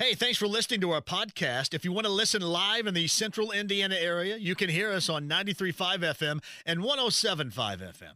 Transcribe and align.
Hey, 0.00 0.14
thanks 0.14 0.38
for 0.38 0.46
listening 0.46 0.80
to 0.80 0.92
our 0.92 1.02
podcast. 1.02 1.74
If 1.74 1.84
you 1.84 1.92
want 1.92 2.06
to 2.06 2.10
listen 2.10 2.40
live 2.40 2.86
in 2.86 2.94
the 2.94 3.06
central 3.06 3.52
Indiana 3.52 3.96
area, 3.96 4.38
you 4.38 4.54
can 4.54 4.70
hear 4.70 4.90
us 4.90 5.10
on 5.10 5.28
93.5 5.28 5.98
FM 5.98 6.42
and 6.64 6.80
107.5 6.80 7.52
FM. 7.52 8.14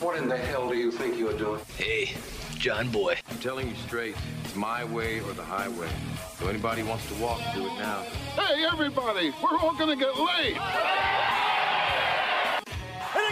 What 0.00 0.16
in 0.16 0.26
the 0.26 0.38
hell 0.38 0.70
do 0.70 0.74
you 0.74 0.90
think 0.90 1.18
you're 1.18 1.36
doing? 1.36 1.60
Hey, 1.76 2.14
John 2.56 2.88
Boy. 2.90 3.16
I'm 3.28 3.38
telling 3.40 3.68
you 3.68 3.74
straight, 3.74 4.16
it's 4.42 4.56
my 4.56 4.84
way 4.84 5.20
or 5.20 5.34
the 5.34 5.44
highway. 5.44 5.90
So 6.38 6.48
anybody 6.48 6.82
wants 6.82 7.06
to 7.08 7.14
walk, 7.16 7.42
do 7.54 7.66
it 7.66 7.74
now. 7.74 8.04
Hey, 8.36 8.64
everybody, 8.64 9.34
we're 9.42 9.58
all 9.58 9.74
gonna 9.74 9.96
get 9.96 10.16
laid. 10.18 10.56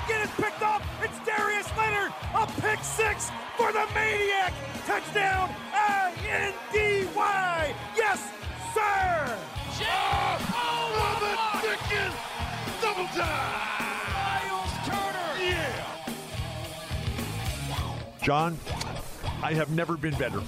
And 0.06 0.14
again, 0.14 0.28
it's 0.28 0.36
picked 0.40 0.62
up. 0.62 0.82
It's 1.02 1.18
Darius 1.26 1.66
Leonard. 1.76 2.12
A 2.34 2.46
pick 2.60 2.78
six 2.84 3.30
for 3.56 3.72
the 3.72 3.84
Maniac. 3.94 4.52
Touchdown, 4.86 5.50
I-N-D-Y. 5.74 7.74
Yes, 7.96 8.30
sir. 8.72 9.36
Oh, 9.82 10.38
oh 10.54 11.18
the 11.20 11.36
Dickens! 11.66 12.14
Double 12.80 13.08
time! 13.08 13.52
Myles 14.14 14.70
Turner. 14.86 15.30
Yeah! 15.42 16.06
John, 18.22 18.56
I 19.42 19.54
have 19.54 19.70
never 19.70 19.96
been 19.96 20.14
better 20.14 20.40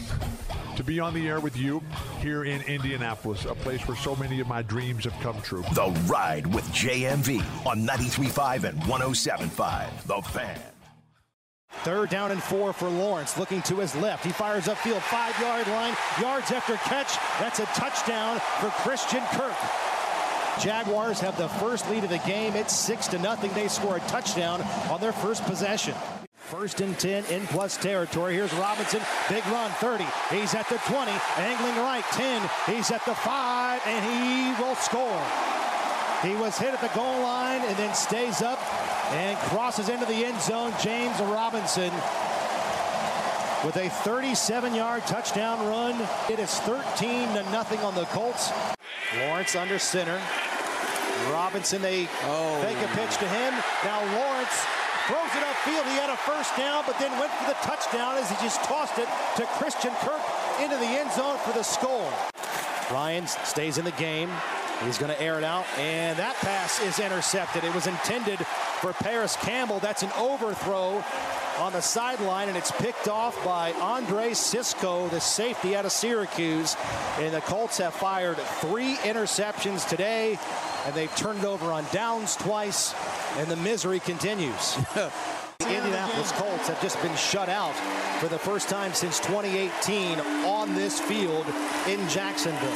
to 0.78 0.84
be 0.84 1.00
on 1.00 1.12
the 1.12 1.26
air 1.26 1.40
with 1.40 1.56
you 1.56 1.82
here 2.20 2.44
in 2.44 2.62
Indianapolis, 2.62 3.44
a 3.46 3.54
place 3.56 3.86
where 3.88 3.96
so 3.96 4.14
many 4.14 4.38
of 4.38 4.46
my 4.46 4.62
dreams 4.62 5.02
have 5.02 5.20
come 5.20 5.42
true. 5.42 5.64
The 5.74 5.90
Ride 6.06 6.46
with 6.46 6.64
JMV 6.66 7.40
on 7.66 7.84
93.5 7.84 8.62
and 8.62 8.80
107.5. 8.82 10.02
The 10.04 10.22
Fan. 10.30 10.60
Third 11.82 12.10
down 12.10 12.30
and 12.30 12.40
four 12.40 12.72
for 12.72 12.88
Lawrence, 12.88 13.36
looking 13.36 13.60
to 13.62 13.76
his 13.76 13.96
left. 13.96 14.24
He 14.24 14.30
fires 14.30 14.66
upfield, 14.66 15.00
five 15.00 15.36
yard 15.40 15.66
line, 15.66 15.96
yards 16.20 16.52
after 16.52 16.76
catch. 16.76 17.16
That's 17.40 17.58
a 17.58 17.66
touchdown 17.74 18.38
for 18.60 18.68
Christian 18.68 19.24
Kirk. 19.32 19.56
Jaguars 20.60 21.18
have 21.18 21.36
the 21.36 21.48
first 21.48 21.90
lead 21.90 22.04
of 22.04 22.10
the 22.10 22.18
game. 22.18 22.54
It's 22.54 22.74
six 22.74 23.08
to 23.08 23.18
nothing. 23.18 23.52
They 23.52 23.66
score 23.66 23.96
a 23.96 24.00
touchdown 24.00 24.62
on 24.90 25.00
their 25.00 25.12
first 25.12 25.42
possession. 25.42 25.94
First 26.50 26.80
and 26.80 26.98
10 26.98 27.26
in 27.26 27.46
plus 27.48 27.76
territory. 27.76 28.32
Here's 28.32 28.54
Robinson. 28.54 29.02
Big 29.28 29.44
run, 29.48 29.70
30. 29.72 30.06
He's 30.30 30.54
at 30.54 30.66
the 30.70 30.78
20, 30.78 31.12
angling 31.36 31.76
right, 31.76 32.02
10. 32.12 32.40
He's 32.64 32.90
at 32.90 33.04
the 33.04 33.14
5, 33.14 33.82
and 33.84 34.04
he 34.06 34.62
will 34.62 34.74
score. 34.76 35.22
He 36.22 36.34
was 36.36 36.56
hit 36.56 36.72
at 36.72 36.80
the 36.80 36.88
goal 36.98 37.20
line 37.20 37.60
and 37.60 37.76
then 37.76 37.94
stays 37.94 38.40
up 38.40 38.58
and 39.12 39.36
crosses 39.50 39.90
into 39.90 40.06
the 40.06 40.24
end 40.24 40.40
zone. 40.40 40.72
James 40.82 41.20
Robinson 41.20 41.92
with 43.62 43.76
a 43.76 43.90
37-yard 44.08 45.06
touchdown 45.06 45.58
run. 45.68 46.00
It 46.30 46.38
is 46.38 46.58
13 46.60 47.34
to 47.34 47.42
nothing 47.50 47.80
on 47.80 47.94
the 47.94 48.06
Colts. 48.06 48.50
Lawrence 49.18 49.54
under 49.54 49.78
center. 49.78 50.18
Robinson, 51.30 51.82
they 51.82 52.08
oh. 52.24 52.62
fake 52.62 52.78
a 52.78 52.88
pitch 52.96 53.18
to 53.18 53.28
him. 53.28 53.52
Now 53.84 54.00
Lawrence 54.16 54.64
throws 55.08 55.32
it 55.32 55.42
upfield. 55.42 55.84
He 55.88 55.96
had 55.96 56.10
a 56.10 56.16
first 56.18 56.54
down, 56.54 56.84
but 56.86 56.98
then 56.98 57.10
went 57.18 57.32
for 57.32 57.48
the 57.48 57.56
touchdown 57.64 58.18
as 58.18 58.28
he 58.28 58.36
just 58.44 58.62
tossed 58.64 58.98
it 58.98 59.08
to 59.36 59.46
Christian 59.56 59.90
Kirk 60.00 60.20
into 60.62 60.76
the 60.76 60.84
end 60.84 61.10
zone 61.12 61.38
for 61.38 61.52
the 61.52 61.62
score. 61.62 62.12
Ryan 62.92 63.26
stays 63.26 63.78
in 63.78 63.86
the 63.86 63.92
game. 63.92 64.30
He's 64.84 64.98
going 64.98 65.10
to 65.10 65.20
air 65.20 65.38
it 65.38 65.44
out, 65.44 65.66
and 65.78 66.18
that 66.18 66.36
pass 66.36 66.80
is 66.82 67.00
intercepted. 67.00 67.64
It 67.64 67.74
was 67.74 67.86
intended 67.86 68.38
for 68.80 68.92
Parris 68.92 69.34
Campbell. 69.36 69.80
That's 69.80 70.02
an 70.02 70.12
overthrow 70.16 71.02
on 71.58 71.72
the 71.72 71.80
sideline, 71.80 72.48
and 72.48 72.56
it's 72.56 72.70
picked 72.70 73.08
off 73.08 73.42
by 73.44 73.72
Andre 73.72 74.34
Cisco, 74.34 75.08
the 75.08 75.20
safety 75.20 75.74
out 75.74 75.84
of 75.84 75.90
Syracuse. 75.90 76.76
And 77.18 77.34
the 77.34 77.40
Colts 77.40 77.78
have 77.78 77.94
fired 77.94 78.36
three 78.36 78.96
interceptions 78.98 79.88
today, 79.88 80.38
and 80.86 80.94
they've 80.94 81.14
turned 81.16 81.40
it 81.40 81.44
over 81.44 81.72
on 81.72 81.84
downs 81.92 82.36
twice, 82.36 82.94
and 83.36 83.48
the 83.48 83.56
misery 83.56 84.00
continues. 84.00 84.78
The 85.60 85.76
Indianapolis 85.76 86.30
Colts 86.32 86.68
have 86.68 86.80
just 86.80 87.02
been 87.02 87.16
shut 87.16 87.48
out 87.48 87.74
for 88.20 88.28
the 88.28 88.38
first 88.38 88.68
time 88.68 88.94
since 88.94 89.18
2018 89.18 90.18
on 90.46 90.72
this 90.74 91.00
field 91.00 91.44
in 91.88 92.08
Jacksonville. 92.08 92.70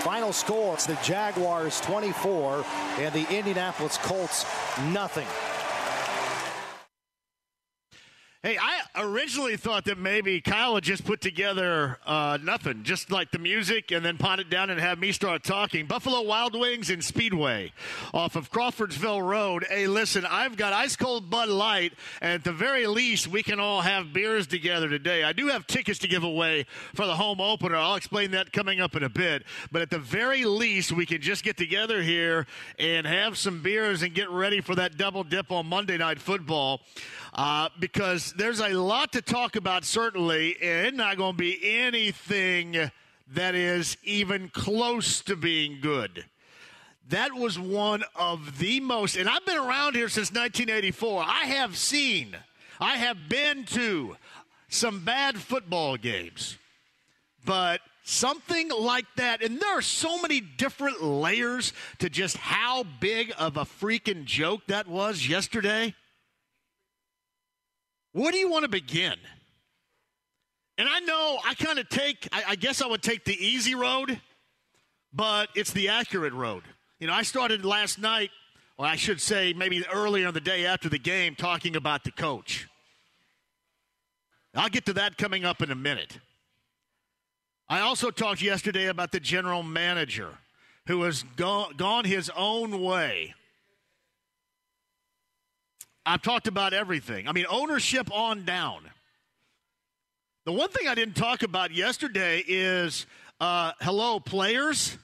Final 0.00 0.32
score, 0.32 0.72
it's 0.74 0.86
the 0.86 0.98
Jaguars 1.04 1.80
24 1.82 2.64
and 2.98 3.12
the 3.12 3.28
Indianapolis 3.30 3.98
Colts 3.98 4.46
nothing. 4.90 5.26
Hey, 8.44 8.56
I 8.56 8.82
originally 9.02 9.56
thought 9.56 9.86
that 9.86 9.98
maybe 9.98 10.40
Kyle 10.40 10.74
would 10.74 10.84
just 10.84 11.04
put 11.04 11.20
together 11.20 11.98
uh, 12.06 12.38
nothing, 12.40 12.84
just 12.84 13.10
like 13.10 13.32
the 13.32 13.38
music, 13.40 13.90
and 13.90 14.04
then 14.04 14.16
pot 14.16 14.38
it 14.38 14.48
down 14.48 14.70
and 14.70 14.78
have 14.78 15.00
me 15.00 15.10
start 15.10 15.42
talking. 15.42 15.86
Buffalo 15.86 16.22
Wild 16.22 16.54
Wings 16.56 16.88
and 16.88 17.02
Speedway 17.02 17.72
off 18.14 18.36
of 18.36 18.48
Crawfordsville 18.48 19.22
Road. 19.22 19.66
Hey, 19.68 19.88
listen, 19.88 20.24
I've 20.24 20.56
got 20.56 20.72
ice 20.72 20.94
cold 20.94 21.28
Bud 21.28 21.48
Light, 21.48 21.94
and 22.22 22.34
at 22.34 22.44
the 22.44 22.52
very 22.52 22.86
least, 22.86 23.26
we 23.26 23.42
can 23.42 23.58
all 23.58 23.80
have 23.80 24.12
beers 24.12 24.46
together 24.46 24.88
today. 24.88 25.24
I 25.24 25.32
do 25.32 25.48
have 25.48 25.66
tickets 25.66 25.98
to 25.98 26.06
give 26.06 26.22
away 26.22 26.66
for 26.94 27.06
the 27.06 27.16
home 27.16 27.40
opener. 27.40 27.74
I'll 27.74 27.96
explain 27.96 28.30
that 28.30 28.52
coming 28.52 28.80
up 28.80 28.94
in 28.94 29.02
a 29.02 29.08
bit. 29.08 29.42
But 29.72 29.82
at 29.82 29.90
the 29.90 29.98
very 29.98 30.44
least, 30.44 30.92
we 30.92 31.06
can 31.06 31.20
just 31.20 31.42
get 31.42 31.56
together 31.56 32.04
here 32.04 32.46
and 32.78 33.04
have 33.04 33.36
some 33.36 33.64
beers 33.64 34.02
and 34.02 34.14
get 34.14 34.30
ready 34.30 34.60
for 34.60 34.76
that 34.76 34.96
double 34.96 35.24
dip 35.24 35.50
on 35.50 35.66
Monday 35.66 35.98
Night 35.98 36.20
Football 36.20 36.82
uh, 37.38 37.68
because 37.78 38.32
there's 38.32 38.58
a 38.58 38.70
lot 38.70 39.12
to 39.12 39.22
talk 39.22 39.54
about, 39.54 39.84
certainly, 39.84 40.56
and 40.60 40.88
it's 40.88 40.96
not 40.96 41.16
going 41.16 41.34
to 41.34 41.38
be 41.38 41.56
anything 41.62 42.90
that 43.32 43.54
is 43.54 43.96
even 44.02 44.48
close 44.48 45.20
to 45.20 45.36
being 45.36 45.78
good. 45.80 46.24
That 47.10 47.32
was 47.32 47.56
one 47.56 48.02
of 48.16 48.58
the 48.58 48.80
most, 48.80 49.16
and 49.16 49.28
I've 49.28 49.46
been 49.46 49.56
around 49.56 49.94
here 49.94 50.08
since 50.08 50.30
1984. 50.32 51.22
I 51.22 51.44
have 51.44 51.76
seen, 51.76 52.36
I 52.80 52.96
have 52.96 53.28
been 53.28 53.64
to 53.66 54.16
some 54.68 55.04
bad 55.04 55.36
football 55.36 55.96
games, 55.96 56.58
but 57.44 57.80
something 58.02 58.68
like 58.70 59.06
that, 59.14 59.44
and 59.44 59.60
there 59.60 59.78
are 59.78 59.82
so 59.82 60.20
many 60.20 60.40
different 60.40 61.04
layers 61.04 61.72
to 62.00 62.10
just 62.10 62.36
how 62.36 62.82
big 62.98 63.32
of 63.38 63.56
a 63.56 63.64
freaking 63.64 64.24
joke 64.24 64.62
that 64.66 64.88
was 64.88 65.28
yesterday. 65.28 65.94
Where 68.12 68.32
do 68.32 68.38
you 68.38 68.50
want 68.50 68.64
to 68.64 68.68
begin? 68.68 69.14
And 70.76 70.88
I 70.88 71.00
know 71.00 71.38
I 71.44 71.54
kind 71.54 71.78
of 71.78 71.88
take, 71.88 72.28
I, 72.32 72.42
I, 72.48 72.56
guess 72.56 72.80
I 72.80 72.86
would 72.86 73.02
take 73.02 73.24
the 73.24 73.34
easy 73.34 73.74
road, 73.74 74.20
but 75.12 75.48
it's 75.56 75.72
the 75.72 75.88
accurate 75.88 76.32
road. 76.32 76.62
You 77.00 77.08
know, 77.08 77.12
I 77.12 77.22
started 77.22 77.64
last 77.64 77.98
night, 77.98 78.30
or 78.76 78.86
I 78.86 78.94
should 78.94 79.20
say 79.20 79.52
maybe 79.52 79.84
earlier 79.92 80.28
in 80.28 80.34
the 80.34 80.40
day 80.40 80.66
after 80.66 80.88
the 80.88 80.98
game, 80.98 81.34
talking 81.34 81.74
about 81.74 82.04
the 82.04 82.12
coach. 82.12 82.68
I'll 84.54 84.68
get 84.68 84.86
to 84.86 84.92
that 84.94 85.18
coming 85.18 85.44
up 85.44 85.62
in 85.62 85.70
a 85.70 85.74
minute. 85.74 86.18
I 87.68 87.80
also 87.80 88.10
talked 88.10 88.40
yesterday 88.40 88.86
about 88.86 89.12
the 89.12 89.20
general 89.20 89.62
manager 89.62 90.38
who 90.86 91.02
has 91.02 91.22
gone, 91.36 91.74
gone 91.76 92.04
his 92.04 92.30
own 92.34 92.80
way 92.80 93.34
I've 96.08 96.22
talked 96.22 96.48
about 96.48 96.72
everything. 96.72 97.28
I 97.28 97.32
mean, 97.32 97.44
ownership 97.50 98.10
on 98.10 98.46
down. 98.46 98.80
The 100.46 100.52
one 100.52 100.70
thing 100.70 100.88
I 100.88 100.94
didn't 100.94 101.16
talk 101.16 101.42
about 101.42 101.70
yesterday 101.70 102.42
is 102.48 103.04
uh, 103.40 103.72
hello, 103.82 104.18
players. 104.18 104.96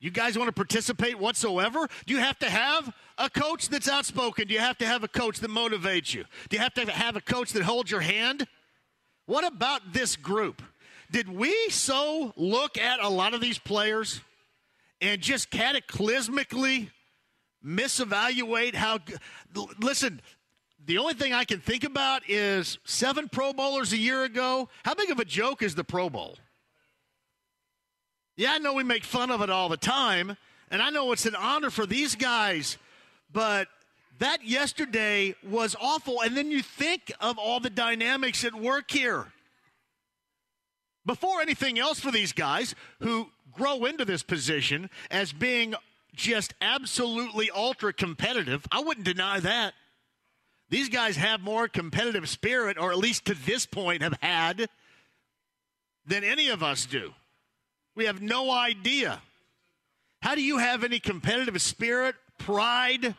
You 0.00 0.10
guys 0.10 0.36
want 0.36 0.48
to 0.48 0.52
participate 0.52 1.20
whatsoever? 1.20 1.86
Do 2.06 2.14
you 2.14 2.18
have 2.18 2.36
to 2.40 2.50
have 2.50 2.92
a 3.16 3.30
coach 3.30 3.68
that's 3.68 3.88
outspoken? 3.88 4.48
Do 4.48 4.54
you 4.54 4.58
have 4.58 4.76
to 4.78 4.86
have 4.86 5.04
a 5.04 5.08
coach 5.08 5.38
that 5.38 5.52
motivates 5.52 6.12
you? 6.12 6.24
Do 6.48 6.56
you 6.56 6.62
have 6.64 6.74
to 6.74 6.90
have 6.90 7.14
a 7.14 7.20
coach 7.20 7.52
that 7.52 7.62
holds 7.62 7.92
your 7.92 8.00
hand? 8.00 8.48
What 9.26 9.46
about 9.46 9.92
this 9.92 10.16
group? 10.16 10.62
Did 11.12 11.28
we 11.28 11.54
so 11.70 12.32
look 12.36 12.76
at 12.76 12.98
a 12.98 13.08
lot 13.08 13.34
of 13.34 13.40
these 13.40 13.60
players 13.60 14.20
and 15.00 15.20
just 15.20 15.52
cataclysmically 15.52 16.90
misevaluate 17.64 18.74
how. 18.74 18.98
Listen, 19.78 20.20
the 20.84 20.98
only 20.98 21.14
thing 21.14 21.32
I 21.32 21.44
can 21.44 21.60
think 21.60 21.84
about 21.84 22.28
is 22.28 22.78
seven 22.84 23.28
Pro 23.28 23.52
Bowlers 23.52 23.92
a 23.92 23.96
year 23.96 24.24
ago. 24.24 24.68
How 24.84 24.94
big 24.94 25.10
of 25.10 25.18
a 25.18 25.24
joke 25.24 25.62
is 25.62 25.74
the 25.74 25.84
Pro 25.84 26.10
Bowl? 26.10 26.36
Yeah, 28.36 28.52
I 28.52 28.58
know 28.58 28.74
we 28.74 28.82
make 28.82 29.04
fun 29.04 29.30
of 29.30 29.40
it 29.42 29.50
all 29.50 29.68
the 29.68 29.76
time, 29.76 30.36
and 30.70 30.82
I 30.82 30.90
know 30.90 31.12
it's 31.12 31.26
an 31.26 31.36
honor 31.36 31.70
for 31.70 31.86
these 31.86 32.16
guys, 32.16 32.76
but 33.32 33.68
that 34.18 34.44
yesterday 34.44 35.34
was 35.48 35.76
awful. 35.80 36.20
And 36.20 36.36
then 36.36 36.50
you 36.50 36.62
think 36.62 37.12
of 37.20 37.38
all 37.38 37.60
the 37.60 37.70
dynamics 37.70 38.44
at 38.44 38.54
work 38.54 38.90
here. 38.90 39.26
Before 41.06 41.40
anything 41.40 41.78
else 41.78 42.00
for 42.00 42.10
these 42.10 42.32
guys 42.32 42.74
who 43.00 43.28
grow 43.52 43.84
into 43.84 44.04
this 44.04 44.22
position 44.22 44.90
as 45.10 45.32
being 45.32 45.74
just 46.14 46.54
absolutely 46.60 47.50
ultra 47.50 47.92
competitive. 47.92 48.66
I 48.70 48.80
wouldn't 48.80 49.06
deny 49.06 49.40
that. 49.40 49.74
These 50.70 50.88
guys 50.88 51.16
have 51.16 51.40
more 51.40 51.68
competitive 51.68 52.28
spirit, 52.28 52.78
or 52.78 52.90
at 52.90 52.98
least 52.98 53.26
to 53.26 53.34
this 53.34 53.66
point 53.66 54.02
have 54.02 54.18
had, 54.20 54.68
than 56.06 56.24
any 56.24 56.48
of 56.48 56.62
us 56.62 56.86
do. 56.86 57.12
We 57.94 58.06
have 58.06 58.20
no 58.20 58.50
idea. 58.50 59.20
How 60.22 60.34
do 60.34 60.42
you 60.42 60.58
have 60.58 60.84
any 60.84 61.00
competitive 61.00 61.60
spirit, 61.60 62.16
pride 62.38 63.14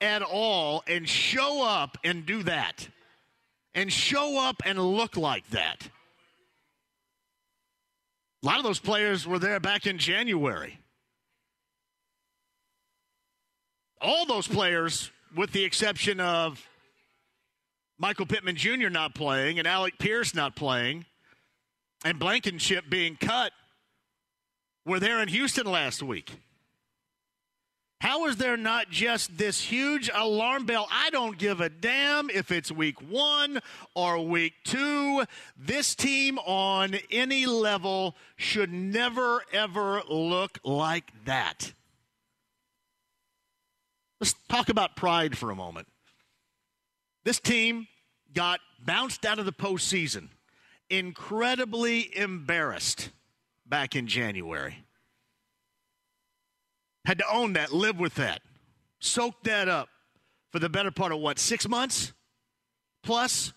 at 0.00 0.22
all, 0.22 0.82
and 0.86 1.08
show 1.08 1.64
up 1.64 1.96
and 2.04 2.26
do 2.26 2.42
that? 2.42 2.88
And 3.74 3.92
show 3.92 4.38
up 4.38 4.62
and 4.64 4.78
look 4.78 5.16
like 5.16 5.48
that? 5.50 5.88
A 8.42 8.46
lot 8.46 8.58
of 8.58 8.64
those 8.64 8.78
players 8.78 9.26
were 9.26 9.38
there 9.38 9.58
back 9.58 9.86
in 9.86 9.98
January. 9.98 10.78
All 14.04 14.26
those 14.26 14.46
players, 14.46 15.10
with 15.34 15.52
the 15.52 15.64
exception 15.64 16.20
of 16.20 16.62
Michael 17.98 18.26
Pittman 18.26 18.54
Jr. 18.54 18.90
not 18.90 19.14
playing 19.14 19.58
and 19.58 19.66
Alec 19.66 19.98
Pierce 19.98 20.34
not 20.34 20.54
playing 20.54 21.06
and 22.04 22.18
Blankenship 22.18 22.84
being 22.90 23.16
cut, 23.16 23.52
were 24.84 25.00
there 25.00 25.22
in 25.22 25.28
Houston 25.28 25.64
last 25.64 26.02
week. 26.02 26.32
How 28.02 28.26
is 28.26 28.36
there 28.36 28.58
not 28.58 28.90
just 28.90 29.38
this 29.38 29.58
huge 29.62 30.10
alarm 30.12 30.66
bell? 30.66 30.86
I 30.92 31.08
don't 31.08 31.38
give 31.38 31.62
a 31.62 31.70
damn 31.70 32.28
if 32.28 32.52
it's 32.52 32.70
week 32.70 33.00
one 33.00 33.60
or 33.94 34.20
week 34.20 34.52
two. 34.64 35.24
This 35.56 35.94
team 35.94 36.38
on 36.40 36.96
any 37.10 37.46
level 37.46 38.16
should 38.36 38.70
never, 38.70 39.42
ever 39.50 40.02
look 40.06 40.58
like 40.62 41.10
that. 41.24 41.72
Let's 44.24 44.36
talk 44.48 44.70
about 44.70 44.96
pride 44.96 45.36
for 45.36 45.50
a 45.50 45.54
moment. 45.54 45.86
This 47.24 47.38
team 47.38 47.88
got 48.32 48.58
bounced 48.82 49.26
out 49.26 49.38
of 49.38 49.44
the 49.44 49.52
postseason, 49.52 50.28
incredibly 50.88 52.16
embarrassed 52.16 53.10
back 53.66 53.94
in 53.94 54.06
January. 54.06 54.86
Had 57.04 57.18
to 57.18 57.24
own 57.30 57.52
that, 57.52 57.74
live 57.74 57.98
with 57.98 58.14
that, 58.14 58.40
soak 58.98 59.42
that 59.42 59.68
up 59.68 59.90
for 60.52 60.58
the 60.58 60.70
better 60.70 60.90
part 60.90 61.12
of 61.12 61.18
what, 61.18 61.38
six 61.38 61.68
months 61.68 62.14
plus? 63.02 63.52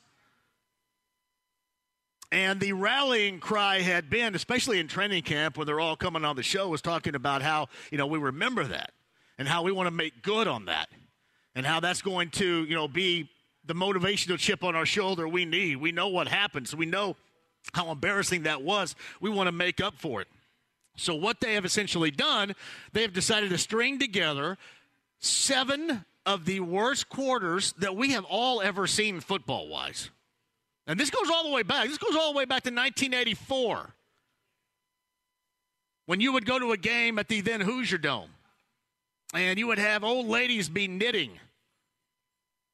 And 2.30 2.60
the 2.60 2.74
rallying 2.74 3.40
cry 3.40 3.80
had 3.80 4.10
been, 4.10 4.36
especially 4.36 4.82
in 4.82 4.90
training 4.90 5.24
camp 5.24 5.58
when 5.58 5.66
they're 5.66 5.80
all 5.80 5.96
coming 5.96 6.26
on 6.26 6.36
the 6.36 6.44
show, 6.44 6.68
was 6.68 6.82
talking 6.82 7.16
about 7.16 7.42
how, 7.42 7.70
you 7.90 7.98
know, 7.98 8.06
we 8.06 8.20
remember 8.20 8.66
that 8.66 8.92
and 9.38 9.48
how 9.48 9.64
we 9.64 9.72
want 9.72 9.88
to 9.88 9.92
make 9.92 10.22
good 10.22 10.48
on 10.48 10.66
that 10.66 10.90
and 11.56 11.66
how 11.66 11.80
that's 11.80 12.02
going 12.02 12.30
to, 12.30 12.64
you 12.66 12.76
know, 12.76 12.88
be 12.88 13.30
the 13.66 13.74
motivational 13.74 14.38
chip 14.38 14.64
on 14.64 14.76
our 14.76 14.86
shoulder 14.86 15.28
we 15.28 15.46
need. 15.46 15.78
We 15.78 15.92
know 15.92 16.08
what 16.08 16.28
happened, 16.28 16.68
so 16.68 16.78
we 16.78 16.86
know 16.86 17.16
how 17.74 17.92
embarrassing 17.92 18.44
that 18.44 18.62
was. 18.62 18.96
We 19.20 19.30
want 19.30 19.48
to 19.48 19.52
make 19.52 19.82
up 19.82 19.96
for 19.98 20.22
it. 20.22 20.28
So, 20.96 21.14
what 21.14 21.40
they 21.42 21.54
have 21.54 21.66
essentially 21.66 22.10
done, 22.10 22.56
they 22.94 23.04
have 23.04 23.14
decided 23.14 23.52
to 23.52 23.58
string 23.58 24.00
together 24.00 24.58
seven 25.20 26.06
of 26.26 26.46
the 26.46 26.60
worst 26.60 27.08
quarters 27.10 27.74
that 27.78 27.96
we 27.96 28.12
have 28.12 28.26
all 28.26 28.62
ever 28.62 28.88
seen 28.88 29.20
football 29.20 29.68
wise. 29.68 30.10
And 30.88 31.00
this 31.00 31.10
goes 31.10 31.30
all 31.30 31.44
the 31.44 31.52
way 31.52 31.64
back. 31.64 31.88
This 31.88 31.98
goes 31.98 32.16
all 32.16 32.32
the 32.32 32.38
way 32.38 32.46
back 32.46 32.64
to 32.64 32.70
1984 32.70 33.94
when 36.06 36.22
you 36.22 36.32
would 36.32 36.46
go 36.46 36.58
to 36.58 36.72
a 36.72 36.78
game 36.78 37.20
at 37.20 37.28
the 37.28 37.42
then 37.42 37.62
Hoosier 37.62 37.98
Dome 37.98 38.30
and 39.34 39.60
you 39.60 39.68
would 39.68 39.80
have 39.80 40.04
old 40.04 40.28
ladies 40.28 40.70
be 40.70 40.88
knitting 40.88 41.32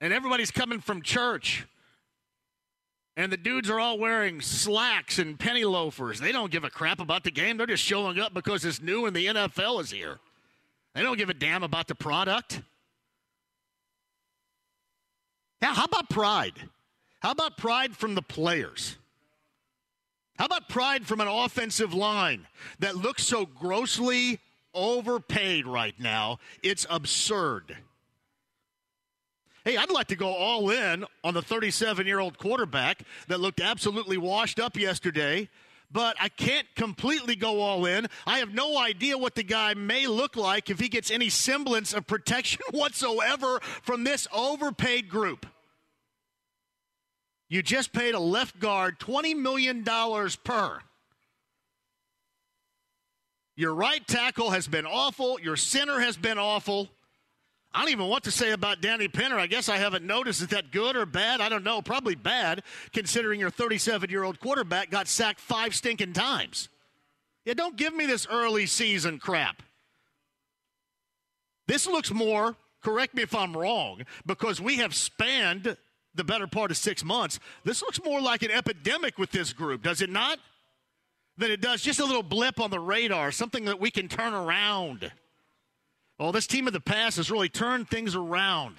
and 0.01 0.13
everybody's 0.13 0.51
coming 0.51 0.79
from 0.79 1.01
church 1.01 1.65
and 3.15 3.31
the 3.31 3.37
dudes 3.37 3.69
are 3.69 3.79
all 3.79 3.99
wearing 3.99 4.41
slacks 4.41 5.19
and 5.19 5.39
penny 5.39 5.65
loafers. 5.65 6.19
They 6.19 6.31
don't 6.31 6.51
give 6.51 6.63
a 6.63 6.69
crap 6.69 6.99
about 6.99 7.23
the 7.23 7.31
game. 7.31 7.57
They're 7.57 7.67
just 7.67 7.83
showing 7.83 8.19
up 8.19 8.33
because 8.33 8.65
it's 8.65 8.81
new 8.81 9.05
and 9.05 9.15
the 9.15 9.27
NFL 9.27 9.81
is 9.81 9.91
here. 9.91 10.19
They 10.95 11.03
don't 11.03 11.17
give 11.17 11.29
a 11.29 11.33
damn 11.33 11.63
about 11.63 11.87
the 11.87 11.95
product. 11.95 12.61
Now, 15.61 15.73
how 15.73 15.85
about 15.85 16.09
pride? 16.09 16.53
How 17.19 17.31
about 17.31 17.57
pride 17.57 17.95
from 17.95 18.15
the 18.15 18.21
players? 18.21 18.97
How 20.37 20.45
about 20.45 20.67
pride 20.67 21.05
from 21.05 21.21
an 21.21 21.27
offensive 21.27 21.93
line 21.93 22.47
that 22.79 22.95
looks 22.95 23.23
so 23.23 23.45
grossly 23.45 24.39
overpaid 24.73 25.65
right 25.67 25.99
now? 25.99 26.39
It's 26.61 26.85
absurd. 26.89 27.77
Hey, 29.65 29.77
I'd 29.77 29.91
like 29.91 30.07
to 30.07 30.17
go 30.17 30.27
all 30.27 30.69
in 30.71 31.05
on 31.23 31.33
the 31.33 31.41
37 31.41 32.05
year 32.05 32.19
old 32.19 32.37
quarterback 32.37 33.03
that 33.27 33.39
looked 33.39 33.61
absolutely 33.61 34.17
washed 34.17 34.59
up 34.59 34.75
yesterday, 34.75 35.47
but 35.89 36.17
I 36.19 36.27
can't 36.27 36.67
completely 36.75 37.37
go 37.37 37.61
all 37.61 37.85
in. 37.85 38.07
I 38.27 38.39
have 38.39 38.53
no 38.53 38.77
idea 38.77 39.17
what 39.17 39.35
the 39.35 39.43
guy 39.43 39.73
may 39.73 40.05
look 40.05 40.35
like 40.35 40.69
if 40.69 40.79
he 40.79 40.89
gets 40.89 41.09
any 41.09 41.29
semblance 41.29 41.93
of 41.93 42.07
protection 42.07 42.61
whatsoever 42.71 43.61
from 43.83 44.03
this 44.03 44.27
overpaid 44.33 45.07
group. 45.07 45.45
You 47.47 47.61
just 47.61 47.93
paid 47.93 48.15
a 48.15 48.19
left 48.19 48.59
guard 48.59 48.99
$20 48.99 49.37
million 49.37 49.85
per. 50.43 50.79
Your 53.55 53.73
right 53.73 54.05
tackle 54.07 54.51
has 54.51 54.67
been 54.67 54.85
awful. 54.85 55.39
Your 55.39 55.55
center 55.55 55.99
has 55.99 56.17
been 56.17 56.37
awful. 56.37 56.89
I 57.73 57.81
don't 57.81 57.91
even 57.91 58.07
want 58.07 58.23
to 58.25 58.31
say 58.31 58.51
about 58.51 58.81
Danny 58.81 59.07
Pinter. 59.07 59.37
I 59.37 59.47
guess 59.47 59.67
I 59.67 59.77
haven't 59.77 60.05
noticed. 60.05 60.41
Is 60.41 60.47
that 60.49 60.71
good 60.71 60.95
or 60.95 61.05
bad? 61.05 61.41
I 61.41 61.49
don't 61.49 61.63
know. 61.63 61.81
Probably 61.81 62.15
bad, 62.15 62.63
considering 62.93 63.39
your 63.39 63.49
37 63.49 64.09
year 64.09 64.23
old 64.23 64.39
quarterback 64.39 64.91
got 64.91 65.07
sacked 65.07 65.39
five 65.39 65.73
stinking 65.73 66.13
times. 66.13 66.69
Yeah, 67.45 67.55
don't 67.55 67.75
give 67.75 67.93
me 67.93 68.05
this 68.05 68.27
early 68.29 68.67
season 68.67 69.19
crap. 69.19 69.63
This 71.67 71.87
looks 71.87 72.11
more, 72.11 72.55
correct 72.83 73.15
me 73.15 73.23
if 73.23 73.33
I'm 73.33 73.55
wrong, 73.55 74.03
because 74.25 74.61
we 74.61 74.77
have 74.77 74.93
spanned 74.93 75.77
the 76.15 76.23
better 76.23 76.47
part 76.47 76.71
of 76.71 76.77
six 76.77 77.03
months. 77.03 77.39
This 77.63 77.81
looks 77.81 78.03
more 78.03 78.21
like 78.21 78.43
an 78.43 78.51
epidemic 78.51 79.17
with 79.17 79.31
this 79.31 79.51
group, 79.51 79.81
does 79.81 80.01
it 80.01 80.09
not? 80.09 80.39
Than 81.37 81.51
it 81.51 81.61
does 81.61 81.81
just 81.81 81.99
a 81.99 82.05
little 82.05 82.23
blip 82.23 82.59
on 82.59 82.69
the 82.69 82.79
radar, 82.79 83.31
something 83.31 83.65
that 83.65 83.79
we 83.79 83.89
can 83.89 84.07
turn 84.07 84.33
around. 84.33 85.11
Well, 86.19 86.31
this 86.31 86.47
team 86.47 86.67
of 86.67 86.73
the 86.73 86.79
past 86.79 87.17
has 87.17 87.31
really 87.31 87.49
turned 87.49 87.89
things 87.89 88.15
around. 88.15 88.75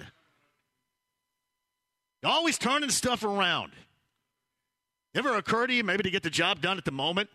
Always 2.23 2.57
turning 2.57 2.89
stuff 2.89 3.23
around. 3.23 3.73
Ever 5.13 5.35
occur 5.35 5.67
to 5.67 5.73
you 5.73 5.83
maybe 5.83 6.03
to 6.03 6.09
get 6.09 6.23
the 6.23 6.29
job 6.29 6.61
done 6.61 6.77
at 6.77 6.85
the 6.85 6.91
moment? 6.91 7.29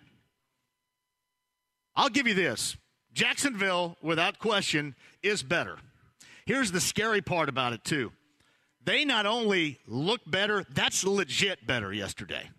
I'll 1.95 2.09
give 2.09 2.27
you 2.27 2.35
this 2.35 2.77
Jacksonville, 3.12 3.97
without 4.03 4.39
question, 4.39 4.95
is 5.23 5.43
better. 5.43 5.77
Here's 6.47 6.73
the 6.73 6.81
scary 6.81 7.21
part 7.21 7.49
about 7.49 7.73
it, 7.73 7.85
too. 7.85 8.12
They 8.83 9.05
not 9.05 9.27
only 9.27 9.79
look 9.87 10.21
better, 10.27 10.65
that's 10.75 11.05
legit 11.05 11.67
better 11.67 11.93
yesterday. 11.93 12.50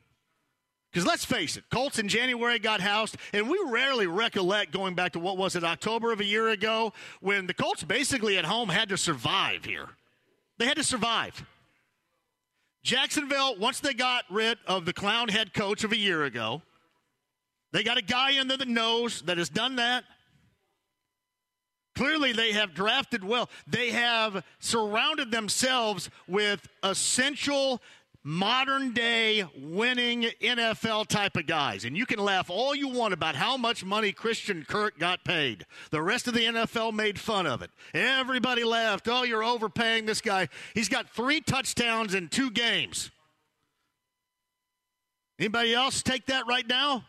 Because 0.92 1.08
let's 1.08 1.24
face 1.24 1.56
it, 1.56 1.64
Colts 1.72 2.00
in 2.00 2.10
January 2.10 2.60
got 2.60 2.82
housed, 2.82 3.16
and 3.32 3.50
we 3.50 3.58
rarely 3.68 4.08
recollect 4.08 4.74
going 4.74 4.94
back 4.94 5.14
to 5.14 5.20
what 5.20 5.38
was 5.38 5.56
it, 5.56 5.64
October 5.64 6.12
of 6.12 6.20
a 6.20 6.26
year 6.26 6.50
ago, 6.50 6.92
when 7.22 7.48
the 7.48 7.54
Colts 7.54 7.84
basically 7.84 8.38
at 8.38 8.44
home 8.44 8.68
had 8.68 8.90
to 8.90 8.98
survive 8.98 9.64
here. 9.64 9.88
They 10.58 10.66
had 10.66 10.76
to 10.78 10.84
survive. 10.84 11.46
Jacksonville, 12.84 13.56
once 13.58 13.80
they 13.80 13.94
got 13.94 14.26
rid 14.30 14.58
of 14.68 14.86
the 14.86 14.92
clown 14.92 15.30
head 15.30 15.54
coach 15.54 15.86
of 15.86 15.94
a 15.94 15.98
year 15.98 16.26
ago, 16.26 16.62
they 17.72 17.84
got 17.84 17.98
a 17.98 18.02
guy 18.02 18.40
under 18.40 18.58
the 18.58 18.66
nose 18.66 19.22
that 19.22 19.38
has 19.38 19.50
done 19.50 19.78
that. 19.78 20.04
Clearly, 21.96 22.34
they 22.34 22.52
have 22.52 22.74
drafted 22.74 23.24
well. 23.24 23.50
They 23.68 23.92
have 23.92 24.44
surrounded 24.60 25.32
themselves 25.32 26.10
with 26.28 26.68
essential 26.84 27.82
modern 28.24 28.94
day 28.94 29.46
winning 29.58 30.24
NFL 30.42 31.08
type 31.08 31.36
of 31.38 31.48
guys. 31.48 31.86
And 31.86 31.98
you 31.98 32.06
can 32.06 32.20
laugh 32.20 32.50
all 32.50 32.76
you 32.76 32.88
want 32.88 33.14
about 33.14 33.36
how 33.36 33.58
much 33.58 33.84
money 33.84 34.12
Christian 34.12 34.64
Kirk 34.68 35.00
got 35.00 35.24
paid. 35.24 35.66
The 35.90 36.02
rest 36.02 36.28
of 36.28 36.34
the 36.34 36.46
NFL 36.46 36.94
made 36.94 37.20
fun 37.20 37.48
of 37.48 37.62
it. 37.62 37.72
Everybody 37.94 38.64
laughed. 38.64 39.08
Oh, 39.08 39.24
you're 39.24 39.44
overpaying 39.44 40.06
this 40.06 40.22
guy. 40.22 40.50
He's 40.74 40.90
got 40.90 41.10
three 41.10 41.42
touchdowns 41.42 42.14
in 42.14 42.28
two 42.28 42.52
games. 42.52 43.12
Anybody 45.40 45.74
else 45.74 46.04
take 46.04 46.28
that 46.28 46.46
right 46.48 46.68
now? 46.68 47.06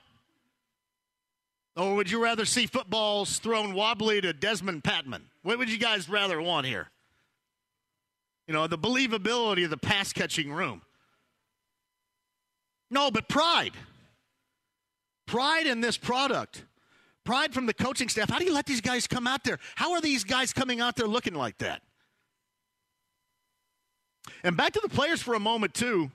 Or 1.77 1.95
would 1.97 2.11
you 2.11 2.23
rather 2.23 2.45
see 2.45 2.67
footballs 2.67 3.39
thrown 3.39 3.75
wobbly 3.75 4.21
to 4.21 4.33
Dezmon 4.33 4.83
Patmon? 4.83 5.23
What 5.43 5.59
would 5.59 5.71
you 5.71 5.79
guys 5.79 6.09
rather 6.09 6.41
want 6.41 6.67
here? 6.67 6.91
You 8.47 8.55
know, 8.55 8.67
the 8.67 8.79
believability 8.79 9.65
of 9.65 9.71
the 9.71 9.79
pass 9.79 10.13
catching 10.13 10.53
room. 10.53 10.83
No, 12.93 13.11
but 13.11 13.27
pride. 13.27 13.73
Pride 15.27 15.67
in 15.67 15.81
this 15.81 15.97
product. 15.97 16.67
Pride 17.25 17.55
from 17.55 17.65
the 17.65 17.73
coaching 17.73 18.11
staff. 18.11 18.29
How 18.29 18.39
do 18.39 18.45
you 18.45 18.53
let 18.53 18.67
these 18.67 18.83
guys 18.83 19.07
come 19.07 19.27
out 19.27 19.45
there? 19.45 19.59
How 19.77 19.93
are 19.93 20.01
these 20.03 20.25
guys 20.25 20.53
coming 20.53 20.83
out 20.83 20.97
there 20.97 21.07
looking 21.07 21.35
like 21.35 21.57
that? 21.59 21.81
And 24.45 24.59
back 24.59 24.75
to 24.75 24.81
the 24.81 24.91
players 24.91 25.23
for 25.23 25.33
a 25.33 25.41
moment, 25.41 25.73
too. 25.73 26.11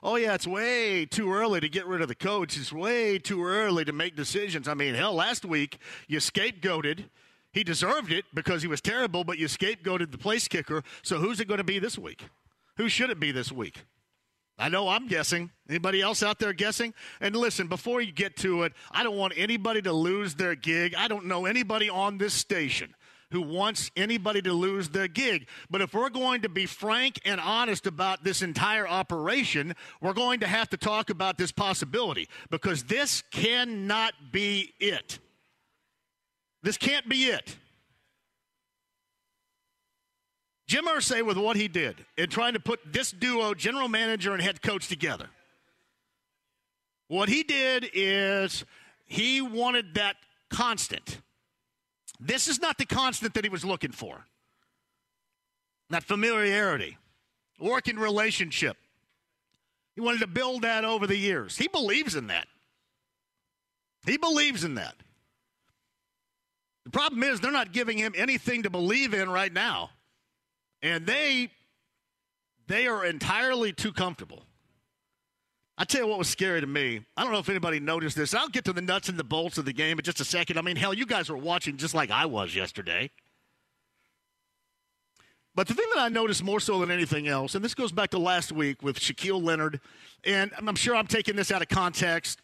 Oh, 0.00 0.14
yeah, 0.14 0.34
it's 0.34 0.46
way 0.46 1.06
too 1.06 1.32
early 1.32 1.58
to 1.58 1.68
get 1.68 1.86
rid 1.86 2.02
of 2.02 2.06
the 2.06 2.14
coach. 2.14 2.56
It's 2.56 2.72
way 2.72 3.18
too 3.18 3.44
early 3.44 3.84
to 3.84 3.92
make 3.92 4.14
decisions. 4.14 4.68
I 4.68 4.74
mean, 4.74 4.94
hell, 4.94 5.14
last 5.14 5.44
week 5.44 5.78
you 6.06 6.18
scapegoated. 6.18 7.06
He 7.50 7.64
deserved 7.64 8.12
it 8.12 8.26
because 8.32 8.62
he 8.62 8.68
was 8.68 8.80
terrible, 8.80 9.24
but 9.24 9.38
you 9.38 9.48
scapegoated 9.48 10.12
the 10.12 10.18
place 10.18 10.46
kicker. 10.46 10.84
So 11.02 11.18
who's 11.18 11.40
it 11.40 11.48
going 11.48 11.58
to 11.58 11.64
be 11.64 11.80
this 11.80 11.98
week? 11.98 12.26
Who 12.76 12.88
should 12.88 13.10
it 13.10 13.18
be 13.18 13.32
this 13.32 13.50
week? 13.50 13.86
I 14.58 14.68
know 14.68 14.88
I'm 14.88 15.06
guessing. 15.06 15.50
Anybody 15.68 16.00
else 16.00 16.22
out 16.22 16.38
there 16.38 16.52
guessing? 16.52 16.94
And 17.20 17.36
listen, 17.36 17.66
before 17.66 18.00
you 18.00 18.12
get 18.12 18.36
to 18.38 18.62
it, 18.62 18.72
I 18.90 19.02
don't 19.02 19.16
want 19.16 19.34
anybody 19.36 19.82
to 19.82 19.92
lose 19.92 20.34
their 20.34 20.54
gig. 20.54 20.94
I 20.96 21.08
don't 21.08 21.26
know 21.26 21.44
anybody 21.44 21.90
on 21.90 22.16
this 22.18 22.32
station 22.32 22.94
who 23.32 23.42
wants 23.42 23.90
anybody 23.96 24.40
to 24.40 24.52
lose 24.52 24.88
their 24.88 25.08
gig. 25.08 25.48
But 25.68 25.80
if 25.82 25.92
we're 25.92 26.10
going 26.10 26.42
to 26.42 26.48
be 26.48 26.64
frank 26.64 27.20
and 27.24 27.40
honest 27.40 27.86
about 27.86 28.24
this 28.24 28.40
entire 28.40 28.88
operation, 28.88 29.74
we're 30.00 30.14
going 30.14 30.40
to 30.40 30.46
have 30.46 30.70
to 30.70 30.76
talk 30.76 31.10
about 31.10 31.36
this 31.36 31.52
possibility 31.52 32.28
because 32.50 32.84
this 32.84 33.22
cannot 33.32 34.14
be 34.32 34.72
it. 34.78 35.18
This 36.62 36.78
can't 36.78 37.08
be 37.08 37.26
it. 37.26 37.56
Jim 40.66 40.86
Irsay, 40.86 41.24
with 41.24 41.36
what 41.36 41.56
he 41.56 41.68
did 41.68 42.04
in 42.16 42.28
trying 42.28 42.54
to 42.54 42.60
put 42.60 42.80
this 42.92 43.12
duo, 43.12 43.54
general 43.54 43.88
manager 43.88 44.32
and 44.32 44.42
head 44.42 44.62
coach, 44.62 44.88
together, 44.88 45.28
what 47.08 47.28
he 47.28 47.44
did 47.44 47.88
is 47.92 48.64
he 49.04 49.40
wanted 49.40 49.94
that 49.94 50.16
constant. 50.50 51.20
This 52.18 52.48
is 52.48 52.60
not 52.60 52.78
the 52.78 52.86
constant 52.86 53.34
that 53.34 53.44
he 53.44 53.50
was 53.50 53.64
looking 53.64 53.92
for. 53.92 54.24
That 55.90 56.02
familiarity, 56.02 56.98
working 57.60 57.96
relationship. 57.96 58.76
He 59.94 60.00
wanted 60.00 60.20
to 60.20 60.26
build 60.26 60.62
that 60.62 60.84
over 60.84 61.06
the 61.06 61.16
years. 61.16 61.56
He 61.56 61.68
believes 61.68 62.16
in 62.16 62.26
that. 62.26 62.48
He 64.04 64.16
believes 64.16 64.64
in 64.64 64.74
that. 64.74 64.94
The 66.84 66.90
problem 66.90 67.22
is 67.22 67.40
they're 67.40 67.52
not 67.52 67.72
giving 67.72 67.98
him 67.98 68.14
anything 68.16 68.64
to 68.64 68.70
believe 68.70 69.14
in 69.14 69.30
right 69.30 69.52
now. 69.52 69.90
And 70.86 71.04
they 71.04 71.50
they 72.68 72.86
are 72.86 73.04
entirely 73.04 73.72
too 73.72 73.92
comfortable. 73.92 74.44
I 75.76 75.84
tell 75.84 76.02
you 76.02 76.06
what 76.06 76.18
was 76.18 76.28
scary 76.28 76.60
to 76.60 76.66
me. 76.66 77.04
I 77.16 77.24
don't 77.24 77.32
know 77.32 77.40
if 77.40 77.48
anybody 77.48 77.80
noticed 77.80 78.16
this. 78.16 78.32
I'll 78.34 78.48
get 78.48 78.64
to 78.66 78.72
the 78.72 78.80
nuts 78.80 79.08
and 79.08 79.18
the 79.18 79.24
bolts 79.24 79.58
of 79.58 79.64
the 79.64 79.72
game 79.72 79.98
in 79.98 80.04
just 80.04 80.20
a 80.20 80.24
second. 80.24 80.58
I 80.58 80.62
mean, 80.62 80.76
hell, 80.76 80.94
you 80.94 81.04
guys 81.04 81.28
were 81.28 81.36
watching 81.36 81.76
just 81.76 81.92
like 81.92 82.12
I 82.12 82.26
was 82.26 82.54
yesterday. 82.54 83.10
But 85.56 85.66
the 85.66 85.74
thing 85.74 85.86
that 85.92 86.00
I 86.00 86.08
noticed 86.08 86.44
more 86.44 86.60
so 86.60 86.78
than 86.78 86.92
anything 86.92 87.26
else, 87.26 87.56
and 87.56 87.64
this 87.64 87.74
goes 87.74 87.90
back 87.90 88.10
to 88.10 88.18
last 88.18 88.52
week 88.52 88.80
with 88.80 89.00
Shaquille 89.00 89.42
Leonard, 89.42 89.80
and 90.22 90.52
I'm 90.56 90.76
sure 90.76 90.94
I'm 90.94 91.08
taking 91.08 91.34
this 91.34 91.50
out 91.50 91.62
of 91.62 91.68
context. 91.68 92.40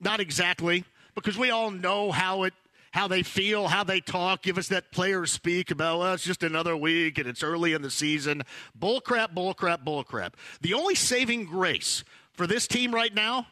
Not 0.00 0.20
exactly, 0.20 0.84
because 1.16 1.36
we 1.36 1.50
all 1.50 1.72
know 1.72 2.12
how 2.12 2.44
it 2.44 2.54
how 2.92 3.06
they 3.06 3.22
feel, 3.22 3.68
how 3.68 3.84
they 3.84 4.00
talk, 4.00 4.42
give 4.42 4.58
us 4.58 4.68
that 4.68 4.90
player 4.90 5.24
speak 5.26 5.70
about, 5.70 6.00
well, 6.00 6.14
it's 6.14 6.24
just 6.24 6.42
another 6.42 6.76
week 6.76 7.18
and 7.18 7.28
it's 7.28 7.42
early 7.42 7.72
in 7.72 7.82
the 7.82 7.90
season. 7.90 8.42
Bull 8.74 9.00
crap, 9.00 9.32
bull 9.32 9.54
crap, 9.54 9.84
bull 9.84 10.02
crap. 10.02 10.36
The 10.60 10.74
only 10.74 10.94
saving 10.94 11.44
grace 11.44 12.04
for 12.32 12.46
this 12.46 12.66
team 12.66 12.92
right 12.94 13.14
now, 13.14 13.46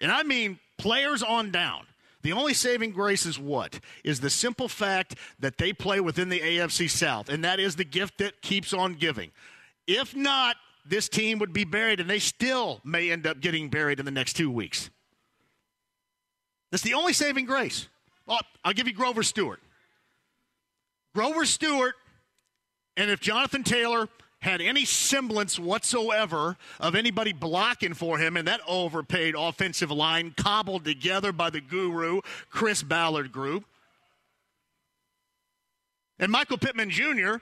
and 0.00 0.10
I 0.10 0.24
mean 0.24 0.58
players 0.78 1.22
on 1.22 1.52
down, 1.52 1.86
the 2.22 2.32
only 2.32 2.54
saving 2.54 2.92
grace 2.92 3.26
is 3.26 3.38
what? 3.38 3.80
Is 4.04 4.20
the 4.20 4.30
simple 4.30 4.68
fact 4.68 5.16
that 5.40 5.58
they 5.58 5.72
play 5.72 6.00
within 6.00 6.28
the 6.28 6.40
AFC 6.40 6.88
South, 6.88 7.28
and 7.28 7.44
that 7.44 7.60
is 7.60 7.76
the 7.76 7.84
gift 7.84 8.18
that 8.18 8.42
keeps 8.42 8.72
on 8.72 8.94
giving. 8.94 9.32
If 9.86 10.14
not, 10.14 10.56
this 10.86 11.08
team 11.08 11.38
would 11.40 11.52
be 11.52 11.64
buried, 11.64 12.00
and 12.00 12.08
they 12.08 12.20
still 12.20 12.80
may 12.84 13.10
end 13.10 13.26
up 13.26 13.40
getting 13.40 13.70
buried 13.70 13.98
in 13.98 14.04
the 14.04 14.12
next 14.12 14.34
two 14.34 14.50
weeks. 14.50 14.90
That's 16.70 16.82
the 16.82 16.94
only 16.94 17.12
saving 17.12 17.44
grace. 17.44 17.88
Oh, 18.28 18.38
I'll 18.64 18.72
give 18.72 18.86
you 18.86 18.94
Grover 18.94 19.22
Stewart. 19.22 19.60
Grover 21.14 21.44
Stewart, 21.44 21.94
and 22.96 23.10
if 23.10 23.20
Jonathan 23.20 23.64
Taylor 23.64 24.08
had 24.40 24.60
any 24.60 24.84
semblance 24.84 25.58
whatsoever 25.58 26.56
of 26.80 26.94
anybody 26.94 27.32
blocking 27.32 27.94
for 27.94 28.18
him 28.18 28.36
in 28.36 28.44
that 28.46 28.60
overpaid 28.66 29.34
offensive 29.38 29.90
line 29.90 30.34
cobbled 30.36 30.84
together 30.84 31.32
by 31.32 31.48
the 31.48 31.60
guru, 31.60 32.20
Chris 32.50 32.82
Ballard 32.82 33.30
Group, 33.30 33.64
and 36.18 36.30
Michael 36.30 36.58
Pittman 36.58 36.90
Jr., 36.90 37.36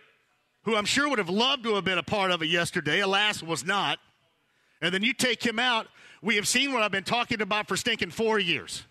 who 0.65 0.77
I'm 0.77 0.85
sure 0.85 1.09
would 1.09 1.19
have 1.19 1.31
loved 1.31 1.65
to 1.65 1.75
have 1.75 1.85
been 1.85 1.99
a 1.99 2.03
part 2.03 2.31
of 2.31 2.43
it 2.43 2.49
yesterday, 2.49 3.01
alas, 3.01 3.43
was 3.43 3.65
not. 3.65 3.99
And 4.83 4.93
then 4.93 5.03
you 5.03 5.13
take 5.13 5.45
him 5.45 5.59
out. 5.59 5.87
We 6.23 6.37
have 6.37 6.47
seen 6.47 6.73
what 6.73 6.83
I've 6.83 6.91
been 6.91 7.05
talking 7.05 7.41
about 7.41 7.67
for 7.67 7.77
stinking 7.77 8.11
four 8.11 8.39
years. 8.39 8.85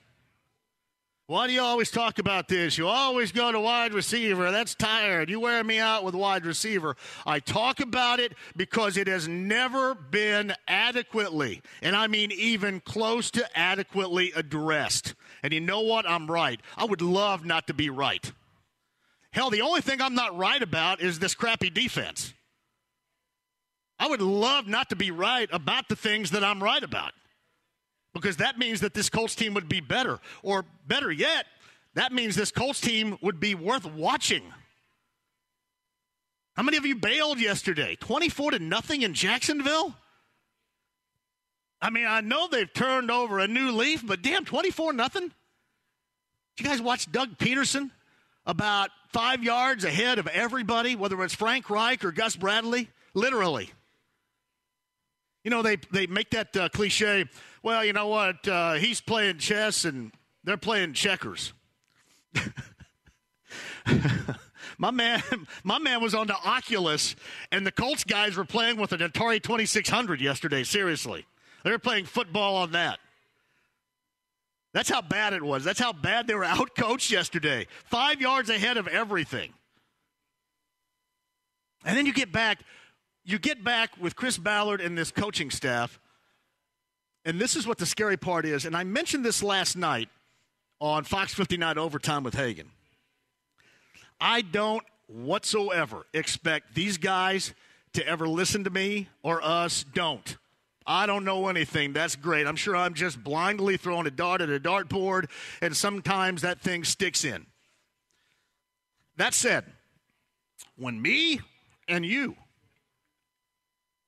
Why 1.29 1.45
do 1.45 1.53
you 1.53 1.61
always 1.61 1.91
talk 1.91 2.17
about 2.17 2.47
this? 2.47 2.75
You 2.75 2.87
always 2.87 3.31
go 3.31 3.51
to 3.51 3.59
wide 3.59 3.93
receiver. 3.93 4.49
That's 4.49 4.73
tired. 4.73 5.29
You 5.29 5.39
wear 5.39 5.63
me 5.63 5.77
out 5.77 6.03
with 6.03 6.15
wide 6.15 6.43
receiver. 6.43 6.95
I 7.23 7.39
talk 7.39 7.79
about 7.79 8.19
it 8.19 8.33
because 8.57 8.97
it 8.97 9.05
has 9.05 9.27
never 9.27 9.93
been 9.93 10.55
adequately, 10.67 11.61
and 11.83 11.95
I 11.95 12.07
mean 12.07 12.31
even 12.31 12.79
close 12.79 13.29
to 13.29 13.45
adequately 13.55 14.31
addressed. 14.35 15.13
And 15.43 15.53
you 15.53 15.59
know 15.59 15.81
what? 15.81 16.09
I'm 16.09 16.25
right. 16.25 16.59
I 16.75 16.85
would 16.85 17.03
love 17.03 17.45
not 17.45 17.67
to 17.67 17.75
be 17.75 17.91
right. 17.91 18.31
Hell, 19.29 19.51
the 19.51 19.61
only 19.61 19.81
thing 19.81 20.01
I'm 20.01 20.15
not 20.15 20.35
right 20.35 20.63
about 20.63 20.99
is 20.99 21.19
this 21.19 21.35
crappy 21.35 21.69
defense. 21.69 22.33
I 23.99 24.07
would 24.07 24.23
love 24.23 24.65
not 24.65 24.89
to 24.89 24.95
be 24.95 25.11
right 25.11 25.47
about 25.51 25.89
the 25.89 25.95
things 25.95 26.31
that 26.31 26.43
I'm 26.43 26.63
right 26.63 26.81
about 26.81 27.11
because 28.13 28.37
that 28.37 28.57
means 28.57 28.81
that 28.81 28.93
this 28.93 29.09
Colts 29.09 29.35
team 29.35 29.53
would 29.53 29.69
be 29.69 29.81
better. 29.81 30.19
Or 30.43 30.65
better 30.87 31.11
yet, 31.11 31.45
that 31.93 32.11
means 32.11 32.35
this 32.35 32.51
Colts 32.51 32.81
team 32.81 33.17
would 33.21 33.39
be 33.39 33.55
worth 33.55 33.85
watching. 33.85 34.43
How 36.55 36.63
many 36.63 36.77
of 36.77 36.85
you 36.85 36.95
bailed 36.95 37.39
yesterday? 37.39 37.95
24 37.95 38.51
to 38.51 38.59
nothing 38.59 39.01
in 39.03 39.13
Jacksonville? 39.13 39.95
I 41.81 41.89
mean, 41.89 42.05
I 42.05 42.21
know 42.21 42.47
they've 42.47 42.71
turned 42.71 43.09
over 43.09 43.39
a 43.39 43.47
new 43.47 43.71
leaf, 43.71 44.05
but 44.05 44.21
damn, 44.21 44.43
24 44.43 44.93
nothing? 44.93 45.31
You 46.57 46.65
guys 46.65 46.81
watch 46.81 47.09
Doug 47.09 47.37
Pederson 47.37 47.89
about 48.45 48.89
five 49.13 49.43
yards 49.43 49.85
ahead 49.85 50.19
of 50.19 50.27
everybody, 50.27 50.97
whether 50.97 51.23
it's 51.23 51.33
Frank 51.33 51.69
Reich 51.69 52.03
or 52.03 52.11
Gus 52.11 52.35
Bradley? 52.35 52.89
Literally. 53.13 53.71
You 55.45 55.51
know, 55.51 55.61
they, 55.61 55.77
they 55.91 56.07
make 56.07 56.31
that 56.31 56.55
uh, 56.57 56.69
cliche 56.69 57.25
well, 57.63 57.83
you 57.83 57.93
know 57.93 58.07
what? 58.07 58.47
Uh, 58.47 58.73
he's 58.73 59.01
playing 59.01 59.37
chess 59.37 59.85
and 59.85 60.11
they're 60.43 60.57
playing 60.57 60.93
checkers. 60.93 61.53
my 64.77 64.91
man, 64.91 65.21
my 65.63 65.79
man 65.79 66.01
was 66.01 66.13
on 66.15 66.27
the 66.27 66.35
Oculus, 66.35 67.15
and 67.51 67.65
the 67.65 67.71
Colts 67.71 68.03
guys 68.03 68.37
were 68.37 68.45
playing 68.45 68.77
with 68.77 68.93
an 68.93 68.99
Atari 68.99 69.41
2600 69.41 70.21
yesterday. 70.21 70.63
Seriously, 70.63 71.25
they 71.63 71.71
were 71.71 71.79
playing 71.79 72.05
football 72.05 72.55
on 72.57 72.71
that. 72.71 72.99
That's 74.73 74.89
how 74.89 75.01
bad 75.01 75.33
it 75.33 75.41
was. 75.41 75.63
That's 75.63 75.79
how 75.79 75.93
bad 75.93 76.27
they 76.27 76.35
were 76.35 76.43
outcoached 76.45 77.11
yesterday. 77.11 77.67
Five 77.85 78.21
yards 78.21 78.49
ahead 78.49 78.77
of 78.77 78.87
everything. 78.87 79.53
And 81.85 81.97
then 81.97 82.05
you 82.05 82.13
get 82.13 82.31
back, 82.31 82.59
you 83.23 83.39
get 83.39 83.63
back 83.63 83.91
with 83.99 84.15
Chris 84.15 84.37
Ballard 84.37 84.81
and 84.81 84.97
this 84.97 85.11
coaching 85.11 85.49
staff 85.49 85.99
and 87.25 87.39
this 87.39 87.55
is 87.55 87.67
what 87.67 87.77
the 87.77 87.85
scary 87.85 88.17
part 88.17 88.45
is. 88.45 88.65
And 88.65 88.75
I 88.75 88.83
mentioned 88.83 89.25
this 89.25 89.43
last 89.43 89.75
night 89.75 90.09
on 90.79 91.03
Fox 91.03 91.33
59 91.33 91.77
Overtime 91.77 92.23
with 92.23 92.35
Hagan. 92.35 92.69
I 94.21 94.41
don't 94.41 94.83
whatsoever 95.07 96.05
expect 96.13 96.75
these 96.75 96.97
guys 96.97 97.53
to 97.93 98.05
ever 98.07 98.27
listen 98.27 98.63
to 98.63 98.69
me 98.69 99.07
or 99.23 99.43
us. 99.43 99.83
Don't. 99.93 100.37
I 100.85 101.05
don't 101.05 101.23
know 101.23 101.47
anything. 101.49 101.93
That's 101.93 102.15
great. 102.15 102.47
I'm 102.47 102.55
sure 102.55 102.75
I'm 102.75 102.93
just 102.93 103.23
blindly 103.23 103.77
throwing 103.77 104.07
a 104.07 104.11
dart 104.11 104.41
at 104.41 104.49
a 104.49 104.59
dartboard, 104.59 105.29
and 105.61 105.75
sometimes 105.75 106.41
that 106.41 106.61
thing 106.61 106.83
sticks 106.83 107.23
in. 107.23 107.45
That 109.17 109.33
said, 109.33 109.65
when 110.77 110.99
me 111.01 111.41
and 111.87 112.05
you, 112.05 112.35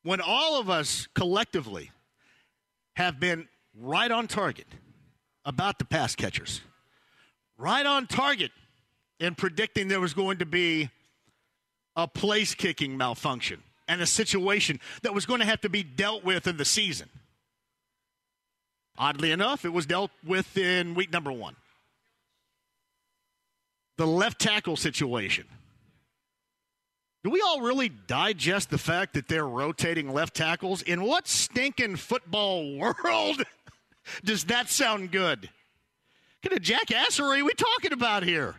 when 0.03 0.21
all 0.21 0.59
of 0.59 0.69
us 0.69 1.07
collectively 1.13 1.91
have 3.01 3.19
been 3.19 3.47
right 3.75 4.11
on 4.11 4.27
target 4.27 4.67
about 5.43 5.79
the 5.79 5.85
pass 5.85 6.15
catchers, 6.15 6.61
right 7.57 7.85
on 7.85 8.05
target 8.05 8.51
in 9.19 9.33
predicting 9.33 9.87
there 9.87 9.99
was 9.99 10.13
going 10.13 10.37
to 10.37 10.45
be 10.45 10.89
a 11.95 12.07
place 12.07 12.53
kicking 12.53 12.95
malfunction 12.97 13.63
and 13.87 14.01
a 14.01 14.05
situation 14.05 14.79
that 15.01 15.15
was 15.15 15.25
going 15.25 15.39
to 15.39 15.47
have 15.47 15.59
to 15.61 15.69
be 15.69 15.81
dealt 15.81 16.23
with 16.23 16.45
in 16.45 16.57
the 16.57 16.65
season. 16.65 17.09
Oddly 18.99 19.31
enough, 19.31 19.65
it 19.65 19.73
was 19.73 19.87
dealt 19.87 20.11
with 20.23 20.55
in 20.55 20.93
week 20.93 21.11
number 21.11 21.31
one. 21.31 21.55
The 23.97 24.05
left 24.05 24.39
tackle 24.39 24.77
situation 24.77 25.47
do 27.23 27.29
we 27.29 27.41
all 27.41 27.61
really 27.61 27.89
digest 27.89 28.71
the 28.71 28.77
fact 28.77 29.13
that 29.13 29.27
they're 29.27 29.47
rotating 29.47 30.11
left 30.11 30.35
tackles? 30.35 30.81
In 30.81 31.03
what 31.03 31.27
stinking 31.27 31.97
football 31.97 32.77
world 32.77 33.43
does 34.23 34.45
that 34.45 34.69
sound 34.69 35.11
good? 35.11 35.49
What 36.41 36.49
kind 36.49 36.59
of 36.59 36.65
jackassery 36.65 37.41
are 37.41 37.45
we 37.45 37.53
talking 37.53 37.93
about 37.93 38.23
here? 38.23 38.55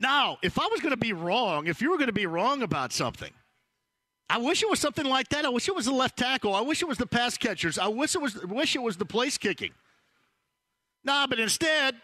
Now, 0.00 0.38
if 0.42 0.58
I 0.58 0.66
was 0.70 0.80
going 0.80 0.92
to 0.92 0.96
be 0.96 1.12
wrong, 1.12 1.66
if 1.66 1.82
you 1.82 1.90
were 1.90 1.96
going 1.96 2.06
to 2.06 2.12
be 2.12 2.26
wrong 2.26 2.62
about 2.62 2.92
something, 2.92 3.32
I 4.30 4.38
wish 4.38 4.62
it 4.62 4.70
was 4.70 4.78
something 4.78 5.06
like 5.06 5.28
that. 5.30 5.44
I 5.44 5.48
wish 5.48 5.68
it 5.68 5.74
was 5.74 5.86
the 5.86 5.92
left 5.92 6.16
tackle. 6.16 6.54
I 6.54 6.60
wish 6.60 6.82
it 6.82 6.88
was 6.88 6.98
the 6.98 7.06
pass 7.06 7.36
catchers. 7.36 7.78
I 7.78 7.88
wish 7.88 8.14
it 8.14 8.20
was 8.20 8.40
wish 8.44 8.76
it 8.76 8.82
was 8.82 8.96
the 8.96 9.06
place 9.06 9.38
kicking. 9.38 9.72
Nah, 11.02 11.26
but 11.26 11.40
instead, 11.40 11.96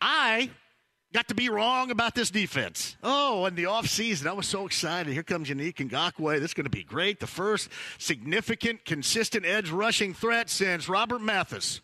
I 0.00 0.50
got 1.12 1.28
to 1.28 1.34
be 1.34 1.48
wrong 1.48 1.90
about 1.90 2.14
this 2.14 2.30
defense. 2.30 2.96
Oh, 3.02 3.46
in 3.46 3.54
the 3.54 3.64
offseason, 3.64 4.26
I 4.26 4.32
was 4.32 4.46
so 4.46 4.66
excited. 4.66 5.12
Here 5.12 5.22
comes 5.22 5.48
Yannick 5.48 5.76
Ngakoue. 5.76 6.40
This 6.40 6.50
is 6.50 6.54
going 6.54 6.64
to 6.64 6.70
be 6.70 6.84
great. 6.84 7.20
The 7.20 7.26
first 7.26 7.70
significant, 7.98 8.84
consistent 8.84 9.46
edge 9.46 9.70
rushing 9.70 10.14
threat 10.14 10.50
since 10.50 10.88
Robert 10.88 11.20
Mathis. 11.20 11.80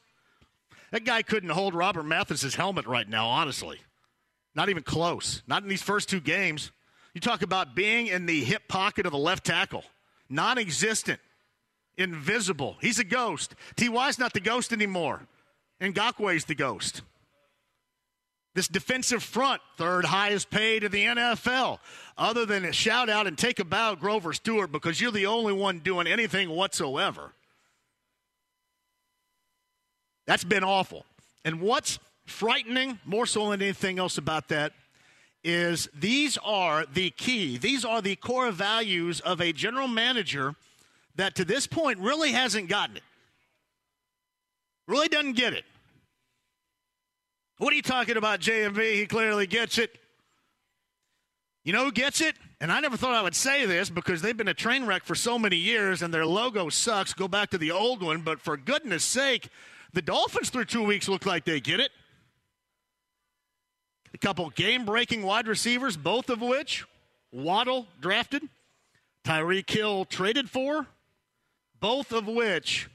That 0.91 1.05
guy 1.05 1.23
couldn't 1.23 1.51
hold 1.51 1.75
Robert 1.75 2.05
Mathis's 2.05 2.55
helmet 2.55 2.87
right 2.87 3.09
now, 3.09 3.27
honestly. 3.27 3.81
Not 4.55 4.69
even 4.69 4.83
close. 4.83 5.43
Not 5.47 5.63
in 5.63 5.69
these 5.69 5.83
first 5.83 6.09
two 6.09 6.21
games. 6.21 6.71
You 7.15 7.21
talk 7.21 7.43
about 7.43 7.75
being 7.75 8.09
in 8.09 8.27
the 8.27 8.45
hip 8.45 8.69
pocket 8.69 9.07
of 9.07 9.13
the 9.13 9.19
left 9.19 9.45
tackle, 9.45 9.85
non 10.29 10.59
existent, 10.59 11.21
invisible. 11.97 12.77
He's 12.81 12.99
a 12.99 13.05
ghost. 13.05 13.55
T.Y.'s 13.77 14.19
not 14.19 14.33
the 14.33 14.41
ghost 14.41 14.73
anymore. 14.73 15.23
Ngakoue's 15.81 16.45
the 16.45 16.55
ghost. 16.55 17.03
This 18.55 18.69
defensive 18.69 19.23
front, 19.23 19.61
third 19.77 20.05
highest 20.05 20.49
paid 20.49 20.85
in 20.85 20.93
the 20.93 21.05
NFL, 21.05 21.79
other 22.17 22.47
than 22.47 22.65
a 22.65 22.73
shout 22.73 23.11
out 23.11 23.27
and 23.27 23.37
take 23.37 23.59
a 23.59 23.65
bow, 23.65 23.97
Grover 23.97 24.33
Stewart, 24.33 24.71
because 24.71 25.01
you're 25.01 25.11
the 25.11 25.27
only 25.27 25.53
one 25.53 25.81
doing 25.81 26.07
anything 26.07 26.49
whatsoever. 26.51 27.33
That's 30.27 30.45
been 30.45 30.63
awful. 30.63 31.05
And 31.45 31.61
what's 31.61 31.99
frightening, 32.27 33.01
more 33.05 33.27
so 33.27 33.51
than 33.51 33.61
anything 33.61 33.99
else 33.99 34.19
about 34.19 34.49
that, 34.49 34.73
is 35.43 35.89
these 35.93 36.39
are 36.45 36.87
the 36.87 37.11
key, 37.11 37.59
these 37.59 37.85
are 37.85 38.01
the 38.01 38.17
core 38.17 38.51
values 38.51 39.21
of 39.21 39.41
a 39.41 39.53
general 39.53 39.89
manager 39.89 40.55
that 41.17 41.35
to 41.35 41.45
this 41.45 41.67
point 41.67 41.99
really 41.99 42.33
hasn't 42.33 42.69
gotten 42.69 42.97
it. 42.97 43.03
Really 44.87 45.09
doesn't 45.09 45.35
get 45.35 45.53
it. 45.53 45.65
What 47.59 47.73
are 47.73 47.77
you 47.77 47.83
talking 47.83 48.17
about, 48.17 48.41
JMV? 48.41 48.95
He 48.95 49.07
clearly 49.07 49.47
gets 49.47 49.79
it. 49.79 49.99
You 51.63 51.73
know 51.73 51.85
who 51.85 51.93
gets 51.93 52.21
it? 52.21 52.35
And 52.61 52.73
I 52.73 52.81
never 52.81 52.97
thought 52.97 53.15
I 53.15 53.23
would 53.23 53.35
say 53.35 53.65
this 53.65 53.91
because 53.91 54.23
they've 54.23 54.37
been 54.37 54.49
a 54.49 54.55
train 54.55 54.87
wreck 54.87 55.05
for 55.05 55.15
so 55.15 55.39
many 55.39 55.57
years 55.57 56.03
and 56.03 56.13
their 56.13 56.27
logo 56.27 56.69
sucks. 56.69 57.15
Go 57.15 57.29
back 57.29 57.51
to 57.51 57.59
the 57.59 57.71
old 57.71 58.03
one. 58.03 58.23
But 58.23 58.41
for 58.41 58.57
goodness 58.57 59.05
sake, 59.05 59.49
the 59.93 60.03
Dolphins 60.03 60.51
through 60.51 60.67
two 60.67 60.83
weeks 60.83 61.09
look 61.09 61.27
like 61.27 61.45
they 61.45 61.61
get 61.61 61.81
it. 61.81 61.91
A 64.13 64.19
couple 64.19 64.51
game 64.51 64.85
breaking 64.85 65.23
wide 65.23 65.47
receivers, 65.47 65.97
both 65.97 66.31
of 66.31 66.41
which 66.41 66.85
Waddle 67.33 67.89
drafted, 68.01 68.43
Tyreek 69.25 69.69
Hill 69.69 70.05
traded 70.05 70.51
for, 70.51 70.87
both 71.81 72.13
of 72.13 72.29
which 72.29 72.89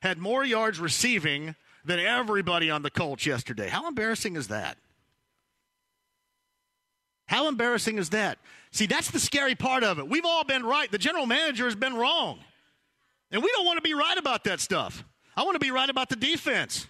had 0.00 0.18
more 0.18 0.44
yards 0.44 0.80
receiving 0.80 1.54
than 1.84 1.98
everybody 1.98 2.70
on 2.70 2.82
the 2.82 2.90
Colts 2.90 3.26
yesterday. 3.26 3.68
How 3.68 3.88
embarrassing 3.88 4.36
is 4.36 4.48
that? 4.48 4.78
How 7.26 7.48
embarrassing 7.48 7.98
is 7.98 8.10
that? 8.10 8.38
See, 8.70 8.86
that's 8.86 9.10
the 9.10 9.18
scary 9.18 9.54
part 9.54 9.82
of 9.84 9.98
it. 9.98 10.08
We've 10.08 10.24
all 10.24 10.44
been 10.44 10.64
right. 10.64 10.90
The 10.90 10.98
general 10.98 11.26
manager 11.26 11.64
has 11.64 11.74
been 11.74 11.94
wrong. 11.94 12.38
And 13.30 13.42
we 13.42 13.50
don't 13.56 13.64
want 13.64 13.78
to 13.78 13.82
be 13.82 13.94
right 13.94 14.18
about 14.18 14.44
that 14.44 14.60
stuff. 14.60 15.04
I 15.36 15.42
want 15.42 15.54
to 15.54 15.60
be 15.60 15.70
right 15.70 15.88
about 15.88 16.08
the 16.08 16.16
defense. 16.16 16.86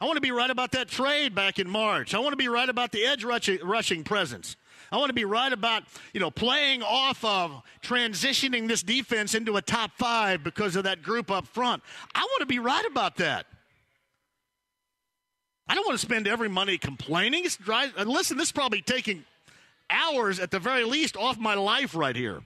I 0.00 0.04
want 0.04 0.16
to 0.16 0.20
be 0.20 0.32
right 0.32 0.50
about 0.50 0.72
that 0.72 0.88
trade 0.88 1.34
back 1.34 1.58
in 1.58 1.68
March. 1.70 2.14
I 2.14 2.18
want 2.18 2.32
to 2.32 2.36
be 2.36 2.48
right 2.48 2.68
about 2.68 2.92
the 2.92 3.06
edge 3.06 3.24
rushing 3.24 4.04
presence. 4.04 4.56
I 4.92 4.98
want 4.98 5.08
to 5.08 5.14
be 5.14 5.24
right 5.24 5.52
about, 5.52 5.84
you 6.12 6.20
know, 6.20 6.30
playing 6.30 6.82
off 6.82 7.24
of 7.24 7.62
transitioning 7.82 8.68
this 8.68 8.82
defense 8.82 9.34
into 9.34 9.56
a 9.56 9.62
top 9.62 9.92
five 9.96 10.44
because 10.44 10.76
of 10.76 10.84
that 10.84 11.02
group 11.02 11.30
up 11.30 11.46
front. 11.46 11.82
I 12.14 12.20
want 12.20 12.40
to 12.40 12.46
be 12.46 12.58
right 12.58 12.84
about 12.84 13.16
that. 13.16 13.46
I 15.68 15.74
don't 15.74 15.86
want 15.86 15.98
to 15.98 16.06
spend 16.06 16.28
every 16.28 16.48
money 16.48 16.78
complaining. 16.78 17.44
It's 17.44 17.56
dry. 17.56 17.90
Uh, 17.96 18.04
listen, 18.04 18.36
this 18.36 18.48
is 18.48 18.52
probably 18.52 18.82
taking 18.82 19.24
hours 19.90 20.38
at 20.38 20.50
the 20.50 20.58
very 20.58 20.84
least 20.84 21.16
off 21.16 21.38
my 21.38 21.54
life 21.54 21.94
right 21.94 22.14
here. 22.14 22.42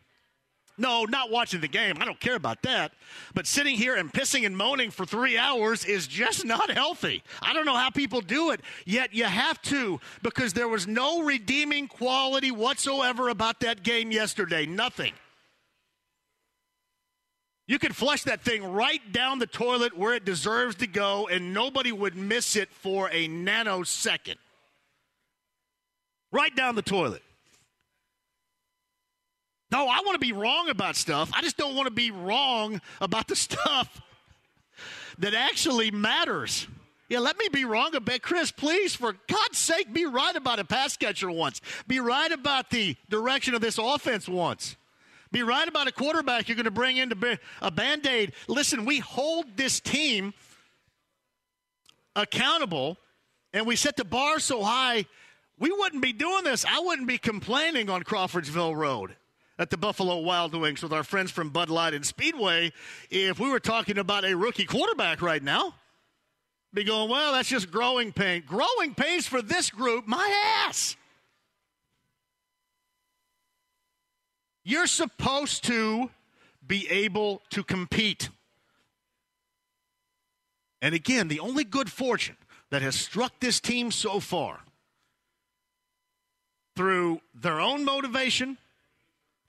No, 0.78 1.04
not 1.04 1.30
watching 1.30 1.60
the 1.60 1.68
game. 1.68 1.98
I 2.00 2.06
don't 2.06 2.18
care 2.18 2.36
about 2.36 2.62
that. 2.62 2.92
But 3.34 3.46
sitting 3.46 3.76
here 3.76 3.96
and 3.96 4.10
pissing 4.10 4.46
and 4.46 4.56
moaning 4.56 4.90
for 4.90 5.04
three 5.04 5.36
hours 5.36 5.84
is 5.84 6.06
just 6.06 6.44
not 6.46 6.70
healthy. 6.70 7.22
I 7.42 7.52
don't 7.52 7.66
know 7.66 7.76
how 7.76 7.90
people 7.90 8.22
do 8.22 8.50
it, 8.50 8.60
yet 8.86 9.12
you 9.12 9.24
have 9.24 9.60
to 9.62 10.00
because 10.22 10.54
there 10.54 10.68
was 10.68 10.86
no 10.86 11.22
redeeming 11.22 11.86
quality 11.86 12.50
whatsoever 12.50 13.28
about 13.28 13.60
that 13.60 13.82
game 13.82 14.10
yesterday. 14.10 14.64
Nothing. 14.64 15.12
You 17.70 17.78
could 17.78 17.94
flush 17.94 18.24
that 18.24 18.42
thing 18.42 18.64
right 18.64 19.00
down 19.12 19.38
the 19.38 19.46
toilet 19.46 19.96
where 19.96 20.12
it 20.12 20.24
deserves 20.24 20.74
to 20.78 20.88
go, 20.88 21.28
and 21.28 21.54
nobody 21.54 21.92
would 21.92 22.16
miss 22.16 22.56
it 22.56 22.68
for 22.72 23.08
a 23.10 23.28
nanosecond. 23.28 24.38
Right 26.32 26.54
down 26.56 26.74
the 26.74 26.82
toilet. 26.82 27.22
No, 29.70 29.86
I 29.86 30.00
want 30.04 30.14
to 30.14 30.18
be 30.18 30.32
wrong 30.32 30.68
about 30.68 30.96
stuff. 30.96 31.30
I 31.32 31.42
just 31.42 31.56
don't 31.56 31.76
want 31.76 31.86
to 31.86 31.92
be 31.92 32.10
wrong 32.10 32.80
about 33.00 33.28
the 33.28 33.36
stuff 33.46 34.02
that 35.20 35.34
actually 35.34 35.92
matters. 35.92 36.66
Yeah, 37.08 37.20
let 37.20 37.38
me 37.38 37.46
be 37.52 37.64
wrong 37.64 37.94
a 37.94 38.00
bit. 38.00 38.20
Chris, 38.20 38.50
please, 38.50 38.96
for 38.96 39.14
God's 39.28 39.58
sake, 39.58 39.92
be 39.92 40.06
right 40.06 40.34
about 40.34 40.58
a 40.58 40.64
pass 40.64 40.96
catcher 40.96 41.30
once. 41.30 41.60
Be 41.86 42.00
right 42.00 42.32
about 42.32 42.70
the 42.70 42.96
direction 43.08 43.54
of 43.54 43.60
this 43.60 43.78
offense 43.78 44.28
once. 44.28 44.74
Be 45.32 45.42
right 45.42 45.66
about 45.66 45.86
a 45.86 45.92
quarterback 45.92 46.48
you're 46.48 46.56
going 46.56 46.64
to 46.64 46.70
bring 46.70 46.96
into 46.96 47.38
a 47.62 47.70
band 47.70 48.06
aid. 48.06 48.32
Listen, 48.48 48.84
we 48.84 48.98
hold 48.98 49.56
this 49.56 49.78
team 49.80 50.34
accountable 52.16 52.98
and 53.52 53.66
we 53.66 53.76
set 53.76 53.96
the 53.96 54.04
bar 54.04 54.38
so 54.38 54.62
high, 54.62 55.06
we 55.58 55.70
wouldn't 55.70 56.02
be 56.02 56.12
doing 56.12 56.44
this. 56.44 56.64
I 56.64 56.80
wouldn't 56.80 57.08
be 57.08 57.18
complaining 57.18 57.90
on 57.90 58.02
Crawfordsville 58.02 58.74
Road 58.74 59.16
at 59.58 59.70
the 59.70 59.76
Buffalo 59.76 60.18
Wild 60.20 60.54
Wings 60.54 60.82
with 60.82 60.92
our 60.92 61.04
friends 61.04 61.30
from 61.30 61.50
Bud 61.50 61.68
Light 61.68 61.92
and 61.92 62.04
Speedway 62.04 62.72
if 63.10 63.38
we 63.38 63.50
were 63.50 63.60
talking 63.60 63.98
about 63.98 64.24
a 64.24 64.34
rookie 64.34 64.64
quarterback 64.64 65.20
right 65.20 65.42
now. 65.42 65.74
Be 66.72 66.84
going, 66.84 67.10
well, 67.10 67.32
that's 67.32 67.48
just 67.48 67.70
growing 67.70 68.12
pain. 68.12 68.44
Growing 68.46 68.94
pains 68.94 69.26
for 69.26 69.42
this 69.42 69.70
group, 69.70 70.06
my 70.06 70.64
ass. 70.66 70.96
You're 74.70 74.86
supposed 74.86 75.64
to 75.64 76.10
be 76.64 76.88
able 76.88 77.42
to 77.50 77.64
compete. 77.64 78.28
And 80.80 80.94
again, 80.94 81.26
the 81.26 81.40
only 81.40 81.64
good 81.64 81.90
fortune 81.90 82.36
that 82.70 82.80
has 82.80 82.94
struck 82.94 83.40
this 83.40 83.58
team 83.58 83.90
so 83.90 84.20
far 84.20 84.60
through 86.76 87.20
their 87.34 87.60
own 87.60 87.84
motivation, 87.84 88.58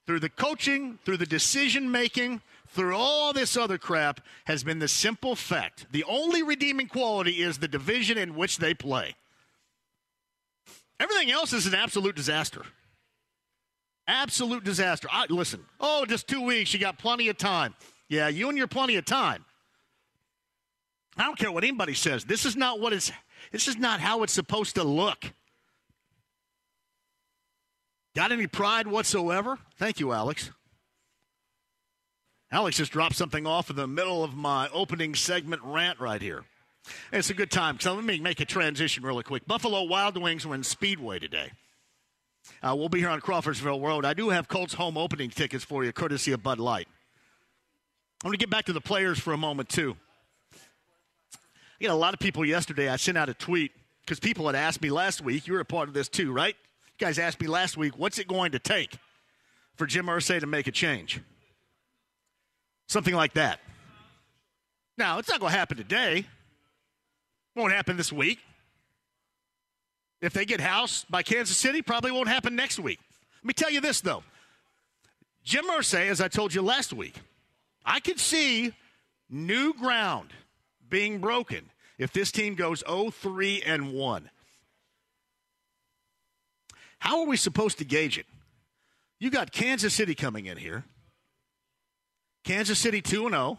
through 0.08 0.18
the 0.18 0.28
coaching, 0.28 0.98
through 1.04 1.18
the 1.18 1.24
decision 1.24 1.88
making, 1.88 2.40
through 2.66 2.96
all 2.96 3.32
this 3.32 3.56
other 3.56 3.78
crap 3.78 4.22
has 4.46 4.64
been 4.64 4.80
the 4.80 4.88
simple 4.88 5.36
fact. 5.36 5.86
The 5.92 6.02
only 6.02 6.42
redeeming 6.42 6.88
quality 6.88 7.42
is 7.42 7.58
the 7.58 7.68
division 7.68 8.18
in 8.18 8.34
which 8.34 8.58
they 8.58 8.74
play. 8.74 9.14
Everything 10.98 11.30
else 11.30 11.52
is 11.52 11.66
an 11.66 11.76
absolute 11.76 12.16
disaster. 12.16 12.64
Absolute 14.12 14.62
disaster. 14.62 15.08
I, 15.10 15.24
listen, 15.30 15.64
oh, 15.80 16.04
just 16.06 16.28
two 16.28 16.42
weeks. 16.42 16.74
You 16.74 16.78
got 16.78 16.98
plenty 16.98 17.28
of 17.28 17.38
time. 17.38 17.74
Yeah, 18.10 18.28
you 18.28 18.50
and 18.50 18.58
your 18.58 18.66
plenty 18.66 18.96
of 18.96 19.06
time. 19.06 19.46
I 21.16 21.24
don't 21.24 21.38
care 21.38 21.50
what 21.50 21.64
anybody 21.64 21.94
says. 21.94 22.26
This 22.26 22.44
is 22.44 22.54
not 22.54 22.78
what 22.78 22.92
it's. 22.92 23.10
This 23.52 23.68
is 23.68 23.78
not 23.78 24.00
how 24.00 24.22
it's 24.22 24.34
supposed 24.34 24.74
to 24.74 24.84
look. 24.84 25.32
Got 28.14 28.32
any 28.32 28.46
pride 28.46 28.86
whatsoever? 28.86 29.58
Thank 29.78 29.98
you, 29.98 30.12
Alex. 30.12 30.50
Alex 32.50 32.76
just 32.76 32.92
dropped 32.92 33.16
something 33.16 33.46
off 33.46 33.70
in 33.70 33.76
the 33.76 33.86
middle 33.86 34.22
of 34.22 34.34
my 34.34 34.68
opening 34.74 35.14
segment 35.14 35.62
rant 35.64 35.98
right 35.98 36.20
here. 36.20 36.44
it's 37.12 37.30
a 37.30 37.34
good 37.34 37.50
time. 37.50 37.80
So 37.80 37.94
let 37.94 38.04
me 38.04 38.20
make 38.20 38.40
a 38.40 38.44
transition 38.44 39.04
really 39.04 39.22
quick. 39.22 39.46
Buffalo 39.46 39.84
Wild 39.84 40.20
Wings 40.20 40.46
were 40.46 40.54
in 40.54 40.64
Speedway 40.64 41.18
today. 41.18 41.52
Uh, 42.62 42.74
we'll 42.76 42.88
be 42.88 42.98
here 42.98 43.08
on 43.08 43.20
Crawfordsville 43.20 43.80
Road. 43.80 44.04
I 44.04 44.14
do 44.14 44.30
have 44.30 44.48
Colts 44.48 44.74
home 44.74 44.96
opening 44.96 45.30
tickets 45.30 45.64
for 45.64 45.84
you, 45.84 45.92
courtesy 45.92 46.32
of 46.32 46.42
Bud 46.42 46.58
Light. 46.58 46.88
I'm 48.22 48.28
going 48.28 48.38
to 48.38 48.38
get 48.38 48.50
back 48.50 48.66
to 48.66 48.72
the 48.72 48.80
players 48.80 49.18
for 49.18 49.32
a 49.32 49.36
moment, 49.36 49.68
too. 49.68 49.96
I 51.82 51.86
got 51.86 51.92
a 51.92 51.94
lot 51.94 52.14
of 52.14 52.20
people 52.20 52.44
yesterday. 52.44 52.88
I 52.88 52.96
sent 52.96 53.18
out 53.18 53.28
a 53.28 53.34
tweet 53.34 53.72
because 54.02 54.20
people 54.20 54.46
had 54.46 54.54
asked 54.54 54.82
me 54.82 54.90
last 54.90 55.20
week, 55.20 55.46
you 55.46 55.52
were 55.54 55.60
a 55.60 55.64
part 55.64 55.88
of 55.88 55.94
this 55.94 56.08
too, 56.08 56.32
right? 56.32 56.54
You 56.98 57.06
guys 57.06 57.18
asked 57.18 57.40
me 57.40 57.48
last 57.48 57.76
week, 57.76 57.98
what's 57.98 58.18
it 58.18 58.28
going 58.28 58.52
to 58.52 58.58
take 58.58 58.96
for 59.74 59.86
Jim 59.86 60.06
Irsay 60.06 60.38
to 60.40 60.46
make 60.46 60.66
a 60.66 60.72
change? 60.72 61.20
Something 62.88 63.14
like 63.14 63.34
that. 63.34 63.60
Now, 64.98 65.18
it's 65.18 65.28
not 65.28 65.40
going 65.40 65.52
to 65.52 65.58
happen 65.58 65.76
today. 65.76 66.26
Won't 67.56 67.72
happen 67.72 67.96
this 67.96 68.12
week. 68.12 68.38
If 70.22 70.32
they 70.32 70.44
get 70.44 70.60
housed 70.60 71.10
by 71.10 71.24
Kansas 71.24 71.58
City, 71.58 71.82
probably 71.82 72.12
won't 72.12 72.28
happen 72.28 72.54
next 72.54 72.78
week. 72.78 73.00
Let 73.42 73.48
me 73.48 73.54
tell 73.54 73.70
you 73.70 73.80
this, 73.80 74.00
though. 74.00 74.22
Jim 75.42 75.64
Irsay, 75.64 76.08
as 76.08 76.20
I 76.20 76.28
told 76.28 76.54
you 76.54 76.62
last 76.62 76.92
week, 76.92 77.16
I 77.84 77.98
could 77.98 78.20
see 78.20 78.72
new 79.28 79.74
ground 79.74 80.30
being 80.88 81.18
broken 81.18 81.70
if 81.98 82.12
this 82.12 82.30
team 82.30 82.54
goes 82.54 82.84
0-3 82.84 83.62
and 83.66 83.92
1. 83.92 84.30
How 87.00 87.20
are 87.20 87.26
we 87.26 87.36
supposed 87.36 87.78
to 87.78 87.84
gauge 87.84 88.16
it? 88.16 88.26
You 89.18 89.28
got 89.28 89.50
Kansas 89.50 89.92
City 89.92 90.14
coming 90.14 90.46
in 90.46 90.56
here. 90.56 90.84
Kansas 92.44 92.78
City 92.78 93.02
2 93.02 93.28
0. 93.28 93.58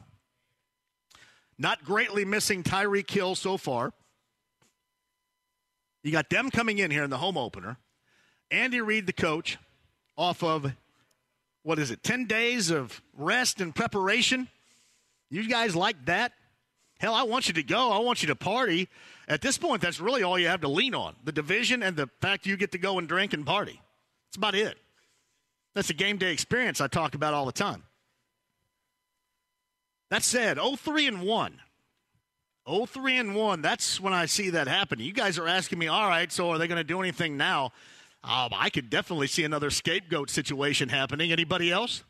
Not 1.57 1.83
greatly 1.83 2.23
missing 2.23 2.63
Tyreek 2.63 3.09
Hill 3.09 3.35
so 3.35 3.57
far. 3.57 3.91
You 6.03 6.11
got 6.11 6.29
them 6.29 6.51
coming 6.51 6.77
in 6.77 6.91
here 6.91 7.03
in 7.03 7.09
the 7.09 7.17
home 7.17 7.37
opener. 7.37 7.77
Andy 8.51 8.81
Reid, 8.81 9.07
the 9.07 9.13
coach, 9.13 9.57
off 10.17 10.43
of 10.43 10.73
what 11.63 11.79
is 11.79 11.91
it, 11.91 12.03
10 12.03 12.25
days 12.25 12.69
of 12.69 13.01
rest 13.17 13.61
and 13.61 13.73
preparation? 13.73 14.49
You 15.29 15.47
guys 15.47 15.75
like 15.75 16.05
that? 16.05 16.33
Hell, 16.99 17.13
I 17.13 17.23
want 17.23 17.47
you 17.47 17.53
to 17.55 17.63
go. 17.63 17.91
I 17.91 17.99
want 17.99 18.21
you 18.21 18.27
to 18.27 18.35
party. 18.35 18.89
At 19.27 19.41
this 19.41 19.57
point, 19.57 19.81
that's 19.81 19.99
really 19.99 20.23
all 20.23 20.37
you 20.37 20.47
have 20.47 20.61
to 20.61 20.67
lean 20.67 20.93
on 20.93 21.15
the 21.23 21.31
division 21.31 21.81
and 21.81 21.95
the 21.95 22.09
fact 22.21 22.45
you 22.45 22.57
get 22.57 22.73
to 22.73 22.77
go 22.77 22.99
and 22.99 23.07
drink 23.07 23.33
and 23.33 23.45
party. 23.45 23.81
That's 24.27 24.37
about 24.37 24.55
it. 24.55 24.77
That's 25.73 25.89
a 25.89 25.93
game 25.93 26.17
day 26.17 26.31
experience 26.31 26.79
I 26.81 26.87
talk 26.87 27.15
about 27.15 27.33
all 27.33 27.45
the 27.45 27.51
time. 27.51 27.83
That 30.11 30.23
said, 30.23 30.59
03 30.59 31.07
and 31.07 31.21
1. 31.21 31.61
03 32.67 33.17
and 33.17 33.35
1. 33.35 33.61
That's 33.61 33.99
when 33.99 34.13
I 34.13 34.25
see 34.25 34.51
that 34.51 34.67
happening. 34.67 35.05
You 35.05 35.13
guys 35.13 35.37
are 35.37 35.47
asking 35.47 35.79
me, 35.79 35.87
all 35.87 36.07
right, 36.07 36.31
so 36.31 36.49
are 36.51 36.57
they 36.57 36.67
going 36.67 36.77
to 36.77 36.83
do 36.83 37.01
anything 37.01 37.37
now? 37.37 37.71
Um, 38.23 38.49
I 38.53 38.69
could 38.69 38.89
definitely 38.89 39.27
see 39.27 39.43
another 39.43 39.69
scapegoat 39.69 40.29
situation 40.29 40.89
happening. 40.89 41.31
Anybody 41.31 41.71
else? 41.71 42.03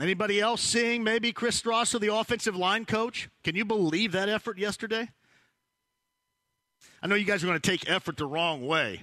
Anybody 0.00 0.40
else 0.40 0.62
seeing 0.62 1.04
maybe 1.04 1.32
Chris 1.32 1.60
Strausser, 1.60 2.00
the 2.00 2.14
offensive 2.14 2.56
line 2.56 2.86
coach? 2.86 3.28
Can 3.44 3.54
you 3.54 3.66
believe 3.66 4.12
that 4.12 4.30
effort 4.30 4.58
yesterday? 4.58 5.10
I 7.02 7.08
know 7.08 7.14
you 7.14 7.26
guys 7.26 7.44
are 7.44 7.46
going 7.46 7.60
to 7.60 7.70
take 7.70 7.90
effort 7.90 8.16
the 8.16 8.26
wrong 8.26 8.66
way. 8.66 9.02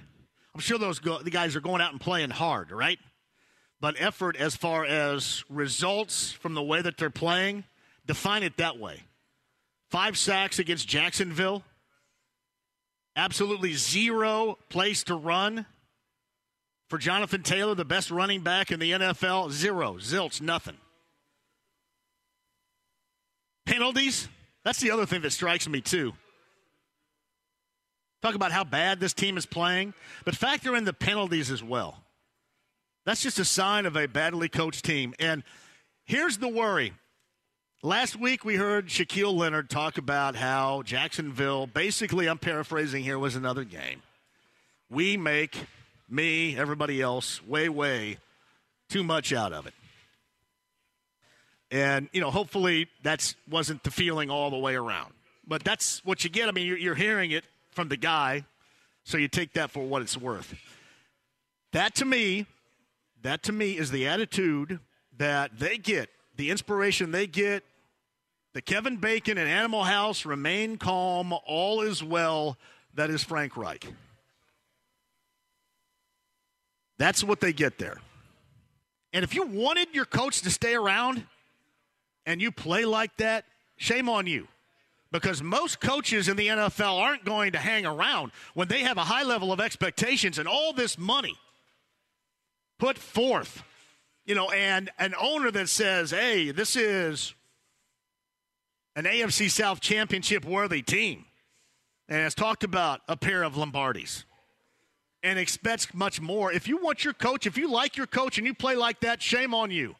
I'm 0.52 0.60
sure 0.60 0.78
those 0.78 0.98
go- 0.98 1.22
the 1.22 1.30
guys 1.30 1.54
are 1.54 1.60
going 1.60 1.80
out 1.80 1.92
and 1.92 2.00
playing 2.00 2.30
hard, 2.30 2.72
right? 2.72 2.98
But 3.80 3.94
effort 3.98 4.36
as 4.36 4.56
far 4.56 4.84
as 4.84 5.44
results 5.48 6.32
from 6.32 6.54
the 6.54 6.62
way 6.62 6.82
that 6.82 6.96
they're 6.96 7.08
playing, 7.08 7.64
define 8.04 8.42
it 8.42 8.56
that 8.56 8.78
way. 8.78 9.04
Five 9.90 10.16
sacks 10.16 10.58
against 10.58 10.86
Jacksonville. 10.86 11.64
Absolutely 13.16 13.74
zero 13.74 14.58
place 14.68 15.02
to 15.04 15.14
run 15.14 15.66
for 16.88 16.98
Jonathan 16.98 17.42
Taylor, 17.42 17.74
the 17.74 17.84
best 17.84 18.10
running 18.10 18.42
back 18.42 18.70
in 18.70 18.80
the 18.80 18.92
NFL. 18.92 19.50
Zero, 19.50 19.94
zilch, 19.94 20.40
nothing. 20.40 20.76
Penalties. 23.66 24.28
That's 24.64 24.80
the 24.80 24.90
other 24.90 25.06
thing 25.06 25.22
that 25.22 25.30
strikes 25.30 25.68
me, 25.68 25.80
too. 25.80 26.12
Talk 28.22 28.34
about 28.34 28.52
how 28.52 28.64
bad 28.64 29.00
this 29.00 29.14
team 29.14 29.36
is 29.36 29.46
playing, 29.46 29.94
but 30.24 30.36
factor 30.36 30.76
in 30.76 30.84
the 30.84 30.92
penalties 30.92 31.50
as 31.50 31.62
well. 31.62 32.04
That's 33.06 33.22
just 33.22 33.38
a 33.38 33.44
sign 33.44 33.86
of 33.86 33.96
a 33.96 34.06
badly 34.06 34.48
coached 34.48 34.84
team. 34.84 35.14
And 35.18 35.42
here's 36.04 36.38
the 36.38 36.48
worry. 36.48 36.92
Last 37.82 38.14
week 38.20 38.44
we 38.44 38.56
heard 38.56 38.88
Shaquille 38.88 39.34
Leonard 39.34 39.70
talk 39.70 39.96
about 39.96 40.36
how 40.36 40.82
Jacksonville, 40.82 41.66
basically, 41.66 42.26
I'm 42.26 42.36
paraphrasing 42.36 43.02
here, 43.02 43.18
was 43.18 43.36
another 43.36 43.64
game. 43.64 44.02
We 44.90 45.16
make, 45.16 45.56
me, 46.06 46.58
everybody 46.58 47.00
else, 47.00 47.42
way, 47.46 47.70
way 47.70 48.18
too 48.90 49.02
much 49.02 49.32
out 49.32 49.54
of 49.54 49.66
it. 49.66 49.72
And, 51.70 52.10
you 52.12 52.20
know, 52.20 52.30
hopefully 52.30 52.86
that 53.02 53.34
wasn't 53.48 53.82
the 53.82 53.90
feeling 53.90 54.28
all 54.28 54.50
the 54.50 54.58
way 54.58 54.74
around. 54.74 55.14
But 55.46 55.64
that's 55.64 56.04
what 56.04 56.22
you 56.22 56.28
get. 56.28 56.50
I 56.50 56.52
mean, 56.52 56.66
you're, 56.66 56.76
you're 56.76 56.94
hearing 56.94 57.30
it 57.30 57.44
from 57.70 57.88
the 57.88 57.96
guy, 57.96 58.44
so 59.04 59.16
you 59.16 59.26
take 59.26 59.54
that 59.54 59.70
for 59.70 59.82
what 59.86 60.02
it's 60.02 60.18
worth. 60.18 60.54
That 61.72 61.94
to 61.94 62.04
me, 62.04 62.44
that 63.22 63.42
to 63.44 63.52
me 63.52 63.78
is 63.78 63.90
the 63.90 64.06
attitude 64.06 64.80
that 65.16 65.58
they 65.58 65.78
get, 65.78 66.10
the 66.36 66.50
inspiration 66.50 67.10
they 67.10 67.26
get. 67.26 67.64
The 68.52 68.62
Kevin 68.62 68.96
Bacon 68.96 69.38
and 69.38 69.48
Animal 69.48 69.84
House 69.84 70.26
remain 70.26 70.76
calm, 70.76 71.32
all 71.46 71.82
is 71.82 72.02
well. 72.02 72.58
That 72.94 73.10
is 73.10 73.22
Frank 73.22 73.56
Reich. 73.56 73.86
That's 76.98 77.22
what 77.22 77.40
they 77.40 77.52
get 77.52 77.78
there. 77.78 77.98
And 79.12 79.24
if 79.24 79.34
you 79.34 79.46
wanted 79.46 79.88
your 79.92 80.04
coach 80.04 80.42
to 80.42 80.50
stay 80.50 80.74
around 80.74 81.24
and 82.26 82.42
you 82.42 82.50
play 82.50 82.84
like 82.84 83.16
that, 83.18 83.44
shame 83.76 84.08
on 84.08 84.26
you 84.26 84.48
because 85.12 85.42
most 85.42 85.80
coaches 85.80 86.28
in 86.28 86.36
the 86.36 86.48
NFL 86.48 86.98
aren't 86.98 87.24
going 87.24 87.52
to 87.52 87.58
hang 87.58 87.86
around 87.86 88.32
when 88.54 88.68
they 88.68 88.80
have 88.80 88.96
a 88.96 89.04
high 89.04 89.22
level 89.22 89.52
of 89.52 89.60
expectations 89.60 90.38
and 90.38 90.46
all 90.46 90.72
this 90.72 90.98
money 90.98 91.36
put 92.78 92.98
forth. 92.98 93.62
You 94.24 94.34
know, 94.34 94.50
and 94.50 94.90
an 94.98 95.14
owner 95.20 95.50
that 95.50 95.68
says, 95.68 96.10
hey, 96.10 96.50
this 96.52 96.76
is 96.76 97.34
an 98.96 99.04
AFC 99.04 99.50
South 99.50 99.80
championship 99.80 100.44
worthy 100.44 100.82
team 100.82 101.24
and 102.08 102.18
has 102.18 102.34
talked 102.34 102.64
about 102.64 103.00
a 103.08 103.16
pair 103.16 103.42
of 103.42 103.54
Lombardis 103.54 104.24
and 105.22 105.38
expects 105.38 105.94
much 105.94 106.20
more. 106.20 106.52
If 106.52 106.66
you 106.66 106.78
want 106.78 107.04
your 107.04 107.14
coach, 107.14 107.46
if 107.46 107.56
you 107.56 107.70
like 107.70 107.96
your 107.96 108.06
coach 108.06 108.38
and 108.38 108.46
you 108.46 108.54
play 108.54 108.74
like 108.74 109.00
that, 109.00 109.22
shame 109.22 109.54
on 109.54 109.70
you. 109.70 109.94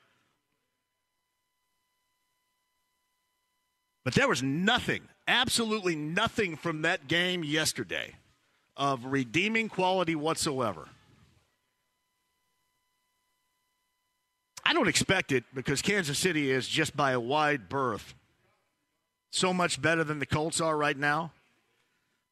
But 4.04 4.14
there 4.14 4.28
was 4.28 4.42
nothing, 4.42 5.02
absolutely 5.28 5.94
nothing 5.94 6.56
from 6.56 6.82
that 6.82 7.06
game 7.06 7.44
yesterday 7.44 8.14
of 8.76 9.04
redeeming 9.04 9.68
quality 9.68 10.14
whatsoever. 10.16 10.88
I 14.64 14.72
don't 14.72 14.88
expect 14.88 15.32
it 15.32 15.44
because 15.54 15.82
Kansas 15.82 16.18
City 16.18 16.50
is 16.50 16.66
just 16.66 16.96
by 16.96 17.12
a 17.12 17.20
wide 17.20 17.68
berth 17.68 18.14
so 19.30 19.52
much 19.52 19.80
better 19.80 20.04
than 20.04 20.18
the 20.18 20.26
Colts 20.26 20.60
are 20.60 20.76
right 20.76 20.96
now. 20.96 21.32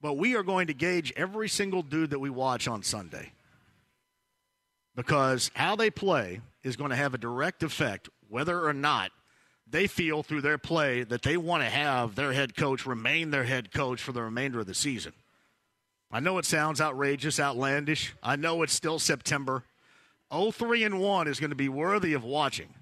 But 0.00 0.14
we 0.14 0.36
are 0.36 0.42
going 0.42 0.68
to 0.68 0.74
gauge 0.74 1.12
every 1.16 1.48
single 1.48 1.82
dude 1.82 2.10
that 2.10 2.20
we 2.20 2.30
watch 2.30 2.68
on 2.68 2.82
Sunday 2.82 3.32
because 4.94 5.50
how 5.54 5.76
they 5.76 5.90
play 5.90 6.40
is 6.62 6.76
going 6.76 6.90
to 6.90 6.96
have 6.96 7.14
a 7.14 7.18
direct 7.18 7.62
effect 7.62 8.08
whether 8.28 8.66
or 8.66 8.72
not 8.72 9.10
they 9.70 9.86
feel 9.86 10.22
through 10.22 10.40
their 10.40 10.58
play 10.58 11.02
that 11.04 11.22
they 11.22 11.36
want 11.36 11.62
to 11.62 11.68
have 11.68 12.14
their 12.14 12.32
head 12.32 12.56
coach 12.56 12.86
remain 12.86 13.30
their 13.30 13.44
head 13.44 13.72
coach 13.72 14.00
for 14.00 14.12
the 14.12 14.22
remainder 14.22 14.60
of 14.60 14.66
the 14.66 14.74
season. 14.74 15.12
I 16.10 16.20
know 16.20 16.38
it 16.38 16.44
sounds 16.44 16.80
outrageous, 16.80 17.38
outlandish. 17.38 18.14
I 18.22 18.36
know 18.36 18.62
it's 18.62 18.72
still 18.72 18.98
September. 18.98 19.64
03 20.30 20.84
and 20.84 21.00
1 21.00 21.28
is 21.28 21.40
going 21.40 21.50
to 21.50 21.56
be 21.56 21.68
worthy 21.68 22.14
of 22.14 22.24
watching. 22.24 22.74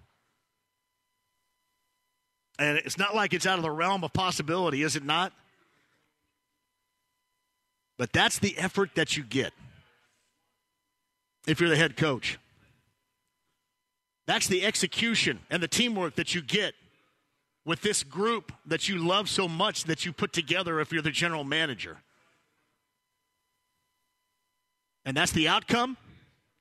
And 2.59 2.79
it's 2.79 2.97
not 2.97 3.15
like 3.15 3.35
it's 3.35 3.47
out 3.47 3.59
of 3.59 3.63
the 3.63 3.71
realm 3.71 4.03
of 4.03 4.13
possibility, 4.13 4.83
is 4.83 4.97
it 4.97 5.05
not? 5.05 5.33
But 7.99 8.13
that's 8.13 8.39
the 8.39 8.57
effort 8.59 8.95
that 8.95 9.17
you 9.17 9.23
get 9.23 9.53
if 11.47 11.61
you're 11.61 11.71
the 11.71 11.77
head 11.77 11.97
coach. 11.97 12.39
That's 14.27 14.49
the 14.49 14.65
execution 14.65 15.41
and 15.51 15.63
the 15.63 15.69
teamwork 15.69 16.17
that 16.17 16.35
you 16.35 16.43
get 16.43 16.75
with 17.65 17.83
this 17.83 18.03
group 18.03 18.53
that 18.67 18.89
you 18.89 18.99
love 18.99 19.29
so 19.29 19.49
much 19.49 19.85
that 19.85 20.05
you 20.05 20.13
put 20.13 20.33
together 20.33 20.81
if 20.81 20.93
you're 20.93 21.03
the 21.03 21.11
general 21.11 21.45
manager. 21.45 21.99
And 25.05 25.17
that's 25.17 25.33
the 25.33 25.49
outcome. 25.49 25.97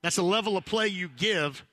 That's 0.03 0.17
the 0.17 0.23
level 0.23 0.55
of 0.55 0.65
play 0.65 0.87
you 0.87 1.09
give 1.09 1.63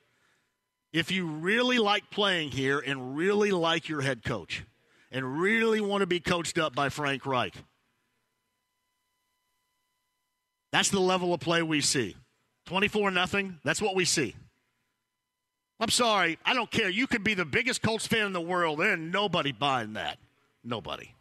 if 0.93 1.11
you 1.11 1.25
really 1.25 1.79
like 1.79 2.09
playing 2.11 2.51
here 2.51 2.79
and 2.79 3.17
really 3.17 3.51
like 3.51 3.89
your 3.89 4.01
head 4.01 4.23
coach 4.23 4.63
and 5.11 5.39
really 5.39 5.81
want 5.81 6.01
to 6.01 6.07
be 6.07 6.19
coached 6.19 6.59
up 6.59 6.75
by 6.75 6.89
Frank 6.89 7.25
Reich. 7.25 7.55
That's 10.71 10.89
the 10.89 10.99
level 10.99 11.33
of 11.33 11.39
play 11.39 11.61
we 11.63 11.81
see. 11.81 12.15
24 12.67 13.11
nothing. 13.11 13.59
That's 13.63 13.81
what 13.81 13.95
we 13.95 14.05
see. 14.05 14.35
I'm 15.79 15.89
sorry. 15.89 16.37
I 16.45 16.53
don't 16.53 16.71
care. 16.71 16.89
You 16.89 17.07
could 17.07 17.23
be 17.23 17.33
the 17.33 17.45
biggest 17.45 17.81
Colts 17.81 18.07
fan 18.07 18.27
in 18.27 18.33
the 18.33 18.41
world. 18.41 18.79
There's 18.79 18.99
nobody 18.99 19.51
buying 19.51 19.93
that. 19.93 20.17
Nobody. 20.63 21.13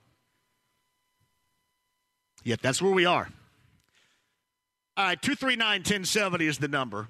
Yet 2.45 2.63
that's 2.63 2.81
where 2.81 2.93
we 2.93 3.07
are. 3.07 3.29
All 4.97 5.05
right, 5.05 5.21
239 5.21 5.81
1070 5.81 6.47
is 6.47 6.59
the 6.59 6.69
number. 6.69 7.09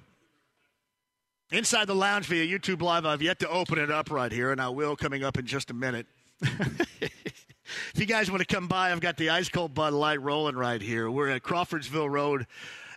Inside 1.51 1.85
the 1.85 1.95
lounge 1.95 2.25
via 2.25 2.45
YouTube 2.45 2.81
Live, 2.81 3.05
I've 3.05 3.21
yet 3.21 3.39
to 3.39 3.49
open 3.49 3.77
it 3.77 3.91
up 3.91 4.09
right 4.09 4.31
here, 4.31 4.51
and 4.51 4.59
I 4.59 4.69
will 4.69 4.95
coming 4.95 5.23
up 5.23 5.37
in 5.37 5.45
just 5.45 5.69
a 5.69 5.73
minute. 5.73 6.07
if 6.41 7.93
you 7.95 8.05
guys 8.05 8.31
want 8.31 8.41
to 8.41 8.55
come 8.55 8.67
by, 8.67 8.91
I've 8.91 8.99
got 8.99 9.17
the 9.17 9.29
ice 9.29 9.49
cold 9.49 9.73
Bud 9.73 9.93
Light 9.93 10.21
rolling 10.21 10.55
right 10.55 10.81
here. 10.81 11.11
We're 11.11 11.29
at 11.29 11.43
Crawfordsville 11.43 12.09
Road 12.09 12.47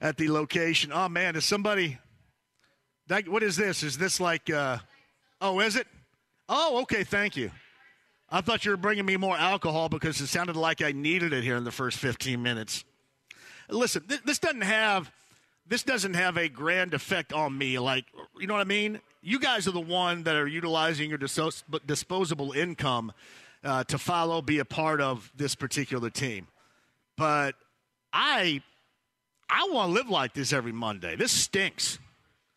at 0.00 0.16
the 0.16 0.28
location. 0.28 0.90
Oh, 0.92 1.08
man, 1.08 1.36
is 1.36 1.44
somebody. 1.44 1.98
That, 3.08 3.28
what 3.28 3.42
is 3.42 3.56
this? 3.56 3.82
Is 3.82 3.98
this 3.98 4.20
like. 4.20 4.48
Uh, 4.48 4.78
oh, 5.40 5.60
is 5.60 5.76
it? 5.76 5.86
Oh, 6.48 6.80
okay, 6.82 7.04
thank 7.04 7.36
you. 7.36 7.50
I 8.28 8.40
thought 8.40 8.64
you 8.64 8.70
were 8.72 8.76
bringing 8.76 9.06
me 9.06 9.16
more 9.16 9.36
alcohol 9.36 9.88
because 9.88 10.20
it 10.20 10.26
sounded 10.26 10.56
like 10.56 10.82
I 10.82 10.92
needed 10.92 11.32
it 11.32 11.44
here 11.44 11.56
in 11.56 11.64
the 11.64 11.70
first 11.70 11.98
15 11.98 12.42
minutes. 12.42 12.84
Listen, 13.68 14.02
th- 14.08 14.22
this 14.24 14.38
doesn't 14.38 14.62
have 14.62 15.10
this 15.68 15.82
doesn't 15.82 16.14
have 16.14 16.36
a 16.36 16.48
grand 16.48 16.94
effect 16.94 17.32
on 17.32 17.56
me. 17.56 17.78
Like, 17.78 18.04
you 18.38 18.46
know 18.46 18.54
what 18.54 18.60
I 18.60 18.64
mean? 18.64 19.00
You 19.22 19.40
guys 19.40 19.66
are 19.66 19.72
the 19.72 19.80
one 19.80 20.22
that 20.24 20.36
are 20.36 20.46
utilizing 20.46 21.08
your 21.08 21.18
dis- 21.18 21.64
disposable 21.84 22.52
income 22.52 23.12
uh, 23.64 23.84
to 23.84 23.98
follow, 23.98 24.40
be 24.40 24.58
a 24.60 24.64
part 24.64 25.00
of 25.00 25.32
this 25.36 25.54
particular 25.54 26.10
team. 26.10 26.46
But 27.16 27.56
I, 28.12 28.62
I 29.50 29.68
want 29.72 29.90
to 29.90 29.94
live 29.94 30.08
like 30.08 30.34
this 30.34 30.52
every 30.52 30.72
Monday. 30.72 31.16
This 31.16 31.32
stinks. 31.32 31.98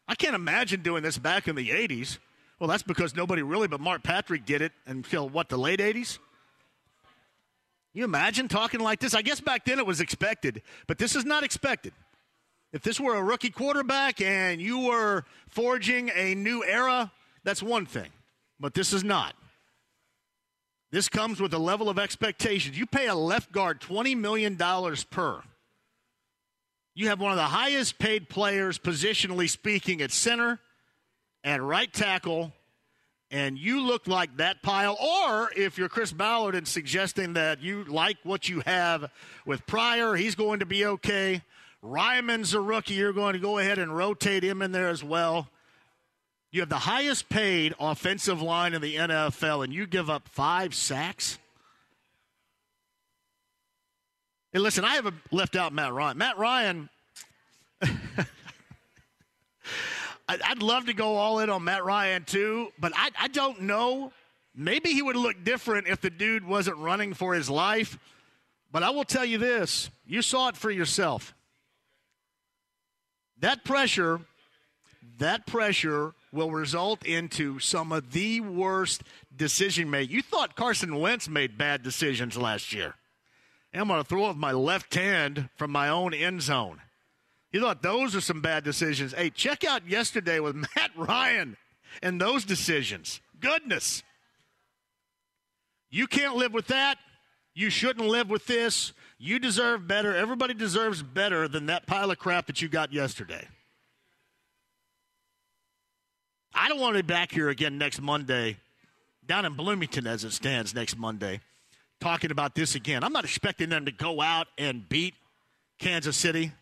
I 0.08 0.16
can't 0.16 0.36
imagine 0.36 0.82
doing 0.82 1.02
this 1.04 1.18
back 1.18 1.48
in 1.48 1.56
the 1.56 1.70
'80s. 1.70 2.20
Well, 2.60 2.68
that's 2.68 2.84
because 2.84 3.16
nobody 3.16 3.42
really 3.42 3.68
but 3.68 3.80
Mark 3.80 4.04
Patrick 4.04 4.46
did 4.46 4.62
it 4.62 4.74
until 4.86 5.30
what 5.30 5.50
the 5.50 5.58
late 5.58 5.80
'80s. 5.80 6.20
You 7.94 8.04
imagine 8.04 8.48
talking 8.48 8.80
like 8.80 9.00
this? 9.00 9.14
I 9.16 9.22
guess 9.22 9.40
back 9.40 9.66
then 9.66 9.80
it 9.80 9.86
was 9.86 10.02
expected, 10.02 10.62
but 10.88 10.98
this 10.98 11.16
is 11.16 11.26
not 11.26 11.44
expected. 11.44 11.94
If 12.72 12.84
this 12.84 13.00
were 13.00 13.16
a 13.16 13.24
rookie 13.24 13.50
quarterback 13.50 14.22
and 14.22 14.62
you 14.62 14.80
were 14.80 15.26
forging 15.48 16.12
a 16.14 16.36
new 16.36 16.64
era, 16.64 17.12
that's 17.44 17.64
one 17.64 17.86
thing. 17.86 18.10
But 18.60 18.74
this 18.74 18.94
is 18.94 19.04
not. 19.04 19.36
This 20.92 21.08
comes 21.08 21.40
with 21.40 21.54
a 21.54 21.60
level 21.60 21.90
of 21.90 22.00
expectations. 22.00 22.78
You 22.78 22.86
pay 22.86 23.08
a 23.08 23.16
left 23.16 23.52
guard 23.52 23.80
$20 23.80 24.18
million 24.18 24.58
per. 24.58 25.42
You 26.96 27.08
have 27.08 27.20
one 27.20 27.32
of 27.32 27.38
the 27.38 27.44
highest 27.44 28.00
paid 28.00 28.28
players, 28.28 28.78
positionally 28.78 29.50
speaking, 29.50 30.02
at 30.02 30.12
center 30.12 30.60
and 31.44 31.68
right 31.68 31.92
tackle, 31.92 32.52
and 33.32 33.58
you 33.58 33.82
look 33.82 34.08
like 34.08 34.38
that 34.38 34.62
pile. 34.64 34.98
Or 35.00 35.52
if 35.56 35.78
you're 35.78 35.90
Chris 35.90 36.12
Ballard 36.12 36.56
and 36.56 36.68
suggesting 36.68 37.34
that 37.34 37.62
you 37.62 37.84
like 37.86 38.18
what 38.24 38.50
you 38.50 38.62
have 38.62 39.12
with 39.46 39.66
Pryor, 39.68 40.16
he's 40.16 40.36
going 40.36 40.60
to 40.60 40.66
be 40.66 40.86
okay. 40.86 41.44
Raimann's 41.84 42.54
a 42.54 42.62
rookie. 42.62 42.96
You're 42.96 43.14
going 43.14 43.34
to 43.34 43.40
go 43.40 43.58
ahead 43.58 43.80
and 43.80 43.96
rotate 43.96 44.44
him 44.44 44.62
in 44.62 44.72
there 44.72 44.90
as 44.90 45.04
well. 45.04 45.48
You 46.52 46.62
have 46.62 46.70
the 46.70 46.80
highest 46.80 47.30
paid 47.30 47.76
offensive 47.80 48.42
line 48.42 48.74
in 48.74 48.82
the 48.82 48.96
NFL, 48.96 49.64
and 49.64 49.72
you 49.72 49.86
give 49.86 50.10
up 50.10 50.28
five 50.28 50.74
sacks. 50.74 51.38
Hey, 54.52 54.58
listen, 54.60 54.84
I 54.84 54.96
haven't 54.96 55.16
left 55.32 55.56
out 55.56 55.74
Matt 55.74 55.94
Ryan. 55.94 56.18
Matt 56.18 56.38
Ryan, 56.40 56.90
I'd 60.28 60.64
love 60.64 60.88
to 60.88 60.94
go 60.94 61.16
all 61.18 61.40
in 61.40 61.52
on 61.52 61.64
Matt 61.64 61.86
Ryan 61.86 62.24
too, 62.24 62.72
but 62.80 62.94
I, 62.96 63.10
I 63.20 63.28
don't 63.28 63.62
know. 63.62 64.12
Maybe 64.56 64.90
he 64.90 65.04
would 65.04 65.16
look 65.16 65.44
different 65.44 65.88
if 65.88 66.02
the 66.02 66.10
dude 66.10 66.46
wasn't 66.46 66.78
running 66.78 67.14
for 67.14 67.36
his 67.36 67.50
life. 67.50 67.98
But 68.72 68.84
I 68.84 68.90
will 68.90 69.04
tell 69.04 69.26
you 69.26 69.38
this 69.38 69.90
you 70.06 70.22
saw 70.22 70.50
it 70.50 70.58
for 70.58 70.72
yourself. 70.72 71.34
That 73.40 73.64
pressure, 73.64 74.22
that 75.18 75.48
pressure 75.48 76.14
will 76.32 76.52
result 76.52 77.06
into 77.06 77.60
some 77.60 77.92
of 77.92 78.12
the 78.12 78.42
worst 78.42 79.04
decision 79.36 79.90
making. 79.90 80.16
You 80.16 80.22
thought 80.22 80.56
Carson 80.56 81.00
Wentz 81.00 81.28
made 81.30 81.58
bad 81.58 81.84
decisions 81.84 82.38
last 82.38 82.74
year. 82.74 82.96
I'm 83.74 83.88
going 83.88 84.02
to 84.02 84.08
throw 84.08 84.28
with 84.28 84.38
my 84.38 84.52
left 84.52 84.96
hand 84.96 85.50
from 85.56 85.72
my 85.72 85.90
own 85.90 86.14
end 86.14 86.42
zone. 86.42 86.82
You 87.52 87.62
thought 87.62 87.82
those 87.82 88.16
are 88.16 88.22
some 88.22 88.42
bad 88.42 88.64
decisions. 88.64 89.14
Hey, 89.14 89.30
check 89.30 89.64
out 89.64 89.88
yesterday 89.88 90.40
with 90.40 90.56
Matt 90.76 90.92
Ryan 90.96 91.58
and 92.02 92.20
those 92.20 92.46
decisions. 92.46 93.22
Goodness. 93.40 94.04
You 95.90 96.08
can't 96.08 96.36
live 96.36 96.54
with 96.54 96.68
that. 96.68 96.98
You 97.54 97.70
shouldn't 97.70 98.08
live 98.08 98.30
with 98.30 98.46
this. 98.46 98.94
You 99.20 99.38
deserve 99.38 99.86
better. 99.86 100.16
Everybody 100.16 100.54
deserves 100.54 101.04
better 101.04 101.50
than 101.50 101.66
that 101.66 101.86
pile 101.86 102.10
of 102.10 102.18
crap 102.18 102.48
that 102.48 102.62
you 102.62 102.70
got 102.70 102.94
yesterday. 102.94 103.46
I 106.54 106.70
don't 106.70 106.80
want 106.80 106.96
to 106.96 107.04
be 107.04 107.08
back 107.08 107.32
here 107.32 107.50
again 107.50 107.78
next 107.78 108.02
Monday, 108.02 108.58
down 109.28 109.46
in 109.46 109.54
Bloomington 109.54 110.08
as 110.08 110.24
it 110.24 110.32
stands 110.32 110.74
next 110.74 110.98
Monday, 110.98 111.42
talking 112.00 112.32
about 112.32 112.56
this 112.56 112.76
again. 112.76 113.04
I'm 113.04 113.12
not 113.12 113.26
expecting 113.26 113.70
them 113.70 113.86
to 113.86 113.92
go 113.92 114.22
out 114.22 114.48
and 114.58 114.88
beat 114.88 115.16
Kansas 115.80 116.16
City. 116.16 116.54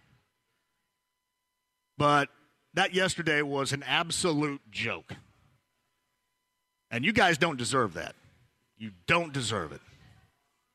But 1.95 2.29
that 2.73 2.93
yesterday 2.93 3.43
was 3.43 3.71
an 3.71 3.83
absolute 3.83 4.61
joke. 4.71 5.13
And 6.89 7.05
you 7.05 7.13
guys 7.13 7.37
don't 7.37 7.57
deserve 7.57 7.93
that. 7.93 8.15
You 8.77 8.91
don't 9.05 9.31
deserve 9.31 9.71
it. 9.71 9.81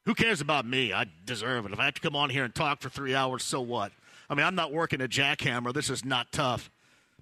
Who 0.07 0.15
cares 0.15 0.41
about 0.41 0.67
me? 0.67 0.93
I 0.93 1.07
deserve 1.25 1.67
it. 1.67 1.73
If 1.73 1.79
I 1.79 1.85
have 1.85 1.95
to 1.95 2.01
come 2.01 2.17
on 2.17 2.31
here 2.31 2.45
and 2.45 2.55
talk 2.55 2.81
for 2.81 2.89
three 2.89 3.15
hours, 3.15 3.45
so 3.45 3.61
what? 3.61 3.93
I 4.29 4.35
mean, 4.35 4.45
I'm 4.45 4.55
not 4.55 4.73
working 4.73 5.01
a 5.01 5.09
jackhammer. 5.09 5.73
This 5.73 5.91
is 5.91 6.05
not 6.05 6.33
tough. 6.33 6.71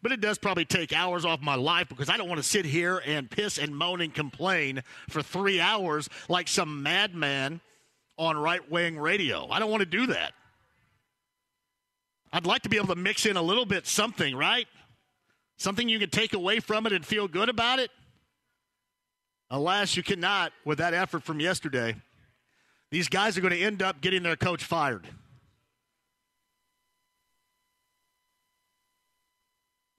But 0.03 0.13
it 0.13 0.21
does 0.21 0.39
probably 0.39 0.65
take 0.65 0.95
hours 0.95 1.27
off 1.27 1.43
my 1.43 1.57
life 1.57 1.89
because 1.91 2.09
I 2.09 2.17
don't 2.17 2.29
want 2.29 2.39
to 2.39 2.49
sit 2.49 2.65
here 2.65 3.03
and 3.05 3.31
piss 3.31 3.59
and 3.59 3.77
moan 3.77 4.01
and 4.01 4.15
complain 4.15 4.83
for 5.11 5.23
three 5.23 5.61
hours 5.61 6.09
like 6.29 6.49
some 6.49 6.83
madman 6.83 7.61
on 8.17 8.39
right 8.39 8.71
wing 8.71 8.99
radio. 8.99 9.49
I 9.51 9.59
don't 9.59 9.71
want 9.71 9.83
to 9.83 9.87
do 9.87 10.07
that. 10.07 10.33
I'd 12.33 12.47
like 12.47 12.63
to 12.63 12.69
be 12.69 12.77
able 12.77 12.89
to 12.89 12.97
mix 12.97 13.27
in 13.27 13.37
a 13.37 13.43
little 13.43 13.67
bit 13.67 13.87
something, 13.87 14.35
right? 14.35 14.69
Something 15.59 15.89
you 15.89 15.99
can 15.99 16.11
take 16.11 16.33
away 16.33 16.61
from 16.61 16.87
it 16.87 16.93
and 16.93 17.05
feel 17.05 17.29
good 17.29 17.49
about 17.51 17.79
it. 17.79 17.91
Alas, 19.51 19.97
you 19.97 20.03
cannot 20.03 20.53
with 20.65 20.79
that 20.79 20.95
effort 20.95 21.25
from 21.25 21.41
yesterday. 21.41 21.97
These 22.91 23.09
guys 23.09 23.39
are 23.39 23.41
going 23.41 23.55
to 23.55 23.61
end 23.61 23.83
up 23.83 24.01
getting 24.01 24.23
their 24.23 24.37
coach 24.37 24.65
fired. 24.65 25.07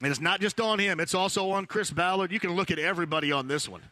And 0.02 0.10
it's 0.10 0.20
not 0.20 0.40
just 0.40 0.60
on 0.60 0.80
him, 0.80 0.98
it's 0.98 1.14
also 1.14 1.50
on 1.50 1.66
Chris 1.66 1.90
Ballard. 1.90 2.32
You 2.32 2.40
can 2.40 2.54
look 2.54 2.70
at 2.70 2.78
everybody 2.78 3.30
on 3.30 3.46
this 3.46 3.68
one. 3.68 3.82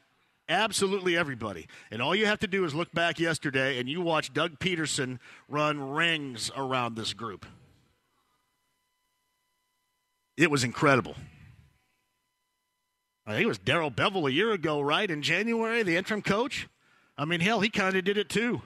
Absolutely 0.48 1.16
everybody. 1.16 1.68
And 1.92 2.02
all 2.02 2.16
you 2.16 2.26
have 2.26 2.40
to 2.40 2.48
do 2.48 2.64
is 2.64 2.74
look 2.74 2.90
back 2.92 3.20
yesterday 3.20 3.78
and 3.78 3.88
you 3.88 4.00
watch 4.00 4.34
Doug 4.34 4.58
Pederson 4.58 5.20
run 5.48 5.92
rings 5.92 6.50
around 6.56 6.96
this 6.96 7.14
group. 7.14 7.46
It 10.36 10.50
was 10.50 10.64
incredible. 10.64 11.14
I 13.24 13.34
think 13.34 13.44
it 13.44 13.48
was 13.48 13.58
Darrell 13.58 13.92
Bevell 13.92 14.28
a 14.28 14.32
year 14.32 14.50
ago, 14.50 14.80
right? 14.80 15.08
In 15.08 15.22
January, 15.22 15.84
the 15.84 15.96
interim 15.96 16.22
coach. 16.22 16.66
I 17.16 17.24
mean, 17.24 17.38
hell, 17.38 17.60
he 17.60 17.68
kind 17.68 17.94
of 17.94 18.02
did 18.02 18.18
it 18.18 18.28
too. 18.28 18.62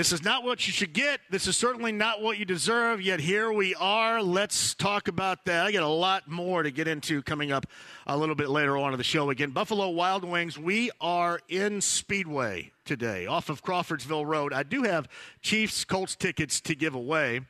This 0.00 0.12
is 0.12 0.24
not 0.24 0.44
what 0.44 0.66
you 0.66 0.72
should 0.72 0.94
get. 0.94 1.20
This 1.28 1.46
is 1.46 1.58
certainly 1.58 1.92
not 1.92 2.22
what 2.22 2.38
you 2.38 2.46
deserve, 2.46 3.02
yet 3.02 3.20
here 3.20 3.52
we 3.52 3.74
are. 3.74 4.22
Let's 4.22 4.74
talk 4.74 5.08
about 5.08 5.44
that. 5.44 5.66
I 5.66 5.72
got 5.72 5.82
a 5.82 5.88
lot 5.88 6.26
more 6.26 6.62
to 6.62 6.70
get 6.70 6.88
into 6.88 7.20
coming 7.20 7.52
up 7.52 7.66
a 8.06 8.16
little 8.16 8.34
bit 8.34 8.48
later 8.48 8.78
on 8.78 8.92
in 8.92 8.96
the 8.96 9.04
show. 9.04 9.28
Again, 9.28 9.50
Buffalo 9.50 9.90
Wild 9.90 10.24
Wings, 10.24 10.58
we 10.58 10.90
are 11.02 11.38
in 11.50 11.82
Speedway 11.82 12.72
today 12.86 13.26
off 13.26 13.50
of 13.50 13.62
Crawfordsville 13.62 14.24
Road. 14.24 14.54
I 14.54 14.62
do 14.62 14.84
have 14.84 15.06
Chiefs 15.42 15.84
Colts 15.84 16.16
tickets 16.16 16.62
to 16.62 16.74
give 16.74 16.94
away. 16.94 17.42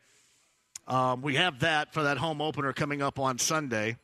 Um, 0.88 1.22
we 1.22 1.36
have 1.36 1.60
that 1.60 1.94
for 1.94 2.02
that 2.02 2.18
home 2.18 2.42
opener 2.42 2.72
coming 2.72 3.00
up 3.00 3.20
on 3.20 3.38
Sunday. 3.38 3.96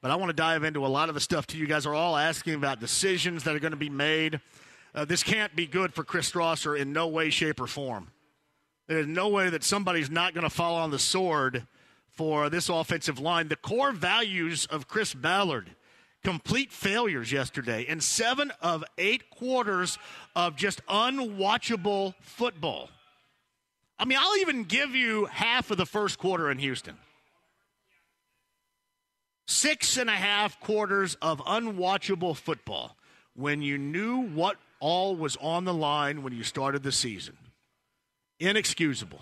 But 0.00 0.10
I 0.10 0.16
want 0.16 0.30
to 0.30 0.34
dive 0.34 0.64
into 0.64 0.84
a 0.84 0.88
lot 0.88 1.08
of 1.08 1.14
the 1.14 1.20
stuff 1.20 1.46
too. 1.46 1.56
You 1.56 1.68
guys 1.68 1.86
are 1.86 1.94
all 1.94 2.16
asking 2.16 2.54
about 2.54 2.80
decisions 2.80 3.44
that 3.44 3.54
are 3.54 3.60
going 3.60 3.70
to 3.70 3.76
be 3.76 3.90
made. 3.90 4.40
Uh, 4.94 5.04
this 5.04 5.22
can't 5.22 5.56
be 5.56 5.66
good 5.66 5.94
for 5.94 6.04
Chris 6.04 6.30
Strausser 6.30 6.78
in 6.78 6.92
no 6.92 7.08
way, 7.08 7.30
shape, 7.30 7.60
or 7.60 7.66
form. 7.66 8.10
There's 8.88 9.06
no 9.06 9.28
way 9.28 9.48
that 9.48 9.64
somebody's 9.64 10.10
not 10.10 10.34
going 10.34 10.44
to 10.44 10.50
fall 10.50 10.74
on 10.76 10.90
the 10.90 10.98
sword 10.98 11.66
for 12.10 12.50
this 12.50 12.68
offensive 12.68 13.18
line. 13.18 13.48
The 13.48 13.56
core 13.56 13.92
values 13.92 14.66
of 14.66 14.88
Chris 14.88 15.14
Ballard, 15.14 15.70
complete 16.22 16.72
failures 16.72 17.32
yesterday, 17.32 17.86
in 17.88 18.00
seven 18.00 18.52
of 18.60 18.84
eight 18.98 19.30
quarters 19.30 19.98
of 20.36 20.56
just 20.56 20.84
unwatchable 20.86 22.14
football. 22.20 22.90
I 23.98 24.04
mean, 24.04 24.18
I'll 24.20 24.38
even 24.38 24.64
give 24.64 24.94
you 24.94 25.24
half 25.26 25.70
of 25.70 25.78
the 25.78 25.86
first 25.86 26.18
quarter 26.18 26.50
in 26.50 26.58
Houston. 26.58 26.96
Six 29.46 29.96
and 29.96 30.10
a 30.10 30.14
half 30.14 30.60
quarters 30.60 31.16
of 31.22 31.38
unwatchable 31.40 32.36
football 32.36 32.96
when 33.34 33.62
you 33.62 33.78
knew 33.78 34.22
what 34.28 34.56
all 34.82 35.14
was 35.14 35.36
on 35.36 35.64
the 35.64 35.72
line 35.72 36.24
when 36.24 36.32
you 36.32 36.42
started 36.42 36.82
the 36.82 36.90
season. 36.92 37.38
Inexcusable. 38.40 39.20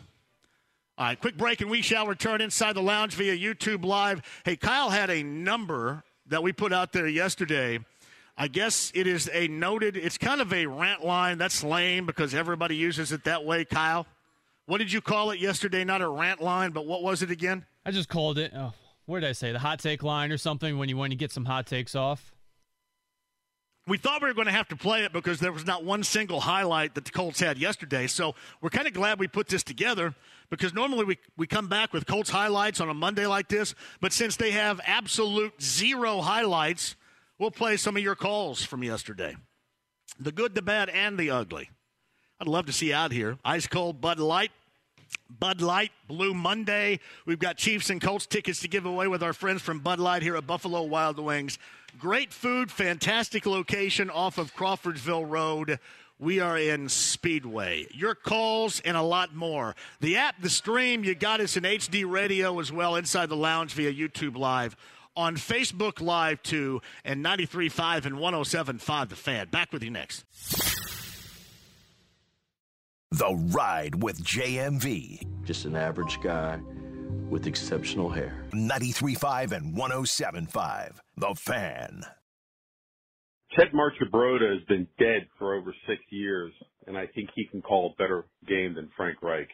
All 0.97 1.07
right, 1.07 1.21
quick 1.21 1.37
break, 1.37 1.61
and 1.61 1.71
we 1.71 1.83
shall 1.83 2.07
return 2.07 2.41
inside 2.41 2.75
the 2.75 2.83
lounge 2.83 3.15
via 3.15 3.37
YouTube 3.37 3.85
Live. 3.85 4.23
Hey, 4.45 4.57
Kyle 4.57 4.89
had 4.89 5.11
a 5.11 5.23
number 5.23 6.03
that 6.27 6.43
we 6.43 6.53
put 6.53 6.73
out 6.73 6.93
there 6.93 7.07
yesterday. 7.07 7.79
I 8.39 8.49
guess 8.49 8.91
it 8.95 9.07
is 9.07 9.29
a 9.35 9.49
noted, 9.49 9.99
it's 9.99 10.17
kind 10.17 10.41
of 10.41 10.53
a 10.53 10.65
rant 10.65 11.05
line. 11.05 11.37
That's 11.37 11.63
lame 11.63 12.07
because 12.07 12.35
everybody 12.35 12.77
uses 12.77 13.13
it 13.13 13.25
that 13.25 13.45
way, 13.45 13.67
Kyle. 13.67 14.07
What 14.65 14.79
did 14.79 14.91
you 14.91 15.03
call 15.03 15.31
it 15.31 15.41
yesterday? 15.41 15.85
Not 15.85 16.01
a 16.01 16.09
rant 16.09 16.41
line, 16.41 16.71
but 16.71 16.87
what 16.87 17.03
was 17.03 17.23
it 17.23 17.31
again? 17.31 17.67
I 17.85 17.91
just 17.91 18.09
called 18.09 18.39
it. 18.39 18.53
Oh, 18.57 18.73
what 19.05 19.21
did 19.21 19.29
I 19.29 19.33
say? 19.33 19.53
The 19.53 19.59
hot 19.59 19.79
take 19.81 20.03
line 20.03 20.33
or 20.33 20.39
something 20.39 20.79
when 20.79 20.89
you 20.89 20.97
want 20.97 21.11
to 21.11 21.17
get 21.17 21.33
some 21.33 21.45
hot 21.45 21.67
takes 21.67 21.95
off. 21.95 22.35
We 23.87 23.97
thought 23.97 24.23
we 24.23 24.29
were 24.29 24.35
going 24.35 24.47
to 24.47 24.53
have 24.53 24.69
to 24.69 24.77
play 24.77 25.05
it 25.05 25.13
because 25.13 25.41
there 25.41 25.53
was 25.53 25.67
not 25.67 25.85
one 25.85 26.05
single 26.05 26.41
highlight 26.41 26.95
that 26.95 27.05
the 27.05 27.11
Colts 27.11 27.41
had 27.41 27.59
yesterday. 27.59 28.07
So 28.07 28.35
we're 28.61 28.71
kind 28.71 28.87
of 28.87 28.93
glad 28.93 29.19
we 29.19 29.27
put 29.27 29.49
this 29.49 29.63
together 29.63 30.15
because 30.51 30.75
normally 30.75 31.05
we, 31.05 31.19
we 31.37 31.47
come 31.47 31.69
back 31.69 31.93
with 31.93 32.07
Colts 32.07 32.31
highlights 32.31 32.81
on 32.81 32.89
a 32.89 32.95
Monday 32.95 33.27
like 33.27 33.49
this. 33.49 33.75
But 34.01 34.13
since 34.13 34.37
they 34.37 34.51
have 34.53 34.81
absolute 34.87 35.61
zero 35.63 36.21
highlights, 36.21 36.95
we'll 37.39 37.51
play 37.51 37.77
some 37.77 37.97
of 37.97 38.03
your 38.03 38.15
calls 38.15 38.63
from 38.63 38.85
yesterday 38.85 39.37
the 40.19 40.33
good, 40.33 40.55
the 40.55 40.63
bad, 40.63 40.91
and 40.91 41.19
the 41.19 41.31
ugly. 41.31 41.71
I'd 42.41 42.49
love 42.49 42.67
to 42.67 42.73
see 42.73 42.93
out 42.93 43.13
here. 43.13 43.39
Ice 43.45 43.67
cold 43.67 44.01
Bud 44.01 44.19
Light. 44.19 44.51
Bud 45.39 45.61
Light 45.61 45.93
Blue 46.09 46.35
Monday. 46.35 47.01
We've 47.25 47.39
got 47.39 47.57
Chiefs 47.57 47.91
and 47.91 48.01
Colts 48.01 48.27
tickets 48.27 48.61
to 48.61 48.69
give 48.69 48.85
away 48.85 49.09
with 49.09 49.23
our 49.23 49.33
friends 49.33 49.63
from 49.63 49.81
Bud 49.81 49.99
Light 49.99 50.23
here 50.23 50.37
at 50.37 50.47
Buffalo 50.47 50.83
Wild 50.83 51.19
Wings. 51.19 51.59
Great 51.99 52.33
food, 52.33 52.71
fantastic 52.71 53.47
location 53.47 54.11
off 54.11 54.39
of 54.39 54.55
Crawfordsville 54.55 55.25
Road. 55.25 55.79
We 56.19 56.39
are 56.39 56.59
in 56.59 56.89
Speedway. 56.89 57.87
Your 57.93 58.15
calls 58.15 58.81
and 58.81 58.97
a 58.97 59.03
lot 59.03 59.35
more. 59.35 59.75
The 60.01 60.19
app, 60.19 60.41
the 60.41 60.51
stream, 60.51 61.03
you 61.03 61.15
got 61.15 61.41
us 61.41 61.57
in 61.57 61.65
HD 61.65 62.09
radio 62.09 62.59
as 62.61 62.71
well 62.71 62.97
inside 62.97 63.31
the 63.31 63.37
lounge 63.37 63.73
via 63.73 63.93
YouTube 63.93 64.37
Live. 64.37 64.77
On 65.17 65.37
Facebook 65.37 66.01
Live 66.01 66.43
too, 66.43 66.83
and 67.05 67.25
93.5 67.25 68.05
and 68.05 68.17
107.5 68.17 69.09
The 69.09 69.17
Fan. 69.17 69.49
Back 69.49 69.73
with 69.73 69.83
you 69.83 69.91
next. 69.91 70.25
The 73.13 73.35
Ride 73.35 74.01
with 74.01 74.23
JMV. 74.23 75.45
Just 75.45 75.65
an 75.65 75.75
average 75.75 76.21
guy 76.23 76.61
with 77.29 77.49
exceptional 77.49 78.09
hair. 78.09 78.45
93.5 78.53 79.51
and 79.53 79.75
107.5. 79.75 80.93
The 81.17 81.35
Fan. 81.35 82.05
Ted 83.57 83.73
Marchibroda 83.73 84.53
has 84.53 84.63
been 84.69 84.87
dead 84.97 85.27
for 85.39 85.57
over 85.57 85.75
six 85.89 86.01
years, 86.11 86.53
and 86.87 86.97
I 86.97 87.09
think 87.09 87.31
he 87.35 87.47
can 87.47 87.63
call 87.63 87.93
a 87.93 88.01
better 88.01 88.27
game 88.47 88.75
than 88.75 88.89
Frank 88.97 89.21
Reich. 89.23 89.49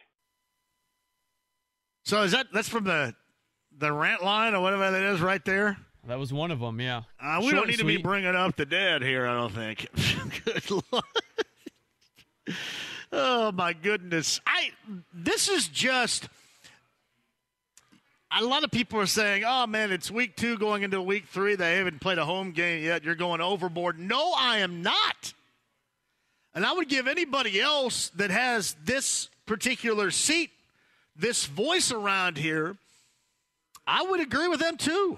So 2.05 2.21
is 2.21 2.33
that 2.33 2.47
that's 2.53 2.69
from 2.69 2.83
the 2.83 3.15
the 3.75 3.91
rant 3.91 4.23
line 4.23 4.53
or 4.53 4.61
whatever 4.61 4.91
that 4.91 5.01
is 5.01 5.19
right 5.19 5.43
there? 5.43 5.77
That 6.07 6.19
was 6.19 6.31
one 6.31 6.51
of 6.51 6.59
them, 6.59 6.79
yeah. 6.79 7.01
Uh, 7.19 7.39
we 7.39 7.49
Short 7.49 7.55
don't 7.55 7.67
need 7.67 7.79
and 7.79 7.79
to 7.79 7.85
be 7.85 7.97
bringing 7.97 8.35
up 8.35 8.55
the 8.55 8.67
dead 8.67 9.01
here. 9.01 9.25
I 9.25 9.33
don't 9.33 9.53
think. 9.53 9.87
Good 10.45 10.71
lord. 10.91 11.03
Oh 13.11 13.51
my 13.51 13.73
goodness! 13.73 14.39
I 14.45 14.71
this 15.13 15.49
is 15.49 15.67
just. 15.67 16.27
A 18.37 18.43
lot 18.43 18.65
of 18.65 18.71
people 18.71 18.99
are 18.99 19.05
saying, 19.05 19.43
"Oh 19.47 19.65
man, 19.67 19.91
it's 19.91 20.11
week 20.11 20.35
two 20.35 20.57
going 20.57 20.83
into 20.83 21.01
week 21.01 21.27
three. 21.27 21.55
They 21.55 21.77
haven't 21.77 22.01
played 22.01 22.17
a 22.17 22.25
home 22.25 22.51
game 22.51 22.83
yet. 22.83 23.03
You're 23.03 23.15
going 23.15 23.41
overboard." 23.41 23.97
No, 23.97 24.33
I 24.35 24.57
am 24.59 24.81
not. 24.81 25.33
And 26.53 26.65
I 26.65 26.73
would 26.73 26.89
give 26.89 27.07
anybody 27.07 27.61
else 27.61 28.09
that 28.15 28.31
has 28.31 28.75
this 28.83 29.29
particular 29.45 30.11
seat, 30.11 30.49
this 31.15 31.45
voice 31.45 31.91
around 31.91 32.37
here, 32.37 32.77
I 33.87 34.03
would 34.03 34.19
agree 34.19 34.47
with 34.47 34.59
them 34.59 34.75
too. 34.75 35.17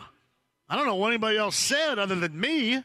I 0.70 0.76
don't 0.76 0.86
know 0.86 0.96
what 0.96 1.08
anybody 1.08 1.38
else 1.38 1.56
said 1.56 1.98
other 1.98 2.16
than 2.16 2.40
me, 2.40 2.84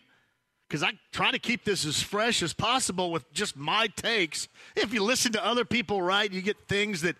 because 0.74 0.82
I 0.82 0.98
try 1.12 1.30
to 1.30 1.38
keep 1.38 1.64
this 1.64 1.87
as 1.87 2.02
fresh 2.02 2.42
as 2.42 2.52
possible 2.52 3.12
with 3.12 3.32
just 3.32 3.56
my 3.56 3.87
takes. 3.94 4.48
If 4.74 4.92
you 4.92 5.04
listen 5.04 5.30
to 5.34 5.46
other 5.46 5.64
people, 5.64 6.02
right, 6.02 6.28
you 6.28 6.42
get 6.42 6.56
things 6.66 7.02
that 7.02 7.14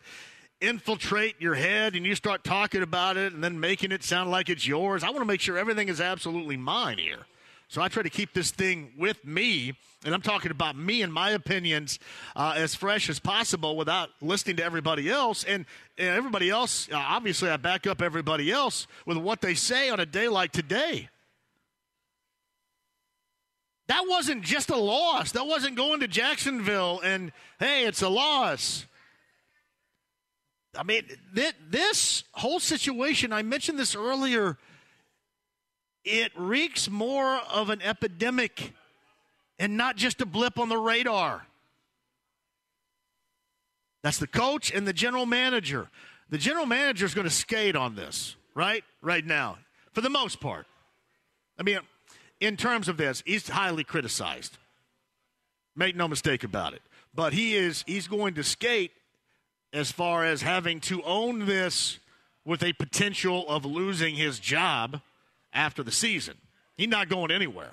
infiltrate 0.61 1.41
your 1.41 1.55
head 1.55 1.95
and 1.95 2.05
you 2.05 2.17
start 2.17 2.43
talking 2.43 2.83
about 2.83 3.17
it 3.17 3.33
and 3.33 3.45
then 3.45 3.61
making 3.61 3.93
it 3.93 4.03
sound 4.03 4.33
like 4.33 4.49
it's 4.49 4.67
yours. 4.67 5.05
I 5.05 5.11
want 5.11 5.21
to 5.21 5.25
make 5.25 5.41
sure 5.41 5.57
everything 5.57 5.89
is 5.89 6.01
absolutely 6.01 6.57
mine 6.57 6.99
here. 6.99 7.27
So 7.69 7.81
I 7.81 7.87
try 7.87 8.03
to 8.03 8.11
keep 8.11 8.35
this 8.35 8.51
thing 8.51 8.91
with 8.99 9.25
me, 9.25 9.75
and 10.05 10.13
I'm 10.13 10.21
talking 10.21 10.51
about 10.51 10.77
me 10.77 11.03
and 11.03 11.13
my 11.13 11.31
opinions 11.31 12.01
uh, 12.35 12.55
as 12.57 12.75
fresh 12.75 13.09
as 13.09 13.21
possible 13.21 13.77
without 13.77 14.11
listening 14.21 14.57
to 14.57 14.65
everybody 14.65 15.09
else. 15.09 15.45
And, 15.45 15.65
and 15.97 16.09
everybody 16.09 16.51
else, 16.51 16.89
uh, 16.91 16.97
obviously, 16.97 17.51
I 17.51 17.57
back 17.57 17.87
up 17.87 18.03
everybody 18.03 18.51
else 18.51 18.89
with 19.07 19.17
what 19.17 19.43
they 19.43 19.55
say 19.55 19.91
on 19.91 20.01
a 20.01 20.07
day 20.07 20.27
like 20.27 20.51
today. 20.51 21.09
That 23.87 24.05
wasn't 24.09 24.43
just 24.43 24.71
a 24.71 24.77
loss. 24.77 25.33
That 25.33 25.47
wasn't 25.47 25.77
going 25.77 26.01
to 26.01 26.09
Jacksonville 26.09 27.01
and, 27.05 27.33
hey, 27.59 27.85
it's 27.85 28.03
a 28.03 28.09
loss. 28.09 28.87
I 30.77 30.83
mean, 30.83 31.03
th- 31.35 31.55
this 31.69 32.25
whole 32.33 32.61
situation, 32.61 33.33
I 33.33 33.43
mentioned 33.43 33.79
this 33.79 33.95
earlier, 33.95 34.59
it 36.05 36.33
reeks 36.37 36.91
more 36.91 37.37
of 37.51 37.71
an 37.71 37.81
epidemic 37.83 38.73
and 39.59 39.77
not 39.77 39.97
just 39.97 40.21
a 40.21 40.27
blip 40.27 40.59
on 40.59 40.69
the 40.69 40.79
radar. 40.79 41.47
That's 44.03 44.19
the 44.19 44.27
coach 44.27 44.71
and 44.73 44.87
the 44.87 44.93
general 44.93 45.27
manager. 45.27 45.89
The 46.31 46.39
general 46.39 46.67
manager 46.67 47.07
is 47.07 47.15
going 47.15 47.27
to 47.27 47.33
skate 47.33 47.77
on 47.77 47.95
this, 47.95 48.37
right? 48.55 48.83
Right 49.01 49.25
now, 49.25 49.59
for 49.93 50.01
the 50.01 50.11
most 50.11 50.41
part. 50.41 50.67
I 51.59 51.63
mean, 51.63 51.79
in 52.41 52.57
terms 52.57 52.89
of 52.89 52.97
this, 52.97 53.23
he's 53.27 53.49
highly 53.49 53.85
criticized. 53.85 54.59
Make 55.77 55.97
no 55.97 56.09
mistake 56.09 56.45
about 56.45 56.73
it. 56.73 56.83
But 57.15 57.33
he 57.33 57.55
is 57.55 57.85
he's 57.87 58.09
going 58.09 58.35
to 58.35 58.45
skate 58.45 58.93
as 59.73 59.91
far 59.91 60.25
as 60.25 60.43
having 60.43 60.81
to 60.81 61.03
own 61.03 61.47
this 61.47 61.99
with 62.45 62.63
a 62.63 62.73
potential 62.75 63.49
of 63.49 63.65
losing 63.65 64.15
his 64.15 64.39
job 64.39 65.01
after 65.53 65.83
the 65.83 65.93
season. 65.93 66.37
He's 66.77 66.89
not 66.89 67.09
going 67.09 67.31
anywhere. 67.31 67.73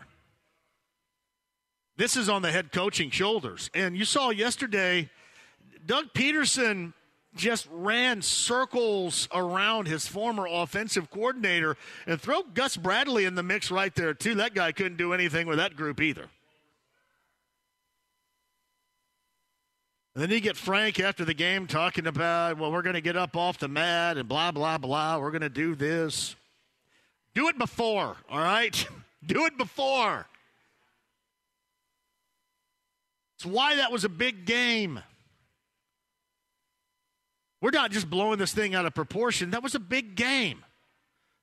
This 1.97 2.15
is 2.15 2.29
on 2.29 2.41
the 2.41 2.51
head 2.51 2.71
coaching 2.71 3.11
shoulders. 3.11 3.69
And 3.73 3.97
you 3.97 4.05
saw 4.05 4.29
yesterday, 4.29 5.09
Doug 5.85 6.13
Pederson 6.13 6.93
just 7.35 7.67
ran 7.71 8.21
circles 8.21 9.27
around 9.33 9.87
his 9.87 10.07
former 10.07 10.47
offensive 10.49 11.09
coordinator 11.09 11.77
and 12.05 12.19
throw 12.19 12.43
Gus 12.43 12.75
Bradley 12.75 13.25
in 13.25 13.35
the 13.35 13.43
mix 13.43 13.71
right 13.71 13.93
there, 13.95 14.13
too. 14.13 14.35
That 14.35 14.53
guy 14.53 14.71
couldn't 14.71 14.97
do 14.97 15.13
anything 15.13 15.47
with 15.47 15.57
that 15.57 15.75
group 15.75 16.01
either. 16.01 16.27
And 20.13 20.21
then 20.21 20.29
you 20.29 20.41
get 20.41 20.57
Frank 20.57 20.99
after 20.99 21.23
the 21.23 21.33
game 21.33 21.67
talking 21.67 22.05
about, 22.05 22.57
well, 22.57 22.69
we're 22.71 22.81
going 22.81 22.95
to 22.95 23.01
get 23.01 23.15
up 23.15 23.37
off 23.37 23.59
the 23.59 23.69
mat 23.69 24.17
and 24.17 24.27
blah, 24.27 24.51
blah, 24.51 24.77
blah. 24.77 25.17
We're 25.17 25.31
going 25.31 25.41
to 25.41 25.49
do 25.49 25.73
this. 25.73 26.35
Do 27.33 27.47
it 27.47 27.57
before, 27.57 28.17
all 28.29 28.39
right? 28.39 28.87
do 29.25 29.45
it 29.45 29.57
before. 29.57 30.27
It's 33.37 33.45
why 33.45 33.77
that 33.77 33.91
was 33.91 34.03
a 34.03 34.09
big 34.09 34.45
game. 34.45 34.99
We're 37.61 37.69
not 37.69 37.91
just 37.91 38.09
blowing 38.09 38.39
this 38.39 38.53
thing 38.53 38.73
out 38.73 38.85
of 38.85 38.95
proportion. 38.95 39.51
That 39.51 39.63
was 39.63 39.75
a 39.75 39.79
big 39.79 40.15
game. 40.15 40.65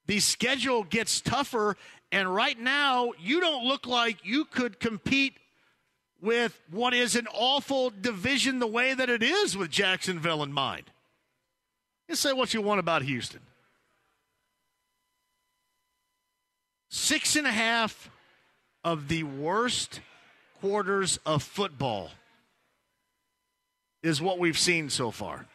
The 0.06 0.20
schedule 0.20 0.82
gets 0.82 1.20
tougher, 1.20 1.76
and 2.10 2.34
right 2.34 2.58
now, 2.58 3.12
you 3.20 3.40
don't 3.40 3.64
look 3.64 3.86
like 3.86 4.24
you 4.24 4.44
could 4.44 4.80
compete 4.80 5.34
with 6.20 6.60
what 6.70 6.94
is 6.94 7.14
an 7.14 7.28
awful 7.32 7.90
division 7.90 8.58
the 8.58 8.66
way 8.66 8.94
that 8.94 9.08
it 9.08 9.22
is 9.22 9.56
with 9.56 9.70
Jacksonville 9.70 10.42
in 10.42 10.52
mind. 10.52 10.90
You 12.08 12.16
say 12.16 12.32
what 12.32 12.52
you 12.52 12.62
want 12.62 12.80
about 12.80 13.02
Houston. 13.02 13.40
Six 16.88 17.36
and 17.36 17.46
a 17.46 17.52
half 17.52 18.10
of 18.82 19.08
the 19.08 19.22
worst 19.22 20.00
quarters 20.60 21.18
of 21.26 21.42
football 21.42 22.10
is 24.02 24.20
what 24.22 24.38
we've 24.38 24.58
seen 24.58 24.88
so 24.88 25.10
far. 25.10 25.46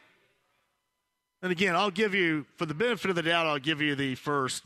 And 1.43 1.51
again, 1.51 1.75
I'll 1.75 1.91
give 1.91 2.15
you, 2.15 2.45
for 2.55 2.65
the 2.65 2.73
benefit 2.73 3.09
of 3.09 3.17
the 3.17 3.21
doubt, 3.21 3.45
I'll 3.45 3.59
give 3.59 3.81
you 3.81 3.95
the 3.95 4.15
first 4.15 4.63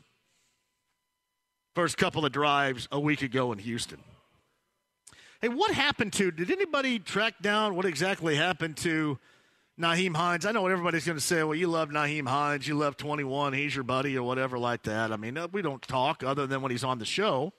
first 1.73 1.97
couple 1.97 2.23
of 2.23 2.32
drives 2.32 2.88
a 2.91 2.99
week 2.99 3.23
ago 3.23 3.51
in 3.51 3.57
Houston. 3.57 3.99
Hey, 5.41 5.49
what 5.49 5.71
happened 5.71 6.13
to? 6.13 6.32
Did 6.32 6.51
anybody 6.51 6.99
track 6.99 7.36
down 7.41 7.75
what 7.75 7.86
exactly 7.86 8.36
happened 8.36 8.78
to 8.78 9.17
Nyheim 9.80 10.15
Hines? 10.15 10.45
I 10.45 10.51
know 10.51 10.61
what 10.61 10.71
everybody's 10.71 11.05
going 11.05 11.17
to 11.17 11.23
say. 11.23 11.43
Well, 11.43 11.55
you 11.55 11.67
love 11.67 11.89
Nyheim 11.89 12.28
Hines. 12.28 12.67
You 12.67 12.75
love 12.75 12.95
21. 12.95 13.53
He's 13.53 13.73
your 13.73 13.84
buddy 13.84 14.15
or 14.15 14.21
whatever 14.23 14.59
like 14.59 14.84
that. 14.84 15.11
I 15.11 15.17
mean, 15.17 15.38
we 15.51 15.63
don't 15.63 15.82
talk 15.82 16.23
other 16.23 16.45
than 16.45 16.61
when 16.61 16.71
he's 16.71 16.84
on 16.84 16.99
the 16.99 17.05
show. 17.05 17.53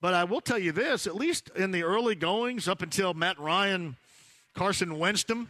But 0.00 0.14
I 0.14 0.24
will 0.24 0.40
tell 0.40 0.58
you 0.58 0.72
this: 0.72 1.06
at 1.06 1.14
least 1.14 1.50
in 1.56 1.72
the 1.72 1.82
early 1.82 2.14
goings, 2.14 2.68
up 2.68 2.80
until 2.80 3.12
Matt 3.12 3.38
Ryan, 3.38 3.96
Carson 4.54 4.98
Winston, 4.98 5.48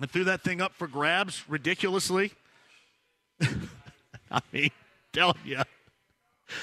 and 0.00 0.10
threw 0.10 0.24
that 0.24 0.42
thing 0.42 0.60
up 0.60 0.74
for 0.74 0.86
grabs 0.86 1.42
ridiculously. 1.48 2.32
I 4.30 4.40
mean, 4.52 4.70
telling 5.12 5.36
you, 5.44 5.62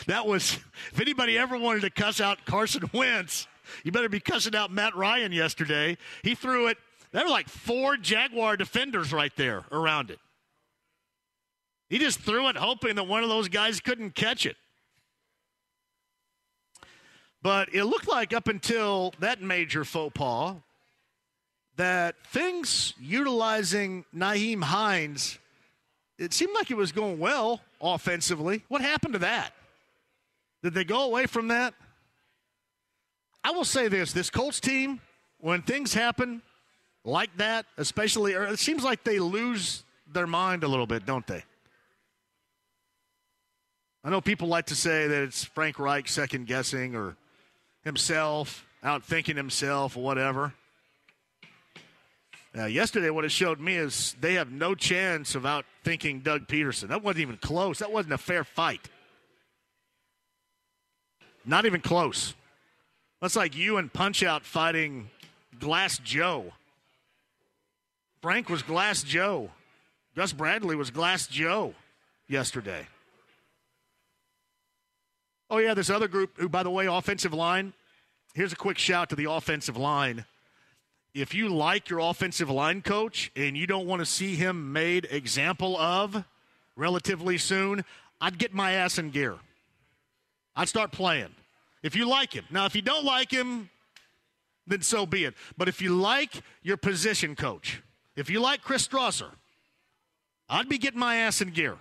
that 0.07 0.25
was. 0.25 0.59
If 0.91 0.99
anybody 0.99 1.37
ever 1.37 1.57
wanted 1.57 1.81
to 1.81 1.89
cuss 1.89 2.21
out 2.21 2.45
Carson 2.45 2.89
Wentz, 2.93 3.47
you 3.83 3.91
better 3.91 4.09
be 4.09 4.19
cussing 4.19 4.55
out 4.55 4.71
Matt 4.71 4.95
Ryan 4.95 5.31
yesterday. 5.31 5.97
He 6.23 6.35
threw 6.35 6.67
it. 6.67 6.77
There 7.11 7.23
were 7.23 7.29
like 7.29 7.47
four 7.47 7.97
Jaguar 7.97 8.57
defenders 8.57 9.13
right 9.13 9.35
there 9.35 9.65
around 9.71 10.09
it. 10.09 10.19
He 11.89 11.99
just 11.99 12.19
threw 12.19 12.47
it 12.49 12.57
hoping 12.57 12.95
that 12.95 13.07
one 13.07 13.23
of 13.23 13.29
those 13.29 13.49
guys 13.49 13.79
couldn't 13.79 14.15
catch 14.15 14.45
it. 14.45 14.57
But 17.41 17.73
it 17.73 17.83
looked 17.83 18.07
like 18.07 18.33
up 18.33 18.47
until 18.47 19.13
that 19.19 19.41
major 19.41 19.83
faux 19.83 20.11
pas 20.15 20.55
that 21.75 22.15
things 22.27 22.93
utilizing 22.99 24.05
Nyheim 24.15 24.63
Hines, 24.63 25.39
it 26.17 26.33
seemed 26.33 26.53
like 26.53 26.71
it 26.71 26.77
was 26.77 26.91
going 26.91 27.19
well 27.19 27.61
offensively. 27.81 28.63
What 28.67 28.81
happened 28.81 29.13
to 29.13 29.19
that? 29.19 29.51
Did 30.61 30.73
they 30.73 30.83
go 30.83 31.03
away 31.03 31.25
from 31.25 31.49
that? 31.49 31.73
I 33.43 33.51
will 33.51 33.65
say 33.65 33.87
this 33.87 34.13
this 34.13 34.29
Colts 34.29 34.59
team, 34.59 35.01
when 35.39 35.61
things 35.61 35.93
happen 35.93 36.41
like 37.03 37.35
that, 37.37 37.65
especially, 37.77 38.33
it 38.33 38.59
seems 38.59 38.83
like 38.83 39.03
they 39.03 39.19
lose 39.19 39.83
their 40.11 40.27
mind 40.27 40.63
a 40.63 40.67
little 40.67 40.87
bit, 40.87 41.05
don't 41.05 41.27
they? 41.27 41.43
I 44.05 44.09
know 44.09 44.21
people 44.21 44.47
like 44.47 44.67
to 44.67 44.75
say 44.75 45.07
that 45.07 45.23
it's 45.23 45.43
Frank 45.43 45.79
Reich 45.79 46.07
second 46.07 46.47
guessing 46.47 46.95
or 46.95 47.15
himself 47.83 48.65
out 48.83 49.03
thinking 49.03 49.35
himself 49.35 49.95
or 49.97 50.03
whatever. 50.03 50.53
Uh, 52.55 52.65
yesterday, 52.65 53.09
what 53.09 53.25
it 53.25 53.31
showed 53.31 53.59
me 53.59 53.75
is 53.75 54.15
they 54.21 54.35
have 54.35 54.51
no 54.51 54.75
chance 54.75 55.33
of 55.33 55.45
out 55.45 55.65
thinking 55.83 56.19
Doug 56.19 56.47
Pederson. 56.47 56.89
That 56.89 57.03
wasn't 57.03 57.21
even 57.21 57.37
close. 57.37 57.79
That 57.79 57.91
wasn't 57.91 58.13
a 58.13 58.17
fair 58.19 58.43
fight. 58.43 58.89
Not 61.45 61.65
even 61.65 61.81
close. 61.81 62.35
That's 63.21 63.35
like 63.35 63.55
you 63.55 63.77
and 63.77 63.91
Punch 63.91 64.21
Out 64.21 64.45
fighting 64.45 65.09
Glass 65.59 65.97
Joe. 65.97 66.53
Frank 68.21 68.49
was 68.49 68.61
Glass 68.61 69.01
Joe. 69.01 69.49
Gus 70.15 70.31
Bradley 70.31 70.75
was 70.75 70.91
Glass 70.91 71.27
Joe 71.27 71.73
yesterday. 72.27 72.87
Oh, 75.49 75.57
yeah, 75.57 75.73
this 75.73 75.89
other 75.89 76.07
group 76.07 76.37
who, 76.37 76.47
by 76.49 76.63
the 76.63 76.69
way, 76.69 76.85
offensive 76.85 77.33
line. 77.33 77.73
Here's 78.33 78.53
a 78.53 78.55
quick 78.55 78.77
shout 78.77 79.09
to 79.09 79.15
the 79.15 79.29
offensive 79.29 79.77
line. 79.77 80.25
If 81.13 81.35
you 81.35 81.49
like 81.49 81.89
your 81.89 81.99
offensive 81.99 82.49
line 82.49 82.81
coach 82.81 83.31
and 83.35 83.55
you 83.55 83.67
don't 83.67 83.85
want 83.85 83.99
to 83.99 84.05
see 84.05 84.35
him 84.35 84.73
made 84.73 85.07
example 85.11 85.77
of 85.77 86.23
relatively 86.75 87.37
soon, 87.37 87.85
I'd 88.19 88.39
get 88.39 88.53
my 88.53 88.71
ass 88.71 88.97
in 88.97 89.11
gear. 89.11 89.35
I'd 90.55 90.69
start 90.69 90.91
playing. 90.91 91.35
If 91.83 91.95
you 91.95 92.07
like 92.07 92.33
him. 92.33 92.45
Now, 92.49 92.65
if 92.65 92.75
you 92.75 92.81
don't 92.81 93.05
like 93.05 93.29
him, 93.29 93.69
then 94.65 94.81
so 94.81 95.05
be 95.05 95.25
it. 95.25 95.35
But 95.57 95.67
if 95.67 95.81
you 95.81 95.95
like 95.95 96.41
your 96.63 96.77
position 96.77 97.35
coach, 97.35 97.81
if 98.15 98.29
you 98.29 98.39
like 98.39 98.63
Chris 98.63 98.87
Strausser, 98.87 99.29
I'd 100.49 100.69
be 100.69 100.77
getting 100.77 100.99
my 100.99 101.17
ass 101.17 101.41
in 101.41 101.49
gear. 101.49 101.77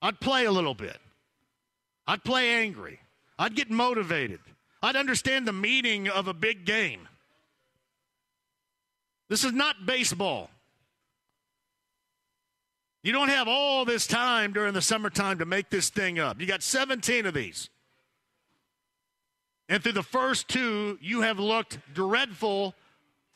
I'd 0.00 0.18
play 0.18 0.46
a 0.46 0.52
little 0.52 0.74
bit. 0.74 0.98
I'd 2.06 2.24
play 2.24 2.50
angry. 2.50 2.98
I'd 3.38 3.54
get 3.54 3.70
motivated. 3.70 4.40
I'd 4.82 4.96
understand 4.96 5.46
the 5.46 5.52
meaning 5.52 6.08
of 6.08 6.26
a 6.26 6.34
big 6.34 6.64
game. 6.64 7.08
This 9.32 9.44
is 9.44 9.54
not 9.54 9.86
baseball. 9.86 10.50
You 13.02 13.12
don't 13.12 13.30
have 13.30 13.48
all 13.48 13.86
this 13.86 14.06
time 14.06 14.52
during 14.52 14.74
the 14.74 14.82
summertime 14.82 15.38
to 15.38 15.46
make 15.46 15.70
this 15.70 15.88
thing 15.88 16.18
up. 16.18 16.38
You 16.38 16.46
got 16.46 16.62
17 16.62 17.24
of 17.24 17.32
these. 17.32 17.70
And 19.70 19.82
through 19.82 19.92
the 19.92 20.02
first 20.02 20.48
two, 20.48 20.98
you 21.00 21.22
have 21.22 21.38
looked 21.38 21.78
dreadful 21.94 22.74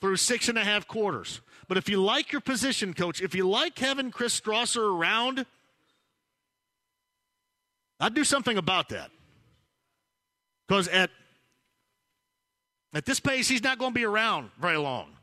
through 0.02 0.16
six 0.16 0.50
and 0.50 0.58
a 0.58 0.64
half 0.64 0.86
quarters. 0.86 1.40
But 1.66 1.78
if 1.78 1.88
you 1.88 2.02
like 2.02 2.30
your 2.30 2.42
position 2.42 2.92
coach, 2.92 3.22
if 3.22 3.34
you 3.34 3.48
like 3.48 3.78
having 3.78 4.10
Chris 4.10 4.38
Strausser 4.38 4.94
around, 4.98 5.46
I'd 8.00 8.12
do 8.12 8.24
something 8.24 8.58
about 8.58 8.90
that. 8.90 9.10
Because 10.68 10.88
at, 10.88 11.08
at 12.92 13.06
this 13.06 13.18
pace, 13.18 13.48
he's 13.48 13.62
not 13.62 13.78
going 13.78 13.92
to 13.92 13.98
be 13.98 14.04
around 14.04 14.50
very 14.60 14.76
long. 14.76 15.15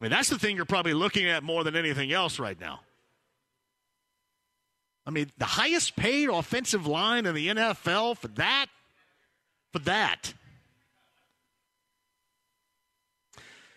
I 0.00 0.04
mean, 0.04 0.10
that's 0.10 0.30
the 0.30 0.38
thing 0.38 0.56
you're 0.56 0.64
probably 0.64 0.94
looking 0.94 1.26
at 1.26 1.42
more 1.42 1.62
than 1.62 1.76
anything 1.76 2.10
else 2.10 2.38
right 2.38 2.58
now. 2.58 2.80
I 5.06 5.10
mean, 5.10 5.30
the 5.38 5.44
highest 5.44 5.96
paid 5.96 6.28
offensive 6.30 6.86
line 6.86 7.26
in 7.26 7.34
the 7.34 7.48
NFL 7.48 8.16
for 8.16 8.28
that, 8.28 8.66
for 9.72 9.80
that. 9.80 10.32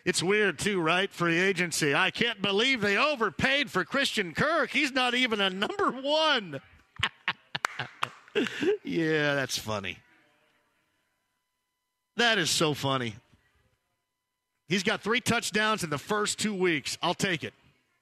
It's 0.05 0.21
weird 0.21 0.59
too, 0.59 0.81
right? 0.81 1.09
Free 1.11 1.39
agency. 1.39 1.95
I 1.95 2.11
can't 2.11 2.41
believe 2.41 2.81
they 2.81 2.97
overpaid 2.97 3.71
for 3.71 3.85
Christian 3.85 4.33
Kirk. 4.33 4.69
He's 4.69 4.91
not 4.91 5.15
even 5.15 5.39
a 5.39 5.49
number 5.49 5.91
one. 5.91 6.59
yeah, 8.83 9.35
that's 9.35 9.57
funny. 9.57 9.97
That 12.17 12.37
is 12.37 12.49
so 12.49 12.73
funny. 12.73 13.15
He's 14.73 14.81
got 14.83 15.01
three 15.01 15.21
touchdowns 15.21 15.83
in 15.83 15.91
the 15.91 15.99
first 15.99 16.39
two 16.39 16.53
weeks. 16.53 16.97
I'll 16.99 17.13
take 17.13 17.43
it. 17.43 17.53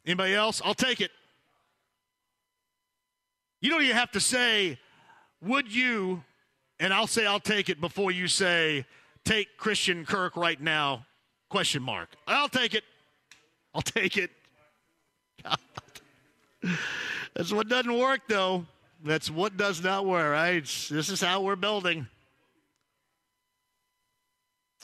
Anybody 0.05 0.33
else? 0.33 0.61
I'll 0.63 0.73
take 0.73 1.01
it. 1.01 1.11
You 3.59 3.69
don't 3.69 3.81
even 3.81 3.97
have 3.97 4.11
to 4.11 4.21
say, 4.21 4.79
would 5.41 5.69
you, 5.69 6.23
and 6.79 6.93
I'll 6.93 7.07
say 7.07 7.25
I'll 7.25 7.41
take 7.41 7.67
it 7.67 7.81
before 7.81 8.11
you 8.11 8.29
say, 8.29 8.85
take 9.25 9.57
Christian 9.57 10.05
Kirk 10.05 10.37
right 10.37 10.61
now 10.61 11.05
Question 11.49 11.83
mark. 11.83 12.07
I'll 12.25 12.47
take 12.47 12.73
it. 12.73 12.85
I'll 13.75 13.81
take 13.81 14.15
it. 14.15 14.31
That's 17.35 17.51
what 17.51 17.67
doesn't 17.67 17.99
work, 17.99 18.21
though. 18.29 18.65
That's 19.03 19.29
what 19.29 19.57
does 19.57 19.83
not 19.83 20.05
work, 20.05 20.31
right? 20.31 20.63
This 20.63 21.09
is 21.09 21.19
how 21.19 21.41
we're 21.41 21.57
building. 21.57 22.07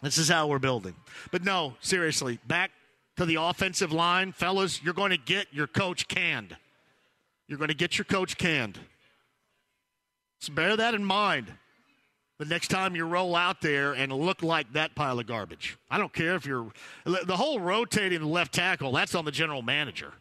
This 0.01 0.17
is 0.17 0.29
how 0.29 0.47
we're 0.47 0.59
building. 0.59 0.95
But 1.31 1.43
no, 1.43 1.75
seriously, 1.79 2.39
back 2.47 2.71
to 3.17 3.25
the 3.25 3.35
offensive 3.35 3.91
line, 3.91 4.31
fellas, 4.31 4.81
you're 4.83 4.93
going 4.93 5.11
to 5.11 5.17
get 5.17 5.47
your 5.51 5.67
coach 5.67 6.07
canned. 6.07 6.55
You're 7.47 7.57
going 7.57 7.69
to 7.69 7.75
get 7.75 7.97
your 7.97 8.05
coach 8.05 8.37
canned. 8.37 8.79
So 10.39 10.53
bear 10.53 10.77
that 10.77 10.93
in 10.93 11.03
mind 11.03 11.51
the 12.37 12.45
next 12.45 12.67
time 12.67 12.95
you 12.95 13.05
roll 13.05 13.35
out 13.35 13.61
there 13.61 13.93
and 13.93 14.13
look 14.13 14.43
like 14.43 14.73
that 14.73 14.93
pile 14.93 15.19
of 15.19 15.25
garbage. 15.25 15.77
I 15.89 15.97
don't 15.97 16.13
care 16.13 16.35
if 16.35 16.45
you're 16.45 16.71
the 17.05 17.35
whole 17.35 17.59
rotating 17.59 18.21
left 18.21 18.53
tackle, 18.53 18.91
that's 18.91 19.15
on 19.15 19.25
the 19.25 19.31
general 19.31 19.63
manager. 19.63 20.13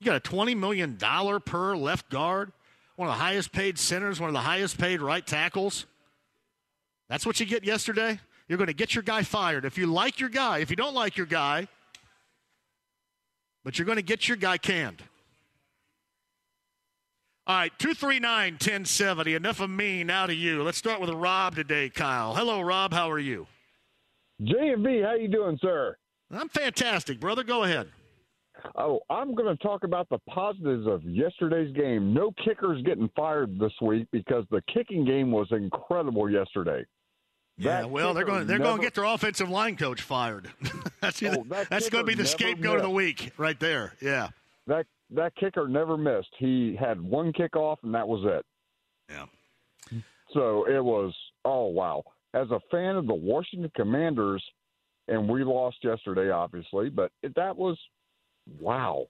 You 0.00 0.06
got 0.06 0.16
a 0.16 0.20
$20 0.20 0.56
million 0.56 0.96
per 0.96 1.76
left 1.76 2.08
guard, 2.08 2.52
one 2.96 3.08
of 3.08 3.14
the 3.14 3.20
highest 3.20 3.52
paid 3.52 3.78
centers, 3.78 4.20
one 4.20 4.28
of 4.28 4.34
the 4.34 4.40
highest 4.40 4.78
paid 4.78 5.00
right 5.00 5.26
tackles. 5.26 5.86
That's 7.10 7.26
what 7.26 7.40
you 7.40 7.44
get 7.44 7.64
yesterday. 7.64 8.20
You're 8.48 8.56
going 8.56 8.68
to 8.68 8.72
get 8.72 8.94
your 8.94 9.02
guy 9.02 9.24
fired. 9.24 9.64
If 9.64 9.76
you 9.76 9.86
like 9.86 10.20
your 10.20 10.28
guy, 10.28 10.58
if 10.58 10.70
you 10.70 10.76
don't 10.76 10.94
like 10.94 11.16
your 11.16 11.26
guy, 11.26 11.66
but 13.64 13.78
you're 13.78 13.86
going 13.86 13.96
to 13.96 14.02
get 14.02 14.28
your 14.28 14.36
guy 14.36 14.58
canned. 14.58 15.02
All 17.48 17.56
right, 17.56 17.72
239 17.80 18.52
1070. 18.52 19.34
Enough 19.34 19.58
of 19.58 19.70
me, 19.70 20.04
now 20.04 20.26
to 20.26 20.34
you. 20.34 20.62
Let's 20.62 20.78
start 20.78 21.00
with 21.00 21.10
Rob 21.10 21.56
today, 21.56 21.88
Kyle. 21.88 22.32
Hello, 22.32 22.60
Rob. 22.60 22.92
How 22.92 23.10
are 23.10 23.18
you? 23.18 23.48
JMV, 24.40 25.04
how 25.04 25.14
you 25.14 25.26
doing, 25.26 25.58
sir? 25.60 25.96
I'm 26.30 26.48
fantastic, 26.48 27.18
brother. 27.18 27.42
Go 27.42 27.64
ahead. 27.64 27.88
Oh, 28.76 29.00
I'm 29.10 29.34
going 29.34 29.56
to 29.56 29.60
talk 29.64 29.82
about 29.82 30.08
the 30.10 30.18
positives 30.28 30.86
of 30.86 31.02
yesterday's 31.02 31.74
game. 31.74 32.14
No 32.14 32.32
kickers 32.44 32.82
getting 32.82 33.10
fired 33.16 33.58
this 33.58 33.72
week 33.82 34.06
because 34.12 34.44
the 34.52 34.62
kicking 34.72 35.04
game 35.04 35.32
was 35.32 35.48
incredible 35.50 36.30
yesterday. 36.30 36.84
Yeah, 37.60 37.82
that 37.82 37.90
well, 37.90 38.14
they're 38.14 38.24
going 38.24 38.46
they're 38.46 38.58
never, 38.58 38.70
going 38.70 38.80
to 38.80 38.86
get 38.86 38.94
their 38.94 39.04
offensive 39.04 39.50
line 39.50 39.76
coach 39.76 40.00
fired. 40.02 40.50
that's 41.00 41.22
oh, 41.22 41.44
that 41.48 41.68
that's 41.68 41.88
going 41.90 42.04
to 42.04 42.08
be 42.08 42.14
the 42.14 42.26
scapegoat 42.26 42.74
missed. 42.74 42.76
of 42.76 42.82
the 42.82 42.90
week 42.90 43.32
right 43.36 43.58
there. 43.60 43.94
Yeah. 44.00 44.28
That 44.66 44.86
that 45.10 45.34
kicker 45.36 45.68
never 45.68 45.96
missed. 45.96 46.30
He 46.38 46.76
had 46.78 47.00
one 47.00 47.32
kickoff, 47.32 47.76
and 47.82 47.94
that 47.94 48.06
was 48.08 48.24
it. 48.24 48.46
Yeah. 49.10 49.26
So 50.32 50.64
it 50.68 50.82
was, 50.82 51.12
oh, 51.44 51.66
wow. 51.66 52.04
As 52.34 52.48
a 52.52 52.60
fan 52.70 52.94
of 52.94 53.08
the 53.08 53.14
Washington 53.14 53.70
Commanders, 53.74 54.42
and 55.08 55.28
we 55.28 55.42
lost 55.42 55.78
yesterday, 55.82 56.30
obviously, 56.30 56.88
but 56.88 57.10
that 57.34 57.56
was, 57.56 57.76
wow. 58.60 59.06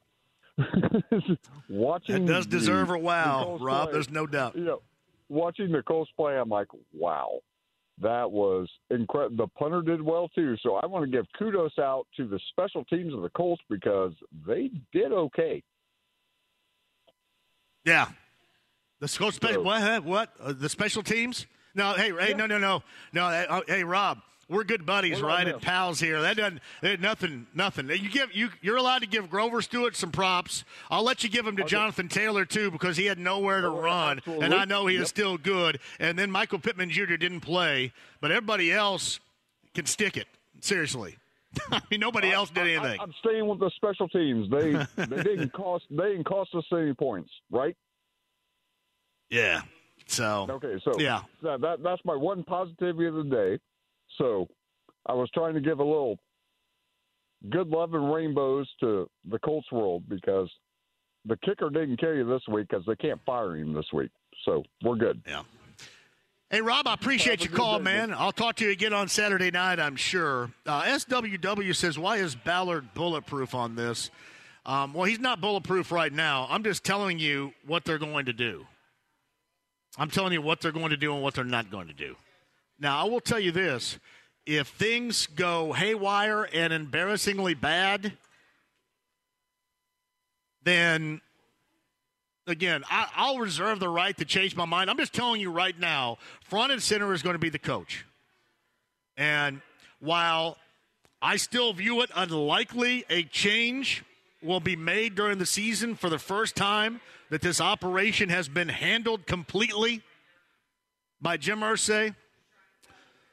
watching 1.68 2.26
That 2.26 2.32
does 2.32 2.46
the- 2.46 2.58
deserve 2.58 2.90
a 2.90 2.98
wow, 2.98 3.56
the 3.58 3.64
Rob. 3.64 3.84
play- 3.88 3.92
There's 3.92 4.10
no 4.10 4.26
doubt. 4.26 4.56
You 4.56 4.64
know, 4.64 4.82
watching 5.28 5.70
the 5.70 5.82
Colts 5.82 6.10
play, 6.16 6.38
I'm 6.38 6.48
like, 6.48 6.68
wow, 6.94 7.40
that 8.00 8.30
was 8.30 8.68
incredible. 8.90 9.36
The 9.36 9.48
punter 9.58 9.82
did 9.82 10.02
well 10.02 10.28
too, 10.28 10.56
so 10.62 10.76
I 10.76 10.86
want 10.86 11.04
to 11.04 11.10
give 11.10 11.26
kudos 11.38 11.78
out 11.78 12.06
to 12.16 12.26
the 12.26 12.40
special 12.50 12.84
teams 12.84 13.12
of 13.14 13.22
the 13.22 13.30
Colts 13.30 13.62
because 13.68 14.12
they 14.46 14.70
did 14.92 15.12
okay. 15.12 15.62
Yeah. 17.84 18.08
The 19.00 19.08
school 19.08 19.32
special 19.32 19.64
what? 19.64 20.04
What? 20.04 20.32
Uh, 20.40 20.52
the 20.52 20.68
special 20.68 21.02
teams? 21.02 21.46
No, 21.74 21.94
hey, 21.94 22.12
hey, 22.18 22.34
no, 22.34 22.46
no, 22.46 22.58
no, 22.58 22.82
no. 23.12 23.24
uh, 23.24 23.46
uh, 23.48 23.60
hey, 23.66 23.84
Rob, 23.84 24.18
we're 24.50 24.64
good 24.64 24.84
buddies, 24.84 25.22
We're 25.22 25.28
right? 25.28 25.46
And 25.46 25.62
pals 25.62 26.00
here. 26.00 26.20
That 26.20 26.36
doesn't 26.36 26.60
nothing, 27.00 27.46
nothing. 27.54 27.88
You 27.88 28.10
give 28.10 28.34
you 28.34 28.50
you're 28.60 28.76
allowed 28.76 28.98
to 28.98 29.06
give 29.06 29.30
Grover 29.30 29.62
Stewart 29.62 29.94
some 29.96 30.10
props. 30.10 30.64
I'll 30.90 31.04
let 31.04 31.22
you 31.22 31.30
give 31.30 31.44
them 31.44 31.56
to 31.56 31.64
Jonathan 31.64 32.08
Taylor 32.08 32.44
too 32.44 32.70
because 32.70 32.96
he 32.96 33.06
had 33.06 33.18
nowhere 33.18 33.60
to 33.60 33.68
Oh, 33.68 33.80
run, 33.80 34.18
absolutely. 34.18 34.44
and 34.46 34.54
I 34.54 34.64
know 34.64 34.86
he 34.88 34.96
is 34.96 35.08
still 35.08 35.38
good. 35.38 35.78
And 36.00 36.18
then 36.18 36.30
Michael 36.30 36.58
Pittman 36.58 36.90
Jr. 36.90 37.16
didn't 37.16 37.40
play, 37.40 37.92
but 38.20 38.30
everybody 38.32 38.72
else 38.72 39.20
can 39.74 39.86
stick 39.86 40.16
it. 40.16 40.26
Seriously, 40.60 41.16
I 41.70 41.80
mean 41.90 42.00
nobody 42.00 42.30
else 42.32 42.50
did 42.50 42.66
anything. 42.66 42.98
I, 43.00 43.02
am 43.04 43.14
staying 43.20 43.46
with 43.46 43.60
the 43.60 43.70
special 43.76 44.08
teams. 44.08 44.50
They 44.50 44.72
they 45.06 45.22
didn't 45.22 45.52
cost 45.52 45.84
they 45.90 46.10
didn't 46.10 46.24
cost 46.24 46.54
us 46.54 46.64
any 46.72 46.92
points, 46.94 47.30
right? 47.50 47.76
yeah. 49.30 49.62
So 50.06 50.46
Okay, 50.50 50.80
so 50.84 50.98
yeah. 50.98 51.20
that, 51.42 51.60
that 51.60 51.82
that's 51.84 52.04
my 52.04 52.16
one 52.16 52.42
positivity 52.42 53.06
of 53.06 53.14
the 53.14 53.22
day. 53.24 53.58
So 54.18 54.48
I 55.06 55.14
was 55.14 55.30
trying 55.32 55.54
to 55.54 55.60
give 55.60 55.78
a 55.78 55.84
little 55.84 56.18
good 57.48 57.68
love 57.68 57.94
and 57.94 58.12
rainbows 58.12 58.68
to 58.80 59.08
the 59.28 59.38
Colts 59.38 59.70
world 59.72 60.04
because 60.08 60.50
the 61.24 61.36
kicker 61.38 61.70
didn't 61.70 61.98
kill 61.98 62.14
you 62.14 62.26
this 62.26 62.42
week 62.48 62.68
because 62.68 62.84
they 62.86 62.96
can't 62.96 63.20
fire 63.24 63.56
him 63.56 63.72
this 63.72 63.86
week. 63.92 64.10
So 64.44 64.62
we're 64.82 64.96
good. 64.96 65.22
Yeah. 65.26 65.42
Hey, 66.50 66.60
Rob, 66.62 66.88
I 66.88 66.94
appreciate 66.94 67.44
your 67.44 67.54
call, 67.54 67.78
day, 67.78 67.84
man. 67.84 68.10
man. 68.10 68.18
I'll 68.18 68.32
talk 68.32 68.56
to 68.56 68.64
you 68.64 68.72
again 68.72 68.92
on 68.92 69.06
Saturday 69.06 69.52
night, 69.52 69.78
I'm 69.78 69.94
sure. 69.94 70.50
Uh, 70.66 70.82
SWW 70.82 71.76
says, 71.76 71.96
why 71.96 72.16
is 72.16 72.34
Ballard 72.34 72.92
bulletproof 72.92 73.54
on 73.54 73.76
this? 73.76 74.10
Um, 74.66 74.92
well, 74.92 75.04
he's 75.04 75.20
not 75.20 75.40
bulletproof 75.40 75.92
right 75.92 76.12
now. 76.12 76.48
I'm 76.50 76.64
just 76.64 76.82
telling 76.82 77.20
you 77.20 77.52
what 77.66 77.84
they're 77.84 77.98
going 77.98 78.26
to 78.26 78.32
do. 78.32 78.66
I'm 79.96 80.10
telling 80.10 80.32
you 80.32 80.42
what 80.42 80.60
they're 80.60 80.72
going 80.72 80.90
to 80.90 80.96
do 80.96 81.14
and 81.14 81.22
what 81.22 81.34
they're 81.34 81.44
not 81.44 81.70
going 81.70 81.86
to 81.86 81.94
do. 81.94 82.16
Now, 82.80 83.04
I 83.04 83.08
will 83.08 83.20
tell 83.20 83.38
you 83.38 83.52
this 83.52 83.98
if 84.46 84.68
things 84.68 85.26
go 85.26 85.72
haywire 85.72 86.48
and 86.52 86.72
embarrassingly 86.72 87.54
bad, 87.54 88.14
then 90.64 91.20
again, 92.46 92.82
I, 92.90 93.06
I'll 93.14 93.38
reserve 93.38 93.80
the 93.80 93.88
right 93.88 94.16
to 94.16 94.24
change 94.24 94.56
my 94.56 94.64
mind. 94.64 94.90
I'm 94.90 94.96
just 94.96 95.12
telling 95.12 95.40
you 95.40 95.50
right 95.50 95.78
now, 95.78 96.18
front 96.42 96.72
and 96.72 96.82
center 96.82 97.12
is 97.12 97.22
going 97.22 97.34
to 97.34 97.38
be 97.38 97.50
the 97.50 97.58
coach. 97.58 98.06
And 99.16 99.60
while 100.00 100.56
I 101.20 101.36
still 101.36 101.72
view 101.74 102.00
it 102.00 102.10
unlikely 102.14 103.04
a 103.10 103.24
change 103.24 104.04
will 104.42 104.60
be 104.60 104.74
made 104.74 105.14
during 105.14 105.36
the 105.36 105.46
season 105.46 105.94
for 105.94 106.08
the 106.08 106.18
first 106.18 106.56
time 106.56 107.02
that 107.28 107.42
this 107.42 107.60
operation 107.60 108.30
has 108.30 108.48
been 108.48 108.68
handled 108.68 109.26
completely 109.26 110.02
by 111.20 111.36
Jim 111.36 111.60
Irsay, 111.60 112.14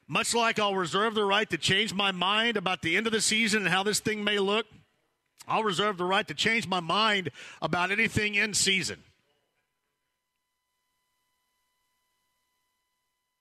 much 0.08 0.34
like 0.34 0.60
I'll 0.60 0.76
reserve 0.76 1.16
the 1.16 1.26
right 1.26 1.49
to 1.49 1.58
change 1.58 1.93
my 1.93 2.12
mind 2.12 2.58
about 2.58 2.82
the 2.82 2.95
end 2.95 3.08
of 3.08 3.14
the 3.14 3.22
season 3.22 3.64
and 3.64 3.70
how 3.70 3.84
this 3.84 3.99
thing 3.99 4.24
may 4.24 4.39
look, 4.39 4.66
I'll 5.47 5.64
reserve 5.64 5.97
the 5.97 6.05
right 6.05 6.28
to 6.28 6.34
change 6.34 6.68
my 6.68 6.80
mind 6.80 7.30
about 7.62 7.91
anything 7.91 8.36
in 8.36 8.53
season. 8.53 9.03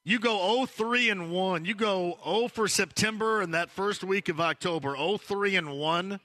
You 0.07 0.19
go 0.19 0.65
03 0.65 1.09
and 1.09 1.31
1. 1.31 1.65
You 1.65 1.75
go 1.75 2.17
0 2.23 2.47
for 2.47 2.69
September 2.69 3.41
and 3.41 3.53
that 3.53 3.69
first 3.69 4.05
week 4.05 4.29
of 4.29 4.39
October, 4.39 4.95
03 4.95 5.57
and 5.57 5.77
1. 5.77 6.19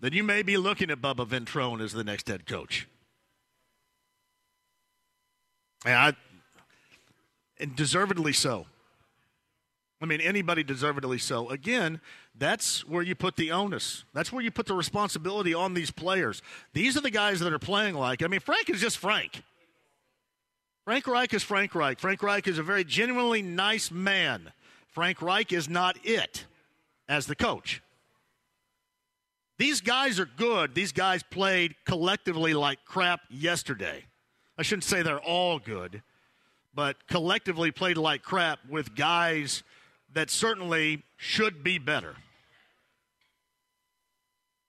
Then 0.00 0.12
you 0.12 0.24
may 0.24 0.42
be 0.42 0.56
looking 0.56 0.90
at 0.90 1.00
Bubba 1.00 1.28
Ventrone 1.28 1.80
as 1.80 1.92
the 1.92 2.02
next 2.02 2.26
head 2.26 2.44
coach. 2.44 2.88
And, 5.84 5.94
I, 5.94 6.16
and 7.60 7.76
deservedly 7.76 8.32
so. 8.32 8.66
I 10.02 10.06
mean, 10.06 10.20
anybody 10.20 10.62
deservedly 10.62 11.18
so. 11.18 11.50
Again, 11.50 12.00
that's 12.34 12.86
where 12.88 13.02
you 13.02 13.14
put 13.14 13.36
the 13.36 13.50
onus. 13.50 14.04
That's 14.14 14.32
where 14.32 14.42
you 14.42 14.50
put 14.50 14.66
the 14.66 14.74
responsibility 14.74 15.52
on 15.52 15.74
these 15.74 15.90
players. 15.90 16.40
These 16.72 16.96
are 16.96 17.02
the 17.02 17.10
guys 17.10 17.40
that 17.40 17.52
are 17.52 17.58
playing 17.58 17.94
like. 17.94 18.22
I 18.22 18.26
mean, 18.26 18.40
Frank 18.40 18.70
is 18.70 18.80
just 18.80 18.96
Frank. 18.96 19.42
Frank 20.86 21.06
Reich 21.06 21.34
is 21.34 21.42
Frank 21.42 21.74
Reich. 21.74 22.00
Frank 22.00 22.22
Reich 22.22 22.48
is 22.48 22.58
a 22.58 22.62
very 22.62 22.82
genuinely 22.82 23.42
nice 23.42 23.90
man. 23.90 24.52
Frank 24.88 25.20
Reich 25.20 25.52
is 25.52 25.68
not 25.68 25.98
it 26.02 26.46
as 27.08 27.26
the 27.26 27.36
coach. 27.36 27.82
These 29.58 29.82
guys 29.82 30.18
are 30.18 30.24
good. 30.26 30.74
These 30.74 30.92
guys 30.92 31.22
played 31.22 31.74
collectively 31.84 32.54
like 32.54 32.78
crap 32.86 33.20
yesterday. 33.28 34.06
I 34.56 34.62
shouldn't 34.62 34.84
say 34.84 35.02
they're 35.02 35.20
all 35.20 35.58
good, 35.58 36.02
but 36.74 37.06
collectively 37.08 37.70
played 37.70 37.96
like 37.96 38.22
crap 38.22 38.58
with 38.68 38.94
guys 38.94 39.62
that 40.12 40.30
certainly 40.30 41.02
should 41.16 41.62
be 41.62 41.78
better. 41.78 42.16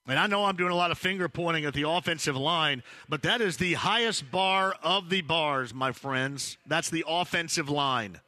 And 0.08 0.18
I 0.18 0.28
know 0.28 0.46
I'm 0.46 0.56
doing 0.58 0.72
a 0.72 0.76
lot 0.76 0.92
of 0.92 0.98
finger 0.98 1.30
pointing 1.30 1.64
at 1.66 1.74
the 1.74 1.88
offensive 1.88 2.36
line, 2.36 2.84
but 3.08 3.22
that 3.24 3.40
is 3.40 3.58
the 3.58 3.76
highest 3.76 4.32
bar 4.32 4.76
of 4.82 5.10
the 5.10 5.22
bars, 5.22 5.74
my 5.74 5.92
friends. 5.92 6.58
That's 6.66 6.90
the 6.90 7.06
offensive 7.08 7.70
line. 7.70 8.20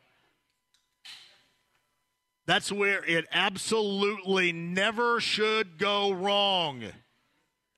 That's 2.46 2.72
where 2.72 3.04
it 3.06 3.26
absolutely 3.32 4.52
never 4.52 5.20
should 5.20 5.78
go 5.78 6.12
wrong. 6.12 6.84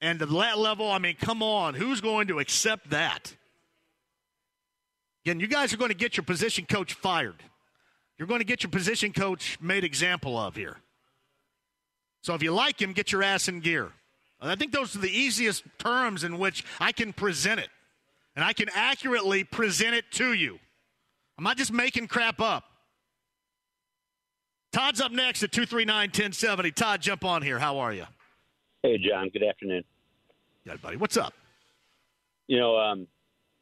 And 0.01 0.19
to 0.19 0.25
that 0.25 0.57
level, 0.59 0.91
I 0.91 0.99
mean, 0.99 1.15
come 1.19 1.41
on, 1.41 1.73
who's 1.75 2.01
going 2.01 2.27
to 2.27 2.39
accept 2.39 2.89
that? 2.89 3.35
Again, 5.25 5.39
you 5.39 5.47
guys 5.47 5.73
are 5.73 5.77
going 5.77 5.89
to 5.89 5.97
get 5.97 6.17
your 6.17 6.23
position 6.23 6.67
coach 6.67 6.93
fired. 6.93 7.41
You're 8.19 8.27
going 8.27 8.41
to 8.41 8.45
get 8.45 8.61
your 8.61 8.69
position 8.69 9.11
coach 9.11 9.57
made 9.59 9.83
example 9.83 10.37
of 10.37 10.55
here. 10.55 10.77
So 12.21 12.35
if 12.35 12.43
you 12.43 12.53
like 12.53 12.79
him, 12.79 12.93
get 12.93 13.11
your 13.11 13.23
ass 13.23 13.47
in 13.47 13.59
gear. 13.59 13.91
And 14.39 14.51
I 14.51 14.55
think 14.55 14.71
those 14.71 14.95
are 14.95 14.99
the 14.99 15.09
easiest 15.09 15.63
terms 15.79 16.23
in 16.23 16.37
which 16.37 16.63
I 16.79 16.91
can 16.91 17.11
present 17.11 17.59
it. 17.59 17.69
And 18.35 18.45
I 18.45 18.53
can 18.53 18.69
accurately 18.71 19.43
present 19.43 19.95
it 19.95 20.05
to 20.11 20.33
you. 20.33 20.59
I'm 21.39 21.43
not 21.43 21.57
just 21.57 21.73
making 21.73 22.07
crap 22.07 22.39
up. 22.39 22.65
Todd's 24.71 25.01
up 25.01 25.11
next 25.11 25.41
at 25.41 25.51
239 25.51 26.09
1070. 26.09 26.71
Todd, 26.71 27.01
jump 27.01 27.25
on 27.25 27.41
here. 27.41 27.57
How 27.57 27.79
are 27.79 27.93
you? 27.93 28.05
Hey, 28.83 28.99
John. 28.99 29.29
Good 29.29 29.43
afternoon. 29.43 29.83
Yeah, 30.65 30.75
buddy. 30.75 30.97
What's 30.97 31.17
up? 31.17 31.33
You 32.47 32.59
know, 32.59 32.77
um, 32.77 33.07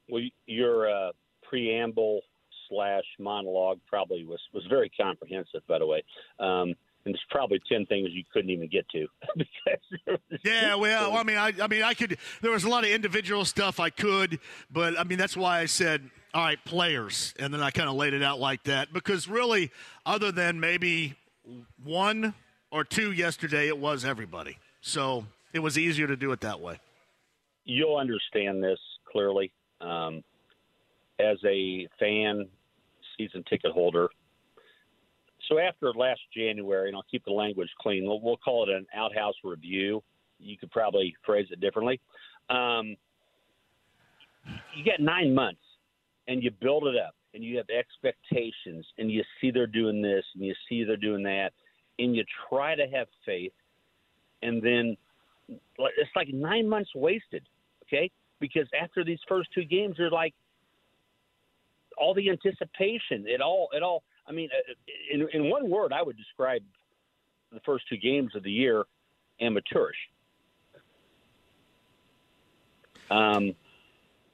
well, 0.09 0.23
your 0.45 0.89
uh, 0.89 1.11
preamble 1.53 2.21
slash 2.67 3.03
monologue 3.19 3.79
probably 3.87 4.25
was 4.25 4.39
was 4.53 4.63
very 4.69 4.89
comprehensive. 4.89 5.61
By 5.67 5.77
the 5.79 5.85
way, 5.85 6.03
um, 6.39 6.73
and 7.05 7.13
there's 7.13 7.21
probably 7.29 7.59
ten 7.71 7.85
things 7.85 8.09
you 8.11 8.23
couldn't 8.33 8.49
even 8.49 8.67
get 8.69 8.87
to. 8.89 9.07
Yeah, 10.43 10.75
well, 10.75 11.15
I 11.15 11.23
mean, 11.23 11.37
I, 11.37 11.53
I 11.61 11.67
mean, 11.67 11.83
I 11.83 11.93
could. 11.93 12.17
There 12.41 12.51
was 12.51 12.63
a 12.63 12.69
lot 12.69 12.83
of 12.83 12.89
individual 12.89 13.45
stuff 13.45 13.79
I 13.79 13.89
could, 13.89 14.39
but 14.71 14.99
I 14.99 15.03
mean, 15.03 15.17
that's 15.17 15.37
why 15.37 15.59
I 15.59 15.65
said, 15.67 16.09
all 16.33 16.43
right, 16.43 16.57
players, 16.65 17.33
and 17.39 17.53
then 17.53 17.61
I 17.61 17.69
kind 17.71 17.87
of 17.87 17.95
laid 17.95 18.13
it 18.13 18.23
out 18.23 18.39
like 18.39 18.63
that 18.63 18.91
because 18.91 19.27
really, 19.27 19.71
other 20.05 20.31
than 20.31 20.59
maybe 20.59 21.15
one 21.83 22.33
or 22.71 22.83
two 22.83 23.11
yesterday, 23.11 23.67
it 23.67 23.77
was 23.77 24.03
everybody. 24.03 24.57
So 24.81 25.25
it 25.53 25.59
was 25.59 25.77
easier 25.77 26.07
to 26.07 26.15
do 26.15 26.31
it 26.31 26.41
that 26.41 26.59
way. 26.59 26.79
you'll 27.63 27.97
understand 27.97 28.61
this 28.63 28.79
clearly. 29.11 29.51
Um, 29.79 30.23
as 31.23 31.37
a 31.45 31.87
fan, 31.99 32.47
season 33.17 33.43
ticket 33.49 33.71
holder. 33.71 34.09
So 35.49 35.59
after 35.59 35.91
last 35.93 36.21
January, 36.35 36.87
and 36.89 36.95
I'll 36.95 37.05
keep 37.09 37.25
the 37.25 37.31
language 37.31 37.69
clean, 37.79 38.05
we'll, 38.05 38.21
we'll 38.21 38.37
call 38.37 38.63
it 38.63 38.69
an 38.69 38.85
outhouse 38.95 39.35
review. 39.43 40.01
You 40.39 40.57
could 40.57 40.71
probably 40.71 41.15
phrase 41.25 41.47
it 41.51 41.59
differently. 41.59 41.99
Um, 42.49 42.95
you 44.75 44.83
get 44.83 44.99
nine 44.99 45.33
months, 45.33 45.61
and 46.27 46.43
you 46.43 46.51
build 46.61 46.87
it 46.87 46.95
up, 46.95 47.15
and 47.33 47.43
you 47.43 47.57
have 47.57 47.65
expectations, 47.69 48.85
and 48.97 49.11
you 49.11 49.23
see 49.39 49.51
they're 49.51 49.67
doing 49.67 50.01
this, 50.01 50.23
and 50.35 50.45
you 50.45 50.53
see 50.67 50.83
they're 50.83 50.97
doing 50.97 51.23
that, 51.23 51.51
and 51.99 52.15
you 52.15 52.23
try 52.49 52.75
to 52.75 52.85
have 52.87 53.07
faith, 53.25 53.53
and 54.41 54.61
then 54.61 54.97
it's 55.49 56.09
like 56.15 56.29
nine 56.33 56.67
months 56.67 56.89
wasted, 56.95 57.43
okay? 57.85 58.09
Because 58.39 58.67
after 58.81 59.03
these 59.03 59.19
first 59.27 59.49
two 59.53 59.65
games, 59.65 59.95
you're 59.97 60.09
like 60.09 60.33
all 61.97 62.13
the 62.13 62.29
anticipation. 62.29 63.25
It 63.27 63.41
all, 63.41 63.69
it 63.73 63.83
all. 63.83 64.03
I 64.27 64.31
mean, 64.31 64.49
uh, 64.51 64.73
in, 65.11 65.27
in 65.33 65.49
one 65.49 65.69
word, 65.69 65.93
I 65.93 66.01
would 66.01 66.17
describe 66.17 66.63
the 67.51 67.59
first 67.65 67.85
two 67.89 67.97
games 67.97 68.35
of 68.35 68.43
the 68.43 68.51
year 68.51 68.85
amateurish. 69.41 69.97
Um, 73.11 73.53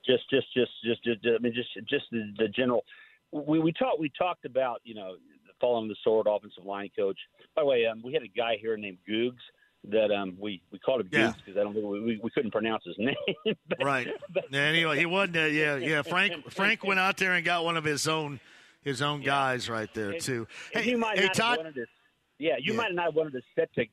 just, 0.05 0.29
just, 0.29 0.47
just, 0.53 0.71
just, 0.83 1.03
just, 1.03 1.19
I 1.25 1.39
mean, 1.41 1.53
just, 1.53 1.69
just 1.87 2.05
the, 2.11 2.33
the 2.37 2.47
general. 2.47 2.85
We 3.31 3.59
we 3.59 3.71
talked 3.71 3.99
we 3.99 4.11
talked 4.17 4.45
about 4.45 4.81
you 4.83 4.95
know 4.95 5.15
following 5.61 5.87
the 5.87 5.95
sword 6.03 6.25
offensive 6.27 6.65
line 6.65 6.89
coach. 6.97 7.17
By 7.55 7.61
the 7.61 7.65
way, 7.67 7.85
um, 7.85 8.01
we 8.03 8.13
had 8.13 8.23
a 8.23 8.27
guy 8.27 8.57
here 8.59 8.75
named 8.75 8.97
Googs 9.07 9.37
that 9.87 10.11
um, 10.11 10.35
we 10.39 10.61
we 10.71 10.79
called 10.79 11.01
him 11.01 11.09
Yeah. 11.11 11.29
Googs 11.29 11.35
because 11.45 11.57
I 11.59 11.63
don't 11.63 11.73
think 11.73 11.85
we, 11.85 12.19
we, 12.21 12.29
couldn't 12.31 12.51
pronounce 12.51 12.83
his 12.85 12.95
name. 12.99 13.15
But- 13.69 13.83
Right. 13.83 14.07
Yeah, 14.51 14.61
anyway, 14.61 14.97
he 14.99 15.05
wasn't. 15.05 15.37
Uh, 15.37 15.41
yeah, 15.45 15.75
yeah. 15.77 16.01
Frank 16.01 16.51
Frank 16.51 16.83
went 16.83 16.99
out 16.99 17.17
there 17.17 17.33
and 17.33 17.45
got 17.45 17.63
one 17.63 17.77
of 17.77 17.83
his 17.83 18.07
own 18.07 18.39
his 18.81 19.01
own 19.01 19.21
guys 19.21 19.69
right 19.69 19.91
there 19.93 20.11
And- 20.11 20.21
too. 20.21 20.47
and 20.73 20.83
Hey, 20.83 20.91
you 20.91 20.97
might 20.97 21.17
hey 21.19 21.25
not 21.25 21.33
Todd. 21.33 21.49
have 21.49 21.57
wanted 21.59 21.75
to. 21.75 21.85
Yeah, 22.39 22.55
you 22.59 22.73
Yeah. 22.73 22.77
might 22.77 22.93
not 22.93 23.05
have 23.05 23.15
wanted 23.15 23.33
to 23.33 23.41
sit 23.57 23.69
to 23.75 23.85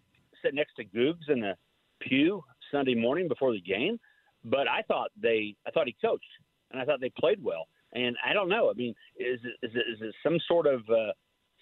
sit 0.43 0.55
next 0.55 0.75
to 0.77 0.85
Googs 0.85 1.29
in 1.29 1.41
the 1.41 1.55
pew 2.01 2.43
Sunday 2.73 2.95
morning 2.95 3.29
before 3.29 3.53
the 3.53 3.61
game, 3.61 3.99
but 4.45 4.69
I 4.69 4.83
thought 4.83 5.11
they, 5.21 5.55
I 5.67 5.71
thought 5.71 5.87
he 5.87 5.97
coached, 6.05 6.25
and 6.71 6.81
I 6.81 6.85
thought 6.85 7.01
they 7.01 7.11
played 7.19 7.43
well. 7.43 7.67
And 7.93 8.17
I 8.25 8.33
don't 8.33 8.49
know. 8.49 8.71
I 8.71 8.75
mean, 8.75 8.95
is 9.19 9.41
it, 9.45 9.67
is 9.67 9.73
it, 9.75 9.85
is 9.93 9.99
it 10.03 10.15
some 10.23 10.39
sort 10.47 10.67
of 10.67 10.81
uh, 10.91 11.13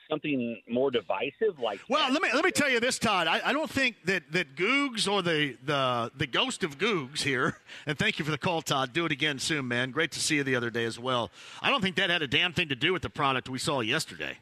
something 0.09 0.61
more 0.68 0.90
divisive? 0.90 1.59
Like, 1.62 1.80
Well, 1.88 2.12
let 2.12 2.22
me 2.22 2.28
let 2.32 2.44
me 2.44 2.50
tell 2.50 2.68
you 2.70 2.80
this, 2.80 2.98
Todd. 2.98 3.26
I, 3.26 3.40
I 3.48 3.52
don't 3.52 3.70
think 3.70 3.96
that 4.05 4.30
that 4.32 4.57
Googs 4.57 5.11
or 5.11 5.22
the 5.22 5.57
the 5.64 6.11
the 6.16 6.26
ghost 6.26 6.64
of 6.64 6.78
Googs 6.78 7.22
here. 7.22 7.57
And 7.86 7.98
thank 7.98 8.18
you 8.18 8.24
for 8.24 8.30
the 8.30 8.38
call, 8.38 8.62
Todd. 8.62 8.94
Do 8.94 9.05
it 9.05 9.12
again 9.12 9.38
soon, 9.38 9.68
man. 9.68 9.90
Great 9.90 10.11
to 10.12 10.20
see 10.20 10.36
you 10.36 10.44
the 10.44 10.57
other 10.57 10.70
day 10.70 10.84
as 10.84 10.98
well. 10.98 11.30
I 11.61 11.68
don't 11.68 11.82
think 11.82 11.96
that 11.96 12.09
had 12.09 12.22
a 12.22 12.26
damn 12.26 12.55
thing 12.55 12.68
to 12.70 12.74
do 12.74 12.94
with 12.94 13.02
the 13.02 13.11
product 13.11 13.50
we 13.50 13.59
saw 13.59 13.80
yesterday. 13.80 14.38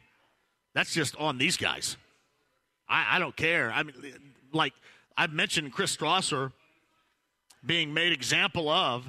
That's 0.73 0.93
just 0.93 1.15
on 1.17 1.37
these 1.37 1.57
guys. 1.57 1.97
I, 2.87 3.17
I 3.17 3.19
don't 3.19 3.35
care. 3.35 3.71
I 3.71 3.83
mean, 3.83 3.95
like 4.53 4.73
I've 5.17 5.33
mentioned 5.33 5.73
Chris 5.73 5.95
Strausser 5.95 6.53
being 7.65 7.93
made 7.93 8.13
example 8.13 8.69
of, 8.69 9.05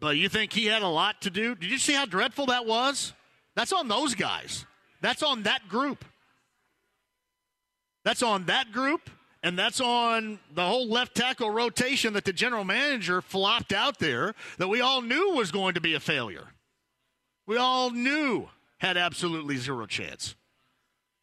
but 0.00 0.16
you 0.16 0.28
think 0.28 0.52
he 0.52 0.66
had 0.66 0.82
a 0.82 0.88
lot 0.88 1.22
to 1.22 1.30
do? 1.30 1.54
Did 1.54 1.70
you 1.70 1.78
see 1.78 1.92
how 1.94 2.06
dreadful 2.06 2.46
that 2.46 2.66
was? 2.66 3.12
That's 3.54 3.72
on 3.72 3.88
those 3.88 4.14
guys. 4.14 4.66
That's 5.02 5.22
on 5.22 5.42
that 5.42 5.68
group. 5.68 6.04
That's 8.04 8.22
on 8.22 8.46
that 8.46 8.72
group, 8.72 9.10
and 9.42 9.58
that's 9.58 9.80
on 9.80 10.38
the 10.54 10.64
whole 10.64 10.88
left 10.88 11.14
tackle 11.14 11.50
rotation 11.50 12.14
that 12.14 12.24
the 12.24 12.32
general 12.32 12.64
manager 12.64 13.20
flopped 13.20 13.72
out 13.72 13.98
there 13.98 14.34
that 14.58 14.68
we 14.68 14.80
all 14.80 15.02
knew 15.02 15.34
was 15.34 15.52
going 15.52 15.74
to 15.74 15.80
be 15.80 15.94
a 15.94 16.00
failure. 16.00 16.48
We 17.46 17.56
all 17.56 17.90
knew 17.90 18.48
had 18.78 18.96
absolutely 18.96 19.56
zero 19.56 19.86
chance. 19.86 20.34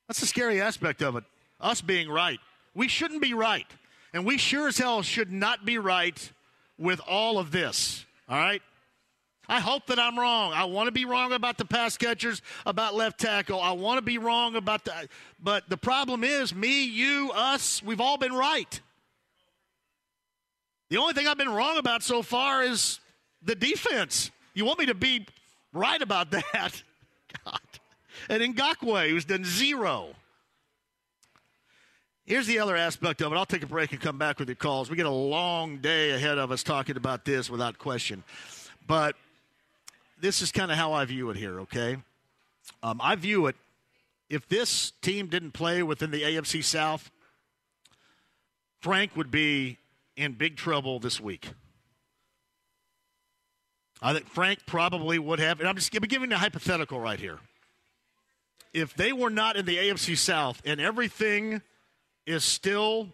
That's 0.08 0.20
the 0.20 0.26
scary 0.26 0.62
aspect 0.62 1.02
of 1.02 1.16
it. 1.16 1.24
Us 1.60 1.82
being 1.82 2.10
right. 2.10 2.40
We 2.74 2.88
shouldn't 2.88 3.22
be 3.22 3.34
right. 3.34 3.68
And 4.14 4.26
we 4.26 4.38
sure 4.38 4.70
as 4.70 4.78
hell 4.78 5.02
should 5.02 5.32
not 5.32 5.66
be 5.66 5.78
right 5.78 6.32
with 6.78 7.02
all 7.08 7.38
of 7.40 7.52
this. 7.52 8.06
All 8.28 8.38
right? 8.38 8.62
I 9.50 9.60
hope 9.60 9.88
that 9.88 9.97
I'm 9.97 10.18
wrong. 10.18 10.54
I 10.54 10.66
want 10.66 10.88
to 10.88 10.91
be 10.91 11.06
wrong 11.06 11.34
about 11.34 11.58
the 11.58 11.66
pass 11.66 11.97
catchers, 11.97 12.43
about 12.68 12.93
left 12.93 13.20
tackle. 13.20 13.60
I 13.60 13.72
want 13.72 13.97
to 13.97 14.04
be 14.04 14.20
wrong 14.20 14.56
about 14.56 14.86
the. 14.86 14.93
But 15.41 15.68
the 15.68 15.76
problem 15.76 16.24
is, 16.24 16.54
me, 16.54 16.86
you, 16.86 17.32
us, 17.34 17.82
we've 17.82 18.00
all 18.00 18.18
been 18.18 18.34
right. 18.34 18.80
The 20.89 20.97
only 20.97 21.14
thing 21.14 21.28
I've 21.28 21.38
been 21.38 21.54
wrong 21.54 21.78
about 21.78 22.04
so 22.04 22.22
far 22.22 22.64
is 22.64 23.00
the 23.41 23.56
defense. 23.56 24.30
You 24.54 24.66
want 24.66 24.78
me 24.78 24.86
to 24.86 24.93
be 24.93 25.26
right 25.74 26.02
about 26.02 26.30
that? 26.32 26.84
God. 27.43 27.60
And 28.30 28.56
Ngakoue, 28.56 29.10
who's 29.10 29.26
done 29.26 29.43
zero. 29.43 30.10
Here's 32.26 32.45
the 32.45 32.60
other 32.60 32.76
aspect 32.76 33.24
of 33.24 33.34
it. 33.34 33.36
I'll 33.36 33.47
take 33.47 33.64
a 33.64 33.68
break 33.68 33.91
and 33.93 34.00
come 34.00 34.20
back 34.20 34.38
with 34.38 34.47
your 34.47 34.56
calls. 34.56 34.91
We 34.91 34.95
get 34.95 35.08
a 35.08 35.10
long 35.10 35.78
day 35.78 36.12
ahead 36.12 36.38
of 36.38 36.52
us 36.52 36.62
talking 36.62 36.97
about 36.97 37.26
this 37.26 37.50
without 37.50 37.80
question. 37.80 38.24
But 38.86 39.16
this 40.22 40.41
is 40.41 40.51
kind 40.51 40.72
of 40.72 40.78
how 40.78 40.93
I 40.93 41.05
view 41.05 41.30
it 41.30 41.38
here, 41.38 41.61
okay? 41.61 41.97
Um, 42.84 42.99
I 43.01 43.15
view 43.15 43.47
it 43.47 43.55
if 44.30 44.47
this 44.47 44.91
team 45.01 45.28
didn't 45.28 45.51
play 45.51 45.82
within 45.82 46.11
the 46.11 46.22
AFC 46.22 46.63
South, 46.63 47.09
Frank 48.80 49.15
would 49.15 49.32
be 49.32 49.78
in 50.15 50.34
big 50.34 50.55
trouble 50.55 50.99
this 50.99 51.20
week. 51.20 51.49
I 54.01 54.13
think 54.13 54.28
Frank 54.28 54.59
probably 54.65 55.20
would 55.20 55.39
have, 55.39 55.59
and 55.59 55.67
I'm 55.67 55.76
just 55.76 55.91
giving 55.91 56.32
a 56.32 56.38
hypothetical 56.38 56.99
right 56.99 57.20
here. 57.20 57.39
If 58.72 58.93
they 58.93 59.11
were 59.11 59.32
not 59.32 59.57
in 59.57 59.65
the 59.65 59.78
AFC 59.78 60.15
South 60.15 60.61
and 60.63 60.80
everything 60.80 61.61
is 62.26 62.43
still 62.43 63.09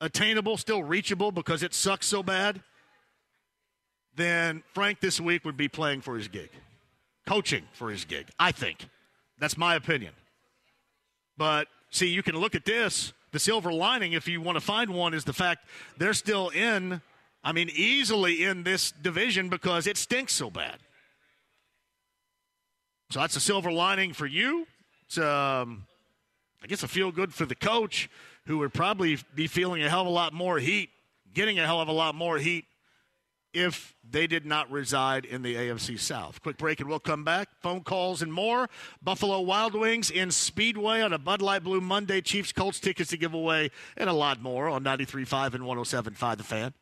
attainable, 0.00 0.56
still 0.56 0.82
reachable 0.82 1.30
because 1.30 1.62
it 1.62 1.72
sucks 1.72 2.06
so 2.06 2.22
bad, 2.22 2.60
then 4.20 4.62
Frank 4.74 5.00
this 5.00 5.20
week 5.20 5.44
would 5.44 5.56
be 5.56 5.68
playing 5.68 6.00
for 6.00 6.16
his 6.16 6.28
gig, 6.28 6.50
coaching 7.26 7.64
for 7.72 7.90
his 7.90 8.04
gig. 8.04 8.28
I 8.38 8.52
think. 8.52 8.88
That's 9.38 9.56
my 9.56 9.74
opinion. 9.74 10.12
But 11.36 11.68
see, 11.90 12.08
you 12.08 12.22
can 12.22 12.36
look 12.36 12.54
at 12.54 12.64
this. 12.64 13.12
The 13.32 13.38
silver 13.38 13.72
lining, 13.72 14.12
if 14.12 14.28
you 14.28 14.40
want 14.40 14.56
to 14.56 14.60
find 14.60 14.90
one, 14.90 15.14
is 15.14 15.24
the 15.24 15.32
fact 15.32 15.66
they're 15.96 16.14
still 16.14 16.48
in, 16.50 17.00
I 17.44 17.52
mean, 17.52 17.70
easily 17.72 18.44
in 18.44 18.64
this 18.64 18.90
division 18.90 19.48
because 19.48 19.86
it 19.86 19.96
stinks 19.96 20.32
so 20.32 20.50
bad. 20.50 20.78
So 23.10 23.20
that's 23.20 23.36
a 23.36 23.40
silver 23.40 23.72
lining 23.72 24.12
for 24.12 24.26
you. 24.26 24.66
It's, 25.06 25.18
um, 25.18 25.86
I 26.62 26.66
guess, 26.66 26.82
a 26.82 26.88
feel 26.88 27.10
good 27.10 27.32
for 27.32 27.46
the 27.46 27.54
coach 27.54 28.10
who 28.46 28.58
would 28.58 28.74
probably 28.74 29.18
be 29.34 29.46
feeling 29.46 29.82
a 29.82 29.88
hell 29.88 30.02
of 30.02 30.06
a 30.06 30.10
lot 30.10 30.32
more 30.32 30.58
heat, 30.58 30.90
getting 31.32 31.58
a 31.58 31.66
hell 31.66 31.80
of 31.80 31.88
a 31.88 31.92
lot 31.92 32.14
more 32.14 32.38
heat 32.38 32.64
if 33.52 33.94
they 34.08 34.26
did 34.26 34.46
not 34.46 34.70
reside 34.70 35.24
in 35.24 35.42
the 35.42 35.54
AFC 35.54 35.98
South. 35.98 36.42
Quick 36.42 36.56
break 36.56 36.80
and 36.80 36.88
we'll 36.88 36.98
come 36.98 37.24
back. 37.24 37.48
Phone 37.60 37.82
calls 37.82 38.22
and 38.22 38.32
more. 38.32 38.68
Buffalo 39.02 39.40
Wild 39.40 39.74
Wings 39.74 40.10
in 40.10 40.30
Speedway 40.30 41.00
on 41.00 41.12
a 41.12 41.18
Bud 41.18 41.42
Light 41.42 41.62
Blue 41.62 41.80
Monday. 41.80 42.20
Chiefs 42.20 42.52
Colts 42.52 42.80
tickets 42.80 43.10
to 43.10 43.16
give 43.16 43.34
away 43.34 43.70
and 43.96 44.10
a 44.10 44.12
lot 44.12 44.40
more 44.40 44.68
on 44.68 44.84
93.5 44.84 45.54
and 45.54 45.64
107.5 45.64 46.36
The 46.36 46.44
Fan. 46.44 46.74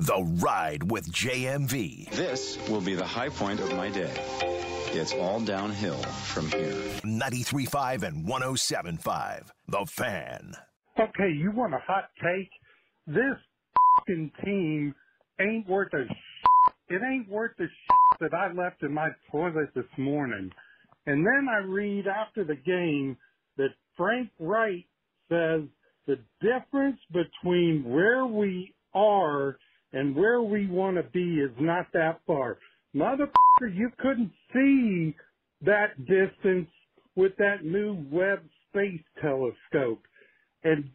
The 0.00 0.22
Ride 0.42 0.90
with 0.90 1.12
JMV. 1.12 2.10
This 2.10 2.58
will 2.68 2.80
be 2.80 2.94
the 2.94 3.04
high 3.04 3.28
point 3.28 3.60
of 3.60 3.70
my 3.76 3.90
day. 3.90 4.12
It's 4.92 5.12
all 5.12 5.40
downhill 5.40 5.98
from 5.98 6.50
here. 6.50 6.72
93.5 7.04 8.02
and 8.02 8.26
107.5 8.26 9.50
The 9.68 9.86
Fan. 9.86 10.54
Okay, 10.98 11.30
you 11.30 11.52
want 11.52 11.74
a 11.74 11.78
hot 11.86 12.04
take? 12.22 12.50
This 13.06 13.36
fing 14.06 14.30
team 14.44 14.94
ain't 15.40 15.68
worth 15.68 15.92
a 15.94 16.04
it 16.88 17.00
ain't 17.02 17.28
worth 17.28 17.52
the 17.58 17.68
that 18.20 18.34
I 18.34 18.52
left 18.52 18.82
in 18.82 18.92
my 18.92 19.08
toilet 19.30 19.70
this 19.74 19.84
morning. 19.96 20.50
And 21.06 21.24
then 21.24 21.46
I 21.50 21.58
read 21.58 22.06
after 22.06 22.44
the 22.44 22.56
game 22.56 23.16
that 23.56 23.70
Frank 23.96 24.28
Reich 24.38 24.84
says 25.28 25.62
the 26.06 26.18
difference 26.42 26.98
between 27.12 27.84
where 27.84 28.26
we 28.26 28.74
are 28.94 29.56
and 29.92 30.14
where 30.14 30.42
we 30.42 30.66
want 30.66 30.96
to 30.96 31.02
be 31.04 31.40
is 31.40 31.50
not 31.58 31.86
that 31.94 32.20
far. 32.26 32.58
Motherfucker, 32.94 33.74
you 33.74 33.90
couldn't 33.98 34.32
see 34.52 35.14
that 35.62 35.96
distance 36.06 36.68
with 37.16 37.32
that 37.38 37.64
new 37.64 38.04
Webb 38.10 38.40
space 38.68 39.00
telescope. 39.20 40.02
And 40.64 40.90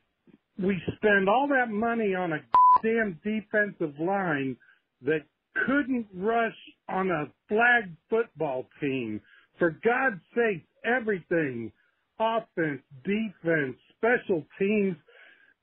we 0.61 0.81
spend 0.97 1.29
all 1.29 1.47
that 1.49 1.71
money 1.71 2.15
on 2.15 2.33
a 2.33 2.39
damn 2.83 3.19
defensive 3.23 3.99
line 3.99 4.57
that 5.01 5.23
couldn't 5.65 6.07
rush 6.13 6.55
on 6.89 7.09
a 7.09 7.25
flag 7.47 7.91
football 8.09 8.67
team. 8.79 9.21
For 9.57 9.71
God's 9.83 10.21
sake, 10.35 10.65
everything, 10.85 11.71
offense, 12.19 12.81
defense, 13.03 13.77
special 13.97 14.45
teams, 14.59 14.95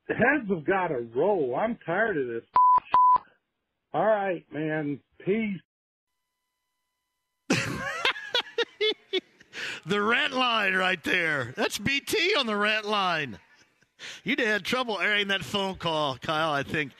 heads 0.08 0.48
have 0.48 0.64
got 0.64 0.88
to 0.88 1.06
roll. 1.14 1.56
I'm 1.56 1.78
tired 1.84 2.16
of 2.16 2.26
this. 2.26 2.44
All 3.94 4.06
right, 4.06 4.44
man. 4.52 5.00
Peace. 5.24 5.60
The 9.84 10.00
rant 10.00 10.32
line 10.32 10.74
right 10.74 11.02
there. 11.02 11.52
That's 11.56 11.78
BT 11.78 12.36
on 12.38 12.46
the 12.46 12.56
rant 12.56 12.86
line. 12.86 13.38
You'd 14.24 14.38
have 14.40 14.48
had 14.48 14.64
trouble 14.64 14.98
airing 15.00 15.28
that 15.28 15.44
phone 15.44 15.76
call, 15.76 16.16
Kyle, 16.18 16.52
I 16.52 16.62
think, 16.62 16.92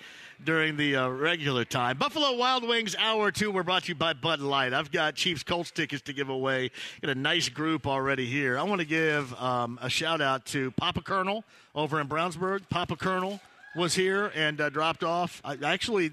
during 0.44 0.76
the 0.76 0.96
uh, 0.96 1.08
regular 1.08 1.64
time. 1.64 1.96
Buffalo 1.96 2.36
Wild 2.36 2.66
Wings 2.66 2.96
Hour 2.98 3.30
2, 3.30 3.50
we're 3.50 3.62
brought 3.62 3.84
to 3.84 3.88
you 3.90 3.94
by 3.94 4.12
Bud 4.12 4.40
Light. 4.40 4.72
I've 4.72 4.90
got 4.90 5.14
Chiefs 5.14 5.42
Colts 5.42 5.70
tickets 5.70 6.02
to 6.02 6.12
give 6.12 6.28
away. 6.28 6.70
Got 7.00 7.12
a 7.12 7.14
nice 7.14 7.48
group 7.48 7.86
already 7.86 8.26
here. 8.26 8.58
I 8.58 8.62
want 8.64 8.80
to 8.80 8.86
give 8.86 9.32
um, 9.40 9.78
a 9.80 9.88
shout 9.88 10.20
out 10.20 10.44
to 10.46 10.70
Papa 10.72 11.00
Kernel 11.02 11.44
over 11.74 12.00
in 12.00 12.08
Brownsburg. 12.08 12.68
Papa 12.68 12.96
Kernel 12.96 13.40
was 13.76 13.94
here 13.94 14.32
and 14.34 14.60
uh, 14.60 14.68
dropped 14.68 15.04
off. 15.04 15.40
I, 15.44 15.56
actually, 15.62 16.12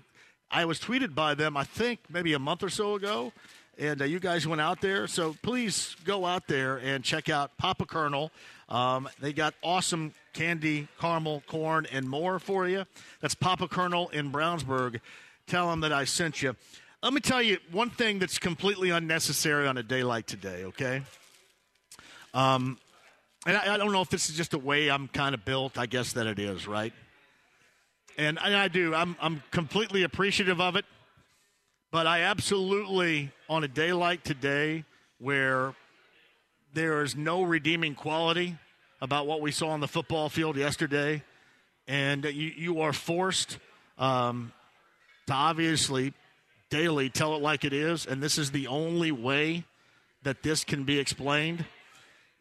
I 0.51 0.65
was 0.65 0.79
tweeted 0.79 1.15
by 1.15 1.33
them, 1.33 1.57
I 1.57 1.63
think, 1.63 1.99
maybe 2.09 2.33
a 2.33 2.39
month 2.39 2.63
or 2.63 2.69
so 2.69 2.95
ago. 2.95 3.33
and 3.77 4.01
uh, 4.01 4.05
you 4.05 4.19
guys 4.19 4.45
went 4.45 4.61
out 4.61 4.81
there. 4.81 5.07
So 5.07 5.35
please 5.41 5.95
go 6.05 6.25
out 6.25 6.47
there 6.47 6.77
and 6.77 7.03
check 7.03 7.29
out 7.29 7.57
Papa 7.57 7.85
Kernel. 7.85 8.31
Um, 8.69 9.09
they 9.19 9.33
got 9.33 9.55
awesome 9.63 10.13
candy, 10.33 10.87
caramel, 11.01 11.43
corn, 11.47 11.87
and 11.91 12.07
more 12.07 12.39
for 12.39 12.67
you. 12.67 12.85
That's 13.19 13.33
Papa 13.35 13.67
Kernel 13.67 14.09
in 14.09 14.31
Brownsburg. 14.31 15.01
Tell 15.47 15.69
them 15.69 15.81
that 15.81 15.91
I 15.91 16.05
sent 16.05 16.41
you. 16.41 16.55
Let 17.01 17.13
me 17.13 17.19
tell 17.19 17.41
you 17.41 17.57
one 17.71 17.89
thing 17.89 18.19
that's 18.19 18.37
completely 18.37 18.91
unnecessary 18.91 19.67
on 19.67 19.77
a 19.77 19.83
day 19.83 20.03
like 20.03 20.27
today, 20.27 20.65
okay? 20.65 21.01
Um, 22.33 22.77
and 23.47 23.57
I, 23.57 23.73
I 23.73 23.77
don't 23.77 23.91
know 23.91 24.01
if 24.01 24.09
this 24.09 24.29
is 24.29 24.37
just 24.37 24.51
the 24.51 24.59
way 24.59 24.91
I'm 24.91 25.07
kind 25.07 25.33
of 25.33 25.43
built. 25.45 25.77
I 25.77 25.87
guess 25.87 26.13
that 26.13 26.27
it 26.27 26.37
is, 26.37 26.67
right? 26.67 26.93
And, 28.17 28.37
and 28.43 28.55
I 28.55 28.67
do. 28.67 28.93
I'm, 28.93 29.15
I'm 29.19 29.41
completely 29.49 30.03
appreciative 30.03 30.61
of 30.61 30.75
it. 30.75 30.85
But 31.91 32.05
I 32.05 32.21
absolutely, 32.21 33.31
on 33.49 33.63
a 33.63 33.67
day 33.67 33.93
like 33.93 34.23
today, 34.23 34.83
where 35.17 35.73
there 36.73 37.01
is 37.03 37.15
no 37.15 37.43
redeeming 37.43 37.95
quality 37.95 38.57
about 39.01 39.27
what 39.27 39.41
we 39.41 39.51
saw 39.51 39.69
on 39.69 39.79
the 39.79 39.87
football 39.87 40.29
field 40.29 40.57
yesterday, 40.57 41.23
and 41.87 42.25
you, 42.25 42.51
you 42.55 42.81
are 42.81 42.93
forced 42.93 43.57
um, 43.97 44.51
to 45.27 45.33
obviously 45.33 46.13
daily 46.69 47.09
tell 47.09 47.35
it 47.35 47.41
like 47.41 47.63
it 47.63 47.73
is, 47.73 48.05
and 48.05 48.21
this 48.21 48.37
is 48.37 48.51
the 48.51 48.67
only 48.67 49.11
way 49.11 49.63
that 50.23 50.43
this 50.43 50.63
can 50.63 50.83
be 50.83 50.99
explained. 50.99 51.65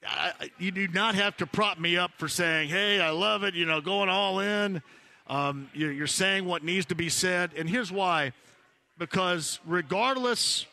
I, 0.07 0.51
you 0.59 0.70
do 0.70 0.87
not 0.89 1.14
have 1.14 1.37
to 1.39 1.47
prop 1.47 1.79
me 1.79 1.97
up 1.97 2.12
for 2.18 2.29
saying, 2.29 2.68
"Hey, 2.68 3.01
I 3.01 3.11
love 3.11 3.43
it," 3.45 3.55
you 3.55 3.66
know, 3.66 3.81
going 3.81 4.09
all 4.09 4.41
in. 4.41 4.83
Um, 5.26 5.68
you're, 5.74 5.93
you're 5.93 6.07
saying 6.07 6.45
what 6.45 6.62
needs 6.62 6.87
to 6.87 6.95
be 6.95 7.09
said, 7.09 7.53
and 7.57 7.68
here's 7.68 7.91
why: 7.91 8.33
because 8.99 9.59
regardless 9.66 10.66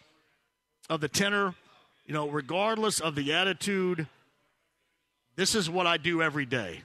of 0.89 1.01
the 1.01 1.07
tenor, 1.07 1.55
you 2.05 2.13
know, 2.13 2.29
regardless 2.29 2.99
of 2.99 3.15
the 3.15 3.33
attitude, 3.33 4.07
this 5.35 5.55
is 5.55 5.69
what 5.69 5.87
I 5.87 5.97
do 5.97 6.21
every 6.21 6.45
day, 6.45 6.81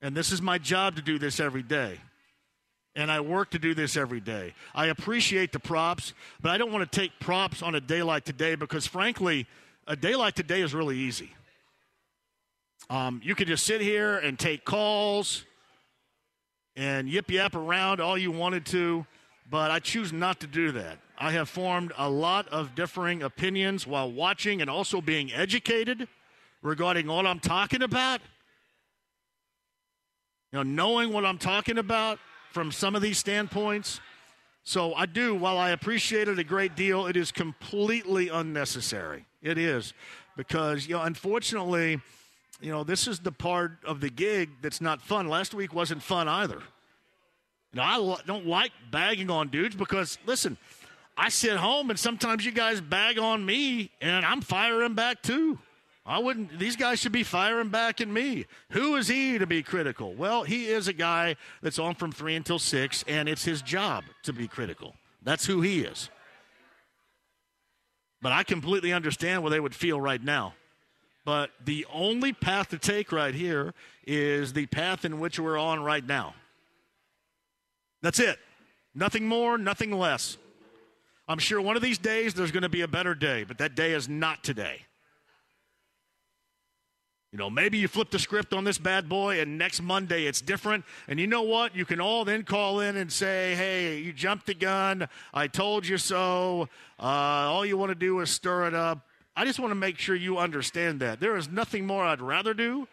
and 0.00 0.16
this 0.16 0.32
is 0.32 0.40
my 0.40 0.58
job 0.58 0.96
to 0.96 1.02
do 1.02 1.18
this 1.18 1.40
every 1.40 1.62
day 1.62 1.98
and 2.96 3.12
I 3.12 3.20
work 3.20 3.50
to 3.50 3.58
do 3.58 3.74
this 3.74 3.96
every 3.96 4.20
day. 4.20 4.54
I 4.74 4.86
appreciate 4.86 5.52
the 5.52 5.60
props, 5.60 6.14
but 6.40 6.50
I 6.50 6.58
don't 6.58 6.72
want 6.72 6.90
to 6.90 7.00
take 7.00 7.12
props 7.20 7.62
on 7.62 7.74
a 7.74 7.80
day 7.80 8.02
like 8.02 8.24
today 8.24 8.54
because, 8.54 8.86
frankly, 8.86 9.46
a 9.86 9.94
day 9.94 10.16
like 10.16 10.34
today 10.34 10.62
is 10.62 10.74
really 10.74 10.96
easy. 10.96 11.32
Um, 12.88 13.20
you 13.22 13.34
could 13.34 13.48
just 13.48 13.64
sit 13.64 13.80
here 13.80 14.16
and 14.16 14.38
take 14.38 14.64
calls 14.64 15.44
and 16.74 17.08
yip 17.08 17.30
yap 17.30 17.54
around 17.54 18.00
all 18.00 18.16
you 18.16 18.30
wanted 18.30 18.64
to, 18.66 19.06
but 19.48 19.70
I 19.70 19.78
choose 19.78 20.12
not 20.12 20.40
to 20.40 20.46
do 20.46 20.72
that. 20.72 20.98
I 21.18 21.32
have 21.32 21.48
formed 21.48 21.92
a 21.96 22.08
lot 22.10 22.48
of 22.48 22.74
differing 22.74 23.22
opinions 23.22 23.86
while 23.86 24.10
watching 24.10 24.60
and 24.60 24.68
also 24.68 25.00
being 25.00 25.32
educated 25.32 26.08
regarding 26.62 27.06
what 27.06 27.26
I'm 27.26 27.40
talking 27.40 27.82
about. 27.82 28.20
You 30.52 30.58
know, 30.58 30.62
knowing 30.62 31.12
what 31.12 31.24
I'm 31.24 31.38
talking 31.38 31.78
about 31.78 32.18
from 32.52 32.72
some 32.72 32.94
of 32.94 33.02
these 33.02 33.18
standpoints. 33.18 34.00
So 34.64 34.94
I 34.94 35.06
do, 35.06 35.34
while 35.34 35.58
I 35.58 35.70
appreciate 35.70 36.28
it 36.28 36.38
a 36.38 36.44
great 36.44 36.74
deal, 36.74 37.06
it 37.06 37.16
is 37.16 37.30
completely 37.30 38.28
unnecessary. 38.28 39.24
It 39.42 39.58
is. 39.58 39.92
Because, 40.36 40.86
you 40.86 40.94
know, 40.94 41.02
unfortunately, 41.02 42.00
you 42.60 42.72
know, 42.72 42.84
this 42.84 43.06
is 43.06 43.20
the 43.20 43.32
part 43.32 43.72
of 43.84 44.00
the 44.00 44.10
gig 44.10 44.50
that's 44.62 44.80
not 44.80 45.00
fun. 45.00 45.28
Last 45.28 45.54
week 45.54 45.74
wasn't 45.74 46.02
fun 46.02 46.28
either. 46.28 46.62
You 47.72 47.82
know, 47.82 47.82
I 47.82 48.16
don't 48.26 48.46
like 48.46 48.72
bagging 48.90 49.30
on 49.30 49.48
dudes 49.48 49.76
because, 49.76 50.18
listen, 50.24 50.56
I 51.16 51.30
sit 51.30 51.56
home 51.56 51.90
and 51.90 51.98
sometimes 51.98 52.44
you 52.44 52.52
guys 52.52 52.80
bag 52.80 53.18
on 53.18 53.44
me 53.44 53.90
and 54.00 54.24
I'm 54.24 54.40
firing 54.40 54.94
back 54.94 55.22
too. 55.22 55.58
I 56.04 56.20
wouldn't. 56.20 56.58
These 56.58 56.76
guys 56.76 57.00
should 57.00 57.12
be 57.12 57.24
firing 57.24 57.68
back 57.68 58.00
at 58.00 58.06
me. 58.06 58.46
Who 58.70 58.94
is 58.94 59.08
he 59.08 59.38
to 59.38 59.46
be 59.46 59.62
critical? 59.62 60.14
Well, 60.14 60.44
he 60.44 60.66
is 60.68 60.86
a 60.86 60.92
guy 60.92 61.34
that's 61.62 61.80
on 61.80 61.96
from 61.96 62.12
three 62.12 62.36
until 62.36 62.60
six, 62.60 63.04
and 63.08 63.28
it's 63.28 63.44
his 63.44 63.60
job 63.60 64.04
to 64.22 64.32
be 64.32 64.46
critical. 64.46 64.94
That's 65.22 65.46
who 65.46 65.62
he 65.62 65.80
is. 65.80 66.08
But 68.22 68.30
I 68.30 68.44
completely 68.44 68.92
understand 68.92 69.42
what 69.42 69.50
they 69.50 69.58
would 69.58 69.74
feel 69.74 70.00
right 70.00 70.22
now. 70.22 70.54
But 71.24 71.50
the 71.64 71.84
only 71.92 72.32
path 72.32 72.68
to 72.68 72.78
take 72.78 73.10
right 73.10 73.34
here 73.34 73.74
is 74.06 74.52
the 74.52 74.66
path 74.66 75.04
in 75.04 75.18
which 75.18 75.40
we're 75.40 75.58
on 75.58 75.82
right 75.82 76.06
now. 76.06 76.34
That's 78.00 78.20
it. 78.20 78.38
Nothing 78.94 79.26
more, 79.26 79.58
nothing 79.58 79.90
less. 79.90 80.38
I'm 81.28 81.38
sure 81.38 81.60
one 81.60 81.76
of 81.76 81.82
these 81.82 81.98
days 81.98 82.34
there's 82.34 82.52
going 82.52 82.62
to 82.62 82.68
be 82.68 82.82
a 82.82 82.88
better 82.88 83.14
day, 83.14 83.44
but 83.44 83.58
that 83.58 83.74
day 83.74 83.92
is 83.92 84.08
not 84.08 84.44
today. 84.44 84.82
You 87.32 87.38
know, 87.38 87.50
maybe 87.50 87.76
you 87.78 87.88
flip 87.88 88.10
the 88.10 88.18
script 88.18 88.54
on 88.54 88.64
this 88.64 88.78
bad 88.78 89.08
boy 89.08 89.40
and 89.40 89.58
next 89.58 89.82
Monday 89.82 90.24
it's 90.24 90.40
different. 90.40 90.84
And 91.08 91.18
you 91.18 91.26
know 91.26 91.42
what? 91.42 91.74
You 91.74 91.84
can 91.84 92.00
all 92.00 92.24
then 92.24 92.44
call 92.44 92.80
in 92.80 92.96
and 92.96 93.12
say, 93.12 93.54
hey, 93.56 93.98
you 93.98 94.12
jumped 94.12 94.46
the 94.46 94.54
gun. 94.54 95.08
I 95.34 95.48
told 95.48 95.86
you 95.86 95.98
so. 95.98 96.68
Uh, 96.98 97.02
all 97.02 97.66
you 97.66 97.76
want 97.76 97.90
to 97.90 97.96
do 97.96 98.20
is 98.20 98.30
stir 98.30 98.68
it 98.68 98.74
up. 98.74 99.06
I 99.34 99.44
just 99.44 99.58
want 99.58 99.70
to 99.72 99.74
make 99.74 99.98
sure 99.98 100.14
you 100.14 100.38
understand 100.38 101.00
that. 101.00 101.20
There 101.20 101.36
is 101.36 101.48
nothing 101.50 101.86
more 101.86 102.04
I'd 102.04 102.22
rather 102.22 102.54
do 102.54 102.88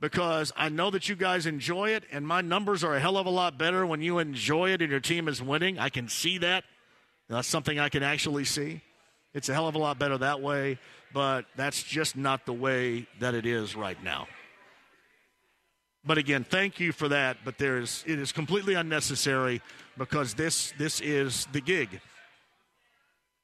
because 0.00 0.52
I 0.56 0.70
know 0.70 0.90
that 0.90 1.08
you 1.08 1.14
guys 1.14 1.46
enjoy 1.46 1.90
it, 1.90 2.04
and 2.10 2.26
my 2.26 2.40
numbers 2.40 2.82
are 2.82 2.96
a 2.96 3.00
hell 3.00 3.16
of 3.16 3.26
a 3.26 3.30
lot 3.30 3.58
better 3.58 3.86
when 3.86 4.00
you 4.00 4.18
enjoy 4.18 4.70
it 4.70 4.82
and 4.82 4.90
your 4.90 5.00
team 5.00 5.28
is 5.28 5.40
winning. 5.40 5.78
I 5.78 5.88
can 5.88 6.08
see 6.08 6.38
that. 6.38 6.64
That's 7.28 7.48
something 7.48 7.78
I 7.78 7.88
can 7.88 8.02
actually 8.02 8.44
see. 8.44 8.80
It's 9.34 9.48
a 9.48 9.54
hell 9.54 9.68
of 9.68 9.74
a 9.74 9.78
lot 9.78 9.98
better 9.98 10.18
that 10.18 10.40
way 10.40 10.78
but 11.12 11.46
that's 11.56 11.82
just 11.82 12.16
not 12.16 12.46
the 12.46 12.52
way 12.52 13.06
that 13.20 13.34
it 13.34 13.46
is 13.46 13.74
right 13.76 14.02
now. 14.02 14.26
But 16.04 16.18
again, 16.18 16.44
thank 16.44 16.80
you 16.80 16.92
for 16.92 17.08
that. 17.08 17.38
But 17.44 17.58
there's 17.58 18.04
it 18.06 18.18
is 18.18 18.32
completely 18.32 18.74
unnecessary 18.74 19.60
because 19.96 20.34
this 20.34 20.72
this 20.78 21.00
is 21.00 21.46
the 21.52 21.60
gig, 21.60 22.00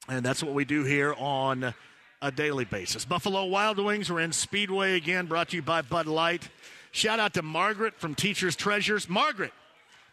and 0.07 0.25
that's 0.25 0.41
what 0.41 0.53
we 0.53 0.65
do 0.65 0.83
here 0.83 1.13
on 1.17 1.73
a 2.21 2.31
daily 2.31 2.65
basis. 2.65 3.05
Buffalo 3.05 3.45
Wild 3.45 3.77
Wings 3.77 4.11
we're 4.11 4.21
in 4.21 4.31
Speedway 4.31 4.95
again, 4.95 5.25
brought 5.25 5.49
to 5.49 5.57
you 5.57 5.61
by 5.61 5.81
Bud 5.81 6.07
Light. 6.07 6.49
Shout 6.91 7.19
out 7.19 7.33
to 7.33 7.41
Margaret 7.41 7.93
from 7.99 8.15
Teachers 8.15 8.55
Treasures. 8.55 9.09
Margaret, 9.09 9.51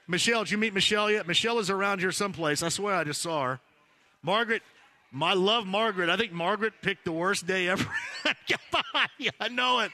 Michelle, 0.08 0.44
did 0.44 0.50
you 0.50 0.58
meet 0.58 0.74
Michelle 0.74 1.10
yet? 1.10 1.26
Michelle 1.26 1.58
is 1.58 1.70
around 1.70 2.00
here 2.00 2.12
someplace. 2.12 2.62
I 2.62 2.68
swear 2.68 2.94
I 2.94 3.04
just 3.04 3.22
saw 3.22 3.44
her. 3.44 3.60
Margaret, 4.22 4.62
my 5.10 5.34
love, 5.34 5.66
Margaret. 5.66 6.08
I 6.08 6.16
think 6.16 6.32
Margaret 6.32 6.74
picked 6.82 7.04
the 7.04 7.12
worst 7.12 7.46
day 7.46 7.68
ever. 7.68 7.88
I 9.40 9.48
know 9.48 9.80
it. 9.80 9.92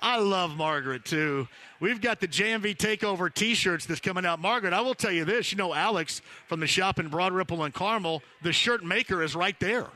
I 0.00 0.18
love 0.18 0.56
Margaret 0.56 1.04
too. 1.04 1.48
We've 1.80 2.00
got 2.00 2.20
the 2.20 2.28
JMV 2.28 2.76
Takeover 2.76 3.32
T-shirts 3.32 3.86
that's 3.86 4.00
coming 4.00 4.26
out. 4.26 4.40
Margaret, 4.40 4.72
I 4.72 4.80
will 4.80 4.94
tell 4.94 5.12
you 5.12 5.24
this. 5.24 5.52
You 5.52 5.58
know, 5.58 5.74
Alex 5.74 6.22
from 6.48 6.60
the 6.60 6.66
shop 6.66 6.98
in 6.98 7.08
Broad 7.08 7.32
Ripple 7.32 7.64
and 7.64 7.72
Carmel. 7.72 8.22
The 8.42 8.52
shirt 8.52 8.84
maker 8.84 9.22
is 9.22 9.34
right 9.34 9.58
there. 9.58 9.86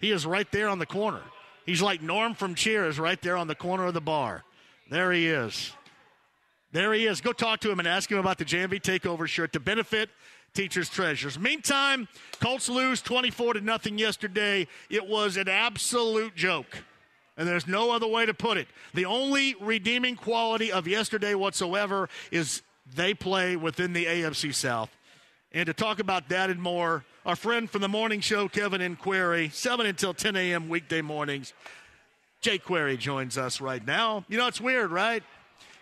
He 0.00 0.10
is 0.10 0.24
right 0.24 0.50
there 0.52 0.68
on 0.68 0.78
the 0.78 0.86
corner. 0.86 1.22
He's 1.66 1.82
like 1.82 2.02
Norm 2.02 2.34
from 2.34 2.54
Cheers, 2.54 2.98
right 2.98 3.20
there 3.20 3.36
on 3.36 3.46
the 3.46 3.54
corner 3.54 3.86
of 3.86 3.94
the 3.94 4.00
bar. 4.00 4.44
There 4.90 5.12
he 5.12 5.26
is. 5.26 5.72
There 6.72 6.92
he 6.92 7.06
is. 7.06 7.20
Go 7.20 7.32
talk 7.32 7.60
to 7.60 7.70
him 7.70 7.78
and 7.78 7.88
ask 7.88 8.10
him 8.10 8.18
about 8.18 8.38
the 8.38 8.44
JMV 8.44 8.82
Takeover 8.82 9.26
shirt 9.26 9.52
to 9.54 9.60
benefit 9.60 10.10
teachers' 10.54 10.88
treasures. 10.88 11.38
Meantime, 11.38 12.08
Colts 12.40 12.68
lose 12.68 13.00
24 13.00 13.54
to 13.54 13.60
nothing 13.60 13.98
yesterday. 13.98 14.66
It 14.90 15.06
was 15.06 15.36
an 15.36 15.48
absolute 15.48 16.34
joke. 16.34 16.84
And 17.36 17.46
there's 17.46 17.66
no 17.66 17.92
other 17.92 18.06
way 18.06 18.26
to 18.26 18.34
put 18.34 18.58
it. 18.58 18.66
The 18.94 19.04
only 19.04 19.54
redeeming 19.60 20.16
quality 20.16 20.72
of 20.72 20.88
yesterday 20.88 21.34
whatsoever 21.34 22.08
is 22.30 22.62
they 22.94 23.14
play 23.14 23.56
within 23.56 23.92
the 23.92 24.06
AFC 24.06 24.52
South. 24.52 24.90
And 25.52 25.66
to 25.66 25.72
talk 25.72 26.00
about 26.00 26.28
that 26.28 26.50
and 26.50 26.60
more, 26.60 27.04
our 27.24 27.36
friend 27.36 27.70
from 27.70 27.80
the 27.80 27.88
morning 27.88 28.20
show, 28.20 28.48
Kevin 28.48 28.80
and 28.80 28.98
Query, 28.98 29.50
7 29.50 29.86
until 29.86 30.12
10 30.12 30.36
a.m. 30.36 30.68
weekday 30.68 31.00
mornings. 31.00 31.54
Jake 32.40 32.64
Query 32.64 32.96
joins 32.96 33.38
us 33.38 33.60
right 33.60 33.84
now. 33.86 34.24
You 34.28 34.38
know, 34.38 34.46
it's 34.46 34.60
weird, 34.60 34.90
right? 34.90 35.22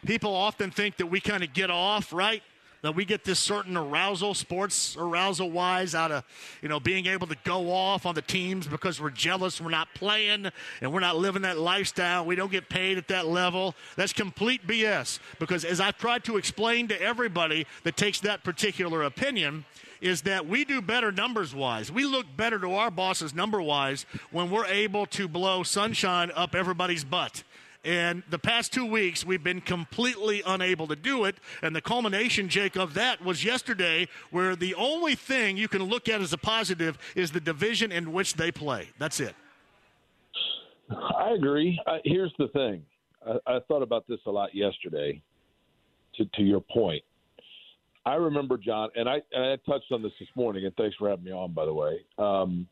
People 0.06 0.34
often 0.34 0.70
think 0.70 0.96
that 0.98 1.06
we 1.06 1.20
kind 1.20 1.42
of 1.42 1.52
get 1.52 1.70
off, 1.70 2.12
right? 2.12 2.42
that 2.82 2.94
we 2.94 3.04
get 3.04 3.24
this 3.24 3.40
certain 3.40 3.76
arousal, 3.76 4.32
sports 4.32 4.96
arousal 4.96 5.50
wise, 5.50 5.92
out 5.92 6.12
of 6.12 6.22
you 6.62 6.68
know 6.68 6.78
being 6.78 7.06
able 7.06 7.26
to 7.26 7.36
go 7.42 7.72
off 7.72 8.06
on 8.06 8.14
the 8.14 8.22
teams 8.22 8.68
because 8.68 9.00
we're 9.00 9.10
jealous, 9.10 9.60
we're 9.60 9.70
not 9.70 9.88
playing, 9.94 10.46
and 10.80 10.92
we're 10.92 11.00
not 11.00 11.16
living 11.16 11.42
that 11.42 11.58
lifestyle. 11.58 12.24
We 12.24 12.36
don't 12.36 12.52
get 12.52 12.68
paid 12.68 12.96
at 12.96 13.08
that 13.08 13.26
level. 13.26 13.74
That's 13.96 14.12
complete 14.12 14.64
BS. 14.68 15.18
Because 15.40 15.64
as 15.64 15.80
I've 15.80 15.98
tried 15.98 16.22
to 16.24 16.36
explain 16.36 16.86
to 16.88 17.02
everybody 17.02 17.66
that 17.82 17.96
takes 17.96 18.20
that 18.20 18.44
particular 18.44 19.02
opinion, 19.02 19.64
is 20.00 20.22
that 20.22 20.46
we 20.46 20.64
do 20.64 20.80
better 20.80 21.10
numbers 21.10 21.54
wise. 21.54 21.90
We 21.90 22.04
look 22.04 22.26
better 22.36 22.58
to 22.60 22.74
our 22.74 22.90
bosses 22.92 23.34
number 23.34 23.60
wise 23.60 24.06
when 24.30 24.50
we're 24.50 24.66
able 24.66 25.06
to 25.06 25.26
blow 25.26 25.62
sunshine 25.64 26.30
up 26.36 26.54
everybody's 26.54 27.02
butt 27.02 27.42
And 27.86 28.24
the 28.28 28.38
past 28.38 28.72
two 28.72 28.84
weeks, 28.84 29.24
we've 29.24 29.44
been 29.44 29.60
completely 29.60 30.42
unable 30.44 30.88
to 30.88 30.96
do 30.96 31.24
it. 31.24 31.36
And 31.62 31.74
the 31.74 31.80
culmination, 31.80 32.48
Jake, 32.48 32.74
of 32.74 32.94
that 32.94 33.24
was 33.24 33.44
yesterday, 33.44 34.08
where 34.32 34.56
the 34.56 34.74
only 34.74 35.14
thing 35.14 35.56
you 35.56 35.68
can 35.68 35.84
look 35.84 36.08
at 36.08 36.20
as 36.20 36.32
a 36.32 36.38
positive 36.38 36.98
is 37.14 37.30
the 37.30 37.38
division 37.40 37.92
in 37.92 38.12
which 38.12 38.34
they 38.34 38.50
play. 38.50 38.88
That's 38.98 39.20
it. 39.20 39.36
I 40.90 41.30
agree. 41.30 41.80
Uh, 41.86 41.98
here's 42.04 42.32
the 42.40 42.48
thing 42.48 42.82
I, 43.24 43.56
I 43.56 43.60
thought 43.68 43.82
about 43.82 44.04
this 44.08 44.18
a 44.26 44.30
lot 44.32 44.52
yesterday, 44.52 45.22
to, 46.16 46.24
to 46.24 46.42
your 46.42 46.60
point. 46.60 47.04
I 48.04 48.14
remember, 48.14 48.56
John, 48.56 48.88
and 48.96 49.08
I, 49.08 49.22
and 49.30 49.44
I 49.44 49.56
touched 49.70 49.92
on 49.92 50.02
this 50.02 50.12
this 50.18 50.28
morning, 50.34 50.64
and 50.64 50.74
thanks 50.74 50.96
for 50.96 51.08
having 51.08 51.24
me 51.24 51.32
on, 51.32 51.52
by 51.52 51.64
the 51.64 51.74
way. 51.74 52.00
Um, 52.18 52.66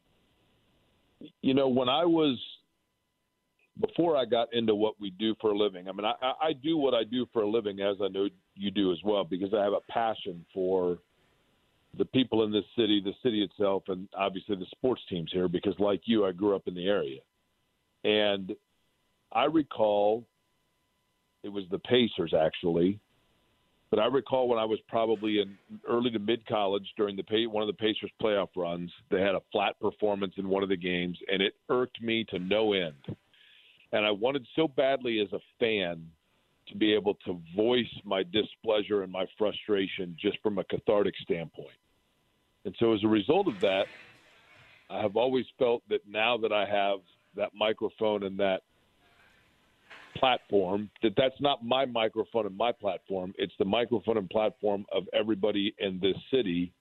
you 1.40 1.54
know, 1.54 1.68
when 1.68 1.88
I 1.88 2.04
was 2.04 2.36
before 3.80 4.16
I 4.16 4.24
got 4.24 4.52
into 4.52 4.74
what 4.74 4.94
we 5.00 5.10
do 5.10 5.34
for 5.40 5.50
a 5.50 5.56
living, 5.56 5.88
I 5.88 5.92
mean, 5.92 6.04
I, 6.04 6.32
I 6.40 6.52
do 6.52 6.76
what 6.76 6.94
I 6.94 7.02
do 7.04 7.26
for 7.32 7.42
a 7.42 7.48
living, 7.48 7.80
as 7.80 7.96
I 8.02 8.08
know 8.08 8.28
you 8.54 8.70
do 8.70 8.92
as 8.92 8.98
well, 9.04 9.24
because 9.24 9.52
I 9.52 9.62
have 9.62 9.72
a 9.72 9.92
passion 9.92 10.44
for 10.54 10.98
the 11.98 12.04
people 12.04 12.44
in 12.44 12.52
this 12.52 12.64
city, 12.76 13.00
the 13.04 13.14
city 13.22 13.42
itself, 13.42 13.84
and 13.88 14.08
obviously 14.16 14.56
the 14.56 14.66
sports 14.70 15.02
teams 15.08 15.30
here, 15.32 15.48
because 15.48 15.74
like 15.78 16.02
you, 16.04 16.24
I 16.24 16.32
grew 16.32 16.54
up 16.54 16.66
in 16.66 16.74
the 16.74 16.86
area. 16.86 17.20
And 18.04 18.54
I 19.32 19.44
recall 19.44 20.24
it 21.42 21.48
was 21.48 21.64
the 21.70 21.78
Pacers, 21.78 22.32
actually. 22.32 22.98
But 23.90 23.98
I 23.98 24.06
recall 24.06 24.48
when 24.48 24.58
I 24.58 24.64
was 24.64 24.80
probably 24.88 25.38
in 25.38 25.56
early 25.88 26.10
to 26.10 26.18
mid 26.18 26.44
college 26.46 26.86
during 26.96 27.16
the 27.16 27.46
one 27.46 27.62
of 27.62 27.68
the 27.68 27.80
Pacers 27.80 28.10
playoff 28.20 28.48
runs, 28.56 28.90
they 29.10 29.20
had 29.20 29.36
a 29.36 29.42
flat 29.52 29.78
performance 29.80 30.34
in 30.36 30.48
one 30.48 30.62
of 30.64 30.68
the 30.68 30.76
games, 30.76 31.16
and 31.30 31.40
it 31.40 31.54
irked 31.68 32.02
me 32.02 32.24
to 32.30 32.38
no 32.38 32.72
end 32.72 33.16
and 33.94 34.04
I 34.04 34.10
wanted 34.10 34.44
so 34.56 34.66
badly 34.66 35.20
as 35.20 35.32
a 35.32 35.38
fan 35.60 36.04
to 36.66 36.76
be 36.76 36.92
able 36.92 37.14
to 37.26 37.40
voice 37.54 37.86
my 38.04 38.24
displeasure 38.24 39.04
and 39.04 39.12
my 39.12 39.24
frustration 39.38 40.16
just 40.20 40.36
from 40.42 40.58
a 40.58 40.64
cathartic 40.64 41.14
standpoint. 41.22 41.76
And 42.64 42.74
so, 42.80 42.92
as 42.92 43.04
a 43.04 43.08
result 43.08 43.46
of 43.46 43.60
that, 43.60 43.84
I 44.90 45.00
have 45.00 45.16
always 45.16 45.44
felt 45.58 45.82
that 45.90 46.00
now 46.08 46.36
that 46.38 46.52
I 46.52 46.66
have 46.66 46.98
that 47.36 47.50
microphone 47.54 48.24
and 48.24 48.36
that 48.40 48.62
platform, 50.16 50.90
that 51.02 51.12
that's 51.16 51.40
not 51.40 51.64
my 51.64 51.84
microphone 51.84 52.46
and 52.46 52.56
my 52.56 52.72
platform. 52.72 53.32
It's 53.38 53.52
the 53.60 53.64
microphone 53.64 54.16
and 54.16 54.28
platform 54.28 54.86
of 54.92 55.04
everybody 55.12 55.72
in 55.78 56.00
this 56.00 56.16
city, 56.32 56.72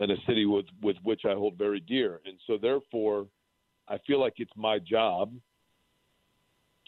and 0.00 0.10
a 0.10 0.16
city 0.26 0.46
with 0.46 0.66
with 0.80 0.96
which 1.02 1.22
I 1.26 1.34
hold 1.34 1.58
very 1.58 1.80
dear. 1.80 2.20
And 2.24 2.38
so, 2.46 2.56
therefore, 2.56 3.26
I 3.86 3.98
feel 4.06 4.18
like 4.18 4.34
it's 4.38 4.56
my 4.56 4.78
job 4.78 5.34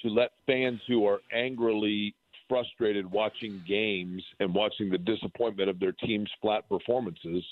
to 0.05 0.11
let 0.11 0.33
fans 0.47 0.81
who 0.87 1.07
are 1.07 1.21
angrily 1.33 2.15
frustrated 2.49 3.11
watching 3.11 3.63
games 3.67 4.23
and 4.39 4.55
watching 4.55 4.91
the 4.91 4.99
disappointment 4.99 5.69
of 5.69 5.81
their 5.81 5.93
team's 5.93 6.31
flat 6.41 6.69
performances 6.69 7.43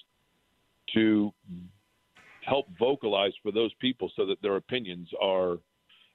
to 0.93 1.33
help 2.45 2.67
vocalize 2.79 3.33
for 3.43 3.51
those 3.51 3.73
people 3.81 4.11
so 4.15 4.27
that 4.27 4.41
their 4.43 4.57
opinions 4.57 5.09
are 5.21 5.57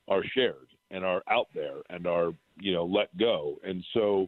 are 0.07 0.23
shared 0.33 0.67
and 0.91 1.03
are 1.03 1.21
out 1.29 1.47
there 1.53 1.77
and 1.89 2.05
are 2.05 2.31
you 2.59 2.71
know 2.71 2.85
let 2.85 3.15
go. 3.17 3.57
And 3.63 3.83
so 3.93 4.27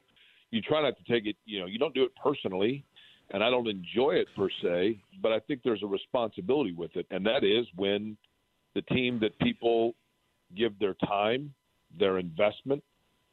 you 0.52 0.62
try 0.62 0.82
not 0.82 0.96
to 0.98 1.04
take 1.12 1.28
it 1.28 1.36
you 1.46 1.60
know 1.60 1.68
you 1.68 1.78
don't 1.78 1.94
do 1.94 2.04
it 2.04 2.12
personally 2.22 2.84
and 3.32 3.44
I 3.44 3.52
don't 3.52 3.68
enjoy 3.68 4.14
it 4.14 4.28
per 4.36 4.50
se 4.64 5.00
but 5.22 5.32
I 5.32 5.40
think 5.42 5.62
there's 5.64 5.84
a 5.84 5.88
responsibility 5.88 6.74
with 6.74 6.96
it. 6.96 7.06
And 7.12 7.24
that 7.28 7.44
is 7.44 7.68
when 7.76 8.18
the 8.74 8.82
team 8.82 9.20
that 9.22 9.38
people 9.40 9.94
give 10.56 10.78
their 10.80 10.96
time 11.06 11.54
their 11.98 12.18
investment, 12.18 12.84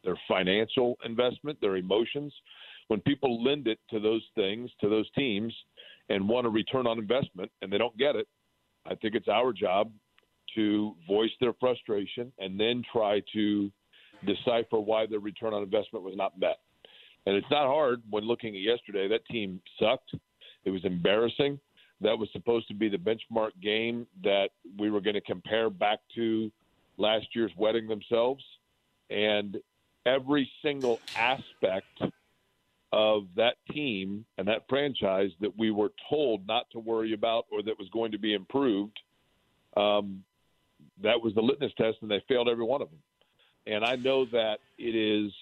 their 0.05 0.19
financial 0.29 0.97
investment, 1.05 1.61
their 1.61 1.77
emotions. 1.77 2.33
When 2.89 3.01
people 3.01 3.43
lend 3.43 3.67
it 3.67 3.79
to 3.91 3.99
those 3.99 4.23
things, 4.35 4.71
to 4.81 4.89
those 4.89 5.11
teams, 5.13 5.53
and 6.09 6.29
want 6.29 6.47
a 6.47 6.51
return 6.51 6.87
on 6.87 6.99
investment 6.99 7.51
and 7.63 7.73
they 7.73 7.79
don't 7.79 7.97
get 7.99 8.15
it, 8.15 8.29
I 8.87 8.95
think 8.95 9.15
it's 9.15 9.29
our 9.29 9.53
job 9.53 9.91
to 10.55 10.95
voice 11.07 11.31
their 11.41 11.53
frustration 11.55 12.33
and 12.39 12.59
then 12.59 12.83
try 12.93 13.21
to 13.33 13.71
decipher 14.25 14.79
why 14.79 15.07
their 15.07 15.19
return 15.19 15.53
on 15.53 15.63
investment 15.63 16.05
was 16.05 16.15
not 16.17 16.39
met. 16.39 16.59
And 17.27 17.35
it's 17.35 17.51
not 17.51 17.67
hard 17.67 18.03
when 18.09 18.25
looking 18.25 18.55
at 18.55 18.63
yesterday. 18.63 19.09
That 19.09 19.27
team 19.27 19.61
sucked. 19.81 20.15
It 20.65 20.71
was 20.71 20.85
embarrassing. 20.85 21.59
That 22.01 22.19
was 22.19 22.29
supposed 22.33 22.69
to 22.69 22.75
be 22.75 22.89
the 22.89 22.99
benchmark 22.99 23.51
game 23.63 24.07
that 24.23 24.51
we 24.79 24.91
were 24.91 25.01
going 25.01 25.15
to 25.15 25.21
compare 25.21 25.71
back 25.71 25.99
to 26.15 26.51
last 26.99 27.27
year's 27.35 27.53
wedding 27.57 27.89
themselves, 27.89 28.45
and 29.11 29.57
every 30.05 30.51
single 30.63 31.01
aspect 31.17 32.03
of 32.93 33.27
that 33.37 33.57
team 33.71 34.25
and 34.39 34.49
that 34.49 34.63
franchise 34.69 35.31
that 35.41 35.59
we 35.59 35.71
were 35.71 35.93
told 36.09 36.47
not 36.47 36.65
to 36.71 36.79
worry 36.79 37.13
about 37.13 37.47
or 37.51 37.63
that 37.63 37.79
was 37.79 37.89
going 37.91 38.13
to 38.13 38.19
be 38.19 38.33
improved, 38.33 38.99
um, 39.77 40.23
that 41.03 41.21
was 41.21 41.35
the 41.35 41.43
litmus 41.43 41.73
test, 41.77 41.99
and 42.01 42.11
they 42.11 42.23
failed 42.29 42.49
every 42.49 42.65
one 42.65 42.81
of 42.81 42.89
them. 42.89 42.99
And 43.67 43.85
I 43.85 43.97
know 43.97 44.25
that 44.27 44.59
it 44.79 44.95
is. 44.95 45.33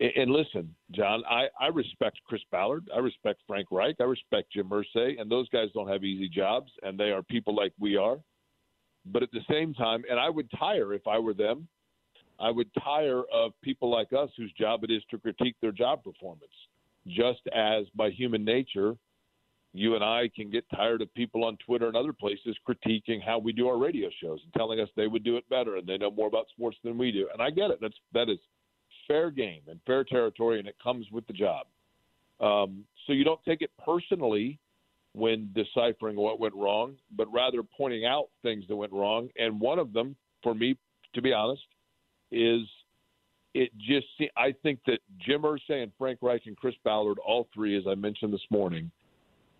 And 0.00 0.30
listen, 0.30 0.72
John, 0.92 1.24
I, 1.28 1.48
I 1.60 1.66
respect 1.66 2.20
Chris 2.24 2.40
Ballard. 2.52 2.88
I 2.94 3.00
respect 3.00 3.40
Frank 3.48 3.66
Reich. 3.72 3.96
I 3.98 4.04
respect 4.04 4.52
Jim 4.52 4.68
Irsay. 4.68 5.20
And 5.20 5.28
those 5.28 5.48
guys 5.48 5.70
don't 5.74 5.88
have 5.88 6.04
easy 6.04 6.28
jobs, 6.28 6.70
and 6.84 6.96
they 6.96 7.10
are 7.10 7.22
people 7.22 7.54
like 7.54 7.72
we 7.80 7.96
are. 7.96 8.18
But 9.06 9.22
at 9.22 9.30
the 9.32 9.40
same 9.50 9.74
time, 9.74 10.04
and 10.10 10.18
I 10.18 10.28
would 10.28 10.50
tire 10.58 10.92
if 10.92 11.06
I 11.06 11.18
were 11.18 11.34
them, 11.34 11.68
I 12.40 12.50
would 12.50 12.68
tire 12.82 13.22
of 13.32 13.52
people 13.62 13.90
like 13.90 14.12
us 14.12 14.30
whose 14.36 14.52
job 14.52 14.84
it 14.84 14.90
is 14.90 15.02
to 15.10 15.18
critique 15.18 15.56
their 15.60 15.72
job 15.72 16.04
performance. 16.04 16.52
Just 17.06 17.40
as 17.54 17.86
by 17.94 18.10
human 18.10 18.44
nature, 18.44 18.96
you 19.72 19.94
and 19.94 20.04
I 20.04 20.30
can 20.34 20.50
get 20.50 20.64
tired 20.74 21.02
of 21.02 21.12
people 21.14 21.44
on 21.44 21.56
Twitter 21.64 21.88
and 21.88 21.96
other 21.96 22.12
places 22.12 22.56
critiquing 22.68 23.22
how 23.24 23.38
we 23.38 23.52
do 23.52 23.68
our 23.68 23.78
radio 23.78 24.08
shows 24.22 24.40
and 24.42 24.52
telling 24.54 24.80
us 24.80 24.88
they 24.96 25.06
would 25.06 25.24
do 25.24 25.36
it 25.36 25.48
better 25.48 25.76
and 25.76 25.86
they 25.86 25.98
know 25.98 26.10
more 26.10 26.28
about 26.28 26.48
sports 26.48 26.76
than 26.84 26.96
we 26.96 27.12
do. 27.12 27.28
And 27.32 27.42
I 27.42 27.50
get 27.50 27.70
it. 27.70 27.78
That's 27.80 27.96
that 28.14 28.28
is 28.28 28.38
fair 29.06 29.30
game 29.30 29.62
and 29.68 29.80
fair 29.86 30.04
territory, 30.04 30.58
and 30.58 30.68
it 30.68 30.76
comes 30.82 31.06
with 31.10 31.26
the 31.26 31.32
job. 31.32 31.66
Um, 32.40 32.84
so 33.06 33.12
you 33.12 33.24
don't 33.24 33.42
take 33.44 33.62
it 33.62 33.70
personally 33.84 34.58
when 35.18 35.50
deciphering 35.54 36.16
what 36.16 36.40
went 36.40 36.54
wrong, 36.54 36.94
but 37.16 37.26
rather 37.32 37.62
pointing 37.62 38.04
out 38.04 38.28
things 38.42 38.64
that 38.68 38.76
went 38.76 38.92
wrong. 38.92 39.28
And 39.36 39.60
one 39.60 39.78
of 39.78 39.92
them, 39.92 40.16
for 40.42 40.54
me, 40.54 40.76
to 41.14 41.22
be 41.22 41.32
honest, 41.32 41.62
is 42.30 42.62
it 43.54 43.70
just. 43.78 44.06
I 44.36 44.54
think 44.62 44.80
that 44.86 45.00
Jim 45.18 45.42
Irsay 45.42 45.82
and 45.82 45.92
Frank 45.98 46.20
Reich 46.22 46.42
and 46.46 46.56
Chris 46.56 46.74
Ballard, 46.84 47.18
all 47.18 47.48
three, 47.52 47.76
as 47.76 47.84
I 47.88 47.94
mentioned 47.94 48.32
this 48.32 48.40
morning, 48.50 48.90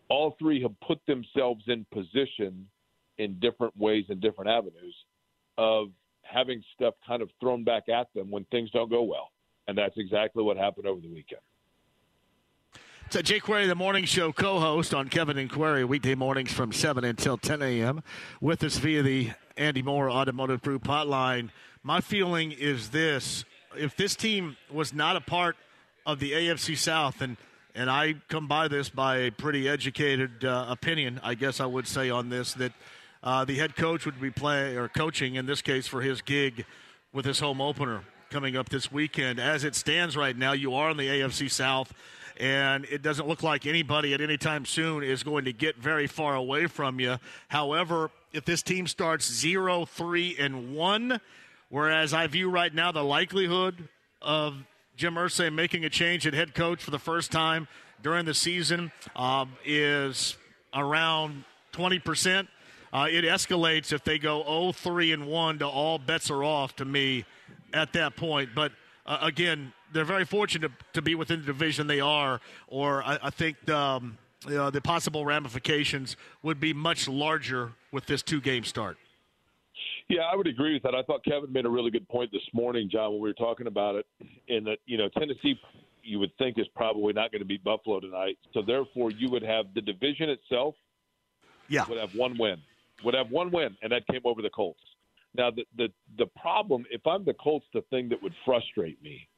all 0.09 0.37
three 0.39 0.63
have 0.63 0.79
put 0.87 1.01
themselves 1.07 1.65
in 1.67 1.85
position 1.93 2.67
in 3.19 3.39
different 3.41 3.77
ways 3.77 4.05
and 4.09 4.21
different 4.21 4.51
avenues 4.51 4.95
of 5.57 5.89
having 6.23 6.63
stuff 6.75 6.95
kind 7.07 7.23
of 7.23 7.31
thrown 7.41 7.65
back 7.65 7.89
at 7.89 8.13
them 8.15 8.31
when 8.31 8.45
things 8.51 8.71
don't 8.71 8.91
go 8.91 9.03
well. 9.03 9.31
And 9.67 9.77
that's 9.77 9.97
exactly 9.97 10.43
what 10.43 10.57
happened 10.57 10.87
over 10.87 11.01
the 11.01 11.09
weekend. 11.09 11.41
So 13.11 13.23
Jake 13.23 13.45
Query, 13.45 13.67
the 13.67 13.75
morning 13.75 14.05
show 14.05 14.33
co-host 14.33 14.93
on 14.93 15.09
Kevin 15.09 15.39
and 15.39 15.51
Query, 15.51 15.83
weekday 15.83 16.15
mornings 16.15 16.53
from 16.53 16.73
7 16.73 17.05
until 17.05 17.39
10 17.39 17.63
a.m. 17.63 18.03
With 18.43 18.63
us 18.63 18.77
via 18.77 19.03
the 19.03 19.31
Andy 19.57 19.81
Moore 19.81 20.11
Automotive 20.11 20.61
Group 20.61 20.85
hotline. 20.85 21.49
My 21.83 22.03
feeling 22.03 22.53
is 22.53 22.91
this: 22.91 23.47
if 23.75 23.97
this 23.97 24.15
team 24.15 24.59
was 24.71 24.93
not 24.93 25.17
a 25.17 25.23
part 25.23 25.57
of 26.05 26.21
the 26.21 26.33
AFC 26.33 26.77
South, 26.77 27.23
and 27.23 27.39
and 27.75 27.89
I 27.89 28.17
come 28.29 28.47
by 28.47 28.69
this 28.69 28.91
by 28.91 29.17
a 29.17 29.31
pretty 29.31 29.71
educated 29.71 30.45
uh, 30.45 30.67
opinion, 30.69 31.19
I 31.23 31.33
guess 31.33 31.61
I 31.61 31.67
would 31.67 31.89
say 31.89 32.11
on 32.11 32.29
this 32.29 32.53
that 32.55 32.73
uh, 33.23 33.43
the 33.47 33.55
head 33.55 33.75
coach 33.75 34.05
would 34.05 34.21
be 34.21 34.31
playing 34.31 34.77
or 34.77 34.87
coaching 34.87 35.37
in 35.37 35.47
this 35.47 35.63
case 35.63 35.87
for 35.87 36.03
his 36.03 36.21
gig 36.21 36.67
with 37.15 37.25
his 37.25 37.41
home 37.41 37.63
opener 37.63 38.03
coming 38.29 38.55
up 38.55 38.69
this 38.69 38.93
weekend. 38.93 39.41
As 39.41 39.65
it 39.65 39.75
stands 39.75 40.15
right 40.15 40.37
now, 40.37 40.53
you 40.53 40.75
are 40.75 40.91
in 40.91 40.99
the 40.99 41.09
AFC 41.09 41.51
South 41.51 41.95
and 42.39 42.85
it 42.87 43.03
doesn't 43.03 43.27
look 43.27 43.43
like 43.43 43.67
anybody 43.67 44.15
at 44.15 44.21
any 44.21 44.37
time 44.37 44.65
soon 44.65 45.03
is 45.03 45.23
going 45.23 45.45
to 45.45 45.53
get 45.53 45.77
very 45.77 46.07
far 46.07 46.35
away 46.35 46.67
from 46.67 47.01
you. 47.01 47.17
However, 47.49 48.11
if 48.33 48.45
this 48.45 48.63
team 48.63 48.87
starts 48.87 49.31
0 49.31 49.87
3 49.87 50.37
and 50.39 50.75
1, 50.75 51.21
whereas 51.69 52.15
I 52.15 52.27
view 52.29 52.51
right 52.51 52.73
now 52.73 52.93
the 52.93 53.05
likelihood 53.05 53.89
of 54.23 54.55
Jim 54.97 55.15
Irsay 55.15 55.53
making 55.53 55.85
a 55.85 55.91
change 55.91 56.27
at 56.27 56.35
head 56.35 56.55
coach 56.55 56.83
for 56.83 56.91
the 56.91 56.99
first 56.99 57.33
time 57.33 57.69
during 58.03 58.25
the 58.25 58.35
season 58.35 58.93
um, 59.17 59.53
is 59.65 60.37
around 60.75 61.45
20%. 61.73 62.47
Uh, 62.93 63.07
it 63.11 63.25
escalates 63.25 63.93
if 63.93 64.03
they 64.05 64.19
go 64.19 64.43
0 64.45 64.73
3 64.73 65.13
and 65.13 65.27
1 65.27 65.59
to 65.59 65.67
all 65.67 65.99
bets 65.99 66.31
are 66.31 66.45
off 66.45 66.77
to 66.77 66.85
me 66.85 67.25
at 67.73 67.93
that 67.93 68.17
point. 68.17 68.51
But 68.55 68.73
uh, 69.05 69.19
again, 69.23 69.73
they're 69.93 70.05
very 70.05 70.25
fortunate 70.25 70.73
to 70.93 71.03
be 71.03 71.15
within 71.15 71.41
the 71.41 71.47
division 71.47 71.87
they 71.87 72.01
are, 72.01 72.41
or 72.67 73.03
I, 73.03 73.19
I 73.23 73.31
think 73.31 73.69
um, 73.71 74.19
you 74.47 74.55
know, 74.55 74.71
the 74.71 74.81
possible 74.81 75.25
ramifications 75.25 76.17
would 76.43 76.61
be 76.61 76.73
much 76.73 77.09
larger 77.09 77.73
with 77.93 78.07
this 78.07 78.23
two 78.23 78.41
game 78.41 78.65
start. 78.65 78.97
Yeah, 80.09 80.23
I 80.23 80.37
would 80.37 80.47
agree 80.47 80.73
with 80.73 80.83
that. 80.85 80.95
I 80.95 81.03
thought 81.03 81.23
Kevin 81.25 81.53
made 81.53 81.67
a 81.67 81.69
really 81.69 81.91
good 81.91 82.09
point 82.09 82.33
this 82.33 82.43
morning, 82.55 82.89
John, 82.91 83.13
when 83.13 83.21
we 83.21 83.29
were 83.29 83.35
talking 83.35 83.67
about 83.67 83.95
it. 83.95 84.07
In 84.49 84.65
that, 84.65 84.79
you 84.87 84.97
know, 84.97 85.09
Tennessee, 85.11 85.61
you 86.03 86.19
would 86.19 86.31
think 86.39 86.59
is 86.59 86.67
probably 86.75 87.13
not 87.13 87.31
going 87.31 87.41
to 87.41 87.47
beat 87.47 87.63
Buffalo 87.63 88.01
tonight. 88.01 88.39
So 88.55 88.63
therefore, 88.63 89.11
you 89.11 89.29
would 89.31 89.43
have 89.43 89.67
the 89.75 89.83
division 89.83 90.31
itself. 90.31 90.75
Yeah. 91.69 91.85
Would 91.87 91.99
have 91.99 92.15
one 92.15 92.39
win. 92.39 92.57
Would 93.05 93.15
have 93.15 93.31
one 93.31 93.51
win, 93.51 93.77
and 93.83 93.93
that 93.93 94.07
came 94.07 94.23
over 94.25 94.41
the 94.41 94.51
Colts. 94.51 94.81
Now, 95.35 95.51
the 95.51 95.65
the 95.77 95.89
the 96.17 96.27
problem, 96.41 96.87
if 96.91 97.07
I'm 97.07 97.25
the 97.25 97.35
Colts, 97.35 97.67
the 97.75 97.83
thing 97.91 98.09
that 98.09 98.23
would 98.23 98.35
frustrate 98.45 99.03
me. 99.03 99.29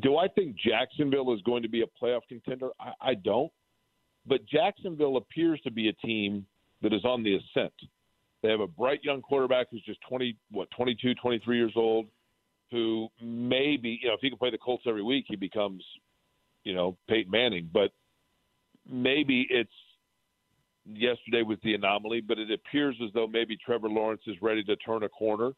Do 0.00 0.18
I 0.18 0.28
think 0.28 0.56
Jacksonville 0.56 1.32
is 1.32 1.40
going 1.42 1.62
to 1.62 1.68
be 1.68 1.82
a 1.82 2.04
playoff 2.04 2.22
contender? 2.28 2.70
I, 2.80 2.92
I 3.00 3.14
don't. 3.14 3.52
But 4.26 4.44
Jacksonville 4.46 5.16
appears 5.16 5.60
to 5.62 5.70
be 5.70 5.88
a 5.88 5.92
team 5.94 6.44
that 6.82 6.92
is 6.92 7.04
on 7.04 7.22
the 7.22 7.36
ascent. 7.36 7.72
They 8.42 8.50
have 8.50 8.60
a 8.60 8.66
bright 8.66 9.02
young 9.02 9.22
quarterback 9.22 9.68
who's 9.70 9.82
just 9.84 10.00
20, 10.08 10.36
what, 10.50 10.68
22, 10.76 11.14
23 11.14 11.56
years 11.56 11.72
old, 11.76 12.06
who 12.70 13.08
maybe, 13.22 13.98
you 14.02 14.08
know, 14.08 14.14
if 14.14 14.20
he 14.20 14.28
can 14.28 14.38
play 14.38 14.50
the 14.50 14.58
Colts 14.58 14.84
every 14.86 15.02
week, 15.02 15.24
he 15.28 15.36
becomes, 15.36 15.82
you 16.64 16.74
know, 16.74 16.96
Peyton 17.08 17.30
Manning. 17.30 17.70
But 17.72 17.92
maybe 18.88 19.46
it's 19.50 19.70
yesterday 20.84 21.42
was 21.42 21.58
the 21.62 21.74
anomaly, 21.74 22.20
but 22.20 22.38
it 22.38 22.50
appears 22.50 22.96
as 23.04 23.10
though 23.14 23.26
maybe 23.26 23.56
Trevor 23.56 23.88
Lawrence 23.88 24.22
is 24.26 24.36
ready 24.40 24.62
to 24.64 24.76
turn 24.76 25.02
a 25.02 25.08
corner. 25.08 25.52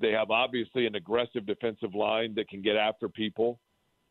They 0.00 0.10
have 0.10 0.30
obviously 0.30 0.86
an 0.86 0.94
aggressive 0.94 1.46
defensive 1.46 1.94
line 1.94 2.34
that 2.34 2.48
can 2.48 2.62
get 2.62 2.76
after 2.76 3.08
people, 3.08 3.60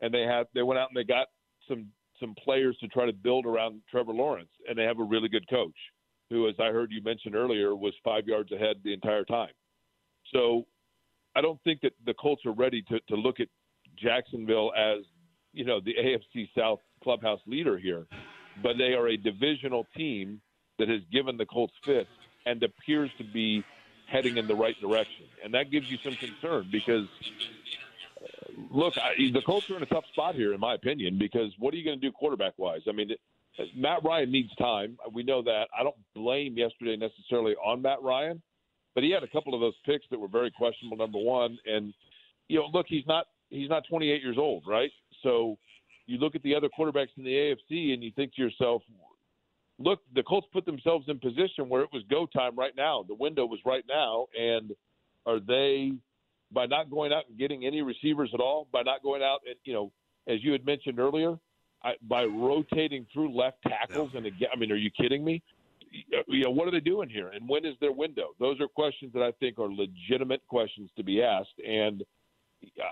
and 0.00 0.12
they 0.12 0.22
have 0.22 0.46
they 0.54 0.62
went 0.62 0.78
out 0.78 0.88
and 0.88 0.96
they 0.96 1.04
got 1.04 1.28
some 1.68 1.86
some 2.20 2.34
players 2.42 2.76
to 2.80 2.88
try 2.88 3.04
to 3.04 3.12
build 3.12 3.46
around 3.46 3.82
Trevor 3.90 4.12
Lawrence, 4.12 4.50
and 4.68 4.78
they 4.78 4.84
have 4.84 5.00
a 5.00 5.04
really 5.04 5.28
good 5.28 5.48
coach 5.48 5.76
who, 6.30 6.48
as 6.48 6.54
I 6.58 6.66
heard 6.66 6.90
you 6.90 7.02
mention 7.02 7.34
earlier, 7.34 7.74
was 7.76 7.92
five 8.02 8.26
yards 8.26 8.52
ahead 8.52 8.76
the 8.82 8.92
entire 8.92 9.24
time. 9.24 9.52
So 10.32 10.64
I 11.36 11.40
don't 11.40 11.62
think 11.62 11.80
that 11.82 11.92
the 12.06 12.14
Colts 12.14 12.46
are 12.46 12.52
ready 12.52 12.82
to, 12.82 13.00
to 13.08 13.16
look 13.16 13.40
at 13.40 13.48
Jacksonville 14.02 14.72
as, 14.76 15.04
you 15.52 15.64
know, 15.64 15.80
the 15.80 15.94
AFC 15.94 16.48
South 16.56 16.78
clubhouse 17.02 17.40
leader 17.46 17.76
here, 17.76 18.06
but 18.62 18.78
they 18.78 18.94
are 18.94 19.08
a 19.08 19.16
divisional 19.16 19.86
team 19.94 20.40
that 20.78 20.88
has 20.88 21.00
given 21.12 21.36
the 21.36 21.46
Colts 21.46 21.74
fits 21.84 22.08
and 22.46 22.62
appears 22.62 23.10
to 23.18 23.24
be 23.24 23.62
heading 24.12 24.36
in 24.36 24.46
the 24.46 24.54
right 24.54 24.78
direction. 24.80 25.24
And 25.42 25.54
that 25.54 25.70
gives 25.70 25.90
you 25.90 25.98
some 26.04 26.14
concern 26.16 26.68
because, 26.70 27.08
uh, 28.22 28.52
look, 28.70 28.94
I, 28.98 29.14
the 29.32 29.40
Colts 29.42 29.68
are 29.70 29.76
in 29.76 29.82
a 29.82 29.86
tough 29.86 30.04
spot 30.12 30.34
here, 30.34 30.52
in 30.52 30.60
my 30.60 30.74
opinion, 30.74 31.18
because 31.18 31.52
what 31.58 31.72
are 31.72 31.78
you 31.78 31.84
going 31.84 31.98
to 31.98 32.06
do 32.06 32.12
quarterback 32.12 32.52
wise? 32.58 32.82
I 32.88 32.92
mean, 32.92 33.10
Matt 33.74 34.04
Ryan 34.04 34.30
needs 34.30 34.54
time. 34.56 34.98
We 35.12 35.22
know 35.22 35.42
that. 35.42 35.68
I 35.76 35.82
don't 35.82 35.96
blame 36.14 36.56
yesterday 36.56 36.96
necessarily 36.96 37.54
on 37.54 37.82
Matt 37.82 38.02
Ryan, 38.02 38.42
but 38.94 39.02
he 39.02 39.10
had 39.10 39.22
a 39.22 39.28
couple 39.28 39.54
of 39.54 39.60
those 39.60 39.74
picks 39.84 40.04
that 40.10 40.18
were 40.18 40.28
very 40.28 40.50
questionable. 40.50 40.96
Number 40.96 41.18
one, 41.18 41.58
and 41.66 41.94
you 42.48 42.58
know, 42.58 42.68
look, 42.72 42.86
he's 42.88 43.06
not 43.06 43.26
he's 43.48 43.68
not 43.68 43.84
28 43.88 44.22
years 44.22 44.36
old, 44.38 44.64
right? 44.66 44.90
So 45.22 45.56
you 46.06 46.18
look 46.18 46.34
at 46.34 46.42
the 46.42 46.54
other 46.54 46.68
quarterbacks 46.68 47.08
in 47.16 47.24
the 47.24 47.30
AFC 47.32 47.94
and 47.94 48.02
you 48.02 48.10
think 48.14 48.34
to 48.34 48.42
yourself, 48.42 48.82
look, 49.82 50.00
the 50.14 50.22
Colts 50.22 50.46
put 50.52 50.66
themselves 50.66 51.06
in 51.08 51.18
position 51.18 51.68
where 51.68 51.82
it 51.82 51.90
was 51.92 52.02
go 52.10 52.26
time 52.26 52.56
right 52.56 52.72
now. 52.76 53.04
The 53.06 53.14
window 53.14 53.46
was 53.46 53.60
right 53.64 53.84
now, 53.88 54.26
and 54.38 54.72
are 55.26 55.40
they 55.40 55.92
by 56.52 56.66
not 56.66 56.90
going 56.90 57.12
out 57.12 57.24
and 57.28 57.38
getting 57.38 57.64
any 57.64 57.82
receivers 57.82 58.30
at 58.34 58.40
all, 58.40 58.68
by 58.72 58.82
not 58.82 59.02
going 59.02 59.22
out 59.22 59.40
and 59.46 59.56
you 59.64 59.72
know, 59.72 59.92
as 60.26 60.42
you 60.42 60.52
had 60.52 60.64
mentioned 60.64 61.00
earlier, 61.00 61.36
I, 61.82 61.92
by 62.02 62.24
rotating 62.24 63.06
through 63.12 63.36
left 63.36 63.58
tackles 63.62 64.10
and 64.14 64.26
again, 64.26 64.48
I 64.54 64.58
mean, 64.58 64.70
are 64.70 64.76
you 64.76 64.90
kidding 64.90 65.24
me? 65.24 65.42
You 66.26 66.44
know, 66.44 66.50
what 66.50 66.66
are 66.68 66.70
they 66.70 66.80
doing 66.80 67.10
here, 67.10 67.28
and 67.28 67.46
when 67.46 67.66
is 67.66 67.74
their 67.80 67.92
window? 67.92 68.28
Those 68.40 68.58
are 68.60 68.68
questions 68.68 69.12
that 69.12 69.22
I 69.22 69.32
think 69.32 69.58
are 69.58 69.70
legitimate 69.70 70.40
questions 70.48 70.88
to 70.96 71.02
be 71.02 71.22
asked, 71.22 71.60
and 71.66 72.02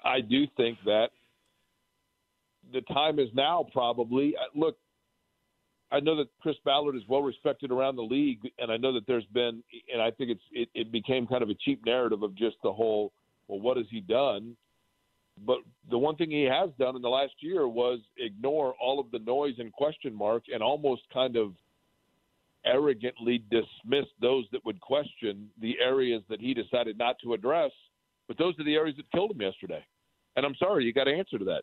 I 0.04 0.20
do 0.20 0.46
think 0.56 0.76
that 0.84 1.08
the 2.74 2.82
time 2.82 3.18
is 3.18 3.28
now. 3.32 3.66
Probably, 3.72 4.34
uh, 4.36 4.58
look, 4.58 4.76
I 5.92 6.00
know 6.00 6.16
that 6.16 6.28
Chris 6.40 6.56
Ballard 6.64 6.94
is 6.94 7.02
well 7.08 7.22
respected 7.22 7.70
around 7.70 7.96
the 7.96 8.02
league, 8.02 8.38
and 8.58 8.70
I 8.70 8.76
know 8.76 8.92
that 8.92 9.06
there's 9.06 9.26
been, 9.26 9.62
and 9.92 10.00
I 10.00 10.10
think 10.10 10.30
it's 10.30 10.42
it, 10.52 10.68
it 10.74 10.92
became 10.92 11.26
kind 11.26 11.42
of 11.42 11.50
a 11.50 11.54
cheap 11.54 11.84
narrative 11.84 12.22
of 12.22 12.34
just 12.36 12.56
the 12.62 12.72
whole, 12.72 13.12
well, 13.48 13.60
what 13.60 13.76
has 13.76 13.86
he 13.90 14.00
done? 14.00 14.56
But 15.46 15.58
the 15.90 15.98
one 15.98 16.16
thing 16.16 16.30
he 16.30 16.44
has 16.44 16.70
done 16.78 16.96
in 16.96 17.02
the 17.02 17.08
last 17.08 17.32
year 17.40 17.66
was 17.66 17.98
ignore 18.18 18.74
all 18.80 19.00
of 19.00 19.10
the 19.10 19.18
noise 19.20 19.54
and 19.58 19.72
question 19.72 20.14
mark 20.14 20.44
and 20.52 20.62
almost 20.62 21.02
kind 21.12 21.36
of 21.36 21.54
arrogantly 22.66 23.42
dismiss 23.50 24.06
those 24.20 24.44
that 24.52 24.64
would 24.64 24.80
question 24.80 25.48
the 25.60 25.76
areas 25.82 26.22
that 26.28 26.40
he 26.40 26.52
decided 26.52 26.98
not 26.98 27.16
to 27.22 27.32
address. 27.32 27.70
But 28.28 28.38
those 28.38 28.58
are 28.60 28.64
the 28.64 28.74
areas 28.74 28.96
that 28.96 29.10
killed 29.12 29.30
him 29.30 29.40
yesterday. 29.40 29.84
And 30.36 30.44
I'm 30.44 30.54
sorry, 30.56 30.84
you 30.84 30.92
got 30.92 31.04
to 31.04 31.14
answer 31.14 31.38
to 31.38 31.44
that. 31.46 31.62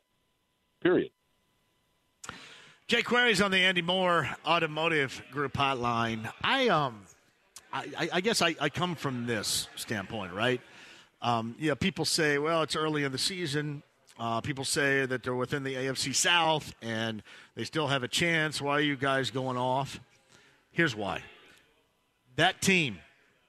Period. 0.81 1.11
Jake 2.87 3.03
Query's 3.03 3.41
on 3.41 3.51
the 3.51 3.57
Andy 3.57 3.81
Moore 3.81 4.29
Automotive 4.45 5.21
Group 5.29 5.51
hotline. 5.51 6.31
I 6.41 6.69
um, 6.69 7.01
I, 7.73 8.07
I 8.13 8.21
guess 8.21 8.41
I, 8.41 8.55
I 8.61 8.69
come 8.69 8.95
from 8.95 9.25
this 9.25 9.67
standpoint, 9.75 10.31
right? 10.31 10.61
Um, 11.21 11.53
yeah, 11.59 11.73
people 11.73 12.05
say, 12.05 12.37
well, 12.37 12.61
it's 12.61 12.77
early 12.77 13.03
in 13.03 13.11
the 13.11 13.17
season. 13.17 13.83
Uh, 14.17 14.39
people 14.39 14.63
say 14.63 15.05
that 15.05 15.21
they're 15.21 15.35
within 15.35 15.63
the 15.63 15.75
AFC 15.75 16.15
South 16.15 16.73
and 16.81 17.21
they 17.55 17.65
still 17.65 17.87
have 17.87 18.03
a 18.03 18.07
chance. 18.07 18.61
Why 18.61 18.77
are 18.77 18.79
you 18.79 18.95
guys 18.95 19.31
going 19.31 19.57
off? 19.57 19.99
Here's 20.71 20.95
why. 20.95 21.23
That 22.37 22.61
team, 22.61 22.99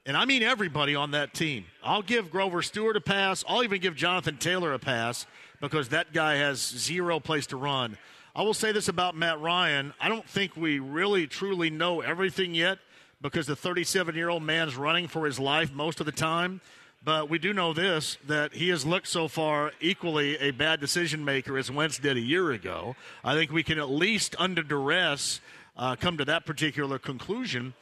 and 0.05 0.17
I 0.17 0.25
mean 0.25 0.43
everybody 0.43 0.95
on 0.95 1.11
that 1.11 1.33
team, 1.33 1.63
I'll 1.81 2.01
give 2.01 2.29
Grover 2.29 2.61
Stewart 2.61 2.97
a 2.97 3.01
pass. 3.01 3.45
I'll 3.47 3.63
even 3.63 3.79
give 3.79 3.95
Jonathan 3.95 4.35
Taylor 4.35 4.73
a 4.73 4.79
pass 4.79 5.25
because 5.61 5.89
that 5.89 6.11
guy 6.11 6.35
has 6.35 6.59
zero 6.59 7.21
place 7.21 7.47
to 7.47 7.55
run. 7.55 7.97
I 8.39 8.41
will 8.41 8.53
say 8.53 8.71
this 8.71 8.87
about 8.87 9.17
Matt 9.17 9.41
Ryan. 9.41 9.93
I 9.99 10.07
don't 10.07 10.25
think 10.25 10.55
we 10.55 10.79
really 10.79 11.27
truly 11.27 11.69
know 11.69 11.99
everything 11.99 12.55
yet 12.55 12.79
because 13.21 13.47
the 13.47 13.55
37 13.57 14.15
year 14.15 14.29
old 14.29 14.43
man's 14.43 14.77
running 14.77 15.09
for 15.09 15.25
his 15.25 15.41
life 15.41 15.73
most 15.73 15.99
of 15.99 16.05
the 16.05 16.13
time. 16.13 16.61
But 17.03 17.29
we 17.29 17.37
do 17.37 17.51
know 17.51 17.73
this 17.73 18.17
that 18.27 18.53
he 18.53 18.69
has 18.69 18.85
looked 18.85 19.09
so 19.09 19.27
far 19.27 19.73
equally 19.81 20.37
a 20.37 20.51
bad 20.51 20.79
decision 20.79 21.25
maker 21.25 21.57
as 21.57 21.69
Wentz 21.69 21.99
did 21.99 22.15
a 22.15 22.21
year 22.21 22.51
ago. 22.51 22.95
I 23.25 23.33
think 23.33 23.51
we 23.51 23.61
can 23.61 23.77
at 23.77 23.89
least, 23.89 24.37
under 24.39 24.63
duress, 24.63 25.41
uh, 25.75 25.97
come 25.97 26.15
to 26.15 26.23
that 26.23 26.45
particular 26.45 26.97
conclusion. 26.97 27.73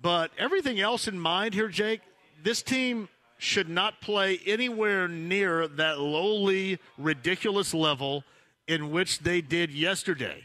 But 0.00 0.30
everything 0.38 0.78
else 0.78 1.08
in 1.08 1.18
mind 1.18 1.52
here, 1.52 1.66
Jake, 1.66 2.02
this 2.44 2.62
team 2.62 3.08
should 3.38 3.68
not 3.68 4.00
play 4.00 4.38
anywhere 4.46 5.08
near 5.08 5.66
that 5.66 5.98
lowly, 5.98 6.78
ridiculous 6.96 7.74
level 7.74 8.22
in 8.66 8.90
which 8.90 9.20
they 9.20 9.40
did 9.40 9.70
yesterday. 9.70 10.44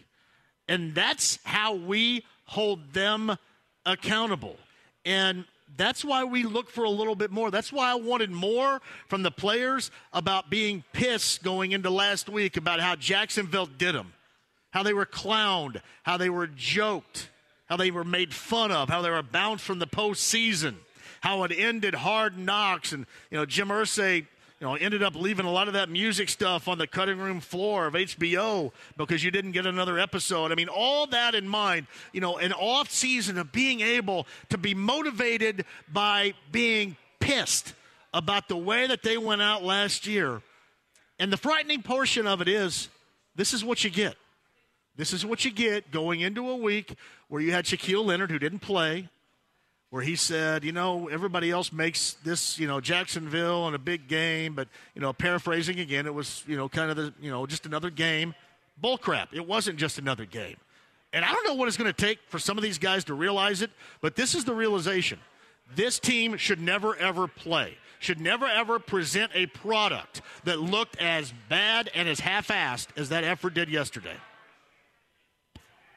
And 0.68 0.94
that's 0.96 1.40
how 1.44 1.76
we 1.76 2.24
hold 2.46 2.94
them 2.94 3.38
accountable. 3.86 4.58
And 5.06 5.46
that's 5.78 6.04
why 6.04 6.24
we 6.24 6.44
look 6.44 6.70
for 6.70 6.84
a 6.84 6.90
little 6.90 7.16
bit 7.16 7.32
more. 7.32 7.50
That's 7.50 7.72
why 7.72 7.92
I 7.92 7.96
wanted 7.96 8.30
more 8.30 8.82
from 9.08 9.24
the 9.24 9.32
players 9.32 9.90
about 10.14 10.50
being 10.50 10.84
pissed 10.94 11.44
going 11.44 11.72
into 11.72 11.90
last 11.90 12.30
week 12.30 12.58
about 12.58 12.80
how 12.80 12.96
Jacksonville 12.96 13.66
did 13.66 13.96
them, 13.96 14.14
how 14.72 14.84
they 14.84 14.94
were 14.94 15.06
clowned, 15.06 15.82
how 16.04 16.18
they 16.18 16.30
were 16.30 16.48
joked, 16.48 17.30
how 17.68 17.78
they 17.78 17.90
were 17.90 18.04
made 18.04 18.34
fun 18.34 18.72
of, 18.72 18.90
how 18.90 19.02
they 19.02 19.10
were 19.10 19.24
bounced 19.24 19.64
from 19.64 19.80
the 19.80 19.88
postseason, 19.88 20.76
how 21.22 21.44
it 21.44 21.52
ended 21.52 21.96
hard 21.96 22.38
knocks. 22.38 22.92
And, 22.92 23.06
you 23.30 23.38
know, 23.38 23.46
Jim 23.46 23.70
Irsay 23.70 24.28
you 24.62 24.68
know, 24.68 24.76
ended 24.76 25.02
up 25.02 25.16
leaving 25.16 25.48
a 25.48 25.52
lot 25.52 25.68
of 25.68 25.74
that 25.74 25.90
music 25.90 26.30
stuff 26.30 26.68
on 26.68 26.78
the 26.78 26.86
cutting 26.86 27.18
room 27.18 27.40
floor 27.40 27.88
of 27.88 27.96
HBO 27.96 28.72
because 28.96 29.24
you 29.24 29.32
didn't 29.32 29.54
get 29.54 29.66
another 29.66 29.98
episode. 29.98 30.52
I 30.52 30.56
mean, 30.56 30.68
all 30.68 31.08
that 31.08 31.34
in 31.34 31.48
mind, 31.48 31.88
you 32.14 32.22
know, 32.22 32.38
an 32.38 32.54
off 32.54 32.92
season 32.92 33.40
of 33.40 33.52
being 33.52 33.82
able 33.82 34.28
to 34.50 34.60
be 34.60 34.76
motivated 34.76 35.66
by 35.92 36.36
being 36.52 36.96
pissed 37.20 37.74
about 38.14 38.50
the 38.50 38.56
way 38.56 38.86
that 38.86 39.02
they 39.02 39.18
went 39.18 39.42
out 39.42 39.64
last 39.64 40.06
year. 40.06 40.44
And 41.18 41.34
the 41.34 41.38
frightening 41.38 41.82
portion 41.82 42.28
of 42.28 42.40
it 42.40 42.48
is 42.48 42.88
this 43.36 43.56
is 43.56 43.66
what 43.66 43.84
you 43.84 43.90
get. 43.90 44.16
This 44.96 45.12
is 45.12 45.26
what 45.26 45.44
you 45.44 45.50
get 45.50 45.90
going 45.90 46.22
into 46.22 46.48
a 46.48 46.56
week 46.56 46.94
where 47.30 47.42
you 47.42 47.52
had 47.52 47.66
Shaquille 47.66 48.06
Leonard, 48.06 48.30
who 48.30 48.38
didn't 48.38 48.60
play, 48.60 49.10
where 49.92 50.02
he 50.02 50.16
said, 50.16 50.64
you 50.64 50.72
know, 50.72 51.10
everybody 51.10 51.52
else 51.52 51.72
makes 51.72 52.14
this, 52.24 52.58
you 52.58 52.66
know, 52.66 52.80
Jacksonville 52.80 53.68
and 53.68 53.76
a 53.76 53.80
big 53.80 54.08
game, 54.08 54.56
but, 54.56 54.70
you 54.96 55.02
know, 55.02 55.12
paraphrasing 55.12 55.80
again, 55.82 56.06
it 56.06 56.14
was, 56.14 56.44
you 56.48 56.56
know, 56.56 56.70
kind 56.70 56.90
of 56.90 56.96
the, 56.96 57.14
you 57.22 57.30
know, 57.30 57.46
just 57.46 57.66
another 57.66 57.90
game. 57.90 58.34
Bull 58.80 58.98
crap. 58.98 59.34
It 59.34 59.46
wasn't 59.46 59.78
just 59.78 60.00
another 60.00 60.26
game. 60.26 60.56
And 61.12 61.26
I 61.26 61.34
don't 61.34 61.46
know 61.46 61.56
what 61.56 61.68
it's 61.68 61.76
going 61.76 61.94
to 61.94 62.06
take 62.06 62.20
for 62.28 62.40
some 62.40 62.58
of 62.58 62.64
these 62.64 62.78
guys 62.78 63.04
to 63.06 63.14
realize 63.14 63.62
it, 63.62 63.70
but 64.00 64.16
this 64.16 64.34
is 64.34 64.46
the 64.46 64.54
realization. 64.54 65.20
This 65.76 66.00
team 66.00 66.38
should 66.38 66.62
never, 66.62 66.96
ever 66.96 67.28
play, 67.28 67.78
should 68.00 68.22
never, 68.22 68.46
ever 68.46 68.80
present 68.80 69.34
a 69.36 69.48
product 69.48 70.22
that 70.46 70.62
looked 70.62 70.96
as 71.02 71.34
bad 71.50 71.92
and 71.94 72.08
as 72.08 72.22
half 72.22 72.48
assed 72.48 72.88
as 72.96 73.10
that 73.10 73.26
effort 73.26 73.54
did 73.56 73.68
yesterday. 73.68 74.16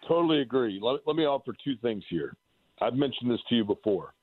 Totally 0.08 0.40
agree. 0.40 0.80
Let, 0.82 1.06
let 1.06 1.14
me 1.14 1.26
offer 1.26 1.54
two 1.64 1.76
things 1.76 2.02
here. 2.10 2.36
I've 2.80 2.94
mentioned 2.94 3.30
this 3.30 3.40
to 3.48 3.54
you 3.54 3.64
before. 3.64 4.14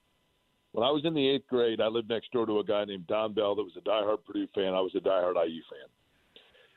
When 0.74 0.88
I 0.88 0.92
was 0.92 1.04
in 1.06 1.14
the 1.14 1.28
eighth 1.28 1.48
grade, 1.48 1.82
I 1.82 1.88
lived 1.88 2.10
next 2.10 2.32
door 2.32 2.46
to 2.46 2.60
a 2.60 2.64
guy 2.64 2.86
named 2.86 3.08
Don 3.08 3.34
Bell 3.34 3.56
that 3.56 3.64
was 3.64 3.74
a 3.78 3.82
diehard 3.82 4.24
Purdue 4.26 4.48
fan. 4.56 4.74
I 4.74 4.80
was 4.80 4.94
a 4.96 5.00
diehard 5.00 5.36
IU 5.36 5.62
fan. 5.70 5.90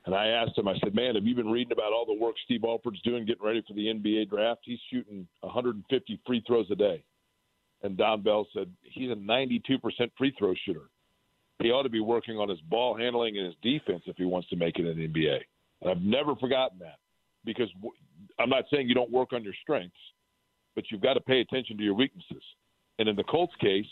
And 0.06 0.14
I 0.14 0.28
asked 0.28 0.58
him, 0.58 0.68
I 0.68 0.74
said, 0.82 0.94
man, 0.94 1.14
have 1.14 1.24
you 1.24 1.34
been 1.34 1.50
reading 1.50 1.72
about 1.72 1.92
all 1.92 2.04
the 2.04 2.20
work 2.20 2.34
Steve 2.44 2.64
Alford's 2.64 3.00
doing 3.02 3.24
getting 3.24 3.44
ready 3.44 3.62
for 3.66 3.72
the 3.72 3.86
NBA 3.86 4.28
draft? 4.28 4.60
He's 4.64 4.80
shooting 4.90 5.26
150 5.40 6.20
free 6.26 6.42
throws 6.46 6.66
a 6.70 6.74
day. 6.74 7.02
And 7.82 7.96
Don 7.96 8.22
Bell 8.22 8.46
said, 8.52 8.70
he's 8.82 9.10
a 9.10 9.14
92% 9.14 9.60
free 10.18 10.34
throw 10.38 10.54
shooter. 10.64 10.88
He 11.60 11.70
ought 11.70 11.84
to 11.84 11.88
be 11.88 12.00
working 12.00 12.36
on 12.36 12.48
his 12.48 12.60
ball 12.62 12.96
handling 12.96 13.38
and 13.38 13.46
his 13.46 13.54
defense 13.62 14.02
if 14.06 14.16
he 14.16 14.24
wants 14.24 14.48
to 14.48 14.56
make 14.56 14.78
it 14.78 14.86
in 14.86 14.98
the 14.98 15.08
NBA. 15.08 15.38
And 15.80 15.90
I've 15.90 16.02
never 16.02 16.34
forgotten 16.36 16.78
that 16.80 16.98
because 17.44 17.68
I'm 18.38 18.50
not 18.50 18.64
saying 18.70 18.88
you 18.88 18.94
don't 18.94 19.12
work 19.12 19.32
on 19.32 19.44
your 19.44 19.54
strengths, 19.62 19.96
but 20.74 20.84
you've 20.90 21.00
got 21.00 21.14
to 21.14 21.20
pay 21.20 21.40
attention 21.40 21.76
to 21.76 21.82
your 21.82 21.94
weaknesses. 21.94 22.42
And 22.98 23.08
in 23.08 23.16
the 23.16 23.24
Colts 23.24 23.54
case, 23.60 23.86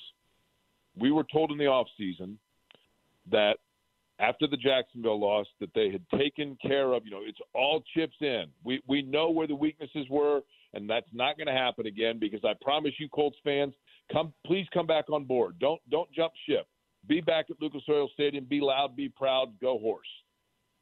we 0.96 1.10
were 1.10 1.24
told 1.32 1.50
in 1.50 1.58
the 1.58 1.64
offseason 1.64 2.36
that 3.30 3.56
after 4.18 4.46
the 4.46 4.56
Jacksonville 4.56 5.20
loss 5.20 5.46
that 5.60 5.70
they 5.74 5.90
had 5.90 6.04
taken 6.18 6.56
care 6.62 6.92
of, 6.92 7.04
you 7.04 7.10
know, 7.10 7.22
it's 7.24 7.38
all 7.54 7.82
chips 7.94 8.16
in. 8.20 8.44
We 8.64 8.82
we 8.86 9.02
know 9.02 9.30
where 9.30 9.46
the 9.46 9.54
weaknesses 9.54 10.06
were 10.10 10.42
and 10.74 10.88
that's 10.88 11.08
not 11.12 11.36
going 11.36 11.46
to 11.46 11.52
happen 11.52 11.86
again 11.86 12.18
because 12.18 12.40
I 12.44 12.54
promise 12.62 12.92
you 12.98 13.08
Colts 13.08 13.36
fans, 13.44 13.74
come 14.12 14.32
please 14.46 14.66
come 14.72 14.86
back 14.86 15.10
on 15.10 15.24
board. 15.24 15.58
Don't 15.58 15.80
don't 15.90 16.10
jump 16.12 16.32
ship. 16.48 16.66
Be 17.06 17.20
back 17.20 17.46
at 17.50 17.60
Lucas 17.60 17.82
Oil 17.88 18.08
Stadium, 18.14 18.44
be 18.44 18.60
loud, 18.60 18.96
be 18.96 19.08
proud, 19.08 19.52
go 19.60 19.78
horse. 19.78 20.06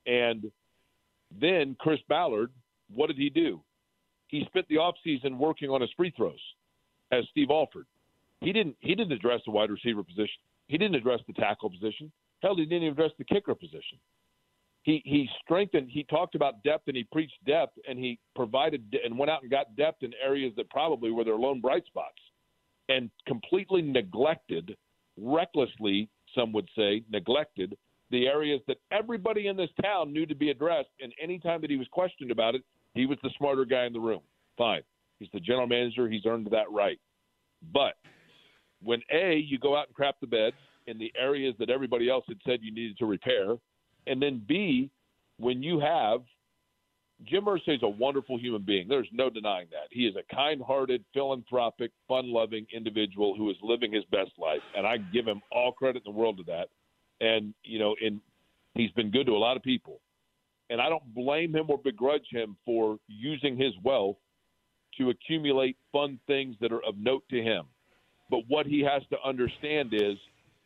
And 0.07 0.51
then 1.41 1.77
Chris 1.81 2.01
Ballard, 2.09 2.51
what 2.93 3.07
did 3.07 3.17
he 3.17 3.31
do? 3.31 3.63
He 4.31 4.45
spent 4.47 4.67
the 4.69 4.77
offseason 4.77 5.37
working 5.37 5.71
on 5.71 5.81
his 5.81 5.91
free 5.97 6.13
throws 6.17 6.39
as 7.13 7.25
Steve 7.31 7.51
Alford. 7.51 7.87
He 8.41 8.53
didn't 8.53 8.77
he 8.81 8.95
didn't 8.95 9.13
address 9.13 9.41
the 9.45 9.51
wide 9.51 9.71
receiver 9.71 10.03
position. 10.03 10.41
He 10.69 10.79
didn't 10.79 10.95
address 10.95 11.21
the 11.27 11.33
tackle 11.35 11.71
position. 11.71 12.11
Hell, 12.43 12.57
he 12.57 12.65
didn't 12.65 12.85
even 12.85 12.93
address 12.93 13.13
the 13.19 13.25
kicker 13.25 13.55
position. 13.55 13.99
He 14.83 15.03
he 15.05 15.29
strengthened. 15.43 15.89
He 15.91 16.05
talked 16.05 16.35
about 16.35 16.63
depth 16.63 16.89
and 16.89 16.97
he 16.97 17.05
preached 17.05 17.45
depth 17.47 17.77
and 17.89 17.99
he 17.99 18.19
provided 18.35 18.97
and 19.05 19.19
went 19.19 19.31
out 19.31 19.43
and 19.43 19.51
got 19.51 19.77
depth 19.77 20.03
in 20.03 20.13
areas 20.25 20.53
that 20.57 20.71
probably 20.71 21.11
were 21.11 21.25
their 21.25 21.37
lone 21.37 21.61
bright 21.61 21.85
spots, 21.87 22.21
and 22.89 23.11
completely 23.27 23.83
neglected, 23.83 24.77
recklessly, 25.19 26.09
some 26.35 26.53
would 26.53 26.69
say, 26.77 27.03
neglected 27.11 27.77
the 28.11 28.27
areas 28.27 28.61
that 28.67 28.79
everybody 28.91 29.47
in 29.49 29.57
this 29.57 29.71
town 29.83 30.13
knew 30.13 30.27
to 30.27 30.35
be 30.35 30.51
addressed. 30.51 30.89
And 31.01 31.13
any 31.23 31.39
time 31.39 31.61
that 31.61 31.71
he 31.71 31.77
was 31.77 31.87
questioned 31.93 32.31
about 32.31 32.55
it, 32.55 32.63
he 32.95 33.07
was 33.07 33.19
the 33.23 33.31
smarter 33.39 33.65
guy 33.65 33.85
in 33.85 33.93
the 33.93 34.01
room. 34.01 34.21
Fine, 34.59 34.83
he's 35.19 35.29
the 35.33 35.41
general 35.41 35.67
manager. 35.67 36.09
He's 36.09 36.27
earned 36.27 36.49
that 36.51 36.71
right. 36.71 36.99
But 37.73 37.95
when 38.83 39.03
a 39.13 39.37
you 39.37 39.59
go 39.59 39.77
out 39.77 39.89
and 39.89 39.95
crap 39.95 40.21
the 40.21 40.27
bed 40.27 40.53
in 40.87 40.99
the 40.99 41.13
areas 41.19 41.55
that 41.59 41.71
everybody 41.71 42.09
else 42.09 42.25
had 42.27 42.39
said 42.47 42.61
you 42.63 42.73
needed 42.73 42.99
to 42.99 43.07
repair, 43.07 43.57
and 44.07 44.21
then 44.21 44.43
b 44.47 44.91
when 45.39 45.63
you 45.63 45.79
have 45.81 46.21
Jim 47.27 47.45
Irsay 47.45 47.77
is 47.77 47.83
a 47.83 47.89
wonderful 47.89 48.39
human 48.39 48.63
being. 48.63 48.89
There's 48.89 49.09
no 49.13 49.29
denying 49.29 49.67
that. 49.73 49.89
He 49.91 50.07
is 50.07 50.15
a 50.17 50.35
kind-hearted, 50.35 51.05
philanthropic, 51.13 51.91
fun-loving 52.09 52.67
individual 52.73 53.35
who 53.37 53.51
is 53.51 53.57
living 53.63 53.93
his 53.93 54.05
best 54.05 54.31
life, 54.39 54.63
and 54.75 54.87
I 54.87 54.97
give 54.97 55.27
him 55.27 55.43
all 55.53 55.73
credit 55.73 56.03
in 56.07 56.13
the 56.13 56.19
world 56.19 56.39
to 56.39 56.45
that. 56.45 56.69
And 57.21 57.53
you 57.63 57.79
know, 57.79 57.95
and 58.03 58.21
he's 58.75 58.91
been 58.93 59.11
good 59.11 59.27
to 59.27 59.33
a 59.33 59.39
lot 59.39 59.59
of 59.59 59.63
people, 59.63 60.01
and 60.71 60.81
I 60.81 60.89
don't 60.89 61.15
blame 61.15 61.55
him 61.55 61.67
or 61.69 61.79
begrudge 61.79 62.27
him 62.31 62.57
for 62.65 62.99
using 63.09 63.57
his 63.57 63.73
wealth 63.83 64.17
to 64.99 65.11
accumulate 65.11 65.77
fun 65.93 66.19
things 66.27 66.57
that 66.61 66.73
are 66.73 66.83
of 66.85 66.97
note 66.97 67.25
to 67.31 67.43
him. 67.43 67.65
But 68.31 68.41
what 68.49 68.67
he 68.67 68.81
has 68.81 69.03
to 69.11 69.17
understand 69.25 69.93
is 69.93 70.17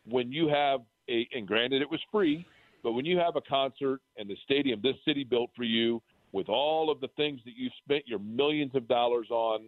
when 0.07 0.31
you 0.31 0.49
have 0.49 0.81
a, 1.09 1.27
and 1.33 1.49
granted 1.49 1.83
it 1.83 1.91
was 1.91 2.01
free, 2.13 2.47
but 2.83 2.93
when 2.93 3.07
you 3.07 3.19
have 3.19 3.37
a 3.37 3.41
concert 3.41 4.01
and 4.19 4.29
the 4.29 4.37
stadium 4.45 4.81
this 4.83 4.97
city 5.07 5.25
built 5.25 5.51
for 5.57 5.65
you 5.65 6.03
with 6.33 6.49
all 6.49 6.91
of 6.91 7.01
the 7.01 7.09
things 7.17 7.41
that 7.45 7.55
you 7.57 7.71
spent 7.85 8.07
your 8.07 8.19
millions 8.19 8.75
of 8.75 8.87
dollars 8.89 9.29
on 9.31 9.67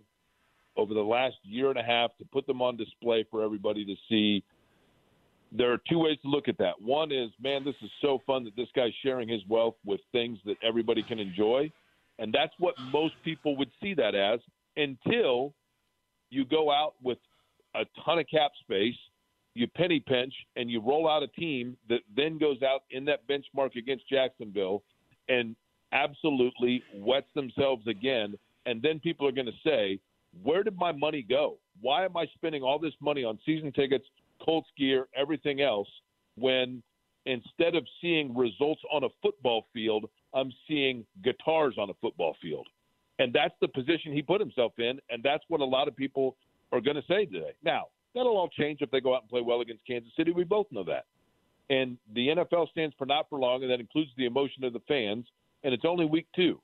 over 0.77 0.93
the 0.93 1.01
last 1.01 1.37
year 1.43 1.71
and 1.71 1.79
a 1.79 1.83
half 1.83 2.11
to 2.19 2.25
put 2.27 2.47
them 2.47 2.61
on 2.61 2.77
display 2.77 3.25
for 3.31 3.43
everybody 3.43 3.85
to 3.85 3.95
see, 4.09 4.45
there 5.57 5.73
are 5.73 5.79
two 5.89 5.99
ways 5.99 6.19
to 6.23 6.29
look 6.29 6.49
at 6.49 6.59
that. 6.59 6.81
One 6.81 7.13
is, 7.13 7.31
man, 7.41 7.65
this 7.65 7.75
is 7.83 7.91
so 8.01 8.21
fun 8.27 8.45
that 8.45 8.57
this 8.57 8.69
guy's 8.75 8.93
sharing 9.03 9.29
his 9.29 9.41
wealth 9.49 9.77
with 9.85 10.01
things 10.13 10.39
that 10.45 10.57
everybody 10.63 11.03
can 11.03 11.19
enjoy. 11.19 11.71
And 12.19 12.33
that's 12.33 12.53
what 12.59 12.75
most 12.93 13.15
people 13.25 13.57
would 13.57 13.71
see 13.83 13.95
that 13.95 14.15
as 14.15 14.41
until 14.77 15.55
you 16.31 16.45
go 16.45 16.71
out 16.71 16.95
with 17.03 17.19
a 17.75 17.85
ton 18.05 18.19
of 18.19 18.27
cap 18.31 18.53
space, 18.61 18.97
you 19.55 19.67
penny 19.69 20.01
pinch, 20.01 20.35
and 20.57 20.71
you 20.71 20.81
roll 20.81 21.09
out 21.09 21.23
a 21.23 21.29
team 21.29 21.77
that 21.89 22.01
then 22.15 22.39
goes 22.39 22.63
out 22.63 22.83
in 22.91 23.05
that 23.07 23.27
benchmark 23.29 23.77
against 23.77 24.09
Jacksonville 24.09 24.83
and 25.29 25.57
absolutely 25.93 26.83
wets 26.95 27.29
themselves 27.35 27.87
again. 27.87 28.35
And 28.67 28.83
then 28.83 28.99
people 28.99 29.27
are 29.27 29.33
going 29.33 29.47
to 29.47 29.53
say, 29.65 29.99
where 30.43 30.63
did 30.63 30.77
my 30.77 30.93
money 30.93 31.25
go? 31.27 31.57
Why 31.81 32.05
am 32.05 32.17
I 32.17 32.27
spending 32.35 32.63
all 32.63 32.79
this 32.79 32.95
money 33.01 33.25
on 33.25 33.39
season 33.47 33.73
tickets, 33.73 34.05
Colts 34.47 34.69
gear, 34.79 35.09
everything 35.15 35.61
else, 35.61 35.89
when 36.37 36.83
instead 37.27 37.75
of 37.75 37.85
seeing 38.01 38.35
results 38.35 38.81
on 38.93 39.05
a 39.05 39.09
football 39.21 39.67
field, 39.75 40.09
I'm 40.33 40.53
seeing 40.69 41.05
guitars 41.23 41.75
on 41.79 41.91
a 41.91 41.95
football 42.01 42.37
field? 42.41 42.67
And 43.19 43.33
that's 43.33 43.55
the 43.61 43.69
position 43.69 44.13
he 44.13 44.23
put 44.23 44.41
himself 44.41 44.73
in. 44.79 45.01
And 45.11 45.23
that's 45.23 45.45
what 45.49 45.61
a 45.61 45.65
lot 45.65 45.89
of 45.89 45.97
people 45.97 46.37
are 46.73 46.81
going 46.81 46.97
to 46.97 47.03
say 47.09 47.27
today. 47.27 47.53
Now, 47.65 47.87
that'll 48.15 48.37
all 48.37 48.49
change 48.49 48.81
if 48.81 48.91
they 48.91 49.01
go 49.01 49.15
out 49.15 49.23
and 49.23 49.31
play 49.31 49.41
well 49.41 49.61
against 49.61 49.87
Kansas 49.87 50.13
City. 50.17 50.33
We 50.33 50.45
both 50.45 50.67
know 50.71 50.85
that. 50.85 51.07
And 51.69 51.99
the 52.15 52.29
NFL 52.29 52.71
stands 52.71 52.95
for 52.97 53.07
not 53.07 53.29
for 53.29 53.39
long, 53.39 53.63
and 53.63 53.71
that 53.73 53.81
includes 53.81 54.11
the 54.17 54.27
emotion 54.27 54.63
of 54.65 54.73
the 54.73 54.83
fans. 54.87 55.27
And 55.65 55.75
it's 55.75 55.85
only 55.85 56.05
week 56.05 56.27
two. 56.37 56.61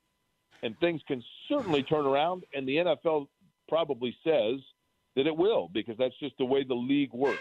And 0.62 0.78
things 0.78 1.00
can 1.08 1.24
certainly 1.48 1.82
turn 1.82 2.06
around. 2.06 2.44
And 2.54 2.68
the 2.68 2.76
NFL 2.76 3.26
probably 3.68 4.16
says 4.22 4.60
that 5.16 5.26
it 5.26 5.36
will 5.36 5.68
because 5.72 5.96
that's 5.98 6.16
just 6.20 6.36
the 6.38 6.44
way 6.44 6.62
the 6.62 6.74
league 6.74 7.12
works. 7.12 7.40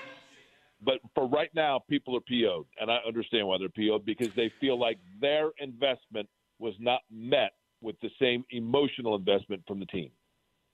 But 0.84 0.96
for 1.14 1.28
right 1.28 1.50
now, 1.54 1.84
people 1.90 2.16
are 2.16 2.22
PO'd. 2.22 2.66
And 2.80 2.92
I 2.92 2.98
understand 3.08 3.48
why 3.48 3.58
they're 3.60 3.70
PO'd 3.70 4.06
because 4.06 4.30
they 4.36 4.52
feel 4.60 4.80
like 4.80 4.98
their 5.20 5.52
investment 5.60 6.28
was 6.60 6.74
not 6.80 7.02
met 7.12 7.52
with 7.82 7.96
the 8.02 8.10
same 8.20 8.46
emotional 8.52 9.16
investment 9.16 9.64
from 9.68 9.80
the 9.80 9.86
team. 9.88 10.12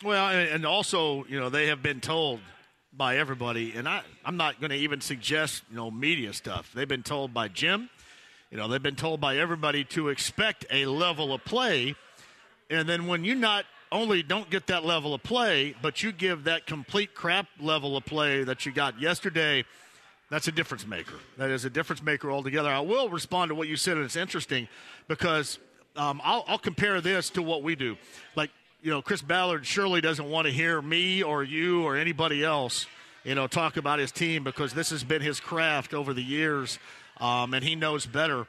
Well, 0.04 0.30
and 0.30 0.66
also, 0.66 1.26
you 1.26 1.40
know, 1.40 1.50
they 1.50 1.68
have 1.68 1.82
been 1.82 2.02
told 2.02 2.40
by 2.94 3.18
everybody, 3.18 3.74
and 3.76 3.88
I, 3.88 4.02
I'm 4.24 4.38
not 4.38 4.60
going 4.60 4.70
to 4.70 4.78
even 4.78 5.02
suggest, 5.02 5.64
you 5.70 5.76
know, 5.76 5.90
media 5.90 6.34
stuff. 6.34 6.72
They've 6.74 6.88
been 6.88 7.04
told 7.04 7.34
by 7.34 7.48
Jim, 7.48 7.90
you 8.52 8.58
know, 8.58 8.68
they've 8.68 8.82
been 8.82 8.96
told 8.96 9.20
by 9.20 9.38
everybody 9.38 9.84
to 9.86 10.10
expect 10.10 10.66
a 10.72 10.86
level 10.86 11.34
of 11.34 11.44
play. 11.44 11.96
And 12.70 12.88
then 12.88 13.08
when 13.08 13.24
you 13.24 13.36
not 13.36 13.66
only 13.92 14.24
don't 14.24 14.50
get 14.50 14.68
that 14.68 14.86
level 14.86 15.14
of 15.14 15.24
play, 15.24 15.76
but 15.82 16.04
you 16.04 16.12
give 16.12 16.46
that 16.46 16.66
complete 16.66 17.14
crap 17.14 17.48
level 17.60 17.98
of 17.98 18.06
play 18.06 18.44
that 18.44 18.66
you 18.66 18.72
got 18.72 19.00
yesterday, 19.02 19.66
that's 20.30 20.48
a 20.48 20.52
difference 20.52 20.86
maker. 20.86 21.16
That 21.38 21.50
is 21.52 21.66
a 21.66 21.70
difference 21.70 22.04
maker 22.04 22.32
altogether. 22.32 22.70
I 22.70 22.82
will 22.82 23.10
respond 23.10 23.50
to 23.50 23.56
what 23.56 23.68
you 23.68 23.78
said, 23.78 23.98
and 23.98 24.06
it's 24.06 24.16
interesting 24.16 24.68
because 25.08 25.58
um, 25.96 26.22
I'll, 26.24 26.44
I'll 26.48 26.58
compare 26.58 27.00
this 27.02 27.30
to 27.32 27.42
what 27.42 27.64
we 27.64 27.76
do. 27.76 27.98
Like, 28.36 28.52
you 28.82 28.92
know, 28.92 29.02
Chris 29.02 29.22
Ballard 29.22 29.66
surely 29.66 30.02
doesn't 30.02 30.30
want 30.30 30.46
to 30.46 30.54
hear 30.54 30.82
me 30.82 31.24
or 31.24 31.44
you 31.44 31.84
or 31.84 31.96
anybody 31.96 32.44
else, 32.44 32.86
you 33.24 33.36
know, 33.36 33.48
talk 33.48 33.78
about 33.78 34.00
his 34.00 34.12
team 34.12 34.44
because 34.44 34.74
this 34.74 34.90
has 34.90 35.04
been 35.04 35.22
his 35.22 35.40
craft 35.40 35.94
over 35.94 36.14
the 36.14 36.24
years, 36.24 36.78
um, 37.20 37.54
and 37.54 37.64
he 37.64 37.76
knows 37.76 38.06
better. 38.06 38.48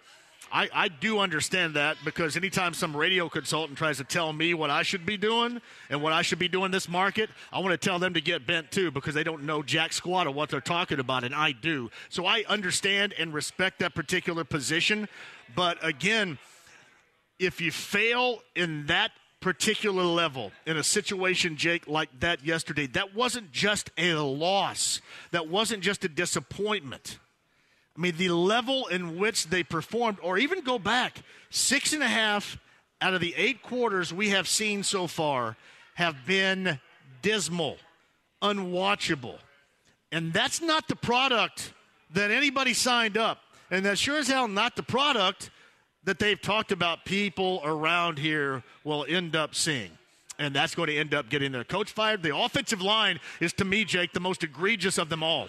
I, 0.52 0.68
I 0.72 0.88
do 0.88 1.18
understand 1.18 1.74
that 1.74 1.96
because 2.04 2.36
anytime 2.36 2.74
some 2.74 2.96
radio 2.96 3.28
consultant 3.28 3.78
tries 3.78 3.98
to 3.98 4.04
tell 4.04 4.32
me 4.32 4.54
what 4.54 4.70
I 4.70 4.82
should 4.82 5.04
be 5.04 5.16
doing 5.16 5.60
and 5.90 6.02
what 6.02 6.12
I 6.12 6.22
should 6.22 6.38
be 6.38 6.48
doing 6.48 6.70
this 6.70 6.88
market, 6.88 7.30
I 7.52 7.58
want 7.60 7.70
to 7.70 7.76
tell 7.76 7.98
them 7.98 8.14
to 8.14 8.20
get 8.20 8.46
bent 8.46 8.70
too 8.70 8.90
because 8.90 9.14
they 9.14 9.24
don't 9.24 9.44
know 9.44 9.62
jack 9.62 9.92
squat 9.92 10.26
of 10.26 10.34
what 10.34 10.48
they're 10.48 10.60
talking 10.60 10.98
about, 11.00 11.24
and 11.24 11.34
I 11.34 11.52
do. 11.52 11.90
So 12.08 12.26
I 12.26 12.44
understand 12.48 13.14
and 13.18 13.34
respect 13.34 13.78
that 13.80 13.94
particular 13.94 14.44
position. 14.44 15.08
But 15.54 15.84
again, 15.84 16.38
if 17.38 17.60
you 17.60 17.70
fail 17.70 18.40
in 18.54 18.86
that 18.86 19.12
particular 19.40 20.02
level 20.02 20.50
in 20.66 20.76
a 20.76 20.82
situation, 20.82 21.56
Jake, 21.56 21.86
like 21.86 22.08
that 22.20 22.44
yesterday, 22.44 22.86
that 22.88 23.14
wasn't 23.14 23.52
just 23.52 23.90
a 23.96 24.14
loss. 24.14 25.00
That 25.30 25.48
wasn't 25.48 25.82
just 25.82 26.04
a 26.04 26.08
disappointment. 26.08 27.18
I 27.98 28.00
mean, 28.00 28.14
the 28.16 28.28
level 28.28 28.86
in 28.86 29.18
which 29.18 29.48
they 29.48 29.64
performed, 29.64 30.18
or 30.22 30.38
even 30.38 30.60
go 30.60 30.78
back, 30.78 31.18
six 31.50 31.92
and 31.92 32.02
a 32.02 32.06
half 32.06 32.56
out 33.00 33.12
of 33.12 33.20
the 33.20 33.34
eight 33.36 33.60
quarters 33.60 34.14
we 34.14 34.28
have 34.28 34.46
seen 34.46 34.84
so 34.84 35.08
far 35.08 35.56
have 35.94 36.14
been 36.24 36.78
dismal, 37.22 37.76
unwatchable. 38.40 39.38
And 40.12 40.32
that's 40.32 40.60
not 40.62 40.86
the 40.86 40.94
product 40.94 41.72
that 42.14 42.30
anybody 42.30 42.72
signed 42.72 43.18
up. 43.18 43.40
And 43.70 43.84
that 43.84 43.98
sure 43.98 44.18
as 44.18 44.28
hell 44.28 44.46
not 44.46 44.76
the 44.76 44.84
product 44.84 45.50
that 46.04 46.20
they've 46.20 46.40
talked 46.40 46.70
about 46.70 47.04
people 47.04 47.60
around 47.64 48.18
here 48.18 48.62
will 48.84 49.04
end 49.08 49.34
up 49.34 49.56
seeing. 49.56 49.90
and 50.38 50.54
that's 50.54 50.74
going 50.74 50.88
to 50.88 50.96
end 50.96 51.14
up 51.14 51.28
getting 51.28 51.52
their 51.52 51.64
coach 51.64 51.90
fired. 51.90 52.22
The 52.22 52.36
offensive 52.36 52.80
line 52.80 53.18
is, 53.40 53.52
to 53.54 53.64
me, 53.64 53.84
Jake, 53.84 54.12
the 54.12 54.20
most 54.20 54.44
egregious 54.44 54.98
of 54.98 55.08
them 55.08 55.22
all. 55.22 55.48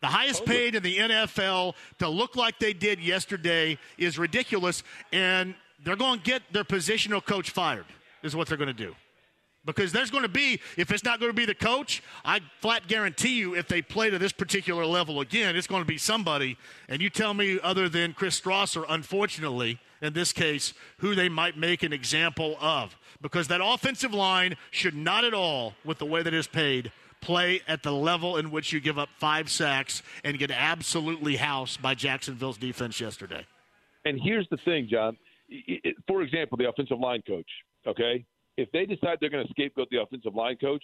The 0.00 0.08
highest 0.08 0.44
paid 0.44 0.74
in 0.74 0.82
the 0.82 0.96
NFL 0.98 1.74
to 1.98 2.08
look 2.08 2.36
like 2.36 2.58
they 2.58 2.72
did 2.72 3.00
yesterday 3.00 3.78
is 3.96 4.18
ridiculous, 4.18 4.82
and 5.12 5.54
they're 5.84 5.96
going 5.96 6.18
to 6.18 6.24
get 6.24 6.42
their 6.52 6.64
positional 6.64 7.24
coach 7.24 7.50
fired, 7.50 7.86
is 8.22 8.36
what 8.36 8.48
they're 8.48 8.58
going 8.58 8.68
to 8.68 8.74
do. 8.74 8.94
Because 9.64 9.90
there's 9.90 10.10
going 10.10 10.22
to 10.22 10.28
be, 10.28 10.60
if 10.76 10.92
it's 10.92 11.02
not 11.02 11.18
going 11.18 11.30
to 11.30 11.36
be 11.36 11.44
the 11.44 11.54
coach, 11.54 12.00
I 12.24 12.40
flat 12.60 12.86
guarantee 12.86 13.36
you, 13.36 13.56
if 13.56 13.66
they 13.66 13.82
play 13.82 14.10
to 14.10 14.18
this 14.18 14.32
particular 14.32 14.86
level 14.86 15.20
again, 15.20 15.56
it's 15.56 15.66
going 15.66 15.82
to 15.82 15.88
be 15.88 15.98
somebody. 15.98 16.56
And 16.88 17.02
you 17.02 17.10
tell 17.10 17.34
me, 17.34 17.58
other 17.60 17.88
than 17.88 18.12
Chris 18.12 18.40
Strausser, 18.40 18.84
unfortunately, 18.88 19.80
in 20.00 20.12
this 20.12 20.32
case, 20.32 20.72
who 20.98 21.16
they 21.16 21.28
might 21.28 21.58
make 21.58 21.82
an 21.82 21.92
example 21.92 22.56
of. 22.60 22.96
Because 23.20 23.48
that 23.48 23.60
offensive 23.62 24.14
line 24.14 24.56
should 24.70 24.94
not 24.94 25.24
at 25.24 25.34
all, 25.34 25.74
with 25.84 25.98
the 25.98 26.06
way 26.06 26.22
that 26.22 26.32
it's 26.32 26.46
paid, 26.46 26.92
play 27.26 27.60
at 27.66 27.82
the 27.82 27.92
level 27.92 28.36
in 28.36 28.52
which 28.52 28.72
you 28.72 28.80
give 28.80 28.98
up 28.98 29.08
five 29.18 29.50
sacks 29.50 30.02
and 30.22 30.38
get 30.38 30.52
absolutely 30.52 31.34
housed 31.36 31.82
by 31.82 31.92
Jacksonville's 31.92 32.56
defense 32.56 33.00
yesterday. 33.00 33.44
And 34.04 34.20
here's 34.22 34.48
the 34.50 34.58
thing, 34.64 34.86
John. 34.88 35.16
For 36.06 36.22
example, 36.22 36.56
the 36.56 36.68
offensive 36.68 37.00
line 37.00 37.22
coach, 37.26 37.48
okay? 37.84 38.24
If 38.56 38.70
they 38.70 38.86
decide 38.86 39.18
they're 39.20 39.28
going 39.28 39.44
to 39.44 39.50
scapegoat 39.50 39.88
the 39.90 40.00
offensive 40.00 40.36
line 40.36 40.56
coach, 40.56 40.82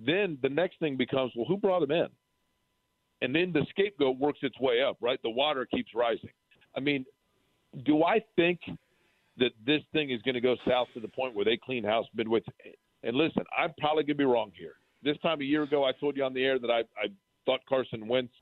then 0.00 0.38
the 0.42 0.48
next 0.48 0.78
thing 0.78 0.96
becomes, 0.96 1.32
well, 1.36 1.44
who 1.46 1.58
brought 1.58 1.82
him 1.82 1.90
in? 1.90 2.08
And 3.20 3.34
then 3.34 3.52
the 3.52 3.66
scapegoat 3.68 4.18
works 4.18 4.38
its 4.42 4.58
way 4.58 4.82
up, 4.82 4.96
right? 5.02 5.20
The 5.22 5.30
water 5.30 5.66
keeps 5.66 5.90
rising. 5.94 6.30
I 6.74 6.80
mean, 6.80 7.04
do 7.84 8.02
I 8.02 8.20
think 8.34 8.60
that 9.36 9.50
this 9.66 9.82
thing 9.92 10.10
is 10.10 10.22
going 10.22 10.34
to 10.34 10.40
go 10.40 10.56
south 10.66 10.88
to 10.94 11.00
the 11.00 11.08
point 11.08 11.34
where 11.34 11.44
they 11.44 11.58
clean 11.62 11.84
house 11.84 12.06
midway? 12.14 12.40
And 13.02 13.14
listen, 13.14 13.44
I'm 13.56 13.72
probably 13.78 14.04
going 14.04 14.16
to 14.16 14.22
be 14.22 14.24
wrong 14.24 14.52
here. 14.58 14.74
This 15.02 15.16
time 15.18 15.40
a 15.40 15.44
year 15.44 15.62
ago, 15.62 15.84
I 15.84 15.92
told 15.92 16.16
you 16.16 16.24
on 16.24 16.34
the 16.34 16.44
air 16.44 16.58
that 16.58 16.70
I, 16.70 16.80
I 16.96 17.08
thought 17.44 17.60
Carson 17.68 18.06
Wentz 18.06 18.32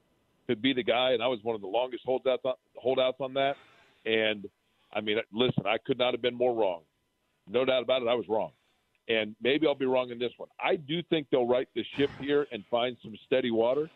could 0.47 0.61
be 0.61 0.73
the 0.73 0.83
guy, 0.83 1.13
and 1.13 1.23
I 1.23 1.27
was 1.27 1.39
one 1.43 1.55
of 1.55 1.61
the 1.61 1.67
longest 1.67 2.03
holdouts 2.05 2.43
on, 2.45 2.55
holdouts 2.77 3.19
on 3.21 3.35
that. 3.35 3.57
And 4.05 4.47
I 4.93 5.01
mean, 5.01 5.19
listen, 5.33 5.65
I 5.67 5.77
could 5.85 5.99
not 5.99 6.13
have 6.13 6.23
been 6.23 6.35
more 6.35 6.55
wrong. 6.55 6.81
No 7.49 7.65
doubt 7.65 7.83
about 7.83 8.03
it, 8.03 8.09
I 8.09 8.15
was 8.15 8.27
wrong. 8.29 8.53
And 9.09 9.35
maybe 9.43 9.67
I'll 9.67 9.75
be 9.75 9.87
wrong 9.87 10.11
in 10.11 10.19
this 10.19 10.33
one. 10.37 10.49
I 10.63 10.77
do 10.77 11.03
think 11.05 11.27
they'll 11.31 11.47
right 11.47 11.69
the 11.75 11.85
ship 11.97 12.11
here 12.21 12.47
and 12.53 12.65
find 12.71 12.97
some 13.03 13.15
steady 13.27 13.51
water, 13.51 13.91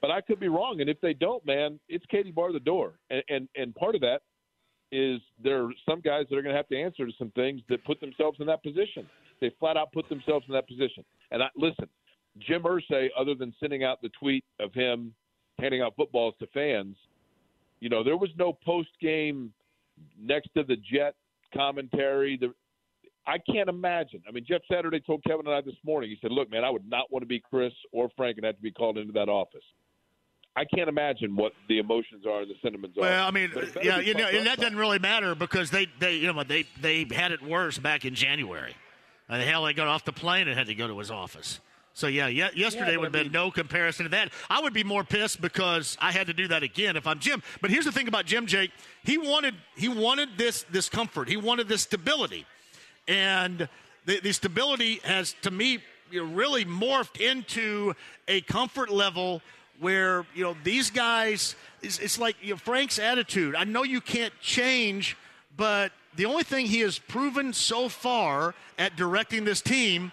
but 0.00 0.10
I 0.10 0.20
could 0.20 0.40
be 0.40 0.48
wrong. 0.48 0.80
And 0.80 0.88
if 0.88 1.00
they 1.00 1.12
don't, 1.12 1.44
man, 1.44 1.78
it's 1.88 2.04
Katie 2.06 2.30
bar 2.30 2.52
the 2.52 2.60
door. 2.60 2.94
And 3.10 3.22
and, 3.28 3.48
and 3.56 3.74
part 3.74 3.94
of 3.94 4.00
that 4.02 4.22
is 4.92 5.20
there 5.42 5.64
are 5.64 5.70
some 5.88 6.00
guys 6.00 6.26
that 6.30 6.36
are 6.36 6.42
going 6.42 6.54
to 6.54 6.56
have 6.56 6.68
to 6.68 6.80
answer 6.80 7.04
to 7.04 7.12
some 7.18 7.30
things 7.30 7.60
that 7.68 7.84
put 7.84 8.00
themselves 8.00 8.38
in 8.40 8.46
that 8.46 8.62
position. 8.62 9.06
They 9.40 9.52
flat 9.58 9.76
out 9.76 9.92
put 9.92 10.08
themselves 10.08 10.46
in 10.48 10.54
that 10.54 10.68
position. 10.68 11.04
And 11.30 11.42
I, 11.42 11.48
listen, 11.56 11.88
Jim 12.38 12.62
Irsay, 12.62 13.08
other 13.18 13.34
than 13.34 13.54
sending 13.60 13.84
out 13.84 14.02
the 14.02 14.10
tweet 14.20 14.44
of 14.60 14.72
him 14.72 15.14
handing 15.60 15.82
out 15.82 15.94
footballs 15.96 16.34
to 16.40 16.46
fans, 16.48 16.96
you 17.80 17.88
know, 17.88 18.02
there 18.02 18.16
was 18.16 18.30
no 18.36 18.52
post 18.64 18.88
game 19.00 19.52
next 20.18 20.48
to 20.56 20.64
the 20.64 20.76
Jet 20.76 21.14
commentary. 21.54 22.36
The, 22.36 22.52
I 23.26 23.38
can't 23.38 23.68
imagine. 23.68 24.22
I 24.28 24.32
mean, 24.32 24.44
Jeff 24.46 24.62
Saturday 24.70 25.00
told 25.00 25.22
Kevin 25.24 25.46
and 25.46 25.54
I 25.54 25.60
this 25.60 25.74
morning. 25.84 26.10
He 26.10 26.18
said, 26.20 26.32
"Look, 26.32 26.50
man, 26.50 26.64
I 26.64 26.70
would 26.70 26.88
not 26.88 27.12
want 27.12 27.22
to 27.22 27.26
be 27.26 27.40
Chris 27.40 27.72
or 27.92 28.10
Frank 28.16 28.36
and 28.36 28.46
have 28.46 28.56
to 28.56 28.62
be 28.62 28.72
called 28.72 28.98
into 28.98 29.12
that 29.12 29.28
office." 29.28 29.64
I 30.56 30.64
can't 30.64 30.88
imagine 30.88 31.34
what 31.34 31.52
the 31.68 31.78
emotions 31.78 32.24
are 32.26 32.42
and 32.42 32.50
the 32.50 32.54
sentiments 32.62 32.96
well, 32.96 33.08
are. 33.08 33.12
Well, 33.12 33.26
I 33.26 33.30
mean, 33.32 33.50
yeah, 33.82 33.98
you 33.98 34.14
know, 34.14 34.26
and 34.26 34.46
that 34.46 34.58
doesn't 34.58 34.78
really 34.78 35.00
matter 35.00 35.34
because 35.34 35.70
they, 35.70 35.88
they, 35.98 36.14
you 36.16 36.32
know, 36.32 36.44
they 36.44 36.64
they 36.80 37.06
had 37.12 37.32
it 37.32 37.42
worse 37.42 37.78
back 37.78 38.04
in 38.04 38.14
January. 38.14 38.74
And 39.28 39.40
the 39.40 39.46
hell, 39.46 39.64
they 39.64 39.72
got 39.72 39.88
off 39.88 40.04
the 40.04 40.12
plane 40.12 40.48
and 40.48 40.56
had 40.56 40.68
to 40.68 40.74
go 40.74 40.86
to 40.86 40.98
his 40.98 41.10
office. 41.10 41.60
So 41.94 42.08
yeah, 42.08 42.26
yeah 42.26 42.50
yesterday 42.54 42.92
yeah, 42.92 42.96
would 42.98 43.04
have 43.04 43.12
been 43.12 43.32
no 43.32 43.52
comparison 43.52 44.04
to 44.04 44.10
that. 44.10 44.32
I 44.50 44.60
would 44.60 44.74
be 44.74 44.82
more 44.82 45.04
pissed 45.04 45.40
because 45.40 45.96
I 46.00 46.10
had 46.10 46.26
to 46.26 46.34
do 46.34 46.48
that 46.48 46.64
again 46.64 46.96
if 46.96 47.06
I'm 47.06 47.20
Jim. 47.20 47.42
But 47.60 47.70
here's 47.70 47.84
the 47.84 47.92
thing 47.92 48.08
about 48.08 48.26
Jim 48.26 48.46
Jake. 48.46 48.72
He 49.04 49.16
wanted 49.16 49.54
he 49.76 49.88
wanted 49.88 50.30
this 50.36 50.64
this 50.70 50.88
comfort. 50.88 51.28
He 51.28 51.36
wanted 51.36 51.68
this 51.68 51.82
stability. 51.82 52.46
And 53.06 53.68
the, 54.06 54.20
the 54.20 54.32
stability 54.32 55.00
has 55.04 55.36
to 55.42 55.52
me 55.52 55.78
you 56.10 56.26
know, 56.26 56.32
really 56.34 56.64
morphed 56.64 57.20
into 57.20 57.94
a 58.26 58.40
comfort 58.42 58.90
level 58.90 59.40
where 59.78 60.26
you 60.34 60.42
know 60.42 60.56
these 60.64 60.90
guys 60.90 61.54
it's, 61.80 62.00
it's 62.00 62.18
like 62.18 62.34
you 62.42 62.50
know, 62.50 62.56
Frank's 62.56 62.98
attitude. 62.98 63.54
I 63.54 63.62
know 63.62 63.84
you 63.84 64.00
can't 64.00 64.32
change, 64.40 65.16
but 65.56 65.92
the 66.16 66.26
only 66.26 66.42
thing 66.42 66.66
he 66.66 66.80
has 66.80 66.98
proven 66.98 67.52
so 67.52 67.88
far 67.88 68.56
at 68.78 68.96
directing 68.96 69.44
this 69.44 69.60
team 69.60 70.10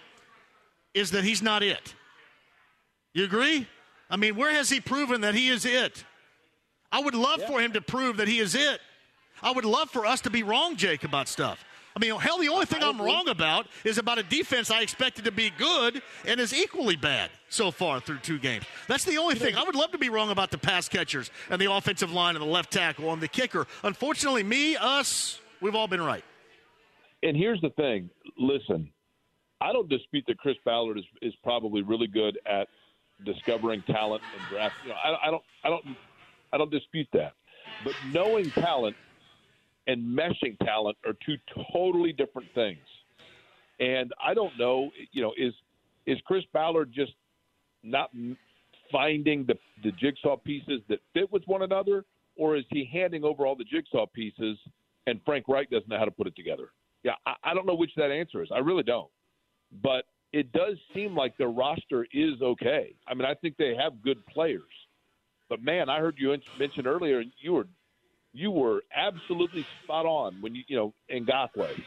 is 0.94 1.10
that 1.12 1.24
he's 1.24 1.42
not 1.42 1.62
it. 1.62 1.94
You 3.14 3.24
agree? 3.24 3.66
I 4.10 4.16
mean, 4.16 4.36
where 4.36 4.52
has 4.52 4.68
he 4.68 4.80
proven 4.80 5.22
that 5.22 5.34
he 5.34 5.48
is 5.48 5.64
it? 5.64 6.04
I 6.90 7.00
would 7.00 7.14
love 7.14 7.40
yeah. 7.40 7.46
for 7.46 7.60
him 7.60 7.72
to 7.72 7.80
prove 7.80 8.18
that 8.18 8.28
he 8.28 8.38
is 8.38 8.54
it. 8.54 8.80
I 9.42 9.52
would 9.52 9.64
love 9.64 9.90
for 9.90 10.06
us 10.06 10.20
to 10.22 10.30
be 10.30 10.42
wrong, 10.42 10.76
Jake, 10.76 11.04
about 11.04 11.28
stuff. 11.28 11.64
I 11.94 11.98
mean, 11.98 12.18
hell, 12.18 12.38
the 12.38 12.48
only 12.48 12.64
thing 12.64 12.82
I'm 12.82 13.00
wrong 13.00 13.28
about 13.28 13.66
is 13.84 13.98
about 13.98 14.18
a 14.18 14.22
defense 14.22 14.70
I 14.70 14.80
expected 14.80 15.26
to 15.26 15.32
be 15.32 15.50
good 15.50 16.00
and 16.26 16.40
is 16.40 16.54
equally 16.54 16.96
bad 16.96 17.30
so 17.50 17.70
far 17.70 18.00
through 18.00 18.18
two 18.18 18.38
games. 18.38 18.64
That's 18.88 19.04
the 19.04 19.18
only 19.18 19.34
thing. 19.34 19.56
I 19.56 19.64
would 19.64 19.74
love 19.74 19.92
to 19.92 19.98
be 19.98 20.08
wrong 20.08 20.30
about 20.30 20.50
the 20.50 20.58
pass 20.58 20.88
catchers 20.88 21.30
and 21.50 21.60
the 21.60 21.70
offensive 21.70 22.10
line 22.10 22.34
and 22.34 22.42
the 22.42 22.48
left 22.48 22.72
tackle 22.72 23.12
and 23.12 23.20
the 23.20 23.28
kicker. 23.28 23.66
Unfortunately, 23.84 24.42
me, 24.42 24.76
us, 24.76 25.38
we've 25.60 25.74
all 25.74 25.88
been 25.88 26.00
right. 26.00 26.24
And 27.22 27.36
here's 27.36 27.60
the 27.60 27.70
thing 27.70 28.08
listen, 28.38 28.90
I 29.62 29.72
don't 29.72 29.88
dispute 29.88 30.24
that 30.26 30.38
Chris 30.38 30.56
Ballard 30.64 30.98
is, 30.98 31.04
is 31.22 31.34
probably 31.44 31.82
really 31.82 32.08
good 32.08 32.38
at 32.46 32.66
discovering 33.24 33.82
talent 33.82 34.22
and 34.36 34.48
draft. 34.50 34.74
You 34.82 34.90
know, 34.90 34.96
I, 34.96 35.28
I 35.28 35.30
don't, 35.30 35.42
I 35.64 35.68
don't, 35.68 35.84
I 36.52 36.58
don't 36.58 36.70
dispute 36.70 37.06
that. 37.12 37.34
But 37.84 37.94
knowing 38.12 38.50
talent 38.50 38.96
and 39.86 40.02
meshing 40.02 40.58
talent 40.64 40.96
are 41.06 41.14
two 41.24 41.36
totally 41.72 42.12
different 42.12 42.48
things. 42.54 42.78
And 43.78 44.12
I 44.22 44.34
don't 44.34 44.56
know, 44.58 44.90
you 45.12 45.22
know, 45.22 45.32
is 45.36 45.54
is 46.06 46.18
Chris 46.26 46.44
Ballard 46.52 46.92
just 46.92 47.12
not 47.84 48.10
finding 48.90 49.46
the 49.46 49.54
the 49.84 49.92
jigsaw 49.92 50.36
pieces 50.36 50.80
that 50.88 50.98
fit 51.14 51.30
with 51.32 51.42
one 51.46 51.62
another, 51.62 52.04
or 52.36 52.56
is 52.56 52.64
he 52.70 52.88
handing 52.92 53.24
over 53.24 53.46
all 53.46 53.54
the 53.54 53.64
jigsaw 53.64 54.06
pieces 54.06 54.58
and 55.06 55.20
Frank 55.24 55.46
Reich 55.48 55.70
doesn't 55.70 55.88
know 55.88 55.98
how 55.98 56.04
to 56.04 56.10
put 56.10 56.26
it 56.26 56.36
together? 56.36 56.70
Yeah, 57.04 57.14
I, 57.26 57.34
I 57.44 57.54
don't 57.54 57.66
know 57.66 57.74
which 57.74 57.92
that 57.96 58.10
answer 58.10 58.42
is. 58.42 58.50
I 58.52 58.58
really 58.58 58.84
don't. 58.84 59.10
But 59.82 60.04
it 60.32 60.52
does 60.52 60.76
seem 60.94 61.14
like 61.14 61.36
their 61.36 61.48
roster 61.48 62.06
is 62.12 62.40
okay. 62.42 62.94
I 63.06 63.14
mean, 63.14 63.24
I 63.24 63.34
think 63.34 63.56
they 63.56 63.74
have 63.78 64.02
good 64.02 64.24
players. 64.26 64.62
But 65.48 65.62
man, 65.62 65.88
I 65.88 65.98
heard 65.98 66.16
you 66.18 66.34
mention 66.58 66.86
earlier, 66.86 67.22
you 67.40 67.52
were 67.52 67.66
you 68.32 68.50
were 68.50 68.82
absolutely 68.96 69.66
spot 69.84 70.06
on 70.06 70.40
when 70.40 70.54
you 70.54 70.62
you 70.66 70.76
know 70.76 70.94
Ngakoue. 71.10 71.82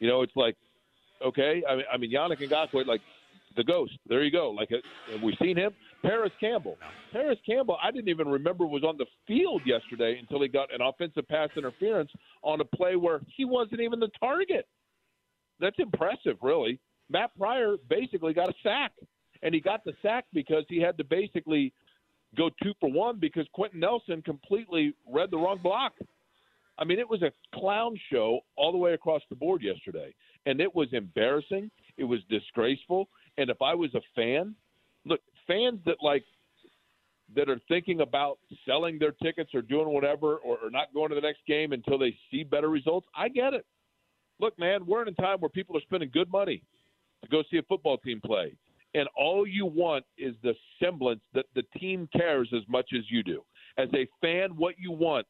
You 0.00 0.08
know, 0.08 0.22
it's 0.22 0.34
like 0.34 0.56
okay. 1.24 1.62
I 1.68 1.76
mean, 1.76 1.84
I 1.92 1.96
mean 1.96 2.12
Yannick 2.12 2.40
Ngakoue, 2.40 2.86
like 2.86 3.00
the 3.56 3.64
ghost. 3.64 3.92
There 4.08 4.22
you 4.22 4.30
go. 4.30 4.50
Like 4.50 4.70
uh, 4.72 5.18
we've 5.22 5.36
seen 5.40 5.56
him. 5.56 5.72
Parris 6.02 6.32
Campbell. 6.38 6.76
Parris 7.12 7.38
Campbell. 7.46 7.78
I 7.82 7.90
didn't 7.90 8.08
even 8.08 8.28
remember 8.28 8.66
was 8.66 8.84
on 8.84 8.96
the 8.96 9.06
field 9.26 9.62
yesterday 9.64 10.18
until 10.20 10.42
he 10.42 10.48
got 10.48 10.72
an 10.72 10.80
offensive 10.82 11.26
pass 11.28 11.48
interference 11.56 12.10
on 12.42 12.60
a 12.60 12.64
play 12.64 12.96
where 12.96 13.20
he 13.36 13.44
wasn't 13.44 13.80
even 13.80 13.98
the 13.98 14.10
target. 14.20 14.66
That's 15.58 15.76
impressive, 15.78 16.36
really. 16.42 16.78
Matt 17.10 17.36
Pryor 17.38 17.76
basically 17.88 18.32
got 18.32 18.48
a 18.48 18.54
sack, 18.62 18.92
and 19.42 19.54
he 19.54 19.60
got 19.60 19.84
the 19.84 19.92
sack 20.02 20.24
because 20.32 20.64
he 20.68 20.80
had 20.80 20.98
to 20.98 21.04
basically 21.04 21.72
go 22.36 22.50
two 22.62 22.72
for 22.80 22.90
one 22.90 23.18
because 23.18 23.46
Quenton 23.52 23.80
Nelson 23.80 24.22
completely 24.22 24.94
read 25.08 25.30
the 25.30 25.38
wrong 25.38 25.58
block. 25.62 25.92
I 26.78 26.84
mean, 26.84 26.98
it 26.98 27.08
was 27.08 27.22
a 27.22 27.32
clown 27.54 27.98
show 28.12 28.40
all 28.56 28.72
the 28.72 28.78
way 28.78 28.92
across 28.92 29.22
the 29.30 29.36
board 29.36 29.62
yesterday, 29.62 30.14
and 30.44 30.60
it 30.60 30.74
was 30.74 30.88
embarrassing. 30.92 31.70
It 31.96 32.04
was 32.04 32.20
disgraceful. 32.28 33.08
And 33.38 33.48
if 33.48 33.62
I 33.62 33.74
was 33.74 33.94
a 33.94 34.02
fan, 34.14 34.54
look, 35.04 35.20
fans 35.46 35.80
that 35.86 35.96
like 36.02 36.24
that 37.34 37.48
are 37.48 37.60
thinking 37.66 38.02
about 38.02 38.38
selling 38.66 38.98
their 38.98 39.12
tickets 39.22 39.50
or 39.54 39.62
doing 39.62 39.88
whatever 39.88 40.36
or, 40.36 40.58
or 40.58 40.70
not 40.70 40.92
going 40.94 41.08
to 41.08 41.14
the 41.14 41.20
next 41.20 41.40
game 41.46 41.72
until 41.72 41.98
they 41.98 42.16
see 42.30 42.44
better 42.44 42.68
results, 42.68 43.06
I 43.16 43.28
get 43.28 43.52
it. 43.52 43.64
Look, 44.38 44.58
man, 44.58 44.84
we're 44.86 45.02
in 45.02 45.08
a 45.08 45.12
time 45.12 45.38
where 45.40 45.48
people 45.48 45.76
are 45.76 45.80
spending 45.80 46.10
good 46.12 46.30
money 46.30 46.62
to 47.22 47.28
go 47.28 47.42
see 47.50 47.58
a 47.58 47.62
football 47.62 47.98
team 47.98 48.20
play 48.24 48.52
and 48.96 49.08
all 49.14 49.46
you 49.46 49.66
want 49.66 50.06
is 50.16 50.34
the 50.42 50.54
semblance 50.82 51.20
that 51.34 51.44
the 51.54 51.62
team 51.78 52.08
cares 52.16 52.50
as 52.56 52.62
much 52.66 52.90
as 52.96 53.02
you 53.10 53.22
do. 53.22 53.44
As 53.76 53.88
a 53.94 54.08
fan, 54.22 54.56
what 54.56 54.76
you 54.78 54.90
want, 54.90 55.26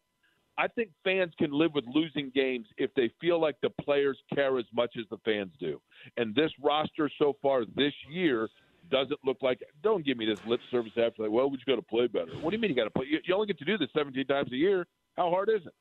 I 0.56 0.68
think 0.68 0.90
fans 1.02 1.32
can 1.36 1.50
live 1.50 1.74
with 1.74 1.84
losing 1.92 2.30
games 2.32 2.68
if 2.78 2.94
they 2.94 3.10
feel 3.20 3.40
like 3.40 3.56
the 3.62 3.70
players 3.70 4.16
care 4.32 4.56
as 4.56 4.66
much 4.72 4.94
as 4.96 5.04
the 5.10 5.18
fans 5.24 5.50
do. 5.58 5.80
And 6.16 6.32
this 6.32 6.52
roster 6.62 7.10
so 7.18 7.36
far 7.42 7.64
this 7.74 7.92
year 8.08 8.48
doesn't 8.88 9.18
look 9.24 9.38
like. 9.42 9.60
Don't 9.82 10.06
give 10.06 10.16
me 10.16 10.26
this 10.26 10.38
lip 10.46 10.60
service 10.70 10.92
after 10.92 11.24
like, 11.24 11.32
well, 11.32 11.50
we 11.50 11.56
just 11.56 11.66
got 11.66 11.74
to 11.74 11.82
play 11.82 12.06
better. 12.06 12.30
What 12.40 12.50
do 12.50 12.56
you 12.56 12.60
mean 12.60 12.70
you 12.70 12.76
got 12.76 12.84
to 12.84 12.90
play? 12.90 13.06
You 13.08 13.34
only 13.34 13.48
get 13.48 13.58
to 13.58 13.64
do 13.64 13.76
this 13.76 13.88
17 13.96 14.28
times 14.28 14.52
a 14.52 14.56
year. 14.56 14.86
How 15.16 15.28
hard 15.28 15.48
is 15.48 15.66
it? 15.66 15.74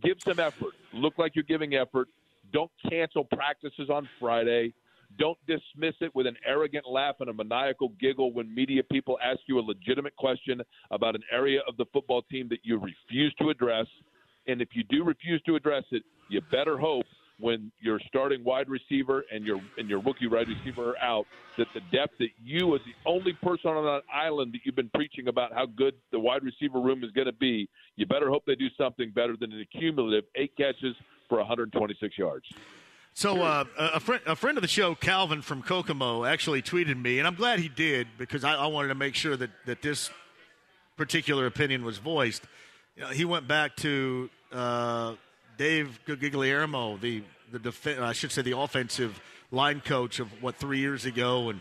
Give 0.00 0.16
some 0.20 0.38
effort. 0.38 0.74
Look 0.92 1.18
like 1.18 1.34
you're 1.34 1.42
giving 1.42 1.74
effort. 1.74 2.08
Don't 2.52 2.70
cancel 2.88 3.24
practices 3.24 3.90
on 3.90 4.08
Friday 4.20 4.74
Don't 5.18 5.38
dismiss 5.46 5.94
it 6.00 6.14
with 6.14 6.26
an 6.26 6.36
arrogant 6.46 6.86
laugh 6.88 7.16
and 7.20 7.30
a 7.30 7.34
maniacal 7.34 7.90
giggle 8.00 8.32
when 8.32 8.52
media 8.52 8.82
people 8.82 9.18
ask 9.22 9.40
you 9.46 9.58
a 9.58 9.60
legitimate 9.60 10.16
question 10.16 10.60
about 10.90 11.14
an 11.14 11.22
area 11.30 11.60
of 11.68 11.76
the 11.76 11.84
football 11.92 12.22
team 12.22 12.48
that 12.48 12.60
you 12.62 12.78
refuse 12.78 13.34
to 13.40 13.50
address. 13.50 13.86
And 14.46 14.60
if 14.60 14.68
you 14.72 14.84
do 14.84 15.04
refuse 15.04 15.40
to 15.42 15.56
address 15.56 15.84
it, 15.92 16.02
you 16.28 16.40
better 16.50 16.78
hope 16.78 17.06
when 17.40 17.70
your 17.80 18.00
starting 18.06 18.44
wide 18.44 18.68
receiver 18.68 19.24
and 19.32 19.44
your 19.44 19.60
and 19.76 19.88
your 19.88 20.00
rookie 20.00 20.28
wide 20.28 20.46
receiver 20.48 20.90
are 20.90 20.98
out 20.98 21.26
that 21.56 21.66
the 21.74 21.80
depth 21.92 22.16
that 22.18 22.28
you 22.42 22.74
as 22.74 22.80
the 22.84 22.94
only 23.10 23.32
person 23.42 23.70
on 23.70 23.84
that 23.84 24.02
island 24.12 24.52
that 24.54 24.60
you've 24.64 24.76
been 24.76 24.90
preaching 24.94 25.28
about 25.28 25.52
how 25.52 25.66
good 25.66 25.94
the 26.12 26.18
wide 26.18 26.42
receiver 26.44 26.80
room 26.80 27.02
is 27.02 27.10
going 27.10 27.26
to 27.26 27.32
be, 27.32 27.68
you 27.96 28.06
better 28.06 28.30
hope 28.30 28.44
they 28.46 28.54
do 28.54 28.68
something 28.78 29.10
better 29.10 29.36
than 29.36 29.52
an 29.52 29.64
cumulative 29.72 30.24
eight 30.36 30.56
catches 30.56 30.94
for 31.28 31.38
126 31.38 32.16
yards. 32.16 32.46
So 33.16 33.42
uh, 33.42 33.64
a, 33.78 34.00
friend, 34.00 34.20
a 34.26 34.34
friend 34.34 34.58
of 34.58 34.62
the 34.62 34.68
show, 34.68 34.96
Calvin 34.96 35.40
from 35.40 35.62
Kokomo, 35.62 36.24
actually 36.24 36.62
tweeted 36.62 37.00
me, 37.00 37.20
and 37.20 37.28
I'm 37.28 37.36
glad 37.36 37.60
he 37.60 37.68
did 37.68 38.08
because 38.18 38.42
I, 38.42 38.54
I 38.54 38.66
wanted 38.66 38.88
to 38.88 38.96
make 38.96 39.14
sure 39.14 39.36
that, 39.36 39.50
that 39.66 39.82
this 39.82 40.10
particular 40.96 41.46
opinion 41.46 41.84
was 41.84 41.98
voiced. 41.98 42.42
You 42.96 43.02
know, 43.02 43.08
he 43.10 43.24
went 43.24 43.46
back 43.46 43.76
to 43.76 44.28
uh, 44.52 45.14
Dave 45.56 46.00
Guglielmo, 46.06 46.96
the 46.96 47.22
the 47.52 47.60
def- 47.60 48.00
I 48.00 48.12
should 48.14 48.32
say 48.32 48.42
the 48.42 48.58
offensive 48.58 49.20
line 49.52 49.80
coach 49.80 50.18
of 50.18 50.42
what 50.42 50.56
three 50.56 50.80
years 50.80 51.04
ago, 51.04 51.50
and 51.50 51.60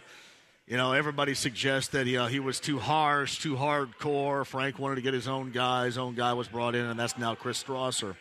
you 0.68 0.78
know 0.78 0.94
everybody 0.94 1.36
suggests 1.36 1.92
that 1.92 2.08
you 2.08 2.18
know 2.18 2.26
he 2.26 2.40
was 2.40 2.60
too 2.60 2.80
harsh, 2.80 3.38
too 3.38 3.56
hardcore. 3.56 4.44
Frank 4.44 4.80
wanted 4.80 4.96
to 4.96 5.02
get 5.02 5.14
his 5.14 5.28
own 5.28 5.52
guy. 5.52 5.86
His 5.86 6.00
own 6.00 6.16
guy 6.16 6.34
was 6.34 6.48
brought 6.48 6.74
in, 6.74 6.86
and 6.86 7.00
that's 7.00 7.16
now 7.16 7.36
Chris 7.36 7.64
Strausser. 7.64 8.16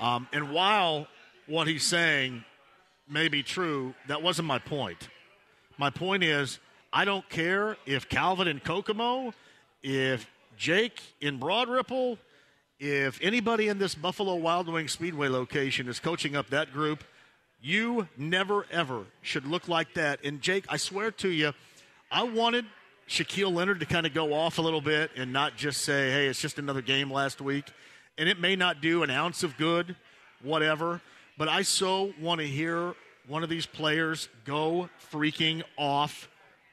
Um, 0.00 0.28
and 0.34 0.52
while 0.52 1.06
what 1.46 1.66
he's 1.66 1.84
saying 1.84 2.44
may 3.10 3.28
be 3.28 3.42
true, 3.42 3.94
that 4.06 4.22
wasn't 4.22 4.48
my 4.48 4.58
point. 4.58 5.08
My 5.78 5.90
point 5.90 6.24
is, 6.24 6.58
I 6.92 7.04
don't 7.04 7.28
care 7.28 7.76
if 7.86 8.08
Calvin 8.08 8.48
in 8.48 8.60
Kokomo, 8.60 9.32
if 9.82 10.26
Jake 10.56 11.00
in 11.20 11.38
Broad 11.38 11.68
Ripple, 11.68 12.18
if 12.80 13.18
anybody 13.22 13.68
in 13.68 13.78
this 13.78 13.94
Buffalo 13.94 14.34
Wild 14.36 14.68
Wing 14.68 14.88
Speedway 14.88 15.28
location 15.28 15.88
is 15.88 16.00
coaching 16.00 16.36
up 16.36 16.50
that 16.50 16.72
group, 16.72 17.04
you 17.60 18.08
never 18.16 18.66
ever 18.70 19.04
should 19.22 19.46
look 19.46 19.68
like 19.68 19.94
that. 19.94 20.20
And 20.24 20.40
Jake, 20.40 20.64
I 20.68 20.76
swear 20.76 21.10
to 21.12 21.28
you, 21.28 21.52
I 22.10 22.22
wanted 22.22 22.64
Shaquille 23.08 23.52
Leonard 23.52 23.80
to 23.80 23.86
kind 23.86 24.06
of 24.06 24.14
go 24.14 24.32
off 24.32 24.58
a 24.58 24.62
little 24.62 24.80
bit 24.80 25.10
and 25.16 25.32
not 25.32 25.56
just 25.56 25.82
say, 25.82 26.10
hey, 26.10 26.26
it's 26.26 26.40
just 26.40 26.58
another 26.58 26.82
game 26.82 27.12
last 27.12 27.40
week. 27.40 27.64
And 28.16 28.28
it 28.28 28.38
may 28.38 28.56
not 28.56 28.80
do 28.80 29.02
an 29.02 29.10
ounce 29.10 29.42
of 29.42 29.56
good, 29.56 29.96
whatever. 30.42 31.00
But 31.38 31.48
I 31.48 31.62
so 31.62 32.12
want 32.20 32.40
to 32.40 32.46
hear 32.46 32.94
one 33.28 33.44
of 33.44 33.48
these 33.48 33.64
players 33.64 34.28
go 34.44 34.90
freaking 35.12 35.62
off 35.76 36.28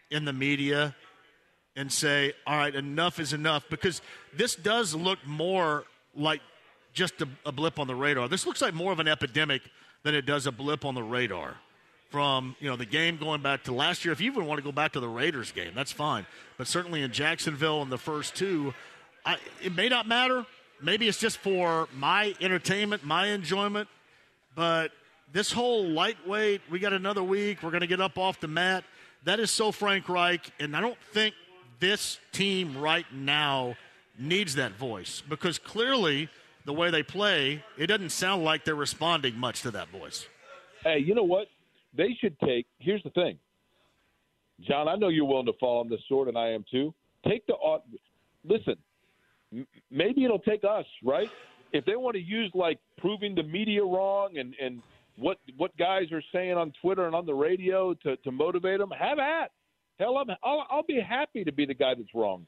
in 0.09 0.25
the 0.25 0.33
media 0.33 0.95
and 1.75 1.91
say, 1.91 2.33
all 2.47 2.57
right, 2.57 2.73
enough 2.73 3.19
is 3.19 3.31
enough. 3.31 3.69
Because 3.69 4.01
this 4.35 4.55
does 4.55 4.95
look 4.95 5.19
more 5.25 5.83
like 6.15 6.41
just 6.93 7.21
a, 7.21 7.27
a, 7.45 7.51
blip 7.51 7.77
on 7.77 7.87
the 7.87 7.93
radar. 7.93 8.27
This 8.27 8.47
looks 8.47 8.61
like 8.61 8.73
more 8.73 8.91
of 8.91 8.99
an 8.99 9.07
epidemic 9.07 9.61
than 10.03 10.15
it 10.15 10.25
does 10.25 10.47
a 10.47 10.51
blip 10.51 10.83
on 10.83 10.95
the 10.95 11.03
radar. 11.03 11.55
From 12.09 12.55
you 12.59 12.69
know 12.69 12.77
the 12.77 12.85
game 12.85 13.17
going 13.17 13.41
back 13.41 13.63
to 13.63 13.73
last 13.73 14.05
year, 14.05 14.13
if 14.13 14.21
you 14.21 14.31
even 14.31 14.45
want 14.45 14.59
to 14.59 14.63
go 14.63 14.71
back 14.71 14.93
to 14.93 15.01
the 15.01 15.07
Raiders 15.07 15.51
game, 15.51 15.73
that's 15.75 15.91
fine. 15.91 16.25
But 16.57 16.67
certainly 16.67 17.01
in 17.01 17.11
Jacksonville 17.11 17.81
in 17.81 17.89
the 17.89 17.97
first 17.97 18.35
two, 18.35 18.73
I, 19.25 19.35
it 19.61 19.75
may 19.75 19.89
not 19.89 20.07
matter. 20.07 20.45
Maybe 20.81 21.09
it's 21.09 21.19
just 21.19 21.39
for 21.39 21.89
my 21.97 22.33
entertainment, 22.39 23.03
my 23.03 23.27
enjoyment. 23.27 23.89
But 24.55 24.91
this 25.31 25.51
whole 25.51 25.85
lightweight, 25.85 26.61
we 26.69 26.79
got 26.79 26.93
another 26.93 27.23
week, 27.23 27.61
we're 27.61 27.71
going 27.71 27.81
to 27.81 27.87
get 27.87 28.01
up 28.01 28.17
off 28.17 28.39
the 28.39 28.47
mat. 28.47 28.83
That 29.25 29.39
is 29.39 29.51
so 29.51 29.71
Frank 29.71 30.07
Reich, 30.07 30.51
and 30.59 30.75
I 30.75 30.81
don't 30.81 30.97
think 31.11 31.35
this 31.79 32.19
team 32.31 32.77
right 32.77 33.05
now 33.13 33.75
needs 34.17 34.55
that 34.55 34.73
voice 34.73 35.21
because 35.27 35.59
clearly 35.59 36.29
the 36.63 36.73
way 36.73 36.89
they 36.89 37.03
play, 37.03 37.63
it 37.77 37.87
doesn't 37.87 38.11
sound 38.11 38.43
like 38.43 38.65
they're 38.65 38.75
responding 38.75 39.37
much 39.37 39.61
to 39.63 39.71
that 39.71 39.89
voice. 39.89 40.27
Hey, 40.83 40.99
you 40.99 41.15
know 41.15 41.23
what? 41.23 41.47
They 41.95 42.15
should 42.19 42.39
take. 42.39 42.65
Here's 42.79 43.03
the 43.03 43.09
thing, 43.11 43.37
John. 44.61 44.87
I 44.87 44.95
know 44.95 45.07
you're 45.07 45.25
willing 45.25 45.45
to 45.45 45.53
fall 45.59 45.79
on 45.79 45.89
this 45.89 46.01
sword, 46.07 46.27
and 46.27 46.37
I 46.37 46.49
am 46.49 46.65
too. 46.69 46.93
Take 47.27 47.45
the 47.47 47.55
uh, 47.55 47.79
listen. 48.43 48.75
Maybe 49.89 50.25
it'll 50.25 50.39
take 50.39 50.63
us, 50.63 50.85
right? 51.03 51.29
If 51.75 51.85
they 51.85 51.95
want 51.95 52.15
to 52.15 52.21
use 52.21 52.51
like 52.53 52.79
proving 52.97 53.35
the 53.35 53.43
media 53.43 53.83
wrong 53.83 54.37
and 54.37 54.53
and 54.61 54.81
what 55.17 55.37
what 55.57 55.75
guys 55.77 56.11
are 56.11 56.23
saying 56.33 56.53
on 56.53 56.73
Twitter 56.81 57.05
and 57.05 57.15
on 57.15 57.25
the 57.25 57.33
radio 57.33 57.93
to 57.93 58.17
to 58.17 58.31
motivate 58.31 58.79
them, 58.79 58.91
have 58.91 59.19
at. 59.19 59.51
Hell, 59.97 60.17
I'm, 60.17 60.29
I'll, 60.43 60.67
I'll 60.69 60.83
be 60.83 60.99
happy 60.99 61.45
to 61.45 61.53
be 61.53 61.65
the 61.65 61.73
guy 61.73 61.93
that's 61.95 62.13
wrong 62.13 62.45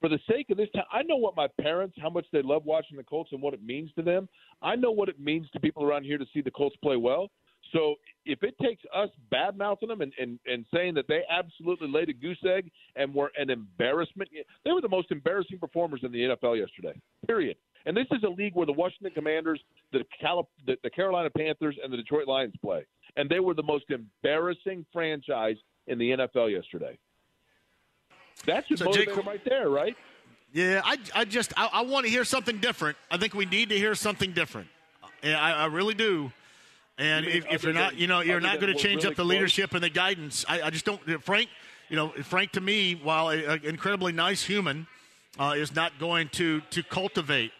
for 0.00 0.08
the 0.08 0.18
sake 0.28 0.50
of 0.50 0.56
this 0.56 0.68
time, 0.74 0.84
I 0.90 1.02
know 1.02 1.16
what 1.16 1.36
my 1.36 1.46
parents, 1.60 1.96
how 2.00 2.10
much 2.10 2.26
they 2.32 2.42
love 2.42 2.64
watching 2.64 2.96
the 2.96 3.04
Colts 3.04 3.30
and 3.32 3.42
what 3.42 3.54
it 3.54 3.62
means 3.62 3.90
to 3.96 4.02
them. 4.02 4.28
I 4.62 4.74
know 4.74 4.90
what 4.90 5.08
it 5.08 5.20
means 5.20 5.48
to 5.50 5.60
people 5.60 5.84
around 5.84 6.04
here 6.04 6.18
to 6.18 6.26
see 6.32 6.40
the 6.40 6.50
Colts 6.50 6.76
play 6.82 6.96
well. 6.96 7.28
So 7.72 7.96
if 8.24 8.42
it 8.42 8.54
takes 8.62 8.82
us 8.94 9.10
bad 9.30 9.56
mouthing 9.56 9.90
them 9.90 10.00
and, 10.00 10.12
and, 10.18 10.40
and 10.46 10.64
saying 10.72 10.94
that 10.94 11.06
they 11.08 11.22
absolutely 11.30 11.88
laid 11.88 12.08
a 12.08 12.14
goose 12.14 12.40
egg 12.48 12.70
and 12.96 13.14
were 13.14 13.30
an 13.36 13.50
embarrassment, 13.50 14.30
they 14.64 14.72
were 14.72 14.80
the 14.80 14.88
most 14.88 15.10
embarrassing 15.10 15.58
performers 15.58 16.00
in 16.02 16.10
the 16.10 16.18
NFL 16.18 16.58
yesterday. 16.58 16.98
Period. 17.26 17.56
And 17.86 17.96
this 17.96 18.06
is 18.10 18.22
a 18.24 18.28
league 18.28 18.54
where 18.54 18.66
the 18.66 18.72
Washington 18.72 19.12
Commanders, 19.14 19.60
the, 19.92 20.04
Cal- 20.20 20.48
the, 20.66 20.76
the 20.82 20.90
Carolina 20.90 21.30
Panthers, 21.30 21.76
and 21.82 21.92
the 21.92 21.96
Detroit 21.96 22.28
Lions 22.28 22.54
play, 22.62 22.84
and 23.16 23.28
they 23.28 23.40
were 23.40 23.54
the 23.54 23.62
most 23.62 23.84
embarrassing 23.90 24.84
franchise 24.92 25.56
in 25.86 25.98
the 25.98 26.10
NFL 26.10 26.52
yesterday. 26.52 26.98
That's 28.46 28.68
your 28.70 28.76
so 28.76 28.86
motivator 28.86 29.16
Jake, 29.16 29.26
right 29.26 29.44
there, 29.44 29.68
right? 29.70 29.96
Yeah, 30.52 30.80
I, 30.84 30.98
I 31.14 31.24
just 31.24 31.52
I, 31.56 31.68
I, 31.72 31.82
want 31.82 32.06
to 32.06 32.10
hear 32.10 32.24
something 32.24 32.58
different. 32.58 32.96
I 33.10 33.18
think 33.18 33.34
we 33.34 33.46
need 33.46 33.68
to 33.68 33.76
hear 33.76 33.94
something 33.94 34.32
different. 34.32 34.68
I, 35.22 35.52
I 35.52 35.66
really 35.66 35.94
do. 35.94 36.32
And 36.98 37.24
if, 37.24 37.46
if 37.50 37.62
you're 37.62 37.72
not, 37.72 37.96
you 37.96 38.06
know, 38.06 38.20
you're 38.20 38.40
not 38.40 38.60
going 38.60 38.72
to 38.72 38.78
change 38.78 39.04
really 39.04 39.12
up 39.12 39.16
the 39.16 39.22
close. 39.22 39.30
leadership 39.30 39.74
and 39.74 39.82
the 39.82 39.90
guidance. 39.90 40.44
I, 40.48 40.62
I, 40.62 40.70
just 40.70 40.84
don't. 40.84 41.00
Frank, 41.22 41.48
you 41.88 41.96
know, 41.96 42.08
Frank 42.24 42.52
to 42.52 42.60
me, 42.60 42.94
while 42.94 43.30
an 43.30 43.60
incredibly 43.64 44.12
nice 44.12 44.42
human, 44.42 44.86
uh, 45.38 45.54
is 45.56 45.74
not 45.74 45.98
going 45.98 46.28
to 46.30 46.60
to 46.70 46.82
cultivate 46.82 47.52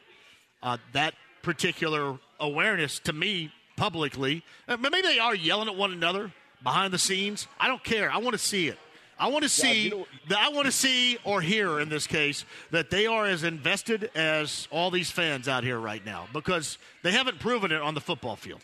uh, 0.62 0.76
that 0.92 1.14
particular 1.42 2.18
awareness 2.38 2.98
to 3.00 3.12
me 3.12 3.52
publicly. 3.76 4.42
Uh, 4.68 4.76
maybe 4.76 5.00
they 5.02 5.18
are 5.18 5.34
yelling 5.34 5.68
at 5.68 5.76
one 5.76 5.92
another 5.92 6.32
behind 6.62 6.92
the 6.92 6.98
scenes. 6.98 7.46
I 7.58 7.68
don't 7.68 7.82
care. 7.82 8.10
I 8.10 8.18
want 8.18 8.32
to 8.34 8.38
see 8.38 8.68
it. 8.68 8.78
I 9.18 9.28
want 9.28 9.42
to 9.42 9.50
see 9.50 9.84
you 9.84 9.90
know, 9.90 10.06
I 10.36 10.48
want 10.48 10.64
to 10.64 10.72
see 10.72 11.18
or 11.24 11.42
hear 11.42 11.78
in 11.78 11.90
this 11.90 12.06
case 12.06 12.46
that 12.70 12.90
they 12.90 13.06
are 13.06 13.26
as 13.26 13.44
invested 13.44 14.10
as 14.14 14.66
all 14.70 14.90
these 14.90 15.10
fans 15.10 15.46
out 15.46 15.62
here 15.62 15.78
right 15.78 16.04
now 16.06 16.26
because 16.32 16.78
they 17.02 17.12
haven't 17.12 17.38
proven 17.38 17.70
it 17.70 17.82
on 17.82 17.92
the 17.92 18.00
football 18.00 18.34
field. 18.34 18.62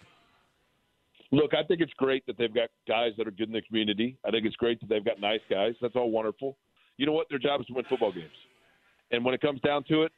Look, 1.31 1.53
I 1.53 1.63
think 1.65 1.83
it's 1.83 1.93
great 1.95 2.25
that 2.27 2.39
they've 2.39 2.55
got 2.55 2.71
guys 2.89 3.13
that 3.19 3.27
are 3.27 3.33
good 3.33 3.49
in 3.49 3.53
the 3.53 3.61
community. 3.63 4.17
I 4.25 4.31
think 4.31 4.47
it's 4.47 4.57
great 4.57 4.81
that 4.81 4.89
they've 4.89 5.05
got 5.05 5.21
nice 5.21 5.41
guys. 5.51 5.75
That's 5.83 5.95
all 5.95 6.11
wonderful. 6.11 6.57
You 6.97 7.05
know 7.05 7.13
what? 7.13 7.29
Their 7.29 7.39
job 7.39 7.61
is 7.61 7.67
to 7.67 7.75
win 7.75 7.85
football 7.91 8.13
games. 8.13 8.31
And 9.11 9.25
when 9.25 9.35
it 9.35 9.43
comes 9.43 9.61
down 9.61 9.85
to 9.89 10.05
it, 10.05 10.13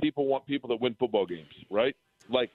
people 0.00 0.26
want 0.26 0.46
people 0.46 0.68
that 0.68 0.80
win 0.80 0.94
football 0.98 1.26
games, 1.26 1.52
right? 1.70 1.94
Like 2.28 2.50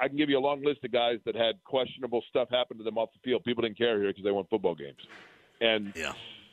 I 0.00 0.08
can 0.08 0.16
give 0.16 0.28
you 0.28 0.38
a 0.38 0.40
long 0.40 0.62
list 0.62 0.84
of 0.84 0.92
guys 0.92 1.18
that 1.26 1.34
had 1.34 1.62
questionable 1.64 2.22
stuff 2.28 2.48
happen 2.50 2.78
to 2.78 2.84
them 2.84 2.98
off 2.98 3.10
the 3.12 3.20
field. 3.28 3.44
People 3.44 3.62
didn't 3.62 3.78
care 3.78 4.00
here 4.00 4.10
because 4.10 4.24
they 4.24 4.32
won 4.32 4.44
football 4.50 4.74
games. 4.74 4.98
And 5.60 5.92
yeah 5.94 6.12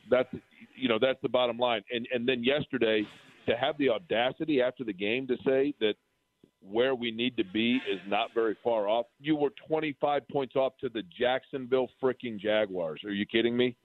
that's 0.10 0.30
you 0.76 0.90
know 0.90 0.98
that's 1.00 1.20
the 1.22 1.30
bottom 1.30 1.58
line. 1.58 1.84
And 1.92 2.08
and 2.14 2.28
then 2.28 2.44
yesterday 2.44 3.06
to 3.48 3.56
have 3.58 3.78
the 3.78 3.90
audacity 3.90 4.62
after 4.62 4.84
the 4.84 4.94
game 4.94 5.28
to 5.28 5.36
say 5.46 5.74
that 5.80 5.96
where 6.62 6.94
we 6.94 7.12
need 7.12 7.36
to 7.38 7.44
be 7.44 7.78
is 7.92 8.00
not 8.08 8.30
very 8.36 8.56
far 8.64 8.88
off. 8.88 9.08
You 9.20 9.36
were 9.36 9.52
25 9.68 10.28
points 10.32 10.56
off 10.56 10.74
to 10.82 10.90
the 10.90 11.02
Jacksonville 11.20 11.88
freaking 12.02 12.40
Jaguars. 12.40 13.02
Are 13.04 13.12
you 13.12 13.26
kidding 13.26 13.58
me? 13.58 13.76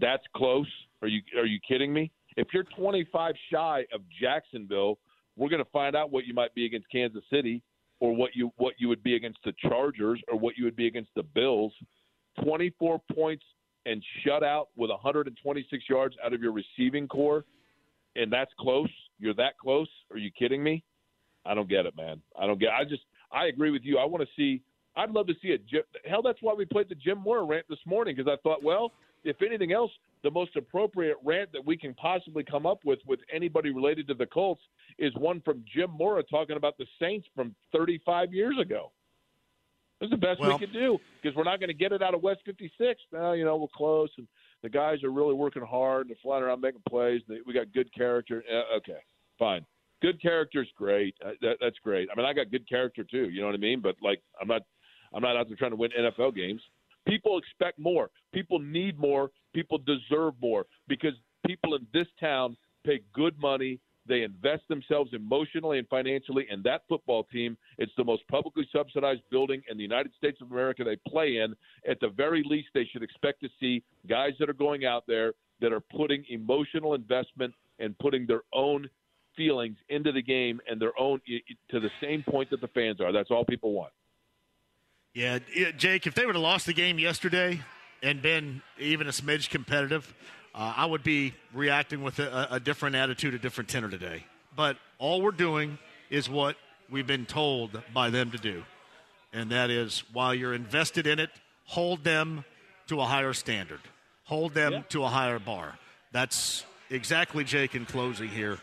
That's 0.00 0.24
close. 0.34 0.66
Are 1.02 1.08
you 1.08 1.20
are 1.38 1.46
you 1.46 1.58
kidding 1.66 1.92
me? 1.92 2.10
If 2.36 2.48
you're 2.52 2.64
25 2.76 3.34
shy 3.52 3.84
of 3.92 4.00
Jacksonville, 4.20 4.98
we're 5.40 5.48
going 5.48 5.64
to 5.64 5.70
find 5.70 5.96
out 5.96 6.12
what 6.12 6.26
you 6.26 6.34
might 6.34 6.54
be 6.54 6.66
against 6.66 6.86
Kansas 6.92 7.24
City 7.32 7.62
or 7.98 8.14
what 8.14 8.36
you 8.36 8.52
what 8.58 8.74
you 8.78 8.88
would 8.88 9.02
be 9.02 9.16
against 9.16 9.38
the 9.42 9.54
Chargers 9.66 10.20
or 10.30 10.38
what 10.38 10.56
you 10.58 10.64
would 10.64 10.76
be 10.76 10.86
against 10.86 11.10
the 11.16 11.22
Bills. 11.22 11.72
24 12.44 13.00
points 13.14 13.42
and 13.86 14.04
shut 14.24 14.44
out 14.44 14.68
with 14.76 14.90
126 14.90 15.84
yards 15.88 16.14
out 16.22 16.34
of 16.34 16.42
your 16.42 16.52
receiving 16.52 17.08
core, 17.08 17.44
and 18.16 18.30
that's 18.30 18.52
close. 18.60 18.90
You're 19.18 19.34
that 19.34 19.58
close? 19.58 19.88
Are 20.12 20.18
you 20.18 20.30
kidding 20.30 20.62
me? 20.62 20.84
I 21.46 21.54
don't 21.54 21.68
get 21.68 21.86
it, 21.86 21.96
man. 21.96 22.20
I 22.38 22.46
don't 22.46 22.60
get. 22.60 22.70
I 22.70 22.84
just 22.84 23.02
I 23.32 23.46
agree 23.46 23.70
with 23.70 23.82
you. 23.82 23.96
I 23.96 24.04
want 24.04 24.22
to 24.22 24.28
see. 24.36 24.62
I'd 24.94 25.10
love 25.10 25.26
to 25.28 25.34
see 25.40 25.48
it. 25.48 25.62
Hell, 26.04 26.20
that's 26.20 26.42
why 26.42 26.52
we 26.52 26.66
played 26.66 26.90
the 26.90 26.94
Jim 26.94 27.18
Mora 27.18 27.44
rant 27.44 27.64
this 27.70 27.78
morning 27.86 28.14
because 28.14 28.30
I 28.30 28.36
thought, 28.42 28.62
well, 28.62 28.92
if 29.24 29.36
anything 29.42 29.72
else, 29.72 29.90
the 30.22 30.30
most 30.30 30.56
appropriate 30.56 31.16
rant 31.24 31.50
that 31.52 31.64
we 31.64 31.76
can 31.76 31.94
possibly 31.94 32.44
come 32.44 32.66
up 32.66 32.80
with 32.84 32.98
with 33.06 33.20
anybody 33.32 33.70
related 33.70 34.06
to 34.08 34.14
the 34.14 34.26
Colts 34.26 34.62
is 34.98 35.14
one 35.16 35.40
from 35.42 35.64
Jim 35.74 35.90
Mora 35.90 36.22
talking 36.22 36.56
about 36.56 36.76
the 36.78 36.86
Saints 37.00 37.26
from 37.34 37.54
35 37.72 38.32
years 38.32 38.56
ago. 38.60 38.92
It's 40.00 40.10
the 40.10 40.16
best 40.16 40.40
Well- 40.40 40.58
we 40.58 40.66
can 40.66 40.72
do 40.72 40.98
because 41.20 41.36
we're 41.36 41.44
not 41.44 41.60
going 41.60 41.68
to 41.68 41.74
get 41.74 41.92
it 41.92 42.02
out 42.02 42.14
of 42.14 42.22
West 42.22 42.40
56. 42.44 43.00
Now, 43.12 43.32
you 43.32 43.44
know, 43.44 43.56
we're 43.56 43.68
close 43.68 44.10
and 44.16 44.26
the 44.62 44.68
guys 44.68 45.02
are 45.04 45.10
really 45.10 45.34
working 45.34 45.62
hard. 45.62 46.08
They're 46.08 46.16
flying 46.22 46.42
around 46.42 46.60
making 46.60 46.82
plays. 46.88 47.22
We 47.46 47.52
got 47.52 47.72
good 47.72 47.92
character. 47.94 48.42
Uh, 48.50 48.76
okay, 48.76 48.98
fine. 49.38 49.64
Good 50.02 50.20
character's 50.20 50.68
great. 50.76 51.14
Uh, 51.24 51.32
that, 51.42 51.58
that's 51.60 51.78
great. 51.78 52.08
I 52.10 52.16
mean, 52.16 52.24
I 52.26 52.32
got 52.32 52.50
good 52.50 52.66
character 52.68 53.04
too. 53.04 53.28
You 53.28 53.40
know 53.40 53.46
what 53.46 53.54
I 53.54 53.58
mean? 53.58 53.80
But 53.80 53.96
like, 54.02 54.22
I'm 54.40 54.48
not, 54.48 54.62
I'm 55.12 55.22
not 55.22 55.36
out 55.36 55.48
there 55.48 55.56
trying 55.56 55.72
to 55.72 55.76
win 55.76 55.90
NFL 55.98 56.34
games. 56.34 56.62
People 57.06 57.38
expect 57.38 57.78
more. 57.78 58.10
People 58.32 58.58
need 58.58 58.98
more. 58.98 59.30
People 59.54 59.78
deserve 59.78 60.34
more 60.40 60.66
because 60.88 61.14
people 61.46 61.74
in 61.74 61.86
this 61.92 62.06
town 62.18 62.56
pay 62.84 63.00
good 63.12 63.38
money. 63.38 63.80
They 64.06 64.22
invest 64.22 64.62
themselves 64.68 65.10
emotionally 65.12 65.78
and 65.78 65.86
financially 65.88 66.46
in 66.50 66.62
that 66.62 66.82
football 66.88 67.24
team. 67.24 67.56
It's 67.78 67.92
the 67.96 68.04
most 68.04 68.26
publicly 68.28 68.66
subsidized 68.72 69.22
building 69.30 69.62
in 69.70 69.76
the 69.76 69.82
United 69.82 70.12
States 70.16 70.38
of 70.40 70.50
America 70.50 70.84
they 70.84 70.96
play 71.08 71.36
in. 71.36 71.54
At 71.88 72.00
the 72.00 72.08
very 72.08 72.42
least, 72.44 72.68
they 72.74 72.88
should 72.90 73.02
expect 73.02 73.40
to 73.42 73.48
see 73.60 73.82
guys 74.08 74.32
that 74.40 74.48
are 74.48 74.54
going 74.54 74.84
out 74.84 75.04
there 75.06 75.34
that 75.60 75.72
are 75.72 75.82
putting 75.94 76.24
emotional 76.28 76.94
investment 76.94 77.54
and 77.78 77.96
putting 77.98 78.26
their 78.26 78.42
own 78.52 78.88
feelings 79.36 79.76
into 79.90 80.12
the 80.12 80.22
game 80.22 80.60
and 80.68 80.80
their 80.80 80.98
own 80.98 81.20
to 81.70 81.80
the 81.80 81.90
same 82.02 82.24
point 82.28 82.50
that 82.50 82.60
the 82.60 82.68
fans 82.68 83.00
are. 83.00 83.12
That's 83.12 83.30
all 83.30 83.44
people 83.44 83.72
want. 83.72 83.92
Yeah, 85.12 85.38
Jake, 85.76 86.06
if 86.06 86.14
they 86.14 86.24
would 86.24 86.34
have 86.36 86.42
lost 86.42 86.66
the 86.66 86.72
game 86.72 86.98
yesterday 86.98 87.60
and 88.02 88.22
been 88.22 88.62
even 88.78 89.08
a 89.08 89.10
smidge 89.10 89.50
competitive, 89.50 90.12
uh, 90.54 90.72
I 90.76 90.86
would 90.86 91.02
be 91.02 91.34
reacting 91.52 92.02
with 92.02 92.18
a, 92.20 92.48
a 92.52 92.60
different 92.60 92.94
attitude, 92.96 93.34
a 93.34 93.38
different 93.38 93.68
tenor 93.68 93.88
today. 93.88 94.24
But 94.54 94.76
all 94.98 95.20
we're 95.20 95.32
doing 95.32 95.78
is 96.10 96.28
what 96.30 96.56
we've 96.90 97.06
been 97.06 97.26
told 97.26 97.82
by 97.92 98.10
them 98.10 98.30
to 98.30 98.38
do. 98.38 98.62
And 99.32 99.50
that 99.50 99.70
is 99.70 100.04
while 100.12 100.34
you're 100.34 100.54
invested 100.54 101.06
in 101.06 101.18
it, 101.18 101.30
hold 101.64 102.04
them 102.04 102.44
to 102.88 103.00
a 103.00 103.04
higher 103.04 103.32
standard, 103.32 103.80
hold 104.24 104.54
them 104.54 104.72
Yeah. 104.72 104.82
to 104.90 105.04
a 105.04 105.08
higher 105.08 105.38
bar. 105.38 105.78
That's 106.12 106.64
exactly, 106.88 107.44
Jake, 107.44 107.74
in 107.74 107.84
closing 107.86 108.28
here, 108.28 108.58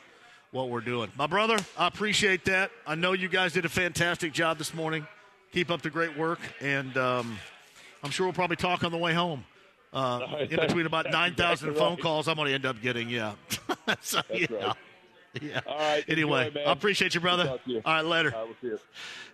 what 0.51 0.69
we're 0.69 0.81
doing. 0.81 1.11
My 1.17 1.27
brother, 1.27 1.57
I 1.77 1.87
appreciate 1.87 2.45
that. 2.45 2.71
I 2.85 2.95
know 2.95 3.11
you 3.13 3.27
guys 3.29 3.53
did 3.53 3.65
a 3.65 3.69
fantastic 3.69 4.33
job 4.33 4.57
this 4.57 4.73
morning. 4.73 5.07
Keep 5.51 5.71
up 5.71 5.81
the 5.81 5.89
great 5.89 6.17
work. 6.17 6.39
And 6.61 6.95
um, 6.97 7.39
I'm 8.03 8.11
sure 8.11 8.25
we'll 8.25 8.33
probably 8.33 8.57
talk 8.57 8.83
on 8.83 8.91
the 8.91 8.97
way 8.97 9.13
home. 9.13 9.43
Uh, 9.93 10.21
in 10.49 10.59
between 10.59 10.85
about 10.85 11.05
9,000 11.11 11.31
exactly 11.41 11.73
phone 11.79 11.93
right. 11.93 12.01
calls, 12.01 12.27
I'm 12.27 12.35
going 12.35 12.49
to 12.49 12.53
end 12.53 12.65
up 12.65 12.81
getting, 12.81 13.09
yeah. 13.09 13.33
so, 14.01 14.21
yeah. 14.33 14.47
right. 14.51 14.75
Yeah. 15.41 15.61
All 15.67 15.77
right. 15.77 16.03
Anyway, 16.07 16.47
enjoy. 16.47 16.61
I 16.61 16.71
appreciate 16.71 17.13
you, 17.15 17.21
brother. 17.21 17.43
Good 17.43 17.49
talk 17.49 17.63
to 17.65 17.71
you. 17.71 17.81
All 17.85 17.93
right, 17.93 18.05
later. 18.05 18.33
All 18.33 18.45
right, 18.45 18.47
we'll 18.47 18.57
see 18.61 18.75
you. 18.75 18.79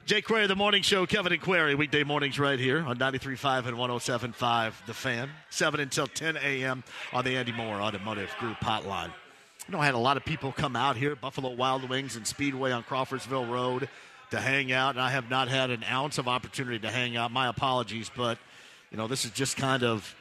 Jake 0.06 0.26
Query, 0.26 0.48
The 0.48 0.56
Morning 0.56 0.82
Show, 0.82 1.06
Kevin 1.06 1.32
and 1.32 1.42
Query, 1.42 1.76
weekday 1.76 2.04
mornings 2.04 2.38
right 2.38 2.60
here 2.60 2.84
on 2.84 2.98
93.5 2.98 3.68
and 3.68 3.78
107.5 3.78 4.74
The 4.86 4.94
Fan. 4.94 5.30
7 5.50 5.80
until 5.80 6.08
10 6.08 6.38
a.m. 6.38 6.84
on 7.14 7.24
the 7.24 7.38
Andy 7.38 7.54
Moore 7.54 7.82
Automotive 7.82 8.36
Group 8.40 8.58
hotline. 8.58 9.14
You 9.68 9.74
know, 9.74 9.80
I 9.80 9.86
had 9.86 9.96
a 9.96 10.00
lot 10.00 10.18
of 10.18 10.26
people 10.26 10.52
come 10.52 10.76
out 10.76 10.98
here, 10.98 11.16
Buffalo 11.16 11.52
Wild 11.52 11.88
Wings 11.90 12.18
and 12.18 12.28
Speedway 12.28 12.72
on 12.72 12.84
Crawfordsville 12.84 13.46
Road, 13.46 13.88
to 14.34 14.42
hang 14.42 14.72
out, 14.72 14.96
and 14.96 15.02
I 15.02 15.12
have 15.12 15.30
not 15.30 15.48
had 15.48 15.70
an 15.70 15.84
ounce 15.90 16.18
of 16.18 16.28
opportunity 16.28 16.80
to 16.80 16.90
hang 16.90 17.16
out. 17.16 17.32
My 17.32 17.48
apologies, 17.48 18.12
but, 18.16 18.40
you 18.92 18.98
know, 18.98 19.08
this 19.08 19.26
is 19.26 19.32
just 19.32 19.58
kind 19.58 19.84
of, 19.84 20.16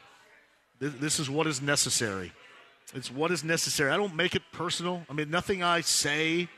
this, 0.78 1.18
is 1.18 1.30
what 1.30 1.47
is 1.47 1.62
necessary. 1.62 2.30
It's 2.94 3.10
what 3.10 3.30
is 3.30 3.43
necessary. 3.43 3.90
I 3.90 3.97
don't 3.97 4.14
make 4.14 4.34
it 4.34 4.43
personal. 4.52 5.02
I 5.09 5.14
mean, 5.14 5.30
nothing 5.30 5.62
I 5.62 5.80
say, 5.80 6.48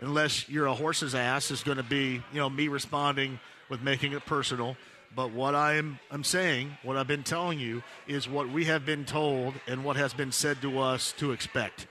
unless 0.00 0.50
you're 0.50 0.66
a 0.66 0.74
horse's 0.74 1.14
ass, 1.14 1.50
is 1.50 1.62
going 1.62 1.78
to 1.78 1.82
be, 1.82 2.22
you 2.32 2.38
know, 2.38 2.50
me 2.50 2.68
responding 2.68 3.40
with 3.70 3.80
making 3.80 4.12
it 4.12 4.26
personal. 4.26 4.76
But 5.16 5.32
what 5.32 5.54
I 5.54 5.76
am 5.76 5.98
I'm 6.10 6.24
saying, 6.24 6.76
what 6.82 6.98
I've 6.98 7.08
been 7.08 7.22
telling 7.22 7.58
you, 7.58 7.82
is 8.06 8.28
what 8.28 8.50
we 8.50 8.66
have 8.66 8.84
been 8.84 9.06
told 9.06 9.54
and 9.66 9.82
what 9.82 9.96
has 9.96 10.12
been 10.12 10.30
said 10.30 10.60
to 10.60 10.78
us 10.78 11.12
to 11.12 11.32
expect. 11.32 11.86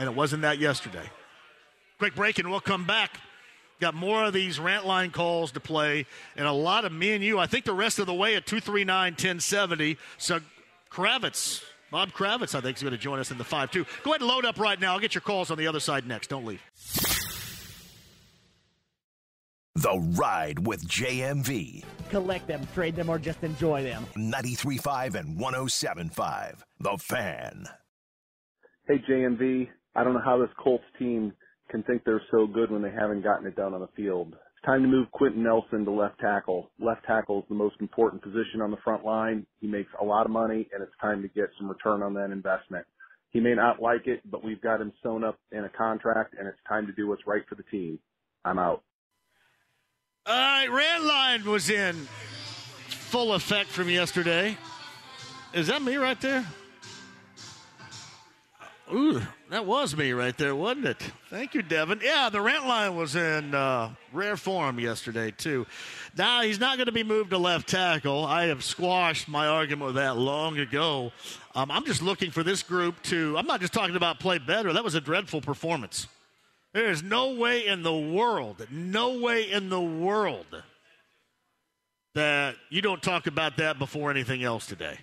And 0.00 0.08
it 0.08 0.16
wasn't 0.16 0.42
that 0.42 0.58
yesterday. 0.58 1.08
Quick 1.98 2.16
break, 2.16 2.40
and 2.40 2.50
we'll 2.50 2.60
come 2.60 2.84
back. 2.84 3.20
Got 3.80 3.94
more 3.94 4.24
of 4.24 4.32
these 4.32 4.58
rant 4.58 4.86
line 4.86 5.10
calls 5.10 5.52
to 5.52 5.60
play, 5.60 6.06
and 6.34 6.46
a 6.46 6.52
lot 6.52 6.84
of 6.84 6.92
me 6.92 7.12
and 7.12 7.22
you. 7.22 7.38
I 7.38 7.46
think 7.46 7.66
the 7.66 7.74
rest 7.74 7.98
of 7.98 8.06
the 8.06 8.14
way 8.14 8.34
at 8.34 8.46
239 8.46 9.12
1070. 9.12 9.98
So, 10.16 10.40
Kravitz, 10.90 11.62
Bob 11.90 12.10
Kravitz, 12.12 12.54
I 12.54 12.62
think, 12.62 12.78
is 12.78 12.82
going 12.82 12.92
to 12.92 12.98
join 12.98 13.18
us 13.18 13.30
in 13.30 13.36
the 13.36 13.44
5 13.44 13.70
2. 13.70 13.84
Go 14.02 14.10
ahead 14.12 14.22
and 14.22 14.28
load 14.28 14.46
up 14.46 14.58
right 14.58 14.80
now. 14.80 14.92
I'll 14.92 14.98
get 14.98 15.14
your 15.14 15.20
calls 15.20 15.50
on 15.50 15.58
the 15.58 15.66
other 15.66 15.80
side 15.80 16.06
next. 16.06 16.28
Don't 16.28 16.46
leave. 16.46 16.62
The 19.74 19.98
Ride 20.18 20.66
with 20.66 20.88
JMV. 20.88 21.84
Collect 22.08 22.46
them, 22.46 22.66
trade 22.72 22.96
them, 22.96 23.10
or 23.10 23.18
just 23.18 23.44
enjoy 23.44 23.82
them. 23.82 24.06
93.5 24.16 25.16
and 25.16 25.38
107.5. 25.38 26.60
The 26.80 26.96
Fan. 26.96 27.66
Hey, 28.88 29.04
JMV. 29.06 29.68
I 29.94 30.02
don't 30.02 30.14
know 30.14 30.22
how 30.24 30.38
this 30.38 30.48
Colts 30.58 30.84
team 30.98 31.34
can 31.70 31.82
think 31.82 32.02
they're 32.04 32.22
so 32.30 32.46
good 32.46 32.70
when 32.70 32.82
they 32.82 32.90
haven't 32.90 33.22
gotten 33.22 33.46
it 33.46 33.56
done 33.56 33.74
on 33.74 33.80
the 33.80 33.88
field. 33.96 34.28
It's 34.28 34.64
time 34.64 34.82
to 34.82 34.88
move 34.88 35.10
Quenton 35.12 35.42
Nelson 35.42 35.84
to 35.84 35.90
left 35.90 36.18
tackle. 36.18 36.70
Left 36.78 37.04
tackle 37.04 37.40
is 37.40 37.44
the 37.48 37.54
most 37.54 37.76
important 37.80 38.22
position 38.22 38.60
on 38.62 38.70
the 38.70 38.76
front 38.84 39.04
line. 39.04 39.46
He 39.60 39.66
makes 39.66 39.90
a 40.00 40.04
lot 40.04 40.26
of 40.26 40.32
money, 40.32 40.68
and 40.72 40.82
it's 40.82 40.92
time 41.00 41.22
to 41.22 41.28
get 41.28 41.50
some 41.58 41.68
return 41.68 42.02
on 42.02 42.14
that 42.14 42.30
investment. 42.30 42.86
He 43.30 43.40
may 43.40 43.54
not 43.54 43.82
like 43.82 44.06
it, 44.06 44.20
but 44.30 44.42
we've 44.42 44.60
got 44.60 44.80
him 44.80 44.92
sewn 45.02 45.24
up 45.24 45.38
in 45.52 45.64
a 45.64 45.68
contract, 45.68 46.34
and 46.38 46.48
it's 46.48 46.58
time 46.68 46.86
to 46.86 46.92
do 46.92 47.08
what's 47.08 47.26
right 47.26 47.42
for 47.48 47.54
the 47.54 47.64
team. 47.64 47.98
I'm 48.44 48.58
out. 48.58 48.82
All 50.24 50.34
right, 50.34 50.68
rant 50.70 51.04
line 51.04 51.44
was 51.44 51.70
in 51.70 51.94
full 52.88 53.34
effect 53.34 53.68
from 53.68 53.88
yesterday. 53.88 54.56
Is 55.52 55.68
that 55.68 55.82
me 55.82 55.96
right 55.96 56.20
there? 56.20 56.46
Ooh, 58.92 59.20
that 59.50 59.66
was 59.66 59.96
me 59.96 60.12
right 60.12 60.36
there, 60.38 60.54
wasn't 60.54 60.86
it? 60.86 61.02
Thank 61.28 61.54
you, 61.54 61.62
Devin. 61.62 62.00
Yeah, 62.04 62.28
the 62.30 62.40
rant 62.40 62.68
line 62.68 62.94
was 62.94 63.16
in 63.16 63.52
uh, 63.52 63.90
rare 64.12 64.36
form 64.36 64.78
yesterday, 64.78 65.32
too. 65.32 65.66
Now, 66.16 66.42
he's 66.42 66.60
not 66.60 66.76
going 66.76 66.86
to 66.86 66.92
be 66.92 67.02
moved 67.02 67.30
to 67.30 67.38
left 67.38 67.68
tackle. 67.68 68.24
I 68.24 68.46
have 68.46 68.62
squashed 68.62 69.26
my 69.26 69.48
argument 69.48 69.86
with 69.86 69.94
that 69.96 70.16
long 70.16 70.58
ago. 70.58 71.10
Um, 71.56 71.70
I'm 71.72 71.84
just 71.84 72.00
looking 72.00 72.30
for 72.30 72.44
this 72.44 72.62
group 72.62 73.02
to, 73.04 73.36
I'm 73.36 73.46
not 73.46 73.60
just 73.60 73.72
talking 73.72 73.96
about 73.96 74.20
play 74.20 74.38
better. 74.38 74.72
That 74.72 74.84
was 74.84 74.94
a 74.94 75.00
dreadful 75.00 75.40
performance. 75.40 76.06
There 76.72 76.88
is 76.88 77.02
no 77.02 77.34
way 77.34 77.66
in 77.66 77.82
the 77.82 77.96
world, 77.96 78.66
no 78.70 79.18
way 79.18 79.50
in 79.50 79.68
the 79.68 79.80
world 79.80 80.46
that 82.14 82.54
you 82.70 82.82
don't 82.82 83.02
talk 83.02 83.26
about 83.26 83.56
that 83.56 83.78
before 83.80 84.10
anything 84.12 84.44
else 84.44 84.66
today. 84.66 84.98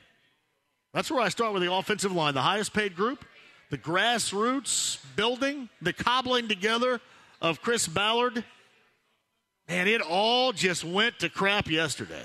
That's 0.94 1.12
where 1.12 1.22
I 1.22 1.30
start 1.30 1.54
with 1.54 1.64
the 1.64 1.74
offensive 1.74 2.12
line, 2.12 2.34
the 2.34 2.42
highest 2.42 2.74
paid 2.74 2.96
group, 2.96 3.26
the 3.74 3.78
grassroots 3.80 5.00
building, 5.16 5.68
the 5.82 5.92
cobbling 5.92 6.48
together 6.48 7.02
of 7.42 7.60
Chris 7.60 7.88
Ballard. 7.88 8.44
Man, 9.68 9.88
it 9.88 10.00
all 10.00 10.52
just 10.52 10.84
went 10.84 11.18
to 11.18 11.28
crap 11.28 11.68
yesterday. 11.68 12.22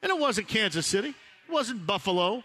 And 0.00 0.10
it 0.10 0.16
wasn't 0.20 0.46
Kansas 0.46 0.86
City, 0.86 1.08
it 1.08 1.52
wasn't 1.52 1.88
Buffalo. 1.88 2.44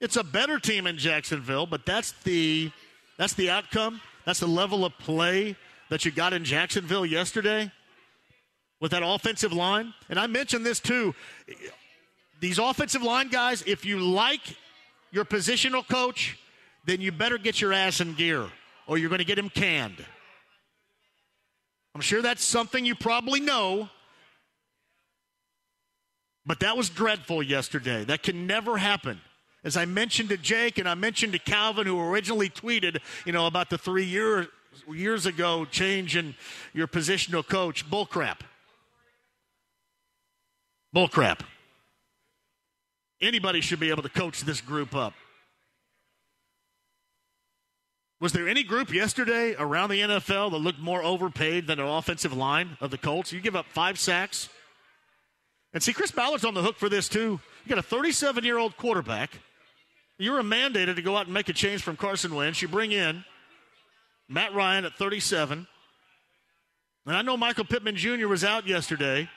It's 0.00 0.16
a 0.16 0.24
better 0.24 0.58
team 0.58 0.88
in 0.88 0.98
Jacksonville, 0.98 1.64
but 1.64 1.86
that's 1.86 2.10
the 2.24 2.72
that's 3.18 3.34
the 3.34 3.50
outcome. 3.50 4.00
That's 4.26 4.40
the 4.40 4.48
level 4.48 4.84
of 4.84 4.98
play 4.98 5.54
that 5.90 6.04
you 6.04 6.10
got 6.10 6.32
in 6.32 6.42
Jacksonville 6.42 7.06
yesterday 7.06 7.70
with 8.80 8.90
that 8.90 9.04
offensive 9.04 9.52
line. 9.52 9.94
And 10.08 10.18
I 10.18 10.26
mentioned 10.26 10.66
this 10.66 10.80
too. 10.80 11.14
These 12.40 12.58
offensive 12.58 13.04
line 13.04 13.28
guys, 13.28 13.62
if 13.64 13.84
you 13.84 14.00
like 14.00 14.56
your 15.12 15.24
positional 15.24 15.86
coach, 15.88 16.36
then 16.86 17.00
you 17.00 17.12
better 17.12 17.38
get 17.38 17.60
your 17.60 17.72
ass 17.72 18.00
in 18.00 18.14
gear 18.14 18.46
or 18.86 18.98
you're 18.98 19.08
going 19.08 19.20
to 19.20 19.24
get 19.24 19.38
him 19.38 19.48
canned. 19.48 20.04
I'm 21.94 22.00
sure 22.00 22.22
that's 22.22 22.44
something 22.44 22.84
you 22.84 22.94
probably 22.94 23.40
know. 23.40 23.88
But 26.46 26.60
that 26.60 26.76
was 26.76 26.90
dreadful 26.90 27.42
yesterday. 27.42 28.04
That 28.04 28.22
can 28.22 28.46
never 28.46 28.76
happen. 28.76 29.20
As 29.62 29.78
I 29.78 29.86
mentioned 29.86 30.28
to 30.28 30.36
Jake 30.36 30.76
and 30.76 30.86
I 30.86 30.94
mentioned 30.94 31.32
to 31.32 31.38
Calvin, 31.38 31.86
who 31.86 31.98
originally 31.98 32.50
tweeted, 32.50 32.98
you 33.24 33.32
know, 33.32 33.46
about 33.46 33.70
the 33.70 33.78
three 33.78 34.04
year, 34.04 34.48
years 34.92 35.24
ago 35.24 35.64
change 35.64 36.16
in 36.16 36.34
your 36.74 36.86
positional 36.86 37.46
coach. 37.46 37.88
Bullcrap. 37.88 38.40
Bullcrap. 40.94 41.40
Anybody 43.22 43.62
should 43.62 43.80
be 43.80 43.88
able 43.88 44.02
to 44.02 44.10
coach 44.10 44.42
this 44.42 44.60
group 44.60 44.94
up. 44.94 45.14
Was 48.24 48.32
there 48.32 48.48
any 48.48 48.62
group 48.62 48.90
yesterday 48.90 49.54
around 49.58 49.90
the 49.90 50.00
NFL 50.00 50.52
that 50.52 50.56
looked 50.56 50.78
more 50.78 51.04
overpaid 51.04 51.66
than 51.66 51.78
an 51.78 51.86
offensive 51.86 52.32
line 52.32 52.78
of 52.80 52.90
the 52.90 52.96
Colts? 52.96 53.34
You 53.34 53.40
give 53.42 53.54
up 53.54 53.66
five 53.66 53.98
sacks. 53.98 54.48
And 55.74 55.82
see, 55.82 55.92
Chris 55.92 56.10
Ballard's 56.10 56.46
on 56.46 56.54
the 56.54 56.62
hook 56.62 56.78
for 56.78 56.88
this 56.88 57.06
too. 57.06 57.38
You 57.64 57.68
got 57.68 57.76
a 57.76 57.82
37 57.82 58.42
year 58.42 58.56
old 58.56 58.78
quarterback. 58.78 59.38
You're 60.16 60.40
mandated 60.40 60.96
to 60.96 61.02
go 61.02 61.18
out 61.18 61.26
and 61.26 61.34
make 61.34 61.50
a 61.50 61.52
change 61.52 61.82
from 61.82 61.98
Carson 61.98 62.34
Wentz. 62.34 62.62
You 62.62 62.68
bring 62.68 62.92
in 62.92 63.26
Matt 64.26 64.54
Ryan 64.54 64.86
at 64.86 64.94
37. 64.94 65.66
And 67.04 67.16
I 67.16 67.20
know 67.20 67.36
Michael 67.36 67.66
Pittman 67.66 67.96
Jr. 67.96 68.26
was 68.26 68.42
out 68.42 68.66
yesterday, 68.66 69.28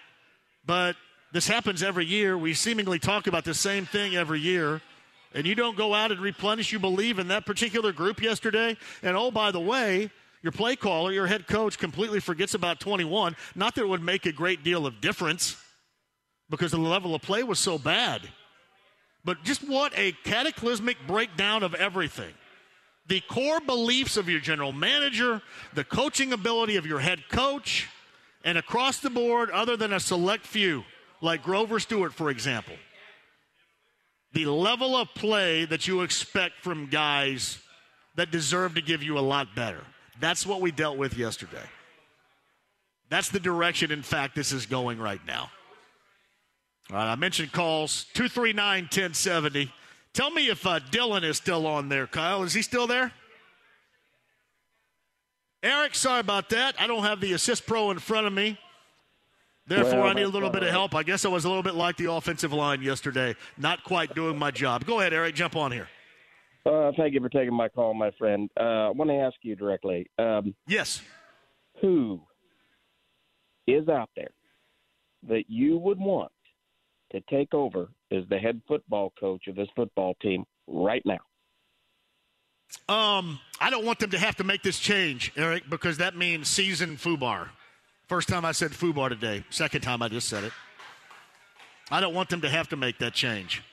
but 0.65 0.95
This 1.33 1.45
happens 1.45 1.83
every 1.83 2.05
year. 2.05 2.37
We 2.37 2.53
seemingly 2.53 2.99
talk 2.99 3.27
about 3.27 3.43
the 3.43 3.53
same 3.53 3.85
thing 3.85 4.15
every 4.15 4.39
year. 4.39 4.81
And 5.37 5.45
you 5.45 5.53
don't 5.53 5.77
go 5.77 5.93
out 5.93 6.11
and 6.11 6.19
replenish. 6.19 6.71
You 6.71 6.79
believe 6.79 7.19
in 7.19 7.27
that 7.27 7.45
particular 7.45 7.91
group 7.91 8.23
yesterday. 8.23 8.75
And 9.03 9.15
oh, 9.15 9.29
by 9.29 9.51
the 9.51 9.59
way, 9.59 10.09
your 10.41 10.51
play 10.51 10.75
caller, 10.75 11.11
your 11.11 11.27
head 11.27 11.45
coach, 11.45 11.77
completely 11.77 12.19
forgets 12.19 12.55
about 12.55 12.79
21. 12.79 13.35
Not 13.53 13.75
that 13.75 13.81
it 13.81 13.87
would 13.87 14.01
make 14.01 14.25
a 14.25 14.31
great 14.31 14.63
deal 14.63 14.87
of 14.87 14.99
difference 14.99 15.55
because 16.49 16.71
the 16.71 16.79
level 16.79 17.13
of 17.13 17.21
play 17.21 17.43
was 17.43 17.59
so 17.59 17.77
bad. 17.77 18.21
But 19.23 19.43
just 19.43 19.61
what 19.61 19.93
a 19.95 20.13
cataclysmic 20.23 20.97
breakdown 21.05 21.61
of 21.61 21.75
everything. 21.75 22.33
The 23.05 23.21
core 23.21 23.59
beliefs 23.59 24.17
of 24.17 24.27
your 24.27 24.39
general 24.39 24.71
manager, 24.71 25.43
the 25.75 25.83
coaching 25.83 26.33
ability 26.33 26.77
of 26.77 26.87
your 26.87 26.99
head 26.99 27.29
coach, 27.29 27.87
and 28.43 28.57
across 28.57 29.01
the 29.01 29.11
board, 29.11 29.51
other 29.51 29.77
than 29.77 29.93
a 29.93 29.99
select 29.99 30.47
few, 30.47 30.83
like 31.21 31.43
Grover 31.43 31.79
Stewart, 31.79 32.11
for 32.15 32.31
example. 32.31 32.73
The 34.37 34.45
level 34.45 34.95
of 34.95 35.11
play 35.15 35.65
that 35.65 35.87
you 35.87 36.01
expect 36.01 36.61
from 36.61 36.91
guys 36.91 37.57
that 38.17 38.29
deserve 38.29 38.75
to 38.75 38.83
give 38.83 39.01
you 39.01 39.17
a 39.17 39.19
lot 39.19 39.55
better. 39.55 39.83
That's 40.19 40.45
what 40.45 40.61
we 40.61 40.69
dealt 40.69 40.99
with 40.99 41.17
yesterday. 41.17 41.67
That's 43.09 43.29
the 43.29 43.39
direction, 43.39 43.89
in 43.89 44.03
fact, 44.03 44.35
this 44.35 44.51
is 44.51 44.67
going 44.67 44.99
right 44.99 45.25
now. 45.25 45.49
All 46.91 46.97
right, 46.97 47.11
I 47.11 47.15
mentioned 47.15 47.51
calls 47.51 48.05
239 48.13 48.83
1070. 48.83 49.73
Tell 50.13 50.29
me 50.29 50.49
if 50.49 50.67
uh, 50.67 50.81
Dylan 50.91 51.23
is 51.23 51.37
still 51.37 51.65
on 51.65 51.89
there, 51.89 52.05
Kyle. 52.05 52.43
Is 52.43 52.53
he 52.53 52.61
still 52.61 52.85
there? 52.85 53.11
Eric, 55.63 55.95
sorry 55.95 56.19
about 56.19 56.49
that. 56.49 56.75
I 56.79 56.85
don't 56.85 57.05
have 57.05 57.21
the 57.21 57.33
Assist 57.33 57.65
Pro 57.65 57.89
in 57.89 57.97
front 57.97 58.27
of 58.27 58.33
me. 58.33 58.59
Therefore, 59.67 59.99
Well, 59.99 60.07
I 60.07 60.13
need 60.13 60.23
a 60.23 60.29
little 60.29 60.49
bit 60.49 60.63
of 60.63 60.69
help. 60.69 60.95
I 60.95 61.03
guess 61.03 61.25
I 61.25 61.27
was 61.27 61.43
a 61.43 61.49
little 61.49 61.63
bit 61.63 61.75
like 61.75 61.97
the 61.97 62.11
offensive 62.11 62.53
line 62.53 62.81
yesterday, 62.81 63.35
not 63.57 63.83
quite 63.83 64.15
doing 64.15 64.37
my 64.37 64.49
job. 64.49 64.85
Go 64.85 64.99
ahead, 64.99 65.13
Eric. 65.13 65.35
Jump 65.35 65.55
on 65.55 65.71
here. 65.71 65.89
Uh, 66.65 66.91
thank 66.97 67.13
you 67.13 67.21
for 67.21 67.29
taking 67.29 67.53
my 67.53 67.69
call, 67.69 67.93
my 67.93 68.11
friend. 68.17 68.49
Uh, 68.59 68.87
I 68.87 68.89
want 68.89 69.09
to 69.09 69.15
ask 69.15 69.35
you 69.41 69.55
directly. 69.55 70.09
Um, 70.17 70.55
yes. 70.67 71.01
Who 71.81 72.21
is 73.67 73.87
out 73.89 74.09
there 74.15 74.31
that 75.27 75.43
you 75.47 75.77
would 75.77 75.99
want 75.99 76.31
to 77.11 77.21
take 77.29 77.53
over 77.53 77.89
as 78.11 78.23
the 78.29 78.37
head 78.37 78.61
football 78.67 79.13
coach 79.19 79.47
of 79.47 79.55
this 79.55 79.67
football 79.75 80.15
team 80.21 80.45
right 80.67 81.03
now? 81.05 81.19
Um, 82.89 83.39
I 83.61 83.69
don't 83.69 83.85
want 83.85 83.99
them 83.99 84.09
to 84.11 84.19
have 84.19 84.35
to 84.37 84.43
make 84.43 84.61
this 84.61 84.79
change, 84.79 85.31
Eric, 85.37 85.69
because 85.69 85.97
that 85.97 86.15
means 86.17 86.47
season 86.49 86.97
Fubar. 86.97 87.49
First 88.07 88.29
time 88.29 88.45
I 88.45 88.53
said 88.53 88.71
Fubar 88.71 89.09
today. 89.09 89.43
Second 89.49 89.81
time 89.81 90.01
I 90.01 90.07
just 90.07 90.29
said 90.29 90.45
it. 90.45 90.53
I 91.91 91.99
don't 91.99 92.13
want 92.13 92.29
them 92.29 92.41
to 92.41 92.49
have 92.49 92.69
to 92.69 92.77
make 92.77 92.99
that 92.99 93.13
change. 93.13 93.63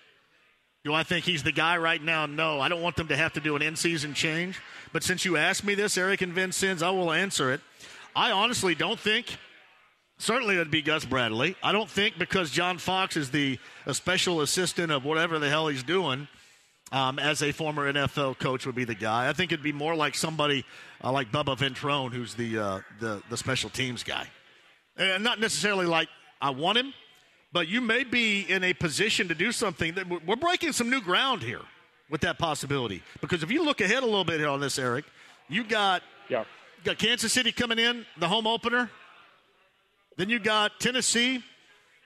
Do 0.85 0.93
I 0.93 1.05
think 1.05 1.24
he's 1.24 1.44
the 1.44 1.52
guy 1.52 1.77
right 1.78 2.02
now? 2.02 2.27
No. 2.27 2.61
I 2.61 2.69
don't 2.69 2.82
want 2.82 2.97
them 2.97 3.09
to 3.09 3.16
have 3.16 3.32
to 3.35 3.40
do 3.40 3.55
an 3.55 3.62
in 3.62 3.77
season 3.77 4.12
change. 4.12 4.61
But 4.93 5.05
since 5.05 5.24
you 5.24 5.36
asked 5.36 5.65
me 5.65 5.74
this, 5.74 5.97
Eric 5.97 6.20
and 6.20 6.32
Vincennes, 6.32 6.82
I 6.82 6.90
will 6.90 7.12
answer 7.12 7.52
it. 7.52 7.61
I 8.16 8.32
honestly 8.32 8.74
don't 8.74 8.98
think, 8.98 9.39
certainly 10.19 10.56
it 10.56 10.59
would 10.59 10.70
be 10.70 10.82
Gus 10.82 11.05
Bradley. 11.05 11.56
I 11.62 11.73
don't 11.73 11.89
think 11.89 12.19
because 12.19 12.51
John 12.51 12.78
Fox 12.78 13.16
is 13.16 13.31
the 13.31 13.59
special 13.93 14.40
assistant 14.40 14.90
of 14.90 15.05
whatever 15.05 15.39
the 15.39 15.48
hell 15.48 15.69
he's 15.69 15.82
doing 15.85 16.28
um, 16.93 17.19
as 17.19 17.43
a 17.43 17.52
former 17.52 17.93
NFL 17.93 18.39
coach 18.39 18.66
would 18.66 18.74
be 18.74 18.85
the 18.85 18.94
guy. 18.94 19.28
I 19.28 19.32
think 19.32 19.52
it'd 19.52 19.65
be 19.65 19.73
more 19.73 19.94
like 19.94 20.15
somebody 20.15 20.65
uh, 21.05 21.12
like 21.12 21.31
Bubba 21.31 21.56
Ventrone, 21.56 22.12
who's 22.12 22.35
the, 22.35 22.59
uh, 22.59 22.81
the 22.98 23.22
the 23.28 23.36
special 23.36 23.68
teams 23.68 24.02
guy, 24.02 24.26
and 24.97 25.22
not 25.22 25.39
necessarily 25.39 25.86
like 25.86 26.09
I 26.40 26.51
want 26.51 26.78
him, 26.78 26.94
but 27.52 27.68
you 27.68 27.81
may 27.81 28.05
be 28.05 28.40
in 28.40 28.64
a 28.64 28.72
position 28.72 29.28
to 29.28 29.35
do 29.35 29.52
something 29.52 29.94
that 29.94 30.09
we're- 30.09 30.36
breaking 30.36 30.72
some 30.72 30.89
new 30.90 31.01
ground 31.01 31.43
here 31.43 31.60
with 32.10 32.22
that 32.22 32.39
possibility. 32.39 33.02
Because 33.20 33.43
if 33.43 33.51
you 33.51 33.64
look 33.64 33.81
ahead 33.81 34.02
a 34.02 34.06
little 34.06 34.24
bit 34.24 34.40
here 34.40 34.48
on 34.48 34.60
this, 34.60 34.78
Eric, 34.78 35.05
you 35.48 35.62
got 35.62 36.02
yeah. 36.28 36.40
you 36.78 36.85
got 36.85 36.98
Kansas 36.98 37.32
City 37.32 37.52
coming 37.52 37.78
in 37.78 38.06
the 38.18 38.28
home 38.28 38.47
opener. 38.47 38.90
Then 40.16 40.31
you 40.31 40.39
got 40.39 40.78
Tennessee, 40.81 41.43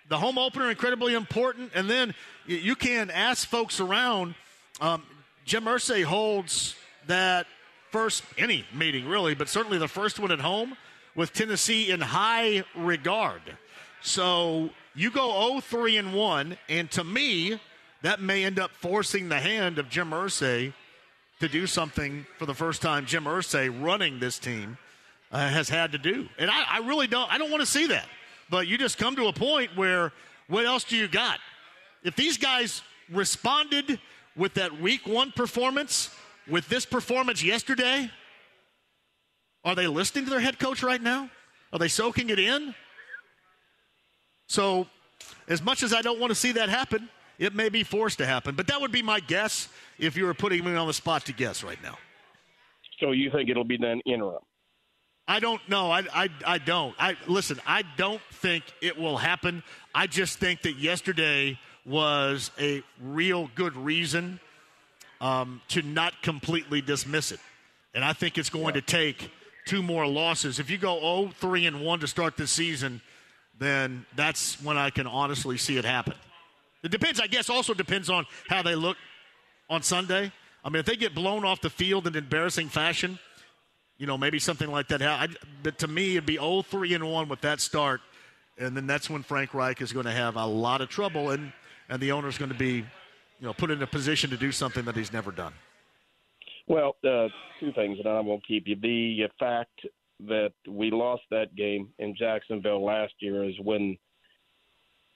the 0.09 0.19
home 0.19 0.39
opener 0.39 0.70
incredibly 0.70 1.15
important, 1.15 1.73
and 1.75 1.89
then 1.89 2.15
you 2.47 2.75
can 2.75 3.11
ask 3.11 3.47
folks 3.47 3.81
around. 3.81 4.35
Um, 4.81 5.03
Jim 5.45 5.65
Irsay 5.65 6.05
holds 6.05 6.75
that 7.07 7.47
first 7.90 8.23
any 8.36 8.65
meeting 8.74 9.06
really, 9.06 9.35
but 9.35 9.48
certainly 9.48 9.78
the 9.78 9.89
first 9.89 10.19
one 10.19 10.31
at 10.31 10.40
home 10.40 10.77
with 11.15 11.32
Tennessee 11.32 11.90
in 11.90 12.01
high 12.01 12.65
regard. 12.77 13.43
So 14.02 14.70
you 14.94 15.10
go 15.10 15.28
0-3 15.60 15.98
and 15.98 16.15
1, 16.15 16.59
and 16.69 16.90
to 16.93 17.05
me, 17.05 17.60
that 18.02 18.20
may 18.20 18.44
end 18.44 18.59
up 18.59 18.70
forcing 18.73 19.28
the 19.28 19.40
hand 19.40 19.78
of 19.78 19.89
Jim 19.89 20.10
Irsay 20.10 20.73
to 21.40 21.48
do 21.48 21.66
something 21.66 22.27
for 22.39 22.47
the 22.47 22.55
first 22.55 22.82
time 22.82 23.06
Jim 23.06 23.24
Irsay 23.24 23.82
running 23.82 24.20
this 24.20 24.39
team 24.39 24.78
uh, 25.31 25.48
has 25.48 25.69
had 25.69 25.93
to 25.93 25.98
do. 25.98 26.28
And 26.39 26.51
I, 26.51 26.65
I 26.70 26.78
really 26.86 27.06
don't 27.06 27.32
I 27.32 27.39
don't 27.39 27.51
want 27.51 27.60
to 27.60 27.66
see 27.66 27.86
that. 27.89 28.06
But 28.51 28.66
you 28.66 28.78
just 28.78 28.98
come 28.98 29.16
to 29.16 29.27
a 29.27 29.32
point 29.32 29.77
where 29.77 30.12
what 30.48 30.65
else 30.65 30.85
do 30.85 30.97
you 30.97 31.09
got? 31.09 31.39
If 32.02 32.16
these 32.16 32.39
guys 32.39 32.82
responded 33.10 34.01
with 34.36 34.55
that 34.55 34.81
week 34.81 35.06
one 35.06 35.32
performance, 35.32 36.15
with 36.49 36.69
this 36.69 36.85
performance 36.85 37.43
yesterday, 37.43 38.11
are 39.65 39.75
they 39.75 39.87
listening 39.87 40.25
to 40.25 40.31
their 40.31 40.41
head 40.41 40.59
coach 40.59 40.83
right 40.83 41.03
now? 41.03 41.31
Are 41.73 41.79
they 41.79 41.89
soaking 41.89 42.31
it 42.31 42.39
in? 42.39 42.75
So, 44.47 44.87
as 45.47 45.62
much 45.62 45.83
as 45.83 45.93
I 45.93 46.01
don't 46.01 46.19
want 46.19 46.31
to 46.31 46.35
see 46.35 46.53
that 46.53 46.69
happen, 46.69 47.09
it 47.39 47.55
may 47.55 47.69
be 47.69 47.83
forced 47.83 48.19
to 48.19 48.27
happen. 48.27 48.55
But 48.55 48.66
that 48.69 48.81
would 48.81 48.93
be 48.93 49.03
my 49.03 49.20
guess 49.20 49.69
if 49.99 50.16
you 50.16 50.25
were 50.25 50.35
putting 50.35 50.65
me 50.65 50.75
on 50.75 50.87
the 50.87 50.95
spot 50.95 51.27
to 51.27 51.33
guess 51.33 51.62
right 51.62 51.83
now. 51.83 51.99
So 53.01 53.12
you 53.12 53.31
think 53.31 53.49
it'll 53.49 53.65
be 53.65 53.77
then 53.77 54.01
interim? 54.07 54.43
I 55.27 55.41
don't 55.41 55.61
know. 55.69 55.91
I, 55.91 56.05
I, 56.12 56.29
I 56.47 56.59
don't. 56.59 56.95
I 56.99 57.16
listen. 57.27 57.61
I 57.66 57.83
don't 57.99 58.23
think 58.33 58.65
it 58.81 58.99
will 58.99 59.19
happen. 59.19 59.62
I 59.95 60.07
just 60.07 60.39
think 60.39 60.62
that 60.62 60.77
yesterday 60.77 61.59
was 61.85 62.51
a 62.59 62.83
real 63.03 63.51
good 63.55 63.77
reason 63.77 64.41
um, 65.20 65.61
to 65.69 65.82
not 65.82 66.23
completely 66.23 66.81
dismiss 66.81 67.32
it, 67.32 67.40
and 67.95 68.05
I 68.05 68.12
think 68.12 68.39
it's 68.39 68.51
going 68.51 68.74
to 68.74 68.81
take 68.81 69.31
two 69.66 69.82
more 69.82 70.07
losses. 70.07 70.59
If 70.59 70.70
you 70.70 70.78
go 70.78 70.99
0 71.01 71.32
3 71.39 71.66
and 71.66 71.81
one 71.81 72.01
to 72.01 72.07
start 72.07 72.36
this 72.36 72.51
season, 72.51 73.01
then 73.59 74.07
that's 74.16 74.62
when 74.62 74.78
I 74.78 74.90
can 74.90 75.07
honestly 75.07 75.59
see 75.59 75.77
it 75.77 75.85
happen. 75.85 76.15
It 76.82 76.90
depends. 76.90 77.20
I 77.20 77.27
guess 77.27 77.51
also 77.51 77.74
depends 77.74 78.09
on 78.09 78.24
how 78.49 78.62
they 78.62 78.74
look 78.74 78.97
on 79.69 79.82
Sunday. 79.82 80.32
I 80.65 80.70
mean, 80.70 80.81
if 80.81 80.86
they 80.86 80.97
get 80.97 81.15
blown 81.15 81.45
off 81.45 81.61
the 81.61 81.70
field 81.70 82.07
in 82.07 82.15
an 82.15 82.24
embarrassing 82.24 82.69
fashion, 82.69 83.19
you 83.99 84.07
know, 84.07 84.16
maybe 84.16 84.39
something 84.39 84.70
like 84.70 84.89
that. 84.89 85.03
I, 85.03 85.28
but 85.62 85.78
to 85.81 85.89
me, 85.89 86.12
it'd 86.12 86.27
be 86.27 86.36
0 86.36 86.62
3 86.62 86.95
and 86.95 87.11
1 87.11 87.28
with 87.28 87.40
that 87.43 87.61
start. 87.61 88.01
And 88.57 88.77
then 88.77 88.86
that's 88.86 89.11
when 89.11 89.23
Frank 89.23 89.55
Reich 89.55 89.81
is 89.81 89.93
going 89.93 90.07
to 90.07 90.12
have 90.12 90.36
a 90.36 90.47
lot 90.47 90.81
of 90.81 90.89
trouble, 90.89 91.31
and, 91.31 91.53
and 91.89 92.01
the 92.01 92.12
owner's 92.12 92.39
going 92.39 92.51
to 92.51 92.59
be, 92.59 92.85
you 93.40 93.47
know, 93.47 93.52
put 93.52 93.70
in 93.70 93.82
a 93.82 93.86
position 93.86 94.31
to 94.31 94.36
do 94.36 94.52
something 94.52 94.85
that 94.85 94.97
he's 94.97 95.12
never 95.12 95.31
done. 95.31 95.52
Well, 96.66 96.97
uh, 97.05 97.28
two 97.60 97.73
things, 97.73 97.98
and 97.98 98.09
I 98.09 98.20
won't 98.20 98.47
keep 98.47 98.66
you. 98.66 98.77
The 98.77 99.28
fact 99.39 99.81
that 100.27 100.52
we 100.69 100.90
lost 100.90 101.23
that 101.31 101.55
game 101.55 101.89
in 101.98 102.15
Jacksonville 102.16 102.85
last 102.85 103.15
year 103.20 103.44
is 103.44 103.55
when 103.62 103.97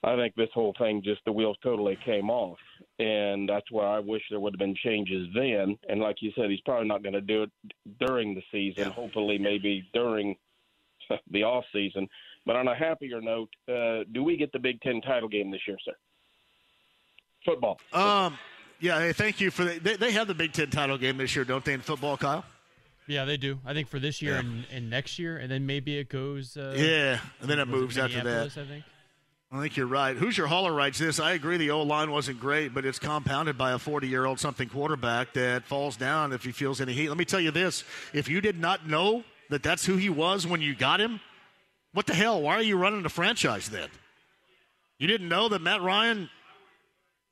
I 0.05 0.17
think 0.17 0.35
this 0.35 0.49
whole 0.55 0.75
thing 0.79 1.03
just 1.05 1.21
the 1.25 1.33
wheels 1.33 1.57
totally 1.63 1.99
came 2.05 2.31
off, 2.31 2.59
and 2.99 3.49
that's 3.49 3.71
why 3.71 3.97
I 3.97 3.99
wish 4.01 4.23
there 4.31 4.41
would 4.41 4.55
have 4.55 4.59
been 4.59 4.77
changes 4.83 5.29
then. 5.35 5.77
And 5.89 6.01
like 6.01 6.17
you 6.21 6.33
said, 6.35 6.51
he's 6.51 6.61
probably 6.63 6.89
not 6.89 7.03
going 7.03 7.13
to 7.13 7.21
do 7.21 7.45
it 7.45 7.51
during 8.01 8.35
the 8.35 8.43
season. 8.51 8.91
Hopefully, 8.91 9.39
maybe 9.39 9.89
during 9.93 10.37
the 11.31 11.45
off 11.45 11.65
season. 11.73 12.09
But 12.45 12.57
on 12.57 12.67
a 12.67 12.75
happier 12.75 13.21
note, 13.21 13.51
uh, 13.69 14.05
do 14.13 14.25
we 14.25 14.37
get 14.37 14.53
the 14.53 14.59
Big 14.59 14.81
Ten 14.81 15.01
title 15.01 15.29
game 15.29 15.51
this 15.51 15.61
year, 15.69 15.77
sir? 15.85 15.95
Football. 17.45 17.81
Um, 17.93 18.39
yeah, 18.81 18.99
hey, 19.01 19.13
thank 19.13 19.41
you 19.41 19.51
for 19.51 19.65
the, 19.65 19.79
they, 19.79 19.97
they 19.97 20.13
have 20.13 20.27
the 20.29 20.35
Big 20.35 20.53
Ten 20.53 20.71
title 20.71 20.99
game 20.99 21.17
this 21.17 21.35
year, 21.37 21.45
don't 21.45 21.65
they, 21.65 21.73
in 21.73 21.81
football, 21.81 22.17
Kyle? 22.17 22.45
Yeah, 23.09 23.25
they 23.25 23.37
do. 23.37 23.59
I 23.67 23.75
think 23.75 23.89
for 23.89 23.99
this 23.99 24.23
year 24.23 24.35
Yeah. 24.35 24.41
and, 24.41 24.65
and 24.73 24.91
next 24.91 25.19
year, 25.19 25.37
and 25.37 25.51
then 25.51 25.67
maybe 25.67 25.99
it 25.99 26.09
goes. 26.09 26.57
Uh, 26.57 26.75
Yeah, 26.77 27.19
and 27.41 27.51
then 27.51 27.59
it 27.59 27.69
was 27.69 27.81
moves 27.81 27.99
after 27.99 28.23
that. 28.23 28.47
I 28.47 28.49
think. 28.65 28.85
I 29.55 29.61
think 29.61 29.77
you're 29.77 29.87
right. 29.87 30.17
Hoosier 30.17 30.47
Holler 30.47 30.73
writes 30.73 30.99
this. 30.99 31.21
I 31.21 31.33
agree 31.33 31.59
the 31.59 31.73
O 31.73 31.83
line 31.83 32.11
wasn't 32.11 32.41
great, 32.41 32.73
but 32.73 32.87
it's 32.87 32.99
compounded 32.99 33.59
by 33.59 33.73
a 33.73 33.79
40 33.79 34.09
year 34.09 34.25
old 34.25 34.41
something 34.41 34.69
quarterback 34.69 35.35
that 35.35 35.65
falls 35.67 35.97
down 35.97 36.33
if 36.33 36.43
he 36.43 36.53
feels 36.53 36.81
any 36.81 36.93
heat. 36.95 37.09
Let 37.11 37.19
me 37.19 37.27
tell 37.27 37.41
you 37.41 37.51
this 37.51 37.85
if 38.15 38.29
you 38.29 38.41
did 38.41 38.59
not 38.59 38.89
know 38.89 39.25
that 39.51 39.63
that's 39.63 39.85
who 39.85 39.97
he 39.97 40.09
was 40.09 40.47
when 40.47 40.63
you 40.63 40.75
got 40.75 41.01
him, 41.01 41.21
what 41.93 42.07
the 42.07 42.15
hell? 42.15 42.41
Why 42.41 42.55
are 42.55 42.63
you 42.63 42.79
running 42.79 43.03
the 43.03 43.11
franchise 43.11 43.69
then? 43.69 43.89
You 44.99 45.07
didn't 45.07 45.29
know 45.29 45.49
that 45.51 45.61
Matt 45.61 45.83
Ryan 45.83 46.31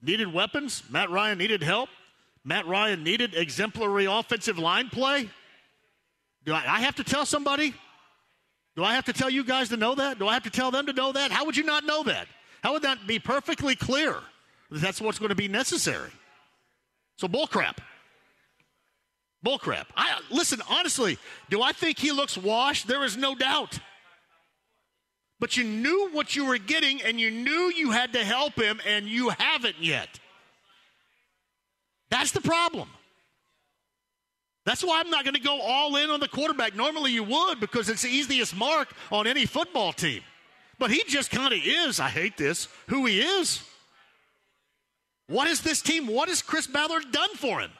needed 0.02 0.32
weapons? 0.32 0.82
Matt 0.90 1.10
Ryan 1.10 1.39
needed 1.39 1.62
help? 1.62 1.89
Matt 2.44 2.66
Ryan 2.66 3.05
needed 3.05 3.35
exemplary 3.35 4.06
offensive 4.06 4.59
line 4.59 4.89
play? 4.89 5.28
Do 6.44 6.55
I, 6.55 6.64
I 6.66 6.81
have 6.81 6.97
to 6.97 7.05
tell 7.05 7.27
somebody? 7.27 7.74
Do 8.77 8.85
I 8.85 8.94
have 8.94 9.05
to 9.06 9.12
tell 9.12 9.28
you 9.28 9.44
guys 9.44 9.68
to 9.70 9.77
know 9.77 9.94
that? 9.94 10.18
Do 10.18 10.27
I 10.27 10.35
have 10.35 10.44
to 10.44 10.51
tell 10.51 10.70
them 10.70 10.86
to 10.86 10.93
know 10.93 11.12
that? 11.12 11.31
How 11.31 11.44
would 11.44 11.56
you 11.56 11.64
not 11.64 11.85
know 11.85 12.02
that? 12.05 12.28
How 12.62 12.72
would 12.72 12.82
that 12.82 13.06
be 13.06 13.18
perfectly 13.18 13.74
clear 13.74 14.16
that 14.70 14.81
that's 14.81 15.01
what's 15.01 15.18
going 15.18 15.31
to 15.31 15.35
be 15.35 15.48
necessary? 15.48 16.10
So 17.16 17.28
bullcrap. 17.28 17.78
Bullcrap. 19.44 19.86
I 19.97 20.20
listen 20.31 20.60
honestly. 20.68 21.18
Do 21.48 21.62
I 21.62 21.72
think 21.72 21.98
he 21.98 22.12
looks 22.12 22.39
washed? 22.39 22.86
There 22.86 23.05
is 23.05 23.16
no 23.16 23.35
doubt. 23.35 23.78
But 25.40 25.56
you 25.56 25.64
knew 25.64 26.10
what 26.12 26.36
you 26.36 26.44
were 26.44 26.58
getting, 26.58 27.00
and 27.02 27.18
you 27.18 27.30
knew 27.30 27.72
you 27.74 27.90
had 27.90 28.12
to 28.12 28.22
help 28.22 28.54
him, 28.54 28.80
and 28.86 29.08
you 29.08 29.30
haven't 29.30 29.76
yet. 29.80 30.20
That's 32.10 32.32
the 32.32 32.42
problem. 32.42 32.88
That's 34.66 34.84
why 34.84 35.00
I'm 35.00 35.10
not 35.10 35.24
going 35.24 35.34
to 35.34 35.40
go 35.40 35.60
all 35.60 35.96
in 35.96 36.10
on 36.10 36.20
the 36.20 36.28
quarterback. 36.28 36.76
Normally 36.76 37.12
you 37.12 37.24
would 37.24 37.58
because 37.58 37.88
it's 37.88 38.02
the 38.02 38.10
easiest 38.10 38.54
mark 38.54 38.92
on 39.10 39.26
any 39.26 39.46
football 39.46 39.92
team. 39.92 40.22
But 40.78 40.90
he 40.90 41.02
just 41.06 41.30
kind 41.30 41.52
of 41.52 41.60
is, 41.62 41.98
I 41.98 42.08
hate 42.08 42.36
this, 42.36 42.68
who 42.88 43.06
he 43.06 43.20
is. 43.20 43.62
What 45.28 45.48
is 45.48 45.60
this 45.62 45.80
team? 45.80 46.06
What 46.06 46.28
has 46.28 46.42
Chris 46.42 46.66
Ballard 46.66 47.10
done 47.12 47.30
for 47.36 47.60
him? 47.60 47.70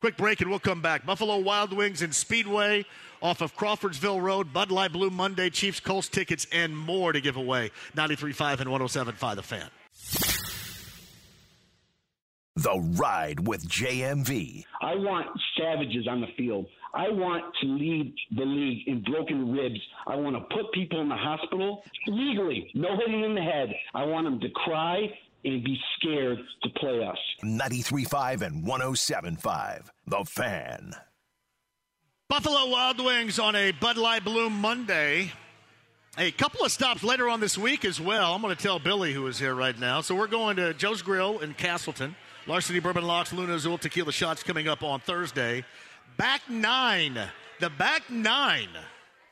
Quick 0.00 0.16
break 0.16 0.40
and 0.40 0.50
we'll 0.50 0.58
come 0.58 0.82
back. 0.82 1.06
Buffalo 1.06 1.38
Wild 1.38 1.72
Wings 1.72 2.02
and 2.02 2.14
Speedway 2.14 2.84
off 3.22 3.40
of 3.40 3.54
Crawfordsville 3.56 4.20
Road, 4.20 4.52
Bud 4.52 4.70
Light 4.70 4.92
Blue 4.92 5.10
Monday, 5.10 5.48
Chiefs, 5.48 5.80
Colts 5.80 6.08
tickets, 6.08 6.46
and 6.52 6.76
more 6.76 7.12
to 7.12 7.20
give 7.20 7.36
away. 7.36 7.70
93.5 7.96 8.60
and 8.60 8.70
107.5 8.70 9.36
The 9.36 9.42
Fan. 9.42 9.70
The 12.56 12.78
Ride 12.98 13.46
with 13.46 13.66
JMV. 13.66 14.64
I 14.82 14.94
want 14.94 15.26
savages 15.58 16.06
on 16.06 16.20
the 16.20 16.26
field. 16.36 16.66
I 16.94 17.08
want 17.08 17.44
to 17.62 17.66
lead 17.66 18.14
the 18.36 18.44
league 18.44 18.86
in 18.86 19.02
broken 19.02 19.50
ribs. 19.50 19.80
I 20.06 20.16
want 20.16 20.36
to 20.36 20.54
put 20.54 20.70
people 20.72 21.00
in 21.00 21.08
the 21.08 21.16
hospital 21.16 21.82
legally, 22.06 22.70
no 22.74 22.88
hitting 22.98 23.24
in 23.24 23.34
the 23.34 23.40
head. 23.40 23.72
I 23.94 24.04
want 24.04 24.26
them 24.26 24.38
to 24.40 24.50
cry 24.50 25.08
and 25.44 25.64
be 25.64 25.78
scared 25.98 26.38
to 26.62 26.68
play 26.78 27.02
us. 27.02 27.18
93.5 27.42 28.42
and 28.42 28.64
107.5. 28.64 29.86
The 30.06 30.24
Fan. 30.24 30.94
Buffalo 32.32 32.66
Wild 32.68 32.98
Wings 32.98 33.38
on 33.38 33.54
a 33.54 33.72
Bud 33.72 33.98
Light 33.98 34.24
Blue 34.24 34.48
Monday. 34.48 35.30
A 36.16 36.30
couple 36.30 36.64
of 36.64 36.72
stops 36.72 37.04
later 37.04 37.28
on 37.28 37.40
this 37.40 37.58
week 37.58 37.84
as 37.84 38.00
well. 38.00 38.32
I'm 38.32 38.40
going 38.40 38.56
to 38.56 38.62
tell 38.62 38.78
Billy 38.78 39.12
who 39.12 39.26
is 39.26 39.38
here 39.38 39.54
right 39.54 39.78
now. 39.78 40.00
So 40.00 40.14
we're 40.14 40.28
going 40.28 40.56
to 40.56 40.72
Joe's 40.72 41.02
Grill 41.02 41.40
in 41.40 41.52
Castleton. 41.52 42.16
Larceny 42.46 42.80
Bourbon 42.80 43.04
Locks, 43.04 43.34
Luna 43.34 43.52
Azul 43.52 43.76
Tequila 43.76 44.12
Shots 44.12 44.42
coming 44.42 44.66
up 44.66 44.82
on 44.82 45.00
Thursday. 45.00 45.62
Back 46.16 46.48
nine. 46.48 47.18
The 47.60 47.68
back 47.68 48.08
nine 48.08 48.70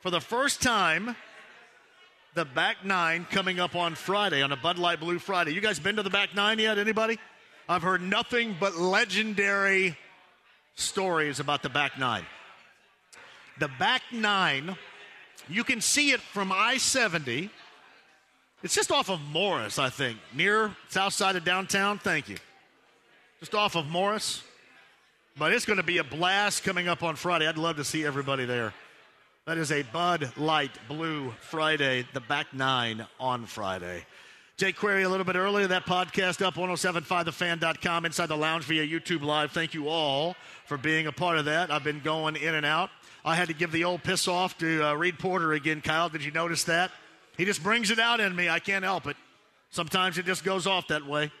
for 0.01 0.11
the 0.11 0.21
first 0.21 0.61
time. 0.61 1.15
The 2.35 2.45
back 2.45 2.85
nine 2.85 3.25
coming 3.31 3.59
up 3.59 3.75
on 3.75 3.95
Friday 3.95 4.43
on 4.43 4.51
a 4.51 4.57
Bud 4.57 4.77
Light 4.77 4.99
Blue 4.99 5.17
Friday. 5.17 5.55
You 5.55 5.61
guys 5.61 5.79
been 5.79 5.95
to 5.95 6.03
the 6.03 6.11
back 6.11 6.35
nine 6.35 6.59
yet? 6.59 6.77
Anybody? 6.77 7.17
I've 7.67 7.81
heard 7.81 8.03
nothing 8.03 8.55
but 8.59 8.75
legendary 8.75 9.97
stories 10.75 11.39
about 11.39 11.63
the 11.63 11.69
back 11.69 11.97
nine. 11.97 12.27
The 13.61 13.69
back 13.79 14.01
nine, 14.11 14.75
you 15.47 15.63
can 15.63 15.81
see 15.81 16.09
it 16.09 16.19
from 16.19 16.51
I 16.51 16.77
70. 16.77 17.51
It's 18.63 18.73
just 18.73 18.91
off 18.91 19.07
of 19.11 19.21
Morris, 19.21 19.77
I 19.77 19.89
think, 19.89 20.17
near 20.33 20.75
south 20.89 21.13
side 21.13 21.35
of 21.35 21.45
downtown. 21.45 21.99
Thank 21.99 22.27
you 22.27 22.37
just 23.39 23.53
off 23.53 23.75
of 23.75 23.85
Morris. 23.85 24.43
But 25.37 25.53
it's 25.53 25.65
going 25.65 25.77
to 25.77 25.83
be 25.83 25.99
a 25.99 26.03
blast 26.03 26.63
coming 26.63 26.87
up 26.87 27.03
on 27.03 27.15
Friday. 27.15 27.47
I'd 27.47 27.59
love 27.59 27.75
to 27.75 27.83
see 27.83 28.03
everybody 28.03 28.45
there. 28.45 28.73
That 29.45 29.59
is 29.59 29.71
a 29.71 29.83
Bud 29.83 30.31
Light 30.37 30.71
Blue 30.87 31.31
Friday, 31.39 32.07
the 32.13 32.19
back 32.19 32.55
nine 32.55 33.05
on 33.19 33.45
Friday. 33.45 34.05
Jake 34.57 34.75
Query 34.75 35.03
a 35.03 35.09
little 35.09 35.25
bit 35.25 35.35
earlier. 35.35 35.67
That 35.67 35.85
podcast 35.85 36.43
up 36.43 36.55
1075thefan.com 36.55 38.05
inside 38.05 38.25
the 38.25 38.37
lounge 38.37 38.65
via 38.65 38.85
YouTube 38.85 39.23
Live. 39.23 39.51
Thank 39.51 39.75
you 39.75 39.87
all 39.87 40.35
for 40.65 40.77
being 40.77 41.05
a 41.05 41.11
part 41.11 41.37
of 41.37 41.45
that. 41.45 41.69
I've 41.69 41.83
been 41.83 42.01
going 42.01 42.35
in 42.35 42.55
and 42.55 42.65
out. 42.65 42.89
I 43.23 43.35
had 43.35 43.49
to 43.49 43.53
give 43.53 43.71
the 43.71 43.83
old 43.83 44.03
piss 44.03 44.27
off 44.27 44.57
to 44.59 44.83
uh, 44.83 44.93
Reed 44.93 45.19
Porter 45.19 45.53
again. 45.53 45.81
Kyle, 45.81 46.09
did 46.09 46.23
you 46.23 46.31
notice 46.31 46.63
that? 46.65 46.91
He 47.37 47.45
just 47.45 47.63
brings 47.63 47.91
it 47.91 47.99
out 47.99 48.19
in 48.19 48.35
me. 48.35 48.49
I 48.49 48.59
can't 48.59 48.83
help 48.83 49.07
it. 49.07 49.15
Sometimes 49.69 50.17
it 50.17 50.25
just 50.25 50.43
goes 50.43 50.67
off 50.67 50.87
that 50.87 51.05
way. 51.05 51.31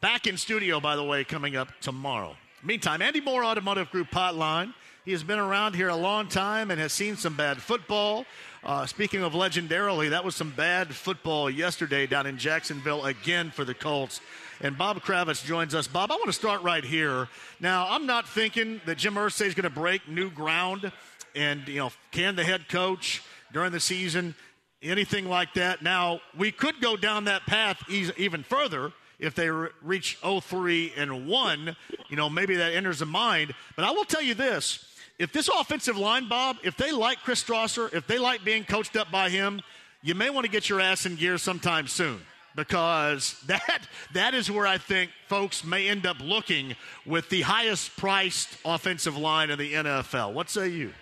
Back 0.00 0.26
in 0.26 0.36
studio, 0.36 0.78
by 0.78 0.94
the 0.94 1.02
way, 1.02 1.24
coming 1.24 1.56
up 1.56 1.68
tomorrow. 1.80 2.36
Meantime, 2.62 3.00
Andy 3.00 3.20
Moore 3.20 3.44
Automotive 3.44 3.90
Group 3.90 4.10
Hotline. 4.10 4.74
He 5.04 5.12
has 5.12 5.22
been 5.22 5.38
around 5.38 5.74
here 5.74 5.88
a 5.88 5.96
long 5.96 6.28
time 6.28 6.70
and 6.70 6.80
has 6.80 6.92
seen 6.92 7.16
some 7.16 7.36
bad 7.36 7.58
football. 7.58 8.26
Uh, 8.64 8.86
speaking 8.86 9.22
of 9.22 9.32
legendarily, 9.34 10.10
that 10.10 10.24
was 10.24 10.34
some 10.34 10.50
bad 10.50 10.92
football 10.94 11.48
yesterday 11.48 12.06
down 12.06 12.26
in 12.26 12.38
Jacksonville 12.38 13.04
again 13.04 13.50
for 13.52 13.64
the 13.64 13.74
Colts. 13.74 14.20
And 14.60 14.78
Bob 14.78 15.00
Kravitz 15.02 15.44
joins 15.44 15.74
us. 15.74 15.86
Bob, 15.86 16.10
I 16.10 16.14
want 16.14 16.26
to 16.26 16.32
start 16.32 16.62
right 16.62 16.84
here. 16.84 17.28
Now, 17.60 17.86
I'm 17.90 18.06
not 18.06 18.28
thinking 18.28 18.80
that 18.86 18.96
Jim 18.96 19.14
Irsay 19.14 19.46
is 19.46 19.54
going 19.54 19.64
to 19.64 19.70
break 19.70 20.08
new 20.08 20.30
ground 20.30 20.90
and, 21.34 21.66
you 21.68 21.78
know, 21.78 21.92
can 22.10 22.36
the 22.36 22.44
head 22.44 22.68
coach 22.68 23.22
during 23.52 23.72
the 23.72 23.80
season, 23.80 24.34
anything 24.82 25.28
like 25.28 25.52
that. 25.54 25.82
Now, 25.82 26.20
we 26.36 26.50
could 26.50 26.80
go 26.80 26.96
down 26.96 27.24
that 27.24 27.44
path 27.46 27.82
even 27.90 28.42
further 28.42 28.92
if 29.18 29.34
they 29.34 29.50
re- 29.50 29.68
reach 29.82 30.18
03 30.22 30.92
and 30.96 31.26
1, 31.26 31.76
you 32.08 32.16
know, 32.16 32.30
maybe 32.30 32.56
that 32.56 32.72
enters 32.72 33.00
the 33.00 33.06
mind. 33.06 33.54
But 33.74 33.84
I 33.84 33.90
will 33.90 34.04
tell 34.04 34.22
you 34.22 34.34
this 34.34 34.86
if 35.18 35.32
this 35.32 35.48
offensive 35.48 35.98
line, 35.98 36.28
Bob, 36.28 36.56
if 36.62 36.76
they 36.76 36.92
like 36.92 37.18
Chris 37.18 37.42
Strausser, 37.42 37.92
if 37.92 38.06
they 38.06 38.18
like 38.18 38.44
being 38.44 38.64
coached 38.64 38.96
up 38.96 39.10
by 39.10 39.28
him, 39.28 39.60
you 40.02 40.14
may 40.14 40.30
want 40.30 40.44
to 40.46 40.50
get 40.50 40.68
your 40.68 40.80
ass 40.80 41.04
in 41.04 41.16
gear 41.16 41.36
sometime 41.36 41.86
soon 41.88 42.20
because 42.56 43.40
that 43.46 43.86
that 44.12 44.34
is 44.34 44.50
where 44.50 44.66
I 44.66 44.78
think 44.78 45.10
folks 45.28 45.64
may 45.64 45.88
end 45.88 46.06
up 46.06 46.16
looking 46.20 46.74
with 47.04 47.28
the 47.28 47.42
highest 47.42 47.96
priced 47.96 48.48
offensive 48.64 49.16
line 49.16 49.50
in 49.50 49.58
the 49.58 49.74
NFL. 49.74 50.32
What 50.32 50.50
say 50.50 50.68
you? 50.68 50.92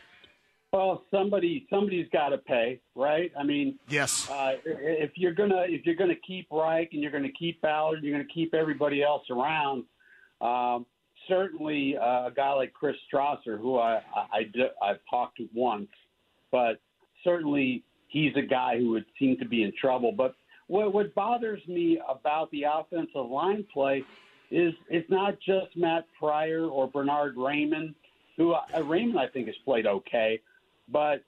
Well, 0.72 1.05
somebody 1.12 1.66
somebody's 1.70 2.09
got 2.12 2.31
to 2.31 2.39
pay, 2.39 2.81
right? 2.97 3.31
I 3.39 3.44
mean, 3.44 3.78
yes. 3.89 4.28
Uh, 4.28 4.55
if 4.64 5.12
you're 5.14 5.32
gonna 5.32 5.64
if 5.68 5.86
you're 5.86 5.94
gonna 5.94 6.16
keep 6.26 6.48
Reich 6.51 6.89
and 6.93 7.01
you're 7.01 7.12
gonna 7.12 7.28
keep 7.39 7.62
Ballard, 7.62 8.02
you're 8.02 8.12
gonna 8.12 8.28
keep 8.35 8.55
everybody 8.55 9.01
else 9.01 9.22
around. 9.31 9.85
Um, 10.40 10.85
certainly, 11.28 11.97
uh, 11.97 12.26
a 12.26 12.32
guy 12.35 12.52
like 12.55 12.72
Chris 12.72 12.97
Strausser, 13.12 13.56
who 13.56 13.78
I, 13.78 14.02
I, 14.14 14.40
I 14.40 14.90
I've 14.90 14.98
talked 15.09 15.36
to 15.36 15.48
once, 15.55 15.89
but 16.51 16.81
certainly 17.22 17.85
he's 18.09 18.32
a 18.36 18.43
guy 18.43 18.76
who 18.78 18.90
would 18.90 19.06
seem 19.18 19.36
to 19.39 19.44
be 19.44 19.62
in 19.62 19.72
trouble. 19.81 20.10
But 20.10 20.35
what 20.66 20.93
what 20.93 21.15
bothers 21.15 21.61
me 21.69 22.01
about 22.09 22.51
the 22.51 22.65
offensive 22.65 23.31
line 23.31 23.65
play 23.73 24.05
is 24.51 24.73
it's 24.89 25.09
not 25.11 25.39
just 25.41 25.77
Matt 25.77 26.07
Pryor 26.19 26.66
or 26.66 26.86
Bernard 26.86 27.36
Raimann, 27.36 27.95
who 28.36 28.53
uh, 28.53 28.62
Raimann 28.74 29.19
I 29.19 29.28
think 29.28 29.47
has 29.47 29.57
played 29.65 29.86
okay 29.86 30.41
but 30.89 31.24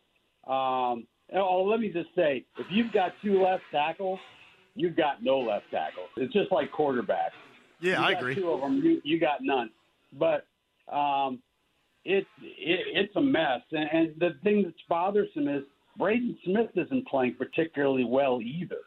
um, 0.46 1.06
oh, 1.34 1.64
let 1.64 1.80
me 1.80 1.90
just 1.90 2.14
say, 2.14 2.44
if 2.58 2.66
you've 2.70 2.92
got 2.92 3.12
two 3.22 3.42
left 3.42 3.64
tackles, 3.70 4.20
you've 4.74 4.96
got 4.96 5.22
no 5.22 5.38
left 5.38 5.70
tackles. 5.70 6.08
It's 6.16 6.32
just 6.32 6.52
like 6.52 6.70
quarterback. 6.72 7.32
Yeah, 7.80 8.00
you 8.00 8.06
I 8.06 8.10
agree. 8.12 8.34
Two 8.34 8.50
of 8.50 8.60
them, 8.60 8.80
you, 8.82 9.00
you 9.04 9.18
got 9.18 9.42
none. 9.42 9.70
But 10.12 10.46
um, 10.92 11.40
it, 12.04 12.26
it 12.40 12.86
it's 12.94 13.16
a 13.16 13.20
mess. 13.20 13.60
And, 13.72 13.88
and 13.92 14.14
the 14.18 14.30
thing 14.42 14.62
that's 14.62 14.76
bothersome 14.88 15.48
is 15.48 15.62
Braden 15.98 16.38
Smith 16.44 16.70
isn't 16.74 17.06
playing 17.08 17.34
particularly 17.34 18.04
well 18.04 18.40
either. 18.40 18.80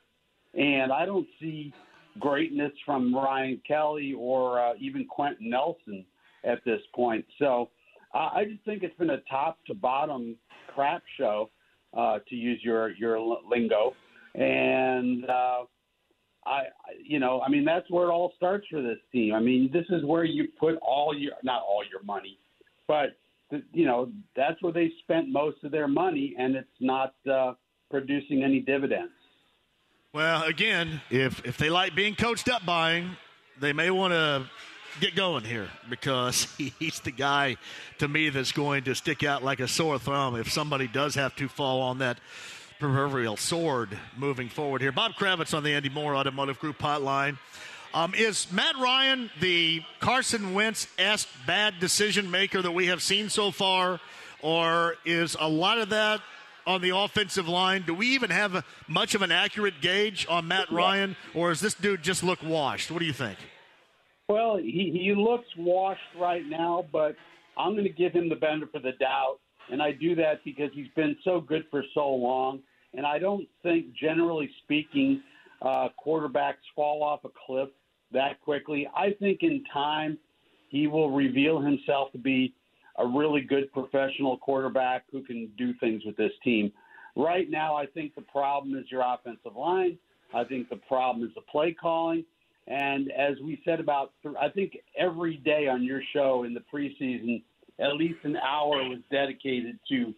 And 0.60 0.92
I 0.92 1.06
don't 1.06 1.28
see 1.40 1.74
greatness 2.20 2.74
from 2.86 3.16
Ryan 3.16 3.62
Kelly 3.68 4.14
or 4.18 4.60
uh, 4.60 4.74
even 4.80 5.06
Quenton 5.06 5.50
Nelson 5.50 6.06
at 6.44 6.64
this 6.66 6.82
point. 6.94 7.26
So 7.40 7.70
uh, 8.14 8.30
I 8.34 8.44
just 8.46 8.64
think 8.66 8.84
it's 8.84 8.98
been 8.98 9.12
a 9.12 9.22
top 9.30 9.58
to 9.68 9.74
bottom 9.74 10.36
crap 10.74 11.02
show, 11.18 11.50
uh, 11.98 12.20
to 12.28 12.36
use 12.36 12.60
your 12.64 12.92
your 12.92 13.20
lingo, 13.50 13.94
and 14.36 15.26
uh, 15.30 15.64
I, 16.46 16.64
you 17.04 17.20
know, 17.20 17.42
I 17.42 17.50
mean 17.50 17.66
that's 17.66 17.90
where 17.90 18.08
it 18.08 18.12
all 18.12 18.34
starts 18.36 18.68
for 18.70 18.82
this 18.82 18.98
team. 19.12 19.34
I 19.34 19.40
mean, 19.40 19.70
this 19.74 19.86
is 19.90 20.04
where 20.06 20.24
you 20.24 20.48
put 20.60 20.76
all 20.82 21.18
your 21.18 21.34
not 21.44 21.62
all 21.62 21.84
your 21.90 22.04
money, 22.04 22.38
but 22.88 23.18
you 23.72 23.86
know 23.86 24.12
that's 24.36 24.62
where 24.62 24.74
they 24.74 24.92
spent 25.04 25.30
most 25.30 25.64
of 25.64 25.72
their 25.72 25.88
money, 25.88 26.36
and 26.38 26.56
it's 26.56 26.68
not 26.80 27.16
uh, 27.32 27.54
producing 27.90 28.44
any 28.44 28.60
dividends. 28.60 29.12
Well, 30.12 30.42
again, 30.42 31.02
if 31.12 31.46
if 31.46 31.58
they 31.58 31.70
like 31.70 31.94
being 31.94 32.16
coached 32.16 32.50
up 32.50 32.66
by 32.66 32.94
him, 32.94 33.18
they 33.60 33.74
may 33.74 33.92
want 33.92 34.12
to 34.12 34.50
get 35.00 35.16
going 35.16 35.44
here 35.44 35.70
because 35.88 36.46
he's 36.58 37.00
the 37.02 37.12
guy 37.12 37.58
to 38.00 38.08
me 38.08 38.30
that's 38.30 38.52
going 38.52 38.86
to 38.86 38.96
stick 38.96 39.24
out 39.24 39.44
like 39.44 39.60
a 39.60 39.68
sore 39.68 40.00
thumb 40.00 40.36
if 40.36 40.52
somebody 40.52 40.88
does 40.88 41.14
have 41.14 41.36
to 41.36 41.48
fall 41.48 41.82
on 41.82 42.00
that 42.00 42.20
proverbial 42.80 43.38
sword 43.38 43.96
moving 44.18 44.50
forward 44.50 44.82
here. 44.82 44.92
Bob 44.92 45.12
Kravitz 45.12 45.56
on 45.56 45.62
the 45.62 45.76
Andy 45.76 45.90
Moore 45.90 46.16
Automotive 46.16 46.58
Group 46.58 46.80
hotline. 46.80 47.38
Um, 47.94 48.16
is 48.16 48.52
Matt 48.52 48.78
Ryan 48.78 49.30
the 49.40 49.84
Carson 50.00 50.56
Wentz 50.56 50.88
esque 50.98 51.30
bad 51.46 51.76
decision 51.80 52.32
maker 52.32 52.64
that 52.64 52.72
we 52.72 52.88
have 52.88 53.04
seen 53.04 53.30
so 53.30 53.52
far, 53.52 54.00
or 54.42 54.96
is 55.06 55.38
a 55.40 55.48
lot 55.48 55.78
of 55.78 55.90
that 55.90 56.22
on 56.66 56.82
the 56.82 56.96
offensive 56.96 57.48
line? 57.48 57.84
Do 57.86 57.94
we 57.94 58.08
even 58.08 58.30
have 58.30 58.56
a, 58.56 58.64
much 58.88 59.16
of 59.16 59.22
an 59.22 59.32
accurate 59.32 59.82
gauge 59.82 60.26
on 60.30 60.48
Matt 60.48 60.72
Ryan, 60.72 61.16
or 61.34 61.50
does 61.50 61.62
this 61.62 61.74
dude 61.74 62.04
just 62.04 62.24
look 62.24 62.42
washed? 62.44 62.92
What 62.92 63.00
do 63.00 63.06
you 63.06 63.14
think? 63.14 63.38
Well, 64.28 64.58
he, 64.58 64.92
he 64.94 65.14
looks 65.16 65.48
washed 65.58 66.02
right 66.20 66.46
now, 66.48 66.86
but 66.92 67.16
I'm 67.58 67.74
going 67.74 67.84
to 67.84 67.90
give 67.90 68.14
him 68.14 68.30
the 68.30 68.36
benefit 68.36 68.76
of 68.76 68.84
the 68.84 68.92
doubt. 69.00 69.40
And 69.72 69.82
I 69.82 69.92
do 69.92 70.16
that 70.16 70.44
because 70.44 70.72
he's 70.74 70.88
been 70.96 71.16
so 71.24 71.42
good 71.42 71.64
for 71.70 71.84
so 71.94 72.10
long. 72.10 72.60
And 72.94 73.06
I 73.06 73.20
don't 73.20 73.48
think, 73.62 73.94
generally 73.94 74.50
speaking, 74.64 75.22
uh, 75.62 75.90
quarterbacks 76.04 76.56
fall 76.76 77.04
off 77.04 77.24
a 77.24 77.30
cliff 77.46 77.70
that 78.12 78.42
quickly. 78.42 78.88
I 78.96 79.12
think 79.20 79.40
in 79.42 79.64
time, 79.72 80.18
he 80.70 80.88
will 80.88 81.12
reveal 81.12 81.60
himself 81.60 82.12
to 82.14 82.18
be 82.18 82.54
a 83.00 83.08
really 83.08 83.42
good 83.42 83.72
professional 83.72 84.38
quarterback 84.38 85.06
who 85.12 85.24
can 85.24 85.50
do 85.58 85.74
things 85.80 86.04
with 86.06 86.18
this 86.18 86.32
team. 86.44 86.72
Right 87.16 87.50
now, 87.50 87.76
I 87.76 87.86
think 87.86 88.14
the 88.16 88.22
problem 88.22 88.78
is 88.78 88.86
your 88.92 89.02
offensive 89.02 89.56
line. 89.56 89.98
I 90.34 90.44
think 90.44 90.70
the 90.70 90.76
problem 90.88 91.26
is 91.26 91.34
the 91.34 91.42
play 91.42 91.74
calling. 91.74 92.24
And 92.68 93.12
as 93.12 93.36
we 93.44 93.60
said 93.66 93.80
about, 93.80 94.14
I 94.40 94.50
think 94.50 94.78
every 94.98 95.38
day 95.38 95.68
on 95.68 95.84
your 95.84 96.02
show 96.14 96.44
in 96.44 96.54
the 96.54 96.64
preseason, 96.72 97.42
at 97.80 97.96
least 97.96 98.20
an 98.24 98.38
hour 98.38 98.88
was 98.88 99.00
dedicated 99.10 99.80
to 99.90 100.14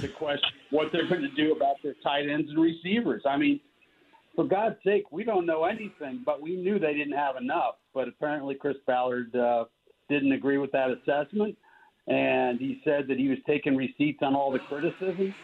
the 0.00 0.08
question 0.08 0.48
what 0.70 0.92
they're 0.92 1.08
going 1.08 1.22
to 1.22 1.34
do 1.34 1.52
about 1.52 1.76
their 1.82 1.94
tight 2.02 2.28
ends 2.28 2.48
and 2.48 2.60
receivers. 2.60 3.22
I 3.26 3.36
mean, 3.36 3.60
for 4.34 4.44
God's 4.44 4.76
sake, 4.84 5.10
we 5.10 5.24
don't 5.24 5.44
know 5.44 5.64
anything, 5.64 6.22
but 6.24 6.40
we 6.40 6.56
knew 6.56 6.78
they 6.78 6.94
didn't 6.94 7.16
have 7.16 7.36
enough. 7.36 7.74
But 7.92 8.08
apparently, 8.08 8.54
Chris 8.54 8.76
Ballard 8.86 9.34
uh, 9.34 9.64
didn't 10.08 10.32
agree 10.32 10.58
with 10.58 10.72
that 10.72 10.88
assessment, 10.90 11.58
and 12.06 12.58
he 12.58 12.80
said 12.84 13.06
that 13.08 13.18
he 13.18 13.28
was 13.28 13.38
taking 13.46 13.76
receipts 13.76 14.18
on 14.22 14.34
all 14.34 14.50
the 14.50 14.58
criticism. 14.60 15.34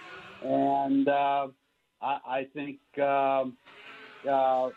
And 0.43 1.09
uh, 1.09 1.49
I, 2.03 2.19
I 2.27 2.47
think 2.55 2.79
um, 2.99 3.57
uh, 4.29 4.71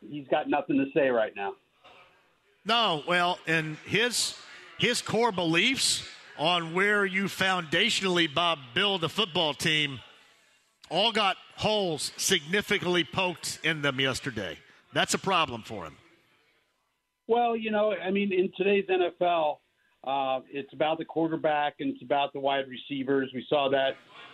he's 0.00 0.26
got 0.28 0.48
nothing 0.48 0.76
to 0.76 0.86
say 0.98 1.08
right 1.08 1.32
now. 1.36 1.54
No, 2.64 3.02
well, 3.08 3.38
and 3.46 3.76
his 3.84 4.36
his 4.78 5.02
core 5.02 5.32
beliefs 5.32 6.06
on 6.38 6.74
where 6.74 7.04
you 7.04 7.24
foundationally, 7.24 8.32
Bob, 8.32 8.58
build 8.74 9.04
a 9.04 9.08
football 9.08 9.54
team 9.54 10.00
all 10.90 11.10
got 11.10 11.36
holes 11.56 12.12
significantly 12.16 13.02
poked 13.02 13.58
in 13.64 13.82
them 13.82 13.98
yesterday. 13.98 14.58
That's 14.92 15.14
a 15.14 15.18
problem 15.18 15.62
for 15.62 15.86
him. 15.86 15.96
Well, 17.26 17.56
you 17.56 17.70
know, 17.70 17.94
I 17.94 18.10
mean, 18.10 18.32
in 18.32 18.52
today's 18.56 18.84
NFL, 18.90 19.58
uh, 20.04 20.40
it's 20.50 20.72
about 20.72 20.98
the 20.98 21.04
quarterback 21.04 21.74
and 21.80 21.94
it's 21.94 22.02
about 22.02 22.32
the 22.32 22.40
wide 22.40 22.64
receivers. 22.68 23.30
We 23.34 23.44
saw 23.48 23.68
that. 23.70 23.90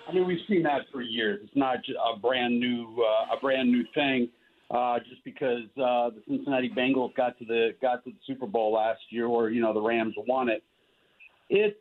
I 0.09 0.13
mean, 0.13 0.27
we've 0.27 0.39
seen 0.49 0.63
that 0.63 0.83
for 0.91 1.03
years. 1.03 1.41
It's 1.45 1.57
not 1.57 1.77
a 2.15 2.19
brand 2.19 2.59
new 2.59 3.03
uh, 3.03 3.37
a 3.37 3.41
brand 3.41 3.71
new 3.71 3.85
thing. 3.95 4.29
Uh, 4.71 4.99
just 4.99 5.25
because 5.25 5.63
uh, 5.79 6.11
the 6.11 6.23
Cincinnati 6.29 6.69
Bengals 6.69 7.15
got 7.15 7.39
to 7.39 7.45
the 7.47 7.71
got 7.81 8.05
to 8.05 8.11
the 8.11 8.17
Super 8.27 8.47
Bowl 8.47 8.75
last 8.75 9.01
year, 9.09 9.27
or 9.27 9.49
you 9.49 9.63
know 9.63 9.73
the 9.73 9.81
Rams 9.81 10.15
won 10.27 10.51
it. 10.51 10.63
It, 11.49 11.81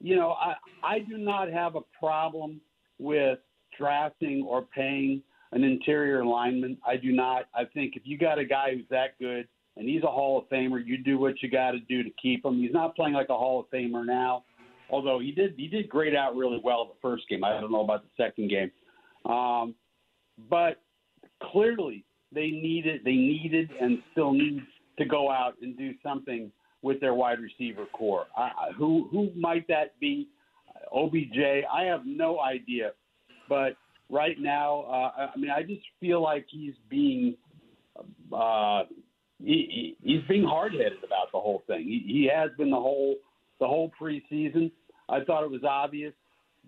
you 0.00 0.14
know, 0.14 0.30
I 0.32 0.54
I 0.84 0.98
do 1.00 1.18
not 1.18 1.50
have 1.50 1.74
a 1.74 1.80
problem 1.98 2.60
with 2.98 3.40
drafting 3.76 4.44
or 4.48 4.62
paying 4.62 5.20
an 5.50 5.64
interior 5.64 6.24
lineman. 6.24 6.78
I 6.86 6.96
do 6.96 7.10
not. 7.10 7.46
I 7.54 7.64
think 7.64 7.96
if 7.96 8.02
you 8.04 8.18
got 8.18 8.38
a 8.38 8.44
guy 8.44 8.74
who's 8.74 8.88
that 8.90 9.18
good 9.18 9.48
and 9.76 9.88
he's 9.88 10.02
a 10.02 10.06
Hall 10.06 10.38
of 10.38 10.48
Famer, 10.48 10.84
you 10.84 10.98
do 10.98 11.18
what 11.18 11.42
you 11.42 11.50
got 11.50 11.72
to 11.72 11.80
do 11.80 12.02
to 12.02 12.10
keep 12.20 12.44
him. 12.44 12.60
He's 12.60 12.72
not 12.72 12.96
playing 12.96 13.14
like 13.14 13.28
a 13.28 13.36
Hall 13.36 13.60
of 13.60 13.66
Famer 13.70 14.04
now, 14.04 14.44
although 14.90 15.18
he 15.18 15.32
did 15.32 15.54
he 15.56 15.68
did 15.68 15.88
grade 15.88 16.14
out 16.14 16.36
really 16.36 16.60
well 16.62 16.86
the 16.86 16.98
first 17.00 17.28
game. 17.28 17.44
I 17.44 17.60
don't 17.60 17.72
know 17.72 17.84
about 17.84 18.02
the 18.02 18.22
second 18.22 18.50
game, 18.50 18.70
um, 19.30 19.74
but 20.48 20.82
clearly 21.42 22.04
they 22.32 22.48
needed 22.50 23.02
they 23.04 23.12
needed 23.12 23.70
and 23.80 23.98
still 24.12 24.32
need 24.32 24.62
to 24.98 25.04
go 25.04 25.30
out 25.30 25.54
and 25.60 25.76
do 25.76 25.92
something 26.02 26.50
with 26.82 27.00
their 27.00 27.14
wide 27.14 27.38
receiver 27.40 27.86
corps. 27.92 28.26
I, 28.36 28.72
who 28.76 29.08
who 29.10 29.30
might 29.36 29.66
that 29.68 29.98
be? 30.00 30.28
OBJ. 30.92 31.64
I 31.72 31.84
have 31.84 32.02
no 32.04 32.40
idea. 32.40 32.92
But 33.48 33.76
right 34.10 34.36
now, 34.38 34.82
uh, 34.82 35.28
I 35.34 35.36
mean, 35.36 35.50
I 35.50 35.62
just 35.62 35.82
feel 36.00 36.22
like 36.22 36.46
he's 36.48 36.74
being 36.88 37.36
uh, 38.32 38.82
he, 39.42 39.96
he's 40.02 40.22
being 40.28 40.44
hard 40.44 40.72
headed 40.72 41.04
about 41.04 41.32
the 41.32 41.38
whole 41.38 41.62
thing. 41.66 41.84
He, 41.84 42.04
he 42.06 42.30
has 42.34 42.50
been 42.56 42.70
the 42.70 42.76
whole 42.76 43.16
the 43.60 43.66
whole 43.66 43.90
preseason. 44.00 44.70
I 45.08 45.24
thought 45.24 45.44
it 45.44 45.50
was 45.50 45.64
obvious 45.64 46.12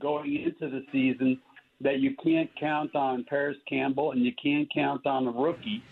going 0.01 0.37
into 0.37 0.71
the 0.71 0.85
season 0.93 1.41
that 1.81 2.01
you 2.01 2.15
can't 2.23 2.51
count 2.59 2.95
on 2.95 3.25
Parris 3.29 3.57
Campbell 3.69 4.13
and 4.13 4.25
you 4.25 4.33
can't 4.43 4.69
count 4.73 5.07
on 5.07 5.27
a 5.27 5.31
rookie 5.31 5.83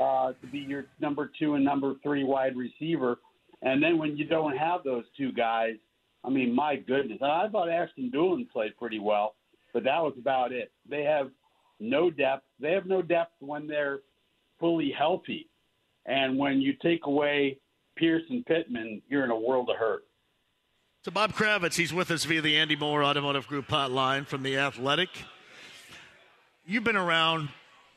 uh, 0.00 0.32
to 0.32 0.46
be 0.50 0.58
your 0.58 0.86
number 1.00 1.30
two 1.38 1.54
and 1.54 1.64
number 1.64 1.94
three 2.02 2.24
wide 2.24 2.56
receiver. 2.56 3.18
And 3.62 3.82
then 3.82 3.98
when 3.98 4.16
you 4.16 4.26
don't 4.26 4.56
have 4.56 4.84
those 4.84 5.04
two 5.16 5.32
guys, 5.32 5.74
I 6.24 6.30
mean, 6.30 6.54
my 6.54 6.76
goodness. 6.76 7.18
I 7.22 7.46
thought 7.50 7.70
Ashton 7.70 8.10
Dulin 8.12 8.50
played 8.50 8.76
pretty 8.76 8.98
well 8.98 9.36
but 9.76 9.84
that 9.84 10.02
was 10.02 10.14
about 10.18 10.52
it. 10.52 10.72
They 10.88 11.02
have 11.02 11.28
no 11.80 12.08
depth. 12.08 12.44
They 12.58 12.72
have 12.72 12.86
no 12.86 13.02
depth 13.02 13.34
when 13.40 13.66
they're 13.66 13.98
fully 14.58 14.90
healthy. 14.90 15.50
And 16.06 16.38
when 16.38 16.60
you 16.60 16.74
take 16.74 17.06
away 17.06 17.58
Pierce 17.96 18.22
and 18.30 18.46
Pittman, 18.46 19.02
you're 19.08 19.24
in 19.24 19.30
a 19.30 19.38
world 19.38 19.68
of 19.70 19.76
hurt. 19.76 20.04
So 21.04 21.10
Bob 21.10 21.32
Kravitz, 21.32 21.76
he's 21.76 21.92
with 21.92 22.10
us 22.10 22.24
via 22.24 22.40
the 22.40 22.56
Andy 22.56 22.76
Moore 22.76 23.04
Automotive 23.04 23.46
Group 23.46 23.68
hotline 23.68 24.26
from 24.26 24.42
the 24.42 24.56
Athletic. 24.56 25.08
You've 26.64 26.84
been 26.84 26.96
around 26.96 27.48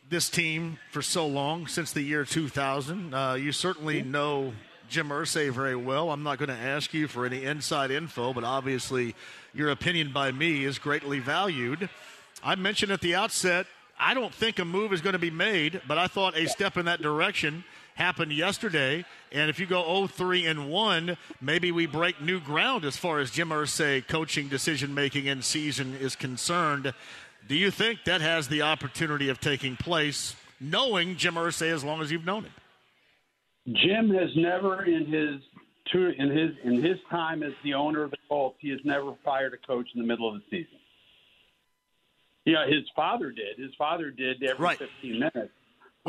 this 0.08 0.30
team 0.30 0.78
for 0.92 1.02
so 1.02 1.26
long 1.26 1.68
since 1.68 1.92
the 1.92 2.02
year 2.02 2.26
2000. 2.26 3.14
Uh, 3.14 3.34
you 3.34 3.52
certainly 3.52 4.02
know 4.02 4.54
Jim 4.90 5.10
Irsay 5.10 5.52
very 5.52 5.76
well. 5.76 6.12
I'm 6.12 6.24
not 6.24 6.40
going 6.40 6.50
to 6.50 6.56
ask 6.56 6.94
you 6.94 7.08
for 7.08 7.26
any 7.26 7.44
inside 7.44 7.92
info, 7.92 8.34
but 8.34 8.44
obviously 8.44 9.16
your 9.54 9.70
opinion 9.70 10.12
by 10.12 10.32
me 10.32 10.66
is 10.66 10.80
greatly 10.80 11.20
valued. 11.20 11.90
I 12.44 12.56
mentioned 12.56 12.92
at 12.92 13.02
the 13.02 13.16
outset, 13.16 13.68
I 14.00 14.14
don't 14.14 14.34
think 14.34 14.60
a 14.60 14.66
move 14.66 14.94
is 14.94 15.02
going 15.02 15.14
to 15.14 15.20
be 15.20 15.32
made, 15.32 15.82
but 15.88 15.98
I 15.98 16.08
thought 16.08 16.38
a 16.38 16.48
step 16.48 16.78
in 16.78 16.86
that 16.86 17.02
direction 17.02 17.64
happened 18.00 18.32
yesterday. 18.32 19.06
And 19.32 19.50
if 19.50 19.60
you 19.60 19.68
go 19.68 19.84
0-3 19.84 20.50
and 20.50 20.70
1, 20.70 21.18
maybe 21.42 21.72
we 21.72 21.86
break 21.86 22.20
new 22.22 22.40
ground 22.40 22.86
as 22.86 22.98
far 22.98 23.20
as 23.20 23.30
Jim 23.30 23.50
Irsay 23.50 24.08
coaching 24.08 24.48
decision 24.48 24.96
making 24.96 25.26
in 25.26 25.44
season 25.44 25.96
is 25.96 26.16
concerned. 26.16 26.94
Do 27.48 27.56
you 27.56 27.70
think 27.70 28.06
that 28.06 28.22
has 28.22 28.48
the 28.48 28.64
opportunity 28.64 29.30
of 29.30 29.40
taking 29.40 29.76
place, 29.76 30.36
knowing 30.60 31.18
Jim 31.18 31.36
Irsay 31.36 31.72
as 31.72 31.84
long 31.84 32.02
as 32.02 32.12
you've 32.12 32.26
known 32.26 32.46
him? 32.46 32.54
Jim 33.68 34.10
has 34.10 34.30
never 34.36 34.86
in 34.86 35.06
his 35.06 35.42
in 35.94 36.30
his 36.30 36.52
in 36.64 36.84
his 36.84 36.98
time 37.10 37.42
as 37.42 37.52
the 37.64 37.74
owner 37.74 38.04
of 38.04 38.12
the 38.12 38.18
Colts, 38.28 38.58
he 38.60 38.70
has 38.70 38.80
never 38.84 39.14
fired 39.26 39.54
a 39.54 39.68
coach 39.68 39.88
in 39.96 40.02
the 40.02 40.08
middle 40.08 40.28
of 40.28 40.36
the 40.36 40.44
season. 40.50 40.78
Yeah, 42.46 42.66
his 42.68 42.84
father 42.96 43.32
did. 43.32 43.58
His 43.58 43.74
father 43.76 44.12
did 44.12 44.44
every 44.44 44.64
right. 44.64 44.78
15 44.78 45.20
minutes. 45.20 45.54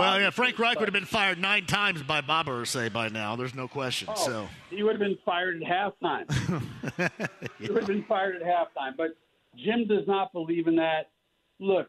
Well, 0.01 0.21
yeah, 0.21 0.31
Frank 0.31 0.59
Reich 0.59 0.79
would 0.79 0.89
have 0.89 0.95
been 0.95 1.05
fired 1.05 1.39
nine 1.39 1.67
times 1.67 2.03
by 2.03 2.21
Bob 2.23 2.47
Irsay 2.47 2.93
by 2.93 3.09
now. 3.09 3.37
There's 3.37 3.55
no 3.55 3.69
question. 3.69 4.09
Oh, 4.11 4.15
so 4.27 4.49
he 4.71 4.83
would 4.83 4.93
have 4.93 5.01
been 5.01 5.19
fired 5.25 5.63
at 5.63 5.69
halftime. 5.69 6.65
yeah. 6.99 7.09
He 7.59 7.69
would 7.69 7.83
have 7.83 7.89
been 7.89 8.05
fired 8.09 8.37
at 8.37 8.43
halftime. 8.43 8.97
But 8.97 9.17
Jim 9.57 9.87
does 9.87 10.07
not 10.07 10.33
believe 10.33 10.67
in 10.67 10.77
that. 10.77 11.11
Look, 11.59 11.89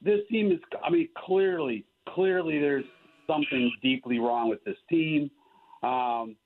this 0.00 0.20
team 0.30 0.52
is. 0.52 0.60
I 0.84 0.90
mean, 0.90 1.08
clearly, 1.16 1.84
clearly, 2.08 2.60
there's 2.60 2.84
something 3.26 3.72
deeply 3.82 4.20
wrong 4.20 4.48
with 4.48 4.62
this 4.64 4.76
team. 4.88 5.30
Um, 5.82 6.36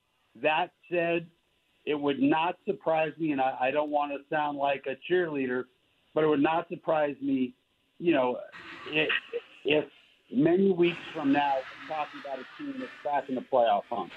that 0.43 0.70
said, 0.90 1.27
it 1.85 1.94
would 1.94 2.20
not 2.20 2.57
surprise 2.66 3.12
me, 3.19 3.32
and 3.32 3.40
I, 3.40 3.57
I 3.61 3.70
don't 3.70 3.90
want 3.90 4.12
to 4.12 4.19
sound 4.35 4.57
like 4.57 4.86
a 4.86 4.97
cheerleader, 5.12 5.65
but 6.15 6.24
it 6.24 6.28
would 6.28 6.43
not 6.43 6.69
surprise 6.69 7.16
me, 7.20 7.55
you 7.98 8.15
know, 8.15 8.39
if 9.65 9.85
many 10.32 10.70
weeks 10.70 10.98
from 11.15 11.32
now 11.32 11.57
talking 11.89 12.20
about 12.24 12.39
a 12.39 12.62
team 12.62 12.74
that's 12.78 12.90
back 13.05 13.28
in 13.28 13.35
the 13.35 13.44
playoff 13.52 13.82
hunt. 13.90 14.11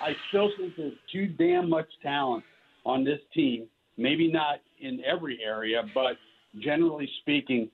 I 0.00 0.14
still 0.28 0.50
think 0.56 0.76
there's 0.76 0.92
too 1.12 1.26
damn 1.26 1.68
much 1.68 1.88
talent 2.02 2.44
on 2.84 3.04
this 3.04 3.20
team. 3.34 3.66
Maybe 3.96 4.30
not 4.30 4.60
in 4.80 5.02
every 5.04 5.40
area, 5.44 5.82
but 5.94 6.16
generally 6.60 7.08
speaking, 7.20 7.68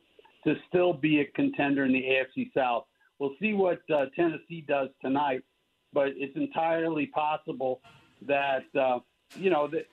to 0.44 0.54
still 0.68 0.92
be 0.92 1.20
a 1.20 1.24
contender 1.34 1.84
in 1.84 1.92
the 1.92 2.02
AFC 2.02 2.52
South. 2.54 2.84
We'll 3.18 3.34
see 3.40 3.54
what 3.54 3.80
uh, 3.94 4.06
Tennessee 4.16 4.64
does 4.66 4.88
tonight, 5.00 5.42
but 5.92 6.08
it's 6.16 6.36
entirely 6.36 7.06
possible 7.06 7.80
that 8.26 8.64
uh, 8.78 8.98
you 9.36 9.50
know 9.50 9.68
that. 9.68 9.86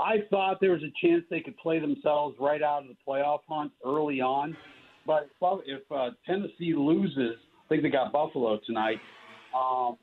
I 0.00 0.24
thought 0.30 0.58
there 0.60 0.72
was 0.72 0.82
a 0.82 1.06
chance 1.06 1.22
they 1.30 1.40
could 1.40 1.56
play 1.56 1.78
themselves 1.78 2.34
right 2.40 2.60
out 2.60 2.82
of 2.82 2.88
the 2.88 2.96
playoff 3.06 3.40
hunt 3.48 3.70
early 3.86 4.20
on, 4.20 4.56
but 5.10 5.62
if 5.66 5.82
uh, 5.90 6.10
Tennessee 6.24 6.72
loses, 6.76 7.34
I 7.64 7.68
think 7.68 7.82
they 7.82 7.90
got 7.90 8.12
Buffalo 8.12 8.60
tonight. 8.64 9.00
Um, 9.52 9.96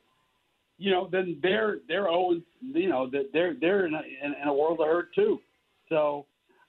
you 0.76 0.90
know, 0.90 1.08
then 1.10 1.38
they're 1.42 1.78
they're 1.88 2.08
owing. 2.08 2.42
You 2.60 2.90
know, 2.90 3.10
they're 3.32 3.54
they're 3.58 3.86
in 3.86 3.94
a, 3.94 4.02
in, 4.22 4.34
in 4.42 4.48
a 4.48 4.52
world 4.52 4.80
of 4.80 4.86
hurt 4.86 5.14
too. 5.14 5.40
So 5.88 6.26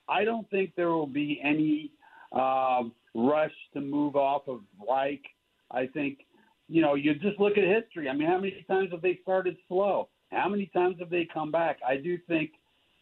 I 0.08 0.24
don't 0.24 0.48
think 0.50 0.72
there 0.74 0.88
will 0.88 1.06
be 1.06 1.40
any 1.44 1.92
um, 2.32 2.92
rush 3.14 3.52
to 3.74 3.80
move 3.82 4.16
off 4.16 4.48
of 4.48 4.60
Reich. 4.88 5.22
I 5.70 5.86
think, 5.86 6.20
you 6.68 6.80
know, 6.80 6.94
you 6.94 7.14
just 7.14 7.38
look 7.38 7.58
at 7.58 7.64
history. 7.64 8.08
I 8.08 8.14
mean, 8.14 8.26
how 8.26 8.38
many 8.38 8.64
times 8.66 8.88
have 8.92 9.02
they 9.02 9.18
started 9.22 9.56
slow? 9.68 10.08
How 10.32 10.48
many 10.48 10.66
times 10.66 10.96
have 11.00 11.10
they 11.10 11.28
come 11.32 11.52
back? 11.52 11.78
I 11.86 11.96
do 11.96 12.16
think 12.26 12.52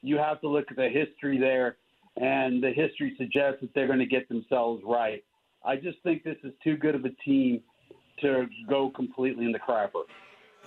you 0.03 0.17
have 0.19 0.41
to 0.41 0.49
look 0.49 0.67
at 0.71 0.77
the 0.77 0.89
history 0.89 1.39
there, 1.39 1.77
and 2.17 2.63
the 2.63 2.71
history 2.71 3.15
suggests 3.17 3.61
that 3.61 3.71
they're 3.75 3.87
going 3.87 3.99
to 4.01 4.07
get 4.07 4.29
themselves 4.29 4.83
right. 4.85 5.23
I 5.65 5.77
just 5.77 5.99
think 6.03 6.25
this 6.25 6.37
is 6.45 6.53
too 6.63 6.77
good 6.77 6.95
of 6.95 7.05
a 7.05 7.11
team 7.25 7.63
to 8.21 8.47
go 8.69 8.91
completely 8.91 9.45
in 9.45 9.53
the 9.53 9.59
crapper. 9.59 10.05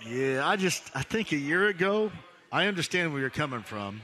Yeah, 0.05 0.47
I 0.47 0.55
just 0.55 0.89
I 0.95 1.03
think 1.03 1.31
a 1.31 1.38
year 1.38 1.68
ago, 1.68 2.11
I 2.51 2.68
understand 2.68 3.13
where 3.13 3.22
you're 3.22 3.30
coming 3.30 3.61
from. 3.61 4.01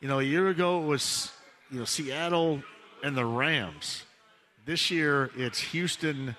You 0.00 0.08
know, 0.08 0.20
a 0.20 0.24
year 0.24 0.48
ago 0.48 0.82
it 0.82 0.86
was 0.86 1.32
you 1.70 1.78
know 1.78 1.84
Seattle 1.84 2.62
and 3.02 3.16
the 3.16 3.24
Rams. 3.24 4.04
This 4.64 4.90
year 4.90 5.30
it's 5.36 5.58
Houston 5.58 6.36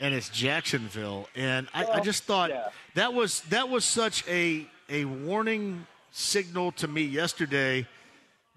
and 0.00 0.14
it's 0.14 0.28
Jacksonville, 0.28 1.28
and 1.34 1.68
I, 1.74 1.84
I 1.84 2.00
oh, 2.00 2.02
just 2.02 2.24
thought 2.24 2.50
yeah. 2.50 2.68
that 2.94 3.12
was 3.12 3.40
that 3.42 3.68
was 3.68 3.84
such 3.84 4.26
a 4.28 4.66
a 4.88 5.04
warning 5.04 5.86
signal 6.10 6.72
to 6.72 6.88
me 6.88 7.02
yesterday. 7.02 7.86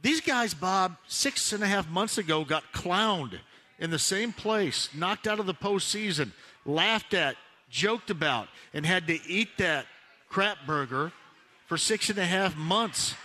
These 0.01 0.21
guys, 0.21 0.53
Bob, 0.53 0.95
six 1.07 1.51
and 1.51 1.61
a 1.61 1.67
half 1.67 1.89
months 1.89 2.17
ago 2.17 2.45
got 2.45 2.63
clowned 2.73 3.39
in 3.79 3.89
the 3.89 3.99
same 3.99 4.33
place, 4.33 4.89
knocked 4.93 5.27
out 5.27 5.39
of 5.39 5.45
the 5.45 5.53
postseason, 5.53 6.31
laughed 6.65 7.13
at, 7.13 7.35
joked 7.69 8.09
about, 8.09 8.47
and 8.73 8.85
had 8.85 9.07
to 9.07 9.19
eat 9.27 9.49
that 9.57 9.85
crap 10.27 10.57
burger 10.65 11.11
for 11.67 11.77
six 11.77 12.09
and 12.09 12.19
a 12.19 12.25
half 12.25 12.55
months. 12.55 13.15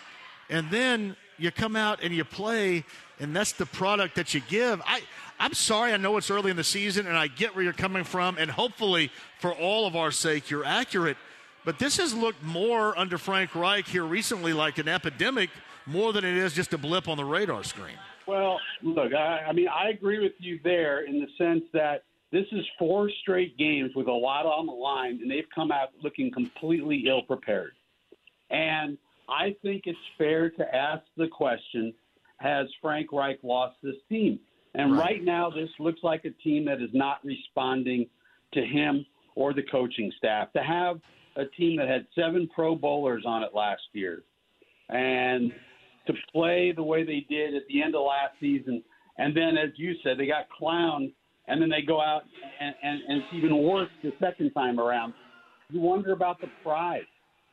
And 0.49 0.71
then 0.71 1.17
you 1.39 1.51
come 1.51 1.77
out 1.77 2.03
and 2.03 2.15
you 2.15 2.25
play, 2.25 2.85
and 3.19 3.35
that's 3.35 3.53
the 3.53 3.67
product 3.67 4.15
that 4.17 4.35
you 4.35 4.41
give. 4.49 4.81
I, 4.87 5.01
I'm 5.39 5.55
sorry, 5.55 5.93
I 5.93 5.97
know 5.97 6.17
it's 6.17 6.31
early 6.31 6.51
in 6.51 6.57
the 6.57 6.65
season, 6.65 7.07
and 7.07 7.17
I 7.17 7.27
get 7.27 7.55
where 7.55 7.65
you're 7.65 7.73
coming 7.73 8.05
from, 8.05 8.39
and 8.39 8.51
hopefully, 8.51 9.11
for 9.41 9.53
all 9.53 9.87
of 9.87 9.97
our 9.97 10.11
sake, 10.11 10.51
you're 10.51 10.65
accurate. 10.65 11.17
But 11.65 11.79
this 11.79 11.97
has 11.97 12.15
looked 12.15 12.43
more 12.43 12.97
under 12.99 13.19
Frank 13.19 13.55
Reich 13.55 13.87
here 13.87 14.05
recently 14.05 14.53
like 14.53 14.79
an 14.79 14.87
epidemic 14.87 15.51
more 15.87 16.13
than 16.13 16.25
it 16.25 16.37
is 16.37 16.53
just 16.53 16.73
a 16.73 16.79
blip 16.79 17.09
on 17.09 17.17
the 17.17 17.25
radar 17.25 17.65
screen. 17.65 17.97
Well, 18.27 18.59
look, 18.83 19.13
I, 19.13 19.45
I 19.49 19.53
mean, 19.53 19.69
I 19.69 19.91
agree 19.91 20.23
with 20.23 20.33
you 20.39 20.59
there 20.65 21.05
in 21.05 21.21
the 21.21 21.27
sense 21.37 21.65
that 21.73 22.05
this 22.33 22.47
is 22.53 22.65
four 22.79 23.11
straight 23.23 23.57
games 23.59 23.93
with 23.95 24.09
a 24.09 24.13
lot 24.13 24.47
on 24.47 24.67
the 24.67 24.73
line, 24.73 25.21
and 25.23 25.31
they've 25.31 25.49
come 25.55 25.71
out 25.71 25.91
looking 26.03 26.33
completely 26.33 27.05
ill 27.07 27.23
prepared. 27.23 27.73
And 28.51 28.99
I 29.29 29.57
think 29.63 29.83
it's 29.87 29.99
fair 30.19 30.51
to 30.51 30.75
ask 30.75 31.03
the 31.17 31.29
question 31.29 31.95
Has 32.39 32.67
Frank 32.83 33.13
Reich 33.13 33.39
lost 33.43 33.77
this 33.83 33.97
team? 34.09 34.41
And 34.75 34.93
right. 34.93 35.01
right 35.01 35.25
now, 35.25 35.51
this 35.51 35.71
looks 35.79 36.01
like 36.03 36.25
a 36.25 36.31
team 36.43 36.65
that 36.65 36.83
is 36.83 36.91
not 36.93 37.25
responding 37.25 38.07
to 38.55 38.65
him 38.65 39.07
or 39.37 39.53
the 39.55 39.63
coaching 39.63 40.13
staff. 40.19 40.53
To 40.55 40.63
have 40.63 41.01
a 41.37 41.45
team 41.45 41.77
that 41.77 41.89
had 41.89 42.07
seven 42.15 42.49
Pro 42.55 42.75
Bowlers 42.75 43.25
on 43.27 43.43
it 43.43 43.51
last 43.55 43.83
year 43.93 44.23
and 44.89 45.53
to 46.07 46.13
play 46.33 46.73
the 46.75 46.83
way 46.83 47.05
they 47.05 47.27
did 47.29 47.55
at 47.55 47.63
the 47.69 47.83
end 47.83 47.95
of 47.95 48.03
last 48.03 48.35
season, 48.41 48.83
and 49.19 49.37
then, 49.37 49.57
as 49.57 49.71
you 49.77 49.95
said, 50.03 50.19
they 50.19 50.27
got 50.27 50.47
clowned, 50.61 51.13
and 51.47 51.61
then 51.61 51.69
they 51.69 51.83
go 51.83 52.01
out 52.01 52.23
and, 52.61 52.75
and, 52.83 53.01
and 53.07 53.19
it's 53.19 53.35
even 53.35 53.63
worse 53.63 53.89
the 54.03 54.13
second 54.21 54.51
time 54.53 54.81
around. 54.81 55.15
You 55.71 55.81
wonder 55.81 56.13
about 56.13 56.41
the 56.41 56.49
pride. 56.63 57.07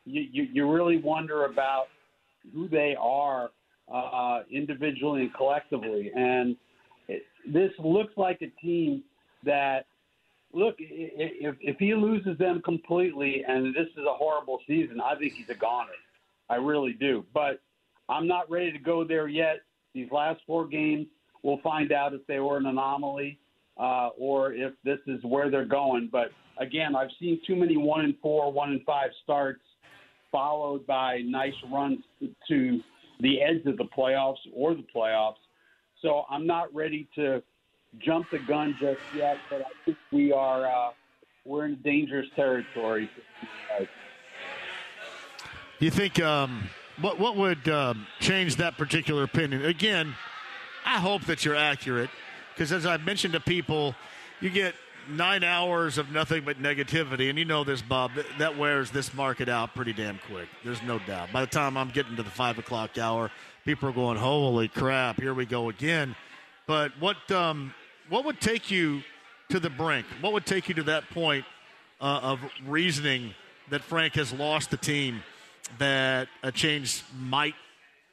You, 0.04 0.24
you, 0.32 0.48
you 0.52 0.70
really 0.70 0.96
wonder 0.96 1.44
about 1.44 1.86
who 2.54 2.68
they 2.68 2.96
are 2.98 3.50
uh, 3.92 4.40
individually 4.50 5.22
and 5.22 5.34
collectively. 5.34 6.10
And 6.14 6.56
it, 7.08 7.22
this 7.46 7.70
looks 7.78 8.12
like 8.16 8.42
a 8.42 8.50
team 8.60 9.04
that, 9.44 9.86
look, 10.52 10.76
if, 10.78 11.54
if 11.60 11.76
he 11.78 11.94
loses 11.94 12.38
them 12.38 12.62
completely 12.64 13.44
and 13.46 13.74
this 13.74 13.88
is 13.96 14.04
a 14.08 14.14
horrible 14.14 14.58
season, 14.66 15.00
I 15.00 15.16
think 15.16 15.34
he's 15.34 15.48
a 15.50 15.58
goner. 15.58 15.90
I 16.48 16.56
really 16.56 16.94
do. 16.94 17.24
But 17.32 17.60
I'm 18.12 18.26
not 18.26 18.50
ready 18.50 18.70
to 18.70 18.78
go 18.78 19.04
there 19.04 19.26
yet. 19.26 19.62
These 19.94 20.08
last 20.10 20.40
four 20.46 20.66
games, 20.66 21.06
we'll 21.42 21.60
find 21.62 21.92
out 21.92 22.12
if 22.12 22.26
they 22.26 22.40
were 22.40 22.58
an 22.58 22.66
anomaly 22.66 23.38
uh, 23.78 24.10
or 24.18 24.52
if 24.52 24.74
this 24.84 24.98
is 25.06 25.18
where 25.22 25.50
they're 25.50 25.64
going. 25.64 26.10
But 26.12 26.30
again, 26.58 26.94
I've 26.94 27.10
seen 27.18 27.40
too 27.46 27.56
many 27.56 27.76
one 27.76 28.04
and 28.04 28.14
four, 28.20 28.52
one 28.52 28.70
and 28.70 28.82
five 28.84 29.10
starts, 29.24 29.62
followed 30.30 30.86
by 30.86 31.20
nice 31.24 31.54
runs 31.72 31.98
to 32.48 32.80
the 33.20 33.40
edge 33.40 33.64
of 33.66 33.78
the 33.78 33.88
playoffs 33.96 34.36
or 34.54 34.74
the 34.74 34.84
playoffs. 34.94 35.34
So 36.02 36.24
I'm 36.30 36.46
not 36.46 36.74
ready 36.74 37.08
to 37.14 37.42
jump 38.04 38.26
the 38.30 38.40
gun 38.40 38.76
just 38.80 39.00
yet, 39.16 39.36
but 39.48 39.62
I 39.62 39.70
think 39.84 39.96
we 40.10 40.32
are 40.32 40.66
uh, 40.66 40.90
we're 41.44 41.66
in 41.66 41.76
dangerous 41.82 42.26
territory. 42.36 43.08
You 45.78 45.90
think 45.90 46.20
um, 46.20 46.68
what 47.02 47.18
what 47.18 47.36
would 47.36 47.68
um, 47.68 48.06
change 48.20 48.56
that 48.56 48.78
particular 48.78 49.24
opinion? 49.24 49.64
Again, 49.64 50.14
I 50.84 50.98
hope 50.98 51.24
that 51.26 51.44
you're 51.44 51.56
accurate 51.56 52.10
because 52.54 52.72
as 52.72 52.86
I've 52.86 53.04
mentioned 53.04 53.34
to 53.34 53.40
people, 53.40 53.94
you 54.40 54.50
get 54.50 54.74
nine 55.08 55.42
hours 55.42 55.98
of 55.98 56.10
nothing 56.10 56.44
but 56.44 56.62
negativity, 56.62 57.28
and 57.28 57.38
you 57.38 57.44
know 57.44 57.64
this, 57.64 57.82
Bob. 57.82 58.14
That, 58.14 58.26
that 58.38 58.58
wears 58.58 58.90
this 58.90 59.12
market 59.14 59.48
out 59.48 59.74
pretty 59.74 59.92
damn 59.92 60.18
quick. 60.30 60.48
There's 60.64 60.82
no 60.82 60.98
doubt. 61.00 61.32
By 61.32 61.40
the 61.40 61.46
time 61.48 61.76
I'm 61.76 61.90
getting 61.90 62.16
to 62.16 62.22
the 62.22 62.30
five 62.30 62.58
o'clock 62.58 62.96
hour, 62.98 63.30
people 63.64 63.88
are 63.88 63.92
going, 63.92 64.16
"Holy 64.16 64.68
crap! 64.68 65.20
Here 65.20 65.34
we 65.34 65.46
go 65.46 65.68
again." 65.68 66.14
But 66.66 66.92
what 67.00 67.30
um, 67.30 67.74
what 68.08 68.24
would 68.24 68.40
take 68.40 68.70
you 68.70 69.02
to 69.50 69.58
the 69.58 69.70
brink? 69.70 70.06
What 70.20 70.32
would 70.32 70.46
take 70.46 70.68
you 70.68 70.74
to 70.76 70.82
that 70.84 71.10
point 71.10 71.44
uh, 72.00 72.20
of 72.22 72.40
reasoning 72.66 73.34
that 73.70 73.82
Frank 73.82 74.14
has 74.14 74.32
lost 74.32 74.70
the 74.70 74.76
team? 74.76 75.22
That 75.78 76.28
a 76.42 76.52
change 76.52 77.02
might, 77.18 77.54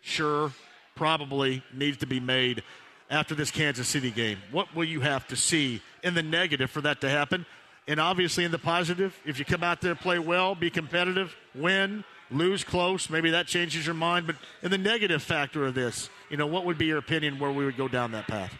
sure, 0.01 0.51
probably 0.95 1.63
needs 1.73 1.97
to 1.97 2.05
be 2.05 2.19
made 2.19 2.63
after 3.09 3.35
this 3.35 3.51
Kansas 3.51 3.87
City 3.87 4.11
game? 4.11 4.37
What 4.51 4.75
will 4.75 4.83
you 4.83 5.01
have 5.01 5.27
to 5.27 5.35
see 5.35 5.81
in 6.03 6.13
the 6.13 6.23
negative 6.23 6.69
for 6.69 6.81
that 6.81 7.01
to 7.01 7.09
happen? 7.09 7.45
And 7.87 7.99
obviously 7.99 8.43
in 8.43 8.51
the 8.51 8.59
positive, 8.59 9.19
if 9.25 9.39
you 9.39 9.45
come 9.45 9.63
out 9.63 9.81
there, 9.81 9.95
play 9.95 10.19
well, 10.19 10.53
be 10.53 10.69
competitive, 10.69 11.35
win, 11.55 12.03
lose 12.29 12.63
close, 12.63 13.09
maybe 13.09 13.31
that 13.31 13.47
changes 13.47 13.85
your 13.85 13.95
mind. 13.95 14.27
But 14.27 14.35
in 14.61 14.69
the 14.69 14.77
negative 14.77 15.23
factor 15.23 15.65
of 15.65 15.73
this, 15.73 16.09
you 16.29 16.37
know, 16.37 16.45
what 16.45 16.65
would 16.65 16.77
be 16.77 16.85
your 16.85 16.99
opinion 16.99 17.39
where 17.39 17.51
we 17.51 17.65
would 17.65 17.77
go 17.77 17.87
down 17.87 18.11
that 18.11 18.27
path? 18.27 18.53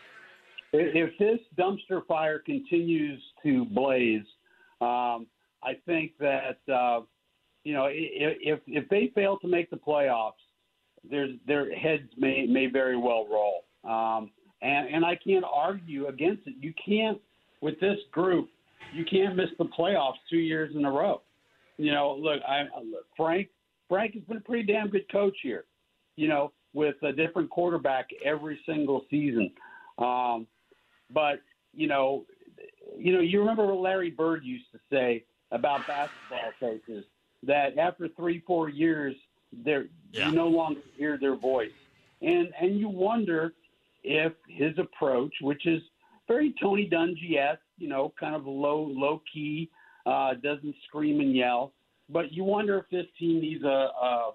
If 0.74 1.18
this 1.20 1.40
dumpster 1.58 2.06
fire 2.08 2.40
continues 2.40 3.22
to 3.44 3.66
blaze, 3.66 4.26
um, 4.82 5.28
I 5.64 5.74
think 5.86 6.14
that 6.20 6.60
uh, 6.72 7.02
you 7.64 7.74
know 7.74 7.88
if 7.92 8.60
if 8.68 8.90
they 8.90 9.12
fail 9.14 9.38
to 9.40 9.48
make 9.48 9.70
the 9.70 9.78
playoffs, 9.78 10.32
there's 11.10 11.32
their 11.48 11.74
heads 11.76 12.10
may 12.18 12.46
may 12.46 12.68
very 12.68 12.98
well 12.98 13.28
roll. 13.30 13.66
Um, 13.84 14.32
and 14.62 14.88
and 14.94 15.06
I 15.06 15.16
can't 15.16 15.46
argue 15.52 16.08
against 16.08 16.48
it. 16.48 16.56
You 16.60 16.74
can't 16.86 17.20
with 17.62 17.80
this 17.80 17.98
group. 18.12 18.50
You 18.94 19.06
can't 19.06 19.36
miss 19.36 19.50
the 19.58 19.66
playoffs 19.66 20.18
two 20.30 20.38
years 20.38 20.76
in 20.76 20.86
a 20.86 20.92
row. 20.92 21.22
You 21.78 21.92
know, 21.94 22.18
look, 22.20 22.42
I 22.48 22.64
Frank 23.16 23.48
Frank 23.88 24.14
has 24.14 24.24
been 24.24 24.38
a 24.38 24.42
pretty 24.42 24.72
damn 24.72 24.90
good 24.90 25.10
coach 25.12 25.36
here. 25.42 25.66
You 26.16 26.28
know, 26.28 26.52
with 26.74 26.96
a 27.04 27.12
different 27.12 27.50
quarterback 27.50 28.10
every 28.24 28.60
single 28.66 29.06
season. 29.10 29.52
Um, 29.98 30.48
but 31.14 31.42
you 31.74 31.88
know, 31.88 32.26
you 32.98 33.14
know, 33.14 33.22
you 33.22 33.40
remember 33.40 33.66
what 33.66 33.80
Larry 33.82 34.12
Bird 34.12 34.44
used 34.44 34.72
to 34.74 34.80
say 34.92 35.24
about 35.52 35.88
basketball 35.88 36.52
coaches 36.60 37.06
that 37.44 37.78
after 37.78 38.08
three, 38.16 38.44
four 38.46 38.70
years, 38.70 39.16
they're 39.66 39.86
yeah. 40.12 40.30
you 40.30 40.36
no 40.36 40.48
longer 40.48 40.82
hear 40.98 41.18
their 41.18 41.36
voice, 41.36 41.72
and 42.22 42.50
and 42.60 42.80
you 42.80 42.90
wonder 42.90 43.54
if 44.04 44.34
his 44.48 44.78
approach, 44.78 45.34
which 45.42 45.66
is 45.66 45.82
very 46.28 46.54
Tony 46.62 46.88
Dungy 46.90 47.38
esque, 47.38 47.62
you 47.78 47.90
know, 47.90 48.14
kind 48.20 48.36
of 48.36 48.46
low 48.46 48.82
low 48.82 49.22
key, 49.32 49.70
uh, 50.06 50.36
doesn't 50.36 50.76
scream 50.88 51.20
and 51.20 51.36
yell. 51.36 51.74
But 52.10 52.32
you 52.32 52.44
wonder 52.44 52.78
if 52.78 52.86
this 52.90 53.06
team 53.18 53.42
needs 53.42 53.64
a, 53.64 53.68
a 54.02 54.32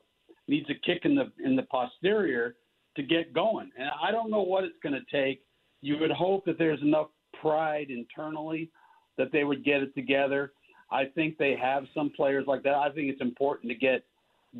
needs 0.48 0.68
a 0.70 0.74
kick 0.86 1.04
in 1.04 1.14
the 1.14 1.30
in 1.44 1.56
the 1.56 1.62
posterior 1.64 2.56
to 2.96 3.02
get 3.02 3.32
going. 3.32 3.70
And 3.78 3.88
I 4.02 4.10
don't 4.10 4.30
know 4.30 4.42
what 4.42 4.64
it's 4.64 4.78
going 4.82 4.94
to 4.94 5.04
take. 5.10 5.42
You 5.80 5.98
would 5.98 6.10
hope 6.10 6.44
that 6.46 6.58
there's 6.58 6.80
enough 6.82 7.08
pride 7.40 7.88
internally 7.90 8.70
that 9.18 9.32
they 9.32 9.44
would 9.44 9.64
get 9.64 9.82
it 9.82 9.94
together. 9.94 10.52
I 10.90 11.04
think 11.14 11.38
they 11.38 11.56
have 11.60 11.84
some 11.94 12.10
players 12.10 12.44
like 12.46 12.62
that. 12.64 12.74
I 12.74 12.90
think 12.90 13.10
it's 13.10 13.20
important 13.20 13.70
to 13.70 13.78
get 13.78 14.04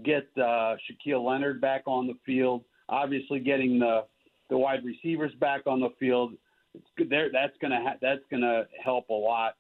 get 0.05 0.27
uh, 0.37 0.77
Shaquille 0.85 1.25
Leonard 1.25 1.61
back 1.61 1.83
on 1.87 2.07
the 2.07 2.15
field. 2.27 2.65
Obviously, 2.89 3.41
getting 3.41 3.79
the 3.79 4.05
the 4.51 4.59
wide 4.59 4.85
receivers 4.85 5.33
back 5.41 5.63
on 5.67 5.81
the 5.81 5.91
field. 5.99 6.33
It's 6.75 7.09
there. 7.11 7.31
That's 7.33 7.57
gonna 7.61 7.81
ha- 7.83 7.99
that's 8.01 8.23
gonna 8.31 8.65
help 8.83 9.09
a 9.11 9.15
lot. 9.15 9.57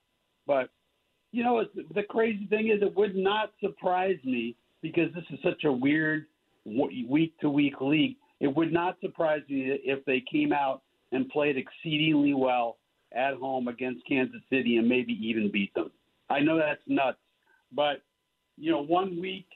But 0.46 0.70
you 1.32 1.42
know, 1.42 1.60
it's, 1.60 1.70
the 1.94 2.02
crazy 2.02 2.46
thing 2.46 2.68
is, 2.68 2.82
it 2.82 2.94
would 2.96 3.16
not 3.16 3.52
surprise 3.60 4.18
me 4.24 4.56
because 4.82 5.12
this 5.14 5.24
is 5.30 5.38
such 5.42 5.64
a 5.64 5.72
weird 5.72 6.26
week 6.64 7.38
to 7.40 7.50
week 7.50 7.80
league 7.80 8.16
it 8.40 8.54
would 8.54 8.72
not 8.72 9.00
surprise 9.00 9.42
me 9.48 9.78
if 9.84 10.04
they 10.04 10.22
came 10.30 10.52
out 10.52 10.82
and 11.12 11.28
played 11.28 11.56
exceedingly 11.56 12.34
well 12.34 12.76
at 13.12 13.34
home 13.34 13.68
against 13.68 14.06
Kansas 14.06 14.40
City 14.50 14.76
and 14.76 14.88
maybe 14.88 15.12
even 15.22 15.50
beat 15.50 15.72
them. 15.74 15.90
I 16.30 16.40
know 16.40 16.56
that's 16.58 16.82
nuts, 16.86 17.18
but 17.72 18.02
you 18.56 18.70
know, 18.70 18.82
one 18.82 19.20
week 19.20 19.46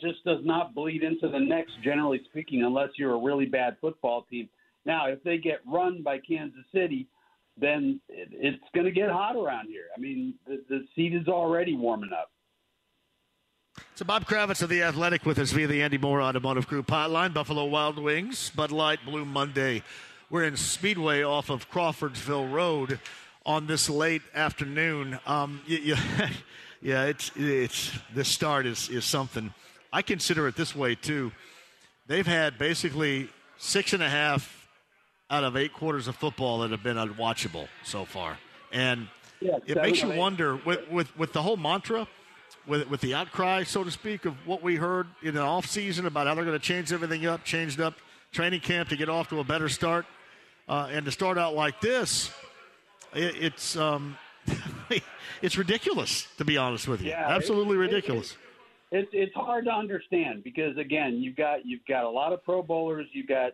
just 0.00 0.24
does 0.24 0.40
not 0.44 0.74
bleed 0.74 1.02
into 1.02 1.28
the 1.28 1.38
next, 1.38 1.72
generally 1.82 2.20
speaking, 2.30 2.62
unless 2.62 2.90
you're 2.96 3.14
a 3.14 3.18
really 3.18 3.46
bad 3.46 3.76
football 3.80 4.26
team. 4.30 4.48
Now, 4.86 5.06
if 5.08 5.22
they 5.22 5.38
get 5.38 5.60
run 5.66 6.02
by 6.02 6.18
Kansas 6.18 6.64
City, 6.72 7.06
then 7.58 8.00
it, 8.08 8.28
it's 8.32 8.64
going 8.74 8.86
to 8.86 8.92
get 8.92 9.10
hot 9.10 9.36
around 9.36 9.68
here. 9.68 9.84
I 9.96 10.00
mean, 10.00 10.34
the, 10.46 10.62
the 10.68 10.86
seat 10.94 11.14
is 11.14 11.28
already 11.28 11.76
warming 11.76 12.10
up. 12.12 12.30
So 13.94 14.04
Bob 14.04 14.24
Kravitz 14.26 14.62
of 14.62 14.68
The 14.68 14.82
Athletic 14.82 15.24
with 15.24 15.38
us 15.38 15.52
via 15.52 15.66
the 15.66 15.82
Andy 15.82 15.98
Moore 15.98 16.22
Automotive 16.22 16.66
Group 16.66 16.86
hotline. 16.86 17.34
Buffalo 17.34 17.64
Wild 17.64 17.98
Wings, 17.98 18.50
Bud 18.50 18.70
Light, 18.70 19.00
Blue 19.04 19.24
Monday. 19.24 19.82
We're 20.30 20.44
in 20.44 20.56
Speedway 20.56 21.22
off 21.22 21.50
of 21.50 21.70
Crawfordsville 21.70 22.46
Road 22.46 22.98
on 23.46 23.66
this 23.66 23.90
late 23.90 24.22
afternoon. 24.34 25.18
Um, 25.26 25.60
you, 25.66 25.96
yeah, 26.82 27.04
it's 27.04 27.30
it's 27.36 27.92
the 28.14 28.24
start 28.24 28.66
is 28.66 28.88
is 28.88 29.04
something. 29.04 29.52
I 29.92 30.02
consider 30.02 30.48
it 30.48 30.56
this 30.56 30.74
way 30.74 30.94
too. 30.94 31.32
They've 32.06 32.26
had 32.26 32.58
basically 32.58 33.28
six 33.58 33.92
and 33.92 34.02
a 34.02 34.08
half 34.08 34.68
out 35.30 35.44
of 35.44 35.56
eight 35.56 35.72
quarters 35.72 36.08
of 36.08 36.16
football 36.16 36.60
that 36.60 36.70
have 36.70 36.82
been 36.82 36.96
unwatchable 36.96 37.68
so 37.82 38.04
far, 38.04 38.38
and 38.72 39.08
yeah, 39.40 39.58
it 39.66 39.76
makes 39.76 40.02
you 40.02 40.10
wonder 40.10 40.56
with, 40.56 40.88
with 40.90 41.16
with 41.18 41.32
the 41.32 41.42
whole 41.42 41.56
mantra. 41.56 42.06
With, 42.66 42.88
with 42.88 43.02
the 43.02 43.12
outcry, 43.12 43.64
so 43.64 43.84
to 43.84 43.90
speak, 43.90 44.24
of 44.24 44.34
what 44.46 44.62
we 44.62 44.76
heard 44.76 45.06
in 45.22 45.34
the 45.34 45.42
offseason 45.42 46.06
about 46.06 46.26
how 46.26 46.34
they're 46.34 46.46
going 46.46 46.58
to 46.58 46.64
change 46.64 46.94
everything 46.94 47.26
up, 47.26 47.44
changed 47.44 47.78
up 47.78 47.92
training 48.32 48.60
camp 48.60 48.88
to 48.88 48.96
get 48.96 49.10
off 49.10 49.28
to 49.28 49.40
a 49.40 49.44
better 49.44 49.68
start, 49.68 50.06
uh, 50.66 50.88
and 50.90 51.04
to 51.04 51.12
start 51.12 51.36
out 51.36 51.54
like 51.54 51.82
this, 51.82 52.30
it, 53.14 53.34
it's 53.42 53.76
um, 53.76 54.16
it's 55.42 55.56
ridiculous 55.56 56.26
to 56.38 56.44
be 56.44 56.56
honest 56.56 56.88
with 56.88 57.00
you. 57.02 57.08
Yeah, 57.10 57.28
Absolutely 57.28 57.76
it- 57.76 57.80
ridiculous. 57.80 58.36
It's 58.92 59.10
it's 59.12 59.34
hard 59.34 59.64
to 59.64 59.72
understand 59.72 60.44
because 60.44 60.76
again, 60.78 61.14
you've 61.16 61.34
got 61.36 61.66
you've 61.66 61.84
got 61.88 62.04
a 62.04 62.08
lot 62.08 62.32
of 62.32 62.44
Pro 62.44 62.62
Bowlers, 62.62 63.06
you've 63.12 63.26
got 63.26 63.52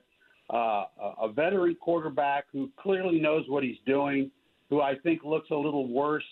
uh, 0.53 0.85
a- 1.01 1.15
a 1.23 1.33
veteran 1.33 1.77
quarterback 1.81 2.45
who 2.53 2.69
clearly 2.77 3.19
knows 3.21 3.45
what 3.49 3.63
he's 3.63 3.79
doing, 3.87 4.31
who 4.69 4.83
I 4.83 4.97
think 5.03 5.25
looks 5.25 5.51
a 5.51 5.55
little 5.57 5.89
worse 5.89 6.25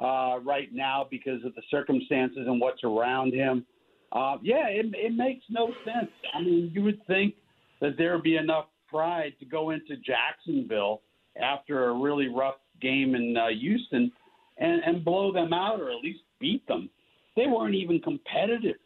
uh, 0.00 0.38
right 0.42 0.72
now 0.72 1.06
because 1.08 1.44
of 1.44 1.54
the 1.54 1.62
circumstances 1.70 2.44
and 2.46 2.60
what's 2.60 2.82
around 2.82 3.34
him. 3.34 3.64
Uh, 4.10 4.38
yeah, 4.42 4.66
it, 4.66 4.86
it 4.94 5.14
makes 5.14 5.44
no 5.50 5.68
sense. 5.84 6.10
I 6.34 6.40
mean, 6.40 6.72
you 6.74 6.82
would 6.82 7.06
think 7.06 7.34
that 7.80 7.96
there 7.98 8.14
would 8.14 8.24
be 8.24 8.36
enough 8.36 8.64
pride 8.88 9.34
to 9.38 9.44
go 9.46 9.70
into 9.70 9.96
Jacksonville 9.98 11.02
after 11.40 11.88
a 11.88 11.92
really 11.92 12.28
rough 12.28 12.56
game 12.80 13.14
in 13.14 13.36
uh, 13.36 13.48
Houston 13.48 14.10
and, 14.58 14.82
and 14.84 15.04
blow 15.04 15.32
them 15.32 15.52
out 15.52 15.80
or 15.80 15.90
at 15.90 15.98
least 16.02 16.20
beat 16.38 16.66
them. 16.66 16.88
They 17.36 17.46
weren't 17.46 17.74
even 17.74 18.00
competitive. 18.00 18.76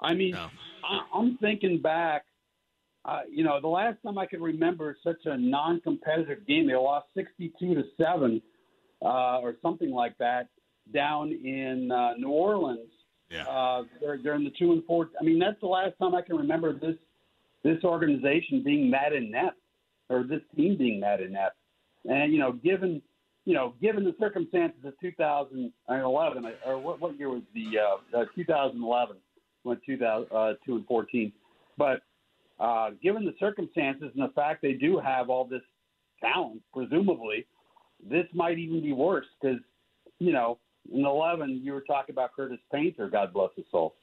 I 0.00 0.14
mean, 0.14 0.34
I, 0.34 1.00
I'm 1.14 1.38
thinking 1.38 1.80
back. 1.80 2.24
Uh, 3.04 3.20
you 3.30 3.44
know, 3.44 3.60
the 3.60 3.68
last 3.68 3.98
time 4.02 4.16
I 4.16 4.24
can 4.24 4.40
remember 4.40 4.96
such 5.04 5.26
a 5.26 5.36
non-competitive 5.36 6.46
game, 6.46 6.66
they 6.66 6.74
lost 6.74 7.06
62 7.14 7.74
to 7.74 7.82
seven 7.98 8.40
uh, 9.02 9.40
or 9.40 9.56
something 9.60 9.90
like 9.90 10.16
that 10.18 10.48
down 10.92 11.30
in 11.30 11.90
uh, 11.90 12.14
New 12.16 12.30
Orleans 12.30 12.88
yeah. 13.30 13.44
uh, 13.44 13.82
the 14.00 14.52
two 14.58 14.72
and 14.72 14.84
four. 14.84 15.10
I 15.20 15.24
mean, 15.24 15.38
that's 15.38 15.60
the 15.60 15.66
last 15.66 15.92
time 16.00 16.14
I 16.14 16.22
can 16.22 16.36
remember 16.36 16.72
this 16.72 16.96
this 17.62 17.82
organization 17.82 18.62
being 18.62 18.90
that 18.90 19.12
inept 19.12 19.58
or 20.10 20.22
this 20.22 20.42
team 20.54 20.76
being 20.76 21.00
mad 21.00 21.20
in 21.20 21.32
that 21.32 21.32
inept. 21.32 21.56
And 22.06 22.32
you 22.32 22.38
know, 22.38 22.52
given 22.52 23.02
you 23.44 23.54
know, 23.54 23.74
given 23.80 24.04
the 24.04 24.14
circumstances 24.18 24.78
of 24.84 24.94
2011, 25.00 26.52
or 26.66 26.78
what, 26.78 27.00
what 27.00 27.18
year 27.18 27.28
was 27.28 27.42
the 27.54 27.78
uh, 27.78 28.20
uh, 28.20 28.24
2011 28.34 29.16
went 29.64 29.80
2000, 29.84 30.28
uh, 30.34 30.52
two 30.64 30.76
and 30.76 30.86
14, 30.86 31.32
but 31.76 32.00
uh, 32.58 32.90
given 33.02 33.24
the 33.24 33.34
circumstances 33.38 34.10
and 34.14 34.28
the 34.28 34.32
fact 34.34 34.62
they 34.62 34.72
do 34.72 34.98
have 34.98 35.28
all 35.28 35.44
this 35.44 35.62
talent, 36.20 36.62
presumably, 36.72 37.46
this 38.08 38.26
might 38.32 38.58
even 38.58 38.80
be 38.80 38.92
worse 38.92 39.26
because 39.40 39.58
you 40.18 40.32
know 40.32 40.58
in 40.92 41.04
11 41.04 41.60
you 41.62 41.72
were 41.72 41.82
talking 41.82 42.14
about 42.14 42.34
Curtis 42.34 42.58
Painter, 42.72 43.08
God 43.08 43.32
bless 43.32 43.50
his 43.56 43.64
soul. 43.70 43.94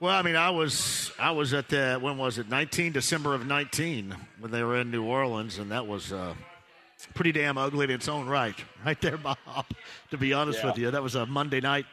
Well, 0.00 0.12
I 0.12 0.22
mean, 0.22 0.34
I 0.34 0.50
was 0.50 1.12
I 1.18 1.30
was 1.30 1.54
at 1.54 1.68
the 1.68 1.98
when 2.00 2.18
was 2.18 2.38
it? 2.38 2.48
19 2.48 2.92
December 2.92 3.34
of 3.34 3.46
19 3.46 4.14
when 4.40 4.50
they 4.50 4.64
were 4.64 4.76
in 4.80 4.90
New 4.90 5.04
Orleans, 5.04 5.58
and 5.58 5.70
that 5.70 5.86
was 5.86 6.12
uh, 6.12 6.34
pretty 7.14 7.32
damn 7.32 7.58
ugly 7.58 7.84
in 7.84 7.90
its 7.90 8.08
own 8.08 8.26
right, 8.26 8.54
right 8.86 9.00
there, 9.00 9.16
Bob. 9.16 9.36
To 10.10 10.18
be 10.18 10.32
honest 10.32 10.60
Yeah. 10.60 10.66
with 10.66 10.78
you, 10.78 10.90
that 10.90 11.02
was 11.02 11.14
a 11.14 11.26
Monday 11.26 11.60
night 11.60 11.86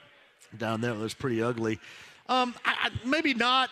down 0.57 0.81
there. 0.81 0.91
It 0.91 0.97
was 0.97 1.13
pretty 1.13 1.41
ugly. 1.41 1.79
Um, 2.27 2.53
I, 2.65 2.75
I, 2.89 3.07
maybe 3.07 3.33
not. 3.33 3.69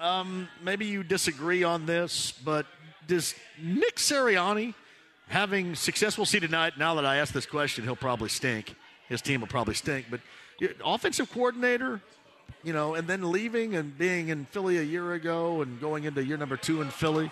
Um, 0.00 0.48
maybe 0.62 0.86
you 0.86 1.02
disagree 1.02 1.62
on 1.62 1.84
this, 1.86 2.32
but 2.32 2.66
does 3.06 3.34
Nick 3.60 3.96
Sirianni 3.96 4.74
having 5.28 5.74
success? 5.74 6.16
We'll 6.16 6.24
see 6.26 6.40
tonight. 6.40 6.78
Now 6.78 6.94
that 6.94 7.04
I 7.04 7.16
ask 7.16 7.32
this 7.34 7.44
question, 7.46 7.84
he'll 7.84 7.96
probably 7.96 8.30
stink. 8.30 8.74
His 9.08 9.20
team 9.20 9.40
will 9.40 9.48
probably 9.48 9.74
stink. 9.74 10.06
But 10.10 10.20
offensive 10.84 11.30
coordinator, 11.32 12.00
you 12.62 12.72
know, 12.72 12.94
and 12.94 13.06
then 13.08 13.30
leaving 13.30 13.74
and 13.74 13.96
being 13.98 14.28
in 14.28 14.46
Philly 14.46 14.78
a 14.78 14.82
year 14.82 15.12
ago 15.12 15.60
and 15.60 15.80
going 15.80 16.04
into 16.04 16.24
year 16.24 16.36
number 16.38 16.56
two 16.56 16.80
in 16.80 16.88
Philly. 16.88 17.30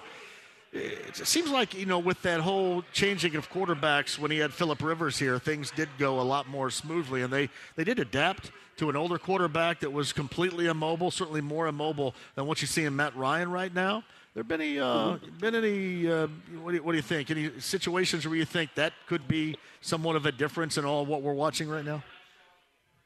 It 0.73 1.17
seems 1.17 1.51
like, 1.51 1.75
you 1.75 1.87
know, 1.87 1.99
with 1.99 2.21
that 2.23 2.41
whole 2.41 2.85
changing 2.93 3.37
of 3.37 3.51
quarterbacks 3.51 4.19
when 4.19 4.31
he 4.31 4.39
had 4.39 4.53
Philip 4.53 4.83
Rivers 4.83 5.19
here, 5.19 5.39
things 5.39 5.71
did 5.71 5.89
go 5.99 6.21
a 6.21 6.23
lot 6.23 6.47
more 6.47 6.71
smoothly. 6.71 7.23
And 7.23 7.33
they, 7.33 7.49
they 7.77 7.85
did 7.85 7.99
adapt 7.99 8.51
to 8.77 8.91
an 8.91 8.97
older 8.97 9.19
quarterback 9.19 9.81
that 9.81 9.93
was 9.93 10.13
completely 10.13 10.67
immobile, 10.67 11.11
certainly 11.11 11.41
more 11.41 11.67
immobile 11.67 12.15
than 12.35 12.47
what 12.47 12.61
you 12.61 12.67
see 12.67 12.85
in 12.85 12.95
Matt 12.95 13.17
Ryan 13.17 13.51
right 13.51 13.75
now. 13.75 14.05
There 14.35 14.45
been 14.45 14.61
any, 14.61 14.79
uh, 14.79 15.17
been 15.41 15.55
any 15.55 16.07
uh, 16.07 16.29
what, 16.63 16.71
do 16.71 16.77
you, 16.77 16.83
what 16.83 16.93
do 16.93 16.97
you 16.97 17.03
think? 17.03 17.31
Any 17.31 17.51
situations 17.59 18.27
where 18.27 18.37
you 18.37 18.45
think 18.45 18.75
that 18.75 18.93
could 19.07 19.27
be 19.27 19.57
somewhat 19.81 20.17
of 20.17 20.27
a 20.27 20.33
difference 20.33 20.79
in 20.79 20.85
all 20.85 21.05
what 21.07 21.23
we're 21.23 21.33
watching 21.33 21.69
right 21.69 21.85
now? 21.85 22.05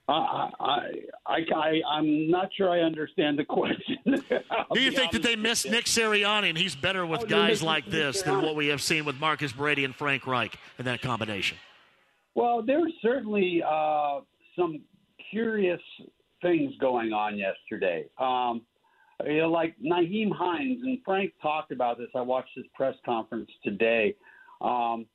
I, 0.08 0.50
I, 1.26 1.36
I, 1.54 1.80
I'm 1.88 2.28
not 2.30 2.48
sure 2.56 2.70
I 2.70 2.80
understand 2.80 3.38
the 3.38 3.44
question. 3.48 3.98
Do 4.72 4.80
you 4.80 4.90
think 4.90 5.12
that 5.12 5.22
they 5.22 5.36
miss 5.36 5.64
Nick 5.64 5.84
Sirianni 5.84 6.48
and 6.48 6.58
he's 6.58 6.74
better 6.74 7.06
with 7.06 7.22
Oh, 7.22 7.26
guys 7.26 7.62
like 7.62 7.86
this 7.86 8.22
than 8.22 8.42
what 8.42 8.56
we 8.56 8.66
have 8.68 8.82
seen 8.82 9.04
with 9.04 9.18
Marcus 9.20 9.52
Brady 9.52 9.84
and 9.84 9.94
Frank 9.94 10.26
Reich 10.26 10.58
in 10.78 10.84
that 10.86 11.02
combination? 11.02 11.56
Well, 12.34 12.62
there's 12.66 12.92
certainly 13.00 13.62
uh, 13.66 14.20
some 14.58 14.80
curious 15.30 15.80
things 16.40 16.72
going 16.80 17.12
on 17.12 17.38
yesterday. 17.38 18.06
Um, 18.18 18.62
you 19.24 19.38
know, 19.38 19.50
like 19.50 19.76
Nyheim 19.78 20.32
Hines 20.32 20.80
and 20.82 20.98
Frank 21.04 21.32
talked 21.40 21.70
about 21.70 21.98
this. 21.98 22.08
I 22.14 22.22
watched 22.22 22.50
his 22.56 22.64
press 22.74 22.94
conference 23.04 23.50
today. 23.62 24.16
Um, 24.60 25.06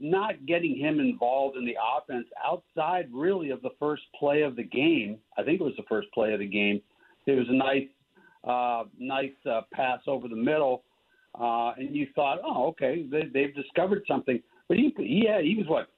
not 0.00 0.46
getting 0.46 0.76
him 0.76 0.98
involved 0.98 1.56
in 1.56 1.64
the 1.64 1.76
offense 1.96 2.26
outside 2.44 3.08
really 3.12 3.50
of 3.50 3.60
the 3.62 3.70
first 3.78 4.02
play 4.18 4.42
of 4.42 4.56
the 4.56 4.62
game. 4.62 5.18
I 5.36 5.42
think 5.42 5.60
it 5.60 5.64
was 5.64 5.74
the 5.76 5.84
first 5.88 6.08
play 6.12 6.32
of 6.32 6.40
the 6.40 6.46
game. 6.46 6.80
It 7.26 7.32
was 7.32 7.46
a 7.48 7.52
nice, 7.52 7.88
uh, 8.44 8.84
nice 8.98 9.32
uh, 9.48 9.60
pass 9.72 10.00
over 10.06 10.26
the 10.26 10.36
middle, 10.36 10.84
uh, 11.38 11.72
and 11.76 11.94
you 11.94 12.06
thought, 12.14 12.38
oh, 12.44 12.68
okay, 12.68 13.06
they, 13.10 13.24
they've 13.32 13.54
discovered 13.54 14.02
something. 14.08 14.42
But 14.68 14.78
he, 14.78 14.92
he, 14.96 15.26
had, 15.30 15.44
he 15.44 15.54
was 15.56 15.66
what, 15.66 15.88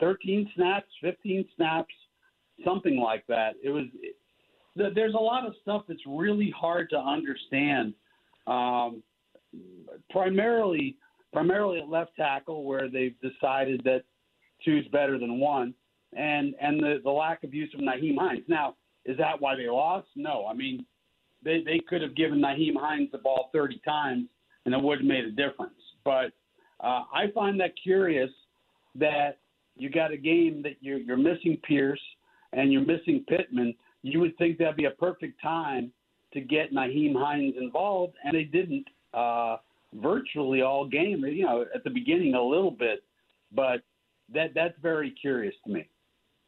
13 0.00 0.48
snaps, 0.54 0.86
15 1.02 1.44
snaps, 1.56 1.94
something 2.64 2.98
like 2.98 3.26
that. 3.26 3.54
It 3.62 3.70
was. 3.70 3.84
th- 4.76 4.94
There's 4.94 5.14
a 5.14 5.18
lot 5.18 5.46
of 5.46 5.54
stuff 5.62 5.82
that's 5.88 6.00
really 6.06 6.52
hard 6.56 6.90
to 6.90 6.98
understand. 6.98 7.94
Um, 8.46 9.02
primarily, 10.10 10.96
primarily 11.32 11.80
at 11.80 11.88
left 11.88 12.16
tackle, 12.16 12.64
where 12.64 12.88
they've 12.88 13.16
decided 13.20 13.82
that 13.84 14.04
two's 14.64 14.86
better 14.88 15.18
than 15.18 15.38
one, 15.38 15.74
and 16.16 16.54
and 16.60 16.80
the 16.80 17.00
the 17.04 17.10
lack 17.10 17.44
of 17.44 17.54
use 17.54 17.72
of 17.74 17.80
Nyheim 17.80 18.18
Hines. 18.18 18.44
Now, 18.48 18.76
is 19.04 19.16
that 19.18 19.40
why 19.40 19.56
they 19.56 19.68
lost? 19.68 20.08
No. 20.16 20.46
I 20.46 20.54
mean, 20.54 20.84
they 21.44 21.62
they 21.64 21.80
could 21.88 22.02
have 22.02 22.16
given 22.16 22.40
Nyheim 22.40 22.76
Hines 22.76 23.10
the 23.12 23.18
ball 23.18 23.50
30 23.52 23.80
times, 23.84 24.26
and 24.64 24.74
it 24.74 24.82
would 24.82 24.98
have 24.98 25.06
made 25.06 25.24
a 25.24 25.30
difference. 25.30 25.80
But 26.04 26.32
uh, 26.80 27.04
I 27.12 27.26
find 27.34 27.58
that 27.60 27.72
curious 27.82 28.30
that 28.94 29.38
you 29.76 29.90
got 29.90 30.12
a 30.12 30.16
game 30.16 30.62
that 30.62 30.76
you're, 30.80 30.98
you're 30.98 31.16
missing 31.16 31.58
Pierce 31.66 32.00
and 32.52 32.72
you're 32.72 32.84
missing 32.84 33.24
Pittman. 33.28 33.74
You 34.02 34.20
would 34.20 34.36
think 34.38 34.58
that'd 34.58 34.76
be 34.76 34.86
a 34.86 34.90
perfect 34.90 35.40
time 35.40 35.92
to 36.32 36.40
get 36.40 36.72
Nyheim 36.72 37.14
Hines 37.14 37.54
involved, 37.58 38.14
and 38.24 38.34
they 38.34 38.44
didn't 38.44 38.84
uh, 39.14 39.56
virtually 39.94 40.62
all 40.62 40.86
game. 40.86 41.24
You 41.26 41.44
know, 41.44 41.64
at 41.74 41.84
the 41.84 41.90
beginning 41.90 42.34
a 42.34 42.42
little 42.42 42.70
bit, 42.70 43.02
but 43.52 43.82
that 44.32 44.54
that's 44.54 44.78
very 44.82 45.10
curious 45.10 45.54
to 45.66 45.72
me. 45.72 45.88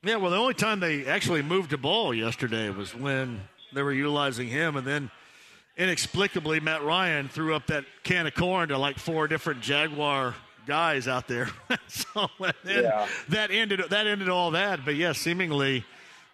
Yeah, 0.02 0.16
well, 0.16 0.30
the 0.30 0.36
only 0.38 0.54
time 0.54 0.80
they 0.80 1.04
actually 1.06 1.42
moved 1.42 1.70
the 1.70 1.76
ball 1.78 2.14
yesterday 2.14 2.70
was 2.70 2.94
when 2.94 3.40
they 3.74 3.82
were 3.82 3.92
utilizing 3.92 4.48
him, 4.48 4.76
and 4.76 4.86
then 4.86 5.10
inexplicably, 5.76 6.60
Matt 6.60 6.82
Ryan 6.82 7.28
threw 7.28 7.54
up 7.54 7.66
that 7.66 7.84
can 8.02 8.26
of 8.26 8.34
corn 8.34 8.68
to 8.70 8.78
like 8.78 8.98
four 8.98 9.28
different 9.28 9.60
Jaguar 9.60 10.34
guys 10.66 11.08
out 11.08 11.26
there. 11.28 11.48
so 11.86 12.28
Yeah. 12.64 13.06
that 13.28 13.50
ended 13.50 13.80
that 13.90 14.06
ended 14.06 14.28
all 14.28 14.52
that. 14.52 14.84
But 14.84 14.96
yeah, 14.96 15.12
seemingly 15.12 15.84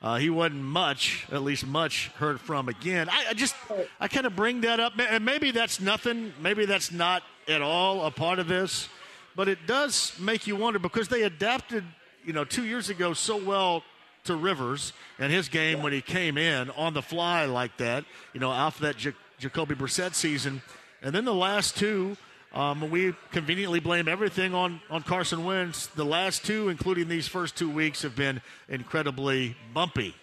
uh, 0.02 0.16
he 0.16 0.28
wasn't 0.30 0.62
much, 0.62 1.26
at 1.32 1.42
least 1.42 1.66
much 1.66 2.08
heard 2.18 2.40
from 2.40 2.68
again. 2.68 3.08
I, 3.08 3.26
I 3.30 3.34
just 3.34 3.54
I 3.98 4.08
kind 4.08 4.26
of 4.26 4.36
bring 4.36 4.60
that 4.62 4.78
up, 4.78 4.92
and 4.98 5.24
maybe 5.24 5.50
that's 5.50 5.80
nothing. 5.80 6.32
Maybe 6.40 6.66
that's 6.66 6.92
not 6.92 7.22
at 7.48 7.62
all 7.62 8.04
a 8.04 8.10
part 8.10 8.38
of 8.38 8.46
this, 8.48 8.88
but 9.34 9.48
it 9.48 9.66
does 9.66 10.12
make 10.20 10.46
you 10.46 10.56
wonder 10.56 10.78
because 10.78 11.08
they 11.08 11.22
adapted, 11.22 11.84
you 12.24 12.32
know, 12.32 12.44
two 12.44 12.64
years 12.64 12.90
ago 12.90 13.14
so 13.14 13.36
well 13.42 13.82
to 14.24 14.36
Rivers 14.36 14.92
and 15.18 15.32
his 15.32 15.48
game 15.48 15.82
when 15.82 15.92
he 15.92 16.02
came 16.02 16.36
in 16.36 16.70
on 16.70 16.92
the 16.92 17.02
fly 17.02 17.44
like 17.46 17.76
that, 17.78 18.04
you 18.34 18.40
know, 18.40 18.52
after 18.52 18.82
that 18.82 18.96
J- 18.96 19.12
Jacoby 19.38 19.74
Brissett 19.74 20.14
season, 20.14 20.62
and 21.02 21.14
then 21.14 21.24
the 21.24 21.34
last 21.34 21.76
two. 21.76 22.16
Um, 22.56 22.90
we 22.90 23.14
conveniently 23.32 23.80
blame 23.80 24.08
everything 24.08 24.54
on, 24.54 24.80
on 24.88 25.02
Carson 25.02 25.44
Wentz. 25.44 25.88
The 25.88 26.06
last 26.06 26.42
two, 26.42 26.70
including 26.70 27.06
these 27.06 27.28
first 27.28 27.54
two 27.54 27.68
weeks, 27.68 28.00
have 28.00 28.16
been 28.16 28.40
incredibly 28.66 29.54
bumpy, 29.74 30.14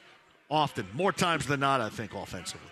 often, 0.49 0.87
more 0.93 1.11
times 1.11 1.45
than 1.45 1.59
not, 1.59 1.79
I 1.79 1.89
think, 1.89 2.15
offensively. 2.15 2.71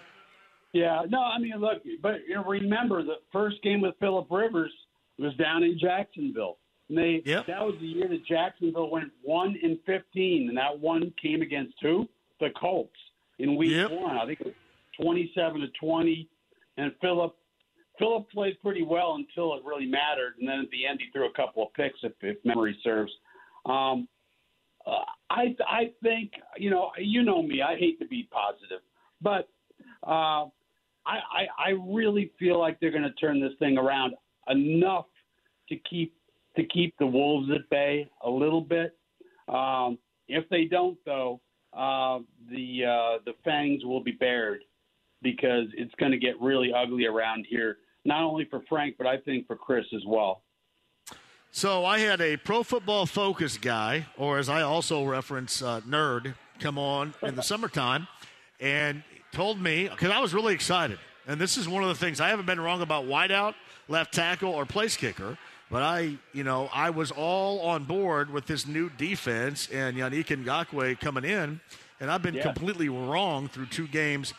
Yeah, 0.74 1.04
no, 1.08 1.22
I 1.22 1.38
mean, 1.38 1.54
look, 1.60 1.84
but 2.02 2.22
you 2.28 2.34
know, 2.34 2.44
remember 2.44 3.04
the 3.04 3.18
first 3.32 3.62
game 3.62 3.82
with 3.82 3.94
Philip 4.00 4.26
Rivers 4.32 4.72
was 5.20 5.36
down 5.36 5.62
in 5.64 5.78
Jacksonville. 5.80 6.58
And 6.90 6.98
they 6.98 7.22
that 7.26 7.62
was 7.62 7.76
the 7.80 7.86
year 7.86 8.08
that 8.08 8.26
Jacksonville 8.26 8.90
went 8.90 9.12
one 9.22 9.56
in 9.62 9.78
fifteen, 9.86 10.50
and 10.50 10.58
that 10.58 10.80
one 10.80 11.14
came 11.22 11.42
against 11.44 11.76
who? 11.82 12.08
The 12.40 12.50
Colts 12.60 12.98
in 13.38 13.56
week 13.56 13.90
one. 13.92 14.18
I 14.18 14.26
think 14.26 14.42
it 14.42 14.48
was 14.48 14.56
twenty-seven 15.00 15.62
to 15.62 15.68
twenty, 15.80 16.28
and 16.78 16.92
Philip 17.00 17.36
Philip 18.02 18.32
played 18.32 18.60
pretty 18.62 18.82
well 18.82 19.14
until 19.16 19.54
it 19.54 19.64
really 19.64 19.86
mattered, 19.86 20.34
and 20.40 20.50
then 20.50 20.60
at 20.60 20.72
the 20.72 20.88
end 20.88 21.00
he 21.00 21.12
threw 21.12 21.30
a 21.30 21.34
couple 21.34 21.62
of 21.62 21.72
picks, 21.74 22.00
if, 22.02 22.14
if 22.22 22.38
memory 22.44 22.76
serves. 22.84 23.12
Um, 23.68 24.08
uh, 24.88 25.06
I 25.30 25.56
I 25.68 25.92
think 26.02 26.32
you 26.58 26.72
know 26.72 26.90
you 26.98 27.22
know 27.22 27.44
me. 27.44 27.62
I 27.62 27.78
hate 27.78 28.00
to 28.00 28.08
be 28.08 28.28
positive, 28.32 28.80
but 29.22 29.48
uh, 30.08 30.50
I, 31.06 31.20
I 31.32 31.48
I 31.60 31.70
really 31.88 32.32
feel 32.40 32.60
like 32.60 32.80
they're 32.80 32.90
going 32.90 33.04
to 33.04 33.14
turn 33.14 33.40
this 33.40 33.54
thing 33.60 33.78
around 33.78 34.16
enough 34.50 35.06
to 35.70 35.76
keep 35.88 36.16
to 36.56 36.64
keep 36.66 36.96
the 36.98 37.06
wolves 37.06 37.50
at 37.54 37.70
bay 37.70 38.10
a 38.26 38.30
little 38.30 38.62
bit. 38.62 38.98
Um, 39.48 40.00
if 40.28 40.50
they 40.50 40.66
don't, 40.66 40.98
though, 41.06 41.40
uh, 41.74 42.20
the 42.50 42.86
uh, 42.86 43.20
the 43.26 43.34
fangs 43.46 43.86
will 43.86 44.04
be 44.04 44.14
bared 44.14 44.64
because 45.22 45.68
it's 45.78 45.94
going 46.00 46.12
to 46.12 46.18
get 46.18 46.42
really 46.42 46.72
ugly 46.74 47.06
around 47.06 47.46
here. 47.48 47.78
Not 48.06 48.24
only 48.24 48.46
for 48.50 48.62
Frank, 48.68 48.96
but 48.98 49.08
I 49.08 49.18
think 49.18 49.48
for 49.48 49.56
Chris 49.56 49.86
as 49.96 50.02
well. 50.06 50.44
So 51.52 51.86
I 51.86 52.00
had 52.00 52.22
a 52.22 52.38
pro 52.38 52.64
football 52.64 53.06
focus 53.06 53.58
guy, 53.58 54.08
or 54.18 54.38
as 54.38 54.48
I 54.50 54.62
also 54.62 55.04
reference, 55.06 55.62
uh, 55.62 55.82
nerd, 55.82 56.34
come 56.60 56.78
on 56.78 57.14
in 57.22 57.36
the 57.36 57.44
summertime 57.52 58.08
and 58.60 59.04
told 59.32 59.60
me, 59.62 59.88
because 59.90 60.12
I 60.12 60.20
was 60.20 60.34
really 60.34 60.54
excited. 60.54 60.98
And 61.28 61.40
this 61.40 61.58
is 61.58 61.68
one 61.68 61.84
of 61.84 61.90
the 61.90 61.96
things 61.96 62.20
I 62.20 62.30
haven't 62.30 62.46
been 62.46 62.60
wrong 62.60 62.82
about 62.82 63.06
wideout, 63.06 63.54
left 63.88 64.14
tackle, 64.14 64.50
or 64.52 64.66
place 64.66 64.96
kicker. 64.98 65.38
But 65.70 65.84
I, 65.84 66.18
you 66.34 66.44
know, 66.44 66.70
I 66.74 66.90
was 66.90 67.12
all 67.12 67.62
on 67.62 67.84
board 67.84 68.30
with 68.32 68.46
this 68.46 68.66
new 68.68 68.90
defense 68.90 69.70
and 69.72 69.96
Yannick 69.96 70.26
Ngakoue 70.28 71.00
coming 71.00 71.24
in, 71.24 71.62
and 72.00 72.12
I've 72.12 72.22
been 72.22 72.36
Yeah. 72.36 72.42
completely 72.44 72.90
wrong 72.90 73.48
through 73.48 73.68
two 73.68 73.88
games 73.88 74.34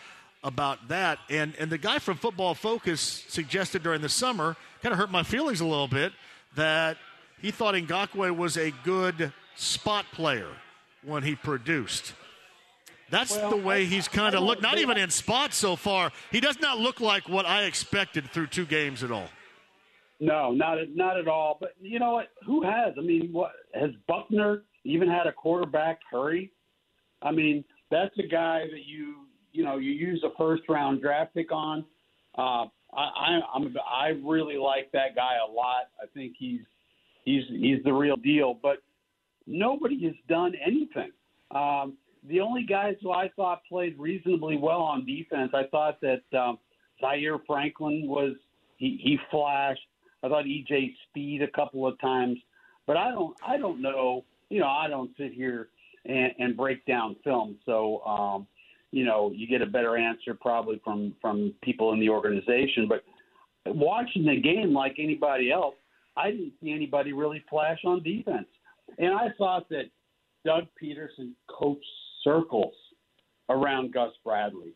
about 0.45 0.89
that. 0.89 1.19
And 1.31 1.55
and 1.59 1.71
the 1.71 1.79
guy 1.79 1.99
from 1.99 2.17
Football 2.17 2.55
Focus 2.55 3.25
suggested 3.29 3.83
during 3.83 4.01
the 4.01 4.09
summer, 4.09 4.57
kind 4.83 4.93
of 4.93 4.99
hurt 4.99 5.11
my 5.11 5.23
feelings 5.23 5.61
a 5.61 5.67
little 5.67 5.89
bit, 5.89 6.13
that 6.57 6.97
he 7.41 7.51
thought 7.51 7.75
Ngakoue 7.75 8.37
was 8.37 8.57
a 8.57 8.73
good 8.85 9.33
spot 9.55 10.07
player 10.13 10.49
when 11.05 11.23
he 11.23 11.35
produced. 11.35 12.15
That's 13.11 13.37
Well, 13.37 13.51
the 13.51 13.57
way 13.57 13.83
I- 13.83 13.85
he's 13.85 14.09
kind 14.09 14.35
of 14.35 14.43
looked. 14.43 14.63
Not 14.63 14.79
even 14.79 14.97
in 14.97 15.11
spots 15.11 15.57
so 15.57 15.77
far. 15.77 16.13
He 16.31 16.41
does 16.41 16.59
not 16.61 16.79
look 16.79 16.99
like 17.01 17.29
what 17.29 17.45
I 17.45 17.65
expected 17.65 18.31
through 18.31 18.47
two 18.49 18.65
games 18.65 19.03
at 19.05 19.11
all. 19.11 19.29
No, 20.19 20.53
not 20.53 20.79
at, 20.79 20.95
not 20.95 21.19
at 21.19 21.29
all. 21.29 21.59
But 21.61 21.75
you 21.81 21.99
know 21.99 22.13
what? 22.13 22.29
Who 22.47 22.63
has? 22.63 22.95
I 22.97 23.01
mean, 23.03 23.31
what 23.33 23.53
has 23.75 23.91
Buckner 24.07 24.63
even 24.85 25.09
had 25.09 25.27
a 25.27 25.33
quarterback 25.33 25.99
hurry? 26.11 26.53
I 27.21 27.33
mean, 27.33 27.65
that's 27.91 28.17
a 28.19 28.27
guy 28.27 28.61
that 28.71 28.85
you 28.87 29.22
you 29.53 29.65
know 29.65 29.79
you 29.79 29.93
use 29.93 30.23
a 30.25 30.37
first 30.37 30.63
round 30.69 31.01
draft 31.01 31.35
pick 31.35 31.53
on. 31.53 31.85
Uh, 32.37 32.67
I, 32.95 33.03
I 33.17 33.41
I'm 33.55 33.75
I 33.91 34.09
really 34.25 34.57
like 34.57 34.91
that 34.93 35.15
guy 35.15 35.37
a 35.47 35.51
lot. 35.51 35.91
I 36.03 36.07
think 36.15 36.35
he's 36.39 36.61
he's 37.25 37.45
he's 37.49 37.83
the 37.85 37.93
real 37.93 38.17
deal. 38.17 38.59
But 38.61 38.79
nobody 39.47 40.05
has 40.05 40.15
done 40.29 40.55
anything. 40.65 41.13
Um, 41.51 41.95
the 42.29 42.41
only 42.41 42.65
guys 42.65 42.95
who 43.03 43.11
I 43.11 43.31
thought 43.35 43.63
played 43.69 43.99
reasonably 43.99 44.57
well 44.57 44.81
on 44.81 45.05
defense, 45.05 45.51
I 45.55 45.65
thought 45.71 46.01
that 46.01 46.23
um, 46.39 46.59
Zaire 47.01 47.39
Franklin 47.47 48.07
was 48.07 48.35
he, 48.77 48.99
he 49.03 49.19
flashed. 49.31 49.81
I 50.23 50.29
thought 50.29 50.45
EJ 50.45 50.95
Speed 51.09 51.43
a 51.43 51.49
couple 51.49 51.87
of 51.87 52.01
times, 52.01 52.39
but 52.87 52.97
I 52.97 53.11
don't 53.11 53.37
I 53.47 53.57
don't 53.57 53.83
know. 53.83 54.25
You 54.51 54.61
know, 54.61 54.69
I 54.69 54.89
don't 54.89 55.11
sit 55.17 55.33
here 55.33 55.69
and, 56.05 56.33
and 56.39 56.57
break 56.57 56.85
down 56.87 57.17
film. 57.25 57.57
So, 57.65 58.01
um, 58.05 58.47
you 58.93 59.05
know, 59.05 59.33
you 59.35 59.49
get 59.49 59.63
a 59.63 59.67
better 59.67 59.97
answer 59.97 60.35
probably 60.35 60.81
from 60.85 61.15
from 61.21 61.53
people 61.63 61.93
in 61.93 62.01
the 62.01 62.09
organization. 62.09 62.89
But 62.89 63.03
watching 63.75 64.25
the 64.25 64.41
game 64.41 64.73
like 64.73 64.97
anybody 64.99 65.51
else, 65.51 65.75
I 66.17 66.31
didn't 66.31 66.53
see 66.63 66.73
anybody 66.73 67.13
really 67.13 67.43
flash 67.51 67.79
on 67.85 68.03
defense, 68.03 68.47
and 68.99 69.13
I 69.13 69.29
thought 69.39 69.69
that 69.71 69.85
Doug 70.45 70.65
Pederson 70.81 71.33
coached 71.49 71.85
circles 72.23 72.75
around 73.49 73.93
Gus 73.93 74.13
Bradley. 74.25 74.75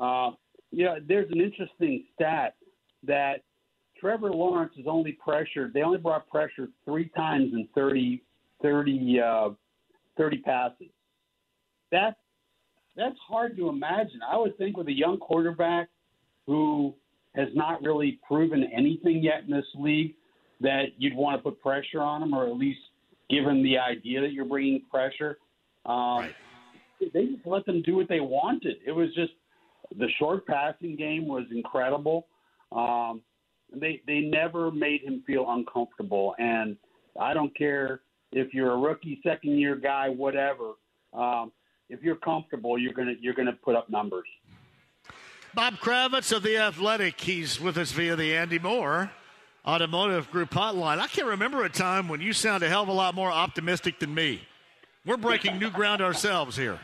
Uh, 0.00 0.32
you 0.70 0.84
know, 0.84 0.96
there's 1.06 1.30
an 1.30 1.40
interesting 1.40 2.04
stat 2.14 2.56
that 3.06 3.42
Trevor 3.98 4.32
Lawrence 4.32 4.72
is 4.76 4.86
only 4.88 5.12
pressured. 5.12 5.72
They 5.72 5.82
only 5.82 5.98
brought 5.98 6.28
pressure 6.28 6.68
three 6.84 7.10
times 7.10 7.52
in 7.52 7.68
30, 7.74 8.22
30, 8.62 9.20
uh, 9.20 9.50
30 10.16 10.38
passes. 10.38 10.88
That's 11.92 12.16
that's 12.96 13.16
hard 13.26 13.56
to 13.56 13.68
imagine. 13.68 14.20
I 14.28 14.36
would 14.36 14.56
think 14.58 14.76
with 14.76 14.88
a 14.88 14.92
young 14.92 15.18
quarterback 15.18 15.88
who 16.46 16.94
has 17.34 17.48
not 17.54 17.82
really 17.82 18.18
proven 18.26 18.64
anything 18.76 19.22
yet 19.22 19.44
in 19.44 19.50
this 19.50 19.64
league, 19.74 20.14
that 20.60 20.86
you'd 20.98 21.16
want 21.16 21.38
to 21.38 21.42
put 21.42 21.60
pressure 21.60 22.00
on 22.00 22.22
him, 22.22 22.34
or 22.34 22.46
at 22.46 22.56
least 22.56 22.78
give 23.28 23.44
him 23.44 23.62
the 23.62 23.78
idea 23.78 24.20
that 24.20 24.32
you're 24.32 24.44
bringing 24.44 24.82
pressure. 24.90 25.38
Um, 25.86 26.30
They 27.12 27.26
just 27.26 27.44
let 27.46 27.66
them 27.66 27.82
do 27.82 27.96
what 27.96 28.08
they 28.08 28.20
wanted. 28.20 28.76
It 28.86 28.92
was 28.92 29.08
just 29.14 29.32
the 29.98 30.08
short 30.18 30.46
passing 30.46 30.94
game 30.94 31.26
was 31.26 31.44
incredible. 31.50 32.26
Um, 32.70 33.22
they 33.74 34.02
they 34.06 34.20
never 34.20 34.70
made 34.70 35.02
him 35.02 35.24
feel 35.26 35.46
uncomfortable, 35.48 36.34
and 36.38 36.76
I 37.20 37.34
don't 37.34 37.56
care 37.56 38.02
if 38.30 38.54
you're 38.54 38.72
a 38.72 38.78
rookie, 38.78 39.20
second 39.22 39.58
year 39.58 39.76
guy, 39.76 40.08
whatever. 40.08 40.74
Um, 41.12 41.52
if 41.92 42.02
you're 42.02 42.16
comfortable, 42.16 42.78
you're 42.78 42.94
gonna 42.94 43.14
you're 43.20 43.34
gonna 43.34 43.52
put 43.52 43.76
up 43.76 43.90
numbers. 43.90 44.26
Bob 45.54 45.74
Kravitz 45.74 46.34
of 46.34 46.42
The 46.42 46.56
Athletic. 46.56 47.20
He's 47.20 47.60
with 47.60 47.76
us 47.76 47.92
via 47.92 48.16
the 48.16 48.34
Andy 48.34 48.58
Moore 48.58 49.10
Automotive 49.66 50.30
Group 50.30 50.50
hotline. 50.50 50.98
I 50.98 51.06
can't 51.06 51.28
remember 51.28 51.64
a 51.64 51.68
time 51.68 52.08
when 52.08 52.22
you 52.22 52.32
sound 52.32 52.62
a 52.62 52.68
hell 52.68 52.82
of 52.82 52.88
a 52.88 52.92
lot 52.92 53.14
more 53.14 53.30
optimistic 53.30 53.98
than 53.98 54.14
me. 54.14 54.40
We're 55.04 55.18
breaking 55.18 55.58
new 55.58 55.70
ground 55.70 56.00
ourselves 56.00 56.56
here. 56.56 56.80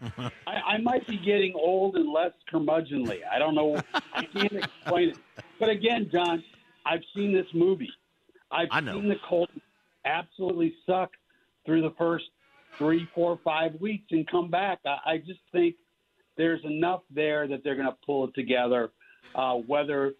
I, 0.18 0.30
I 0.46 0.78
might 0.78 1.06
be 1.06 1.18
getting 1.18 1.52
old 1.54 1.96
and 1.96 2.10
less 2.10 2.32
curmudgeonly. 2.50 3.18
I 3.30 3.38
don't 3.38 3.54
know. 3.54 3.80
I 4.14 4.24
can't 4.24 4.52
explain 4.52 5.10
it. 5.10 5.18
But 5.60 5.68
again, 5.68 6.08
John, 6.10 6.42
I've 6.86 7.02
seen 7.14 7.34
this 7.34 7.46
movie. 7.52 7.90
I've 8.50 8.68
seen 8.72 9.08
the 9.08 9.16
Colts 9.28 9.52
absolutely 10.04 10.74
suck 10.86 11.10
through 11.66 11.82
the 11.82 11.92
first 11.98 12.24
three, 12.78 13.08
four, 13.14 13.38
five 13.44 13.72
weeks 13.80 14.06
and 14.10 14.28
come 14.28 14.50
back. 14.50 14.80
I, 14.86 15.12
I 15.12 15.18
just 15.18 15.40
think 15.52 15.76
there's 16.36 16.64
enough 16.64 17.02
there 17.14 17.48
that 17.48 17.64
they're 17.64 17.74
going 17.74 17.88
to 17.88 17.96
pull 18.04 18.24
it 18.24 18.34
together. 18.34 18.90
Uh, 19.34 19.54
whether 19.54 20.12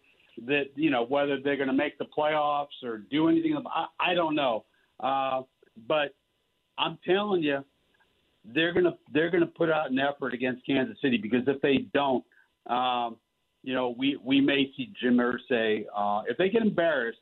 that 0.47 0.65
you 0.75 0.91
know 0.91 1.05
whether 1.07 1.39
they're 1.41 1.57
going 1.57 1.69
to 1.69 1.75
make 1.75 1.97
the 1.99 2.07
playoffs 2.17 2.83
or 2.85 2.99
do 3.11 3.29
anything, 3.29 3.57
I, 3.67 3.87
I 4.01 4.15
don't 4.15 4.35
know. 4.35 4.65
Uh, 5.01 5.43
but 5.89 6.15
I'm 6.79 6.99
telling 7.07 7.43
you, 7.43 7.65
they're 8.55 8.73
gonna 8.73 8.97
they're 9.13 9.31
gonna 9.31 9.47
put 9.47 9.71
out 9.71 9.91
an 9.91 9.99
effort 9.99 10.35
against 10.35 10.65
Kansas 10.67 10.97
City 11.01 11.17
because 11.17 11.43
if 11.47 11.61
they 11.63 11.87
don't, 11.95 12.25
um, 12.67 13.17
you 13.63 13.75
know, 13.75 13.95
we 13.99 14.19
we 14.23 14.41
may 14.41 14.71
see 14.77 14.93
Jim 15.01 15.17
Irsay. 15.17 15.85
Uh, 15.95 16.23
if 16.29 16.37
they 16.37 16.49
get 16.49 16.63
embarrassed, 16.63 17.19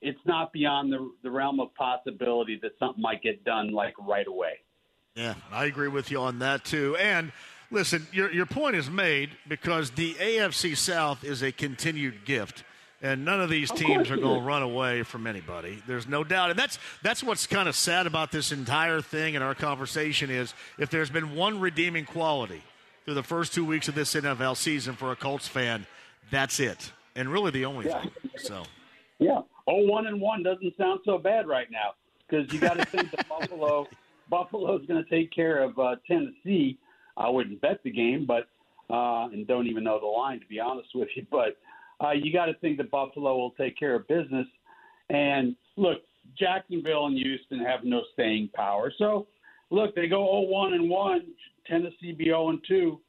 it's 0.00 0.20
not 0.24 0.52
beyond 0.52 0.92
the 0.92 1.10
the 1.22 1.30
realm 1.30 1.60
of 1.60 1.74
possibility 1.74 2.58
that 2.62 2.72
something 2.78 3.02
might 3.02 3.22
get 3.22 3.44
done 3.44 3.72
like 3.72 3.94
right 3.98 4.26
away. 4.26 4.58
Yeah, 5.14 5.34
I 5.52 5.64
agree 5.64 5.88
with 5.88 6.10
you 6.10 6.20
on 6.20 6.38
that 6.40 6.64
too. 6.64 6.96
And 6.96 7.32
Listen, 7.70 8.06
your 8.12 8.32
your 8.32 8.46
point 8.46 8.76
is 8.76 8.88
made 8.88 9.28
because 9.46 9.90
the 9.90 10.14
AFC 10.14 10.74
South 10.74 11.22
is 11.22 11.42
a 11.42 11.52
continued 11.52 12.24
gift. 12.24 12.64
And 13.02 13.26
none 13.26 13.42
of 13.42 13.50
these 13.50 13.70
teams 13.70 14.08
course 14.08 14.10
are 14.10 14.16
going 14.16 14.40
to 14.40 14.44
run 14.44 14.62
away 14.62 15.02
from 15.02 15.26
anybody. 15.26 15.80
There's 15.86 16.08
no 16.08 16.24
doubt, 16.24 16.48
and 16.50 16.58
that's 16.58 16.78
that's 17.02 17.22
what's 17.22 17.46
kind 17.46 17.68
of 17.68 17.76
sad 17.76 18.06
about 18.06 18.32
this 18.32 18.52
entire 18.52 19.02
thing 19.02 19.36
and 19.36 19.44
our 19.44 19.54
conversation 19.54 20.30
is 20.30 20.54
if 20.78 20.88
there's 20.88 21.10
been 21.10 21.34
one 21.36 21.60
redeeming 21.60 22.06
quality 22.06 22.62
through 23.04 23.14
the 23.14 23.22
first 23.22 23.52
two 23.52 23.66
weeks 23.66 23.86
of 23.86 23.94
this 23.94 24.14
NFL 24.14 24.56
season 24.56 24.96
for 24.96 25.12
a 25.12 25.16
Colts 25.16 25.46
fan, 25.46 25.86
that's 26.30 26.58
it, 26.60 26.90
and 27.16 27.28
really 27.30 27.50
the 27.50 27.66
only 27.66 27.86
Yeah. 27.86 28.00
thing. 28.00 28.10
So 28.38 28.62
Yeah. 29.18 29.42
Oh, 29.70 29.84
one 29.84 30.06
and 30.06 30.18
one 30.18 30.42
doesn't 30.42 30.74
sound 30.78 31.00
so 31.04 31.18
bad 31.18 31.46
right 31.46 31.70
now 31.70 31.92
because 32.26 32.50
you 32.50 32.58
got 32.58 32.78
to 32.78 32.86
think 32.86 33.10
that 33.10 33.28
Buffalo, 33.28 33.86
Buffalo's 34.30 34.86
going 34.86 35.04
to 35.04 35.10
take 35.10 35.30
care 35.30 35.62
of 35.62 35.78
uh, 35.78 35.96
Tennessee. 36.06 36.78
I 37.18 37.28
wouldn't 37.28 37.60
bet 37.60 37.80
the 37.84 37.90
game, 37.90 38.24
but 38.26 38.48
uh, 38.88 39.28
and 39.28 39.46
don't 39.46 39.66
even 39.66 39.84
know 39.84 40.00
the 40.00 40.06
line 40.06 40.40
to 40.40 40.46
be 40.46 40.58
honest 40.58 40.88
with 40.94 41.08
you. 41.14 41.26
But 41.30 41.58
uh, 42.02 42.12
you 42.12 42.32
got 42.32 42.46
to 42.46 42.54
think 42.54 42.78
that 42.78 42.90
Buffalo 42.90 43.36
will 43.36 43.50
take 43.50 43.78
care 43.78 43.94
of 43.94 44.08
business. 44.08 44.46
And 45.10 45.54
look, 45.76 45.98
Jacksonville 46.38 47.06
and 47.06 47.18
Houston 47.18 47.58
have 47.58 47.80
no 47.84 48.02
staying 48.14 48.48
power. 48.54 48.90
So 48.96 49.26
look, 49.70 49.94
they 49.94 50.08
go 50.08 50.24
0-1 50.50 50.74
and 50.74 50.88
one. 50.88 51.22
Tennessee 51.66 52.12
be 52.12 52.26
0 52.26 52.50
and 52.50 52.60
two. 52.66 53.00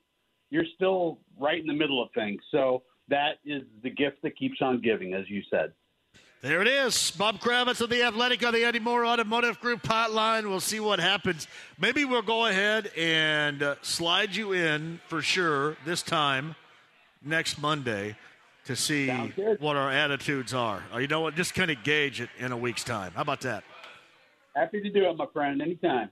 You're 0.50 0.66
still 0.76 1.20
right 1.40 1.60
in 1.62 1.68
the 1.68 1.74
middle 1.74 2.04
of 2.04 2.10
things. 2.14 2.42
So 2.52 2.84
that 3.08 3.36
is 3.46 3.62
the 3.82 3.90
gift 3.92 4.18
that 4.24 4.38
keeps 4.38 4.58
on 4.62 4.82
giving, 4.82 5.14
as 5.14 5.30
you 5.30 5.42
said. 5.50 5.72
There 6.42 6.62
it 6.62 6.70
is. 6.70 7.12
Bob 7.12 7.42
Kravitz 7.42 7.82
of 7.82 7.90
the 7.90 8.02
Athletic 8.02 8.46
on 8.46 8.54
the 8.54 8.64
Andy 8.64 8.80
Moore 8.80 9.06
Automotive 9.06 9.60
Group 9.60 9.84
hotline. 9.84 10.48
We'll 10.48 10.62
see 10.62 10.80
what 10.80 11.02
happens. 11.02 11.50
Maybe 11.78 12.06
we'll 12.06 12.22
go 12.22 12.46
ahead 12.46 12.90
and 12.96 13.62
uh, 13.62 13.76
slide 13.82 14.34
you 14.34 14.54
in 14.54 15.02
for 15.10 15.22
sure 15.22 15.76
this 15.84 16.02
time 16.02 16.56
next 17.22 17.62
Monday 17.62 18.16
to 18.64 18.78
see 18.78 19.10
what 19.60 19.76
our 19.76 19.92
attitudes 19.92 20.54
are. 20.54 20.82
Or 20.94 21.02
you 21.02 21.08
know 21.08 21.20
what? 21.20 21.36
Just 21.36 21.56
kind 21.56 21.72
of 21.72 21.84
gauge 21.84 22.22
it 22.22 22.30
in 22.38 22.54
a 22.54 22.58
week's 22.58 22.86
time. 22.86 23.12
How 23.16 23.24
about 23.24 23.42
that? 23.42 23.66
Happy 24.56 24.80
to 24.80 24.90
do 24.90 25.10
it, 25.10 25.18
my 25.18 25.26
friend. 25.34 25.62
Anytime. 25.62 26.10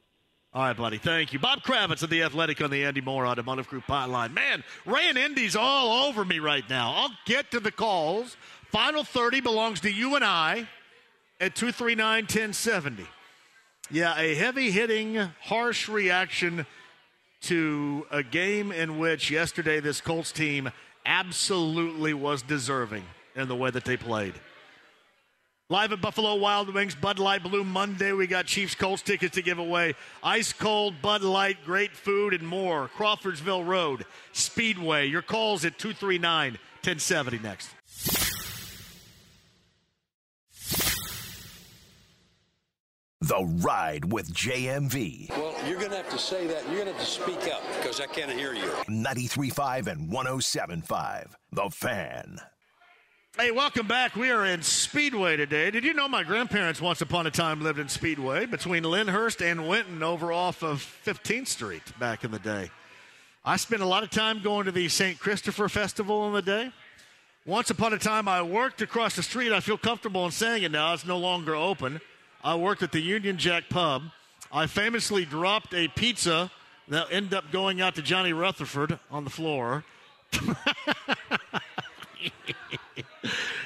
All 0.53 0.63
right, 0.63 0.75
buddy. 0.75 0.97
Thank 0.97 1.33
you. 1.33 1.39
Bob 1.39 1.59
Kravitz 1.61 2.03
of 2.03 2.09
the 2.09 2.23
Athletic 2.23 2.61
on 2.61 2.71
the 2.71 2.83
Andy 2.83 2.99
Moore 2.99 3.27
Automotive 3.27 3.67
Group 3.67 3.85
hotline. 3.85 4.33
Man, 4.33 4.63
Ray 4.85 5.07
and 5.07 5.17
Indy's 5.17 5.55
all 5.55 6.07
over 6.07 6.25
me 6.25 6.39
right 6.39 6.67
now. 6.69 6.93
I'll 6.93 7.11
get 7.25 7.51
to 7.51 7.59
the 7.59 7.71
calls. 7.71 8.35
Final 8.77 9.03
30 9.03 9.41
belongs 9.41 9.79
to 9.79 9.91
you 9.91 10.13
and 10.13 10.23
I 10.23 10.67
at 11.41 11.55
239 11.55 12.25
1070. 12.25 13.07
Yeah, 13.89 14.15
a 14.15 14.35
heavy 14.35 14.69
hitting, 14.69 15.15
harsh 15.41 15.89
reaction 15.89 16.63
to 17.41 18.05
a 18.11 18.21
game 18.21 18.71
in 18.71 18.99
which 18.99 19.31
yesterday 19.31 19.79
this 19.79 19.99
Colts 19.99 20.31
team 20.31 20.69
absolutely 21.07 22.13
was 22.13 22.43
deserving 22.43 23.03
in 23.35 23.47
the 23.47 23.55
way 23.55 23.71
that 23.71 23.83
they 23.83 23.97
played. 23.97 24.35
Live 25.71 25.91
at 25.91 25.99
Buffalo 25.99 26.35
Wild 26.35 26.71
Wings, 26.71 26.93
Bud 26.93 27.17
Light 27.17 27.41
Blue 27.41 27.63
Monday. 27.63 28.11
We 28.11 28.27
got 28.27 28.45
Chiefs 28.45 28.75
Colts 28.75 29.01
tickets 29.01 29.33
to 29.33 29.41
give 29.41 29.57
away. 29.57 29.95
Ice 30.21 30.53
cold 30.53 31.01
Bud 31.01 31.23
Light, 31.23 31.57
great 31.65 31.93
food, 31.93 32.35
and 32.35 32.47
more. 32.47 32.89
Crawfordsville 32.89 33.63
Road, 33.63 34.05
Speedway. 34.33 35.07
Your 35.07 35.23
calls 35.23 35.65
at 35.65 35.79
239 35.79 36.59
1070 36.83 37.39
next. 37.39 37.71
The 43.21 43.43
Ride 43.43 44.11
with 44.11 44.31
JMV. 44.31 45.29
Well, 45.31 45.55
you're 45.67 45.79
going 45.79 45.89
to 45.89 45.97
have 45.97 46.09
to 46.11 46.19
say 46.19 46.45
that. 46.45 46.63
You're 46.67 46.83
going 46.83 46.87
to 46.87 46.93
have 46.93 47.01
to 47.01 47.07
speak 47.07 47.51
up 47.51 47.63
because 47.77 47.99
I 47.99 48.05
can't 48.05 48.31
hear 48.31 48.53
you. 48.53 48.69
93.5 48.87 49.87
and 49.87 50.11
107.5. 50.11 51.31
The 51.51 51.69
Fan. 51.71 52.37
Hey, 53.35 53.49
welcome 53.49 53.87
back. 53.87 54.15
We 54.15 54.29
are 54.29 54.45
in 54.45 54.61
Speedway 54.61 55.35
today. 55.35 55.71
Did 55.71 55.83
you 55.83 55.95
know 55.95 56.07
my 56.07 56.23
grandparents 56.23 56.79
once 56.79 57.01
upon 57.01 57.25
a 57.25 57.31
time 57.31 57.63
lived 57.63 57.79
in 57.79 57.89
Speedway 57.89 58.45
between 58.45 58.83
Lyndhurst 58.83 59.41
and 59.41 59.67
Winton 59.67 60.03
over 60.03 60.31
off 60.31 60.61
of 60.61 60.79
15th 61.03 61.47
Street 61.47 61.83
back 61.99 62.23
in 62.23 62.29
the 62.29 62.39
day? 62.39 62.69
I 63.43 63.57
spent 63.57 63.81
a 63.81 63.87
lot 63.87 64.03
of 64.03 64.11
time 64.11 64.43
going 64.43 64.65
to 64.65 64.71
the 64.71 64.89
St. 64.89 65.19
Christopher 65.19 65.69
Festival 65.69 66.27
in 66.27 66.33
the 66.33 66.41
day. 66.43 66.71
Once 67.47 67.71
upon 67.71 67.93
a 67.93 67.97
time, 67.97 68.27
I 68.27 68.43
worked 68.43 68.83
across 68.83 69.15
the 69.15 69.23
street. 69.23 69.51
I 69.51 69.59
feel 69.59 69.77
comfortable 69.77 70.23
in 70.25 70.31
saying 70.31 70.61
it 70.61 70.71
now. 70.71 70.93
It's 70.93 71.05
no 71.05 71.17
longer 71.17 71.55
open. 71.55 71.99
I 72.47 72.55
worked 72.55 72.81
at 72.81 72.93
the 72.93 73.01
Union 73.01 73.37
Jack 73.37 73.67
Pub. 73.67 74.03
I 74.53 74.67
famously 74.67 75.25
dropped 75.25 75.73
a 75.73 75.89
pizza 75.89 76.49
that 76.87 77.07
ended 77.11 77.33
up 77.33 77.51
going 77.51 77.81
out 77.81 77.95
to 77.95 78.01
Johnny 78.01 78.31
Rutherford 78.31 78.97
on 79.11 79.25
the 79.25 79.29
floor. 79.29 79.83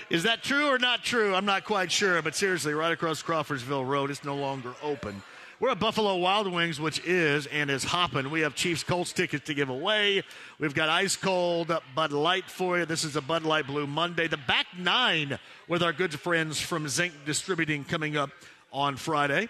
Is 0.09 0.23
that 0.23 0.41
true 0.41 0.65
or 0.65 0.79
not 0.79 1.03
true? 1.03 1.35
I'm 1.35 1.45
not 1.45 1.63
quite 1.63 1.91
sure, 1.91 2.23
but 2.23 2.35
seriously, 2.35 2.73
right 2.73 2.91
across 2.91 3.21
Crawfordsville 3.21 3.85
Road, 3.85 4.09
it's 4.09 4.23
no 4.23 4.35
longer 4.35 4.73
open. 4.81 5.21
We're 5.59 5.69
at 5.69 5.79
Buffalo 5.79 6.15
Wild 6.15 6.51
Wings, 6.51 6.81
which 6.81 7.05
is 7.05 7.45
and 7.45 7.69
is 7.69 7.83
hopping. 7.83 8.31
We 8.31 8.39
have 8.39 8.55
Chiefs 8.55 8.83
Colts 8.83 9.13
tickets 9.13 9.45
to 9.45 9.53
give 9.53 9.69
away. 9.69 10.23
We've 10.57 10.73
got 10.73 10.89
ice 10.89 11.15
cold 11.15 11.71
Bud 11.93 12.11
Light 12.11 12.45
for 12.45 12.79
you. 12.79 12.87
This 12.87 13.03
is 13.03 13.15
a 13.15 13.21
Bud 13.21 13.43
Light 13.43 13.67
Blue 13.67 13.85
Monday. 13.85 14.27
The 14.27 14.37
back 14.37 14.65
nine 14.75 15.37
with 15.67 15.83
our 15.83 15.93
good 15.93 16.19
friends 16.19 16.59
from 16.59 16.87
Zink 16.87 17.13
Distributing 17.27 17.83
coming 17.83 18.17
up 18.17 18.31
on 18.71 18.95
Friday. 18.95 19.49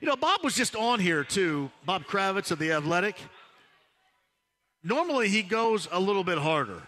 You 0.00 0.08
know, 0.08 0.16
Bob 0.16 0.42
was 0.44 0.54
just 0.54 0.76
on 0.76 1.00
here 1.00 1.24
too. 1.24 1.70
Bob 1.86 2.04
Kravitz 2.04 2.50
of 2.50 2.58
the 2.58 2.72
Athletic. 2.72 3.16
Normally, 4.82 5.28
he 5.28 5.42
goes 5.42 5.88
a 5.90 5.98
little 5.98 6.24
bit 6.24 6.38
harder. 6.38 6.82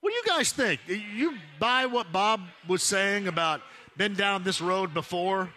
What 0.00 0.10
do 0.10 0.16
you 0.16 0.24
guys 0.26 0.52
think? 0.52 0.80
You 0.86 1.34
buy 1.58 1.86
what 1.86 2.12
Bob 2.12 2.40
was 2.68 2.82
saying 2.82 3.28
about 3.28 3.60
been 3.96 4.14
down 4.14 4.44
this 4.44 4.60
road 4.60 4.94
before? 4.94 5.50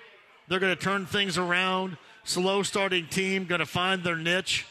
They're 0.47 0.59
going 0.59 0.75
to 0.75 0.81
turn 0.81 1.05
things 1.05 1.37
around. 1.37 1.97
Slow 2.23 2.63
starting 2.63 3.07
team, 3.07 3.45
going 3.45 3.59
to 3.59 3.65
find 3.65 4.03
their 4.03 4.15
niche. 4.15 4.65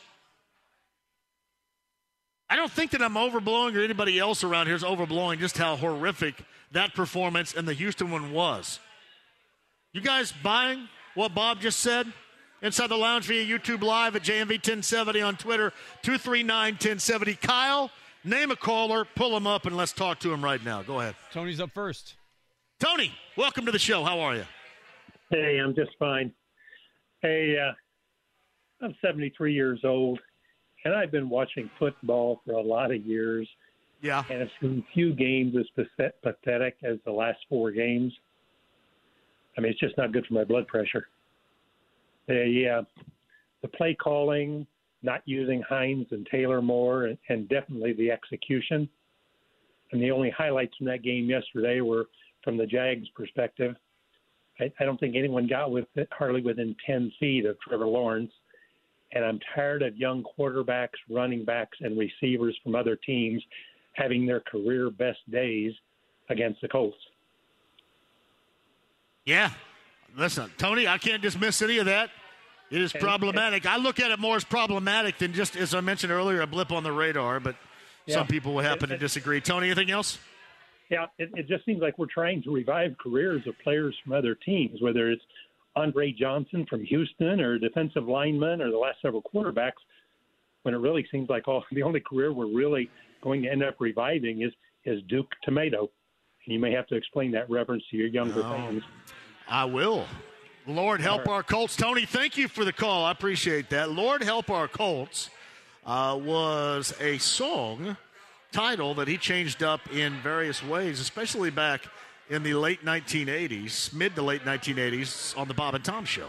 I 2.49 2.57
don't 2.57 2.71
think 2.71 2.91
that 2.93 3.03
I'm 3.03 3.15
overblowing 3.15 3.77
or 3.77 3.83
anybody 3.83 4.19
else 4.19 4.45
around 4.45 4.67
here 4.67 4.77
is 4.77 4.85
overblowing 4.85 5.39
just 5.39 5.57
how 5.57 5.77
horrific 5.77 6.35
that 6.73 6.95
performance 6.95 7.55
and 7.55 7.67
the 7.67 7.75
Houston 7.75 8.11
one 8.11 8.33
was. 8.33 8.79
You 9.95 10.01
guys 10.01 10.33
buying 10.43 10.89
what 11.15 11.37
Bob 11.37 11.61
just 11.61 11.79
said? 11.79 12.13
Inside 12.63 12.89
the 12.89 12.97
lounge 12.97 13.27
via 13.27 13.47
YouTube 13.47 13.81
Live 13.81 14.17
at 14.17 14.23
JMV 14.23 14.51
1070 14.51 15.23
on 15.23 15.37
Twitter, 15.37 15.73
239 16.03 16.73
1070. 16.73 17.37
Kyle, 17.37 17.93
name 18.25 18.51
a 18.51 18.57
caller, 18.57 19.05
pull 19.05 19.37
him 19.37 19.47
up, 19.47 19.67
and 19.67 19.77
let's 19.77 19.93
talk 19.93 20.19
to 20.19 20.33
him 20.33 20.43
right 20.43 20.65
now. 20.65 20.83
Go 20.83 20.99
ahead. 20.99 21.15
Tony's 21.33 21.61
up 21.61 21.71
first. 21.71 22.17
Tony, 22.81 23.13
welcome 23.37 23.67
to 23.67 23.71
the 23.71 23.79
show. 23.79 24.03
How 24.03 24.19
are 24.19 24.35
you? 24.35 24.43
Hey, 25.31 25.61
I'm 25.63 25.77
just 25.77 25.93
fine. 25.97 26.33
Hey, 27.23 27.57
uh, 27.57 28.85
I'm 28.85 28.97
73 29.01 29.55
years 29.55 29.79
old, 29.85 30.19
and 30.85 30.93
I've 30.93 31.13
been 31.13 31.29
watching 31.29 31.71
football 31.79 32.41
for 32.45 32.55
a 32.55 32.63
lot 32.63 32.91
of 32.91 33.07
years. 33.07 33.49
Yeah. 34.03 34.25
And 34.29 34.43
I've 34.43 34.51
seen 34.61 34.85
few 34.93 35.15
games 35.15 35.55
as 35.57 35.67
pathetic 36.25 36.79
as 36.83 36.99
the 37.05 37.13
last 37.13 37.39
four 37.49 37.71
games. 37.71 38.13
I 39.57 39.61
mean, 39.61 39.71
it's 39.71 39.81
just 39.81 39.97
not 39.97 40.13
good 40.13 40.27
for 40.27 40.35
my 40.35 40.45
blood 40.45 40.67
pressure. 40.67 41.09
The, 42.27 42.79
uh, 42.81 43.03
the 43.63 43.69
play 43.69 43.95
calling, 43.95 44.67
not 45.03 45.23
using 45.27 45.63
Hines 45.63 46.07
and 46.11 46.27
Taylor 46.31 46.63
more, 46.63 47.05
and, 47.05 47.19
and 47.29 47.49
definitely 47.49 47.93
the 47.93 48.11
execution. 48.11 48.89
And 49.93 50.03
the 50.03 50.11
only 50.11 50.31
highlights 50.31 50.77
from 50.77 50.87
that 50.87 51.03
game 51.03 51.29
yesterday 51.29 51.81
were 51.81 52.07
from 52.43 52.57
the 52.57 52.67
Jags' 52.67 53.09
perspective. 53.15 53.77
I, 54.61 54.73
I 54.81 54.85
don't 54.85 54.99
think 54.99 55.17
anyone 55.17 55.47
got 55.47 55.71
with 55.71 55.87
it, 55.95 56.09
hardly 56.13 56.43
within 56.43 56.75
10 56.87 57.13
feet 57.21 57.47
of 57.47 57.61
Trevor 57.61 57.87
Lawrence. 57.87 58.33
And 59.13 59.25
I'm 59.25 59.39
tired 59.55 59.83
of 59.83 59.97
young 59.97 60.25
quarterbacks, 60.37 60.99
running 61.09 61.45
backs, 61.45 61.79
and 61.81 61.99
receivers 61.99 62.57
from 62.63 62.75
other 62.75 62.97
teams 62.97 63.43
having 63.93 64.27
their 64.27 64.41
career 64.41 64.91
best 64.91 65.19
days 65.31 65.73
against 66.31 66.61
the 66.61 66.69
Colts. 66.69 66.97
Yeah. 69.25 69.51
Listen, 70.17 70.51
Tony, 70.59 70.87
I 70.87 70.99
can't 70.99 71.23
dismiss 71.23 71.61
any 71.63 71.79
of 71.79 71.87
that. 71.87 72.11
It 72.71 72.81
is 72.81 72.93
problematic. 72.93 73.67
I 73.67 73.77
look 73.77 74.01
at 74.01 74.11
it 74.11 74.19
more 74.19 74.37
as 74.37 74.45
problematic 74.45 75.19
than 75.19 75.33
just, 75.33 75.57
as 75.57 75.75
I 75.75 75.81
mentioned 75.81 76.13
earlier, 76.13 76.41
a 76.41 76.47
blip 76.47 76.73
on 76.73 76.83
the 76.83 76.93
radar, 76.93 77.41
but 77.41 77.57
Yeah. 78.07 78.15
some 78.17 78.27
people 78.27 78.55
will 78.55 78.63
happen 78.63 78.89
to 78.91 78.99
disagree. 78.99 79.41
Tony, 79.41 79.67
anything 79.69 79.91
else? 79.91 80.19
Yeah, 80.91 81.07
it, 81.19 81.31
it 81.35 81.49
just 81.49 81.65
seems 81.65 81.81
like 81.81 81.99
we're 81.99 82.07
trying 82.07 82.43
to 82.43 82.51
revive 82.53 82.97
careers 82.99 83.47
of 83.47 83.59
players 83.61 83.97
from 84.05 84.13
other 84.13 84.35
teams, 84.35 84.81
whether 84.83 85.11
it's 85.11 85.23
Andre 85.77 86.13
Johnson 86.13 86.67
from 86.67 86.85
Houston 86.85 87.41
or 87.41 87.59
defensive 87.59 88.07
lineman 88.07 88.61
or 88.61 88.71
the 88.71 88.79
last 88.79 89.01
several 89.03 89.23
quarterbacks, 89.23 89.81
when 90.63 90.75
it 90.75 90.79
really 90.79 91.07
seems 91.11 91.29
like 91.29 91.49
all 91.49 91.65
the 91.73 91.83
only 91.83 92.01
career 92.01 92.33
we're 92.33 92.47
really 92.55 92.91
going 93.23 93.43
to 93.43 93.49
end 93.49 93.63
up 93.63 93.77
reviving 93.81 94.43
is 94.43 94.53
is 94.85 95.03
Duke 95.09 95.33
Tomato. 95.43 95.91
And 96.45 96.53
you 96.53 96.59
may 96.61 96.73
have 96.73 96.87
to 96.89 96.95
explain 96.95 97.31
that 97.33 97.49
reference 97.49 97.83
to 97.91 97.97
your 97.97 98.09
younger 98.09 98.43
No. 98.43 98.51
fans. 98.51 98.83
I 99.49 99.65
will. 99.67 100.07
Lord 100.67 101.01
help 101.01 101.29
our 101.29 101.43
Colts. 101.43 101.77
Tony, 101.77 102.07
thank 102.07 102.39
you 102.39 102.49
for 102.49 102.65
the 102.65 102.73
call. 102.73 103.05
I 103.05 103.11
appreciate 103.11 103.71
that. 103.71 103.91
Lord 103.91 104.23
help 104.23 104.51
our 104.51 104.69
Colts. 104.69 105.29
uh, 105.85 106.19
was 106.23 106.95
a 107.01 107.19
song 107.19 107.97
title 108.53 108.95
that 108.95 109.09
he 109.09 109.19
changed 109.19 109.63
up 109.63 109.81
in 109.93 110.15
various 110.23 110.63
ways, 110.63 111.01
especially 111.01 111.51
back 111.51 111.83
in 112.31 112.43
the 112.43 112.55
late 112.55 112.85
1980s, 112.85 113.93
mid 113.93 114.15
to 114.15 114.23
late 114.23 114.43
1980s, 114.45 115.37
on 115.37 115.49
the 115.49 115.55
Bob 115.55 115.75
and 115.75 115.85
Tom 115.85 116.05
Show. 116.05 116.29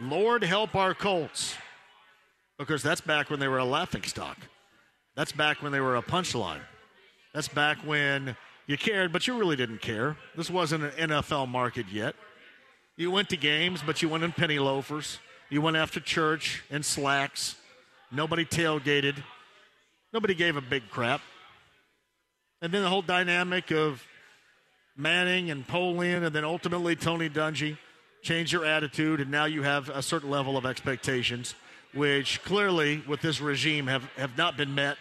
Lord 0.00 0.42
help 0.42 0.74
our 0.74 0.94
Colts, 0.94 1.54
because 2.58 2.82
that's 2.82 3.00
back 3.00 3.30
when 3.30 3.40
they 3.40 3.48
were 3.48 3.58
a 3.58 3.64
laughing 3.64 4.02
stock. 4.02 4.38
That's 5.14 5.32
back 5.32 5.62
when 5.62 5.72
they 5.72 5.80
were 5.80 5.96
a 5.96 6.02
punchline. 6.02 6.60
That's 7.34 7.48
back 7.48 7.78
when 7.84 8.36
you 8.68 8.76
cared, 8.76 9.12
but 9.12 9.26
you 9.26 9.36
really 9.36 9.56
didn't 9.56 9.80
care. 9.80 10.16
This 10.36 10.50
wasn't 10.50 10.84
an 10.84 11.10
NFL 11.10 11.48
market 11.48 11.86
yet. 11.90 12.14
You 12.98 13.10
went 13.10 13.30
to 13.30 13.36
games, 13.36 13.82
but 13.84 14.02
you 14.02 14.10
went 14.10 14.24
in 14.24 14.32
penny 14.32 14.58
loafers. 14.58 15.18
You 15.48 15.62
went 15.62 15.78
after 15.78 16.00
church 16.00 16.62
in 16.68 16.82
slacks. 16.82 17.56
Nobody 18.12 18.44
tailgated. 18.44 19.16
Nobody 20.12 20.34
gave 20.34 20.56
a 20.56 20.60
big 20.60 20.90
crap. 20.90 21.22
And 22.60 22.70
then 22.70 22.82
the 22.82 22.90
whole 22.90 23.02
dynamic 23.02 23.70
of 23.70 24.04
Manning 24.96 25.50
and 25.50 25.66
Polian, 25.66 26.24
and 26.24 26.34
then 26.34 26.44
ultimately 26.44 26.94
Tony 26.94 27.30
Dungy 27.30 27.78
changed 28.20 28.52
your 28.52 28.66
attitude, 28.66 29.20
and 29.20 29.30
now 29.30 29.46
you 29.46 29.62
have 29.62 29.88
a 29.88 30.02
certain 30.02 30.28
level 30.28 30.58
of 30.58 30.66
expectations, 30.66 31.54
which 31.94 32.42
clearly 32.42 33.02
with 33.08 33.22
this 33.22 33.40
regime 33.40 33.86
have, 33.86 34.04
have 34.16 34.36
not 34.36 34.58
been 34.58 34.74
met. 34.74 34.98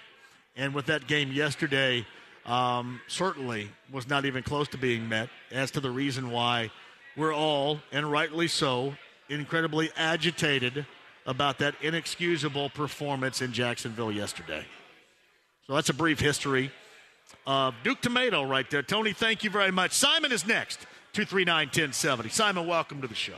And 0.56 0.74
with 0.74 0.86
that 0.86 1.08
game 1.08 1.32
yesterday, 1.32 2.06
um, 2.48 3.02
certainly 3.08 3.70
was 3.92 4.08
not 4.08 4.26
even 4.26 4.42
close 4.42 4.68
to 4.70 4.78
being 4.78 5.08
met 5.08 5.30
as 5.52 5.72
to 5.72 5.80
the 5.80 5.92
reason 5.92 6.32
why 6.32 6.72
we're 7.16 7.34
all, 7.34 7.80
and 7.92 8.10
rightly 8.10 8.48
so, 8.48 8.96
incredibly 9.30 9.90
agitated 9.98 10.86
about 11.26 11.60
that 11.60 11.76
inexcusable 11.82 12.70
performance 12.70 13.42
in 13.42 13.52
Jacksonville 13.52 14.12
yesterday. 14.12 14.66
So 15.68 15.76
that's 15.76 15.90
a 15.90 15.94
brief 15.94 16.20
history 16.20 16.72
of 17.46 17.74
Duke 17.84 18.02
Tomato 18.02 18.44
right 18.44 18.70
there. 18.70 18.82
Tony, 18.82 19.12
thank 19.12 19.44
you 19.44 19.50
very 19.50 19.72
much. 19.72 19.92
Simon 19.92 20.32
is 20.32 20.48
next, 20.48 20.80
239 21.12 21.68
1070. 21.68 22.30
Simon, 22.30 22.66
welcome 22.66 23.02
to 23.02 23.08
the 23.08 23.16
show. 23.16 23.36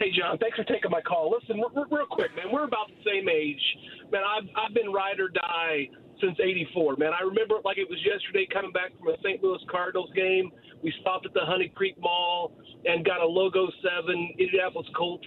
Hey, 0.00 0.10
John, 0.10 0.36
thanks 0.38 0.56
for 0.56 0.64
taking 0.64 0.90
my 0.90 1.00
call. 1.02 1.30
Listen, 1.30 1.58
real, 1.58 1.86
real 1.88 2.06
quick, 2.06 2.34
man, 2.34 2.46
we're 2.50 2.64
about 2.64 2.88
the 2.88 3.08
same 3.08 3.28
age. 3.28 3.62
Man, 4.10 4.22
I've, 4.26 4.48
I've 4.56 4.74
been 4.74 4.90
ride 4.90 5.20
or 5.20 5.28
die 5.28 5.88
since 6.22 6.38
84. 6.40 6.96
Man, 6.96 7.10
I 7.12 7.24
remember 7.24 7.56
it 7.56 7.64
like 7.64 7.78
it 7.78 7.88
was 7.88 7.98
yesterday 8.04 8.46
coming 8.52 8.72
back 8.72 8.96
from 8.98 9.08
a 9.08 9.16
St. 9.18 9.42
Louis 9.42 9.60
Cardinals 9.70 10.10
game. 10.14 10.50
We 10.82 10.92
stopped 11.00 11.26
at 11.26 11.34
the 11.34 11.44
Honey 11.44 11.68
Creek 11.74 11.96
Mall 11.98 12.52
and 12.84 13.04
got 13.04 13.20
a 13.20 13.26
Logo 13.26 13.68
7 13.82 14.34
Indianapolis 14.38 14.88
Colts 14.96 15.26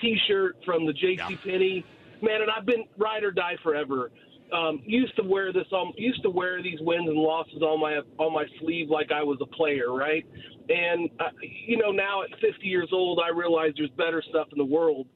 T-shirt 0.00 0.56
from 0.64 0.86
the 0.86 0.92
J.C. 0.92 1.36
Penney. 1.44 1.84
Man, 2.20 2.42
and 2.42 2.50
I've 2.50 2.66
been 2.66 2.84
ride 2.98 3.24
or 3.24 3.30
die 3.30 3.56
forever 3.62 4.10
um, 4.52 4.82
used 4.84 5.16
to 5.16 5.22
wear 5.22 5.52
this 5.52 5.66
on 5.72 5.92
used 5.96 6.22
to 6.22 6.30
wear 6.30 6.62
these 6.62 6.78
wins 6.80 7.08
and 7.08 7.16
losses 7.16 7.62
on 7.62 7.80
my 7.80 8.00
on 8.18 8.32
my 8.32 8.44
sleeve 8.60 8.90
like 8.90 9.10
I 9.10 9.22
was 9.22 9.38
a 9.40 9.46
player, 9.46 9.92
right? 9.92 10.26
And 10.68 11.08
uh, 11.18 11.30
you 11.66 11.78
know, 11.78 11.90
now 11.90 12.22
at 12.22 12.30
50 12.40 12.66
years 12.66 12.90
old, 12.92 13.20
I 13.24 13.30
realize 13.30 13.72
there's 13.76 13.90
better 13.90 14.22
stuff 14.28 14.48
in 14.52 14.58
the 14.58 14.64
world. 14.64 15.06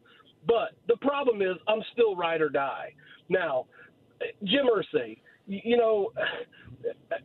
But 0.47 0.73
the 0.89 0.97
problem 0.98 1.43
is, 1.43 1.57
I'm 1.69 1.82
still 1.93 2.16
ride 2.16 2.40
or 2.40 2.48
die. 2.48 2.94
Now, 3.28 3.66
Jim 4.44 4.66
Irsay, 4.66 5.18
you 5.47 5.76
know, 5.76 6.12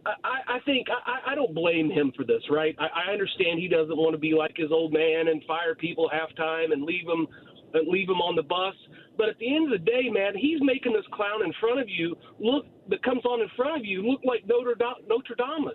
I, 0.05 0.55
I 0.55 0.59
think 0.65 0.87
I, 0.89 1.31
I 1.31 1.35
don't 1.35 1.53
blame 1.53 1.89
him 1.89 2.11
for 2.15 2.23
this, 2.23 2.41
right? 2.49 2.75
I, 2.79 3.09
I 3.09 3.11
understand 3.11 3.59
he 3.59 3.67
doesn't 3.67 3.97
want 3.97 4.13
to 4.13 4.19
be 4.19 4.33
like 4.33 4.53
his 4.55 4.71
old 4.71 4.93
man 4.93 5.27
and 5.27 5.43
fire 5.45 5.75
people 5.75 6.09
halftime 6.13 6.73
and 6.73 6.83
leave 6.83 7.05
them 7.05 7.27
and 7.73 7.87
leave 7.87 8.07
them 8.07 8.21
on 8.21 8.35
the 8.35 8.43
bus. 8.43 8.75
But 9.17 9.29
at 9.29 9.37
the 9.39 9.55
end 9.55 9.71
of 9.71 9.79
the 9.79 9.85
day, 9.85 10.09
man, 10.09 10.33
he's 10.35 10.59
making 10.61 10.93
this 10.93 11.05
clown 11.13 11.43
in 11.43 11.53
front 11.59 11.79
of 11.79 11.87
you 11.89 12.15
look 12.39 12.65
that 12.89 13.03
comes 13.03 13.25
on 13.25 13.41
in 13.41 13.47
front 13.55 13.77
of 13.77 13.85
you 13.85 14.01
look 14.01 14.21
like 14.23 14.47
Notre 14.47 14.75
Notre 15.07 15.35
Dame. 15.35 15.71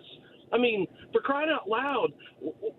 I 0.51 0.57
mean, 0.57 0.87
for 1.11 1.21
crying 1.21 1.49
out 1.51 1.67
loud, 1.67 2.09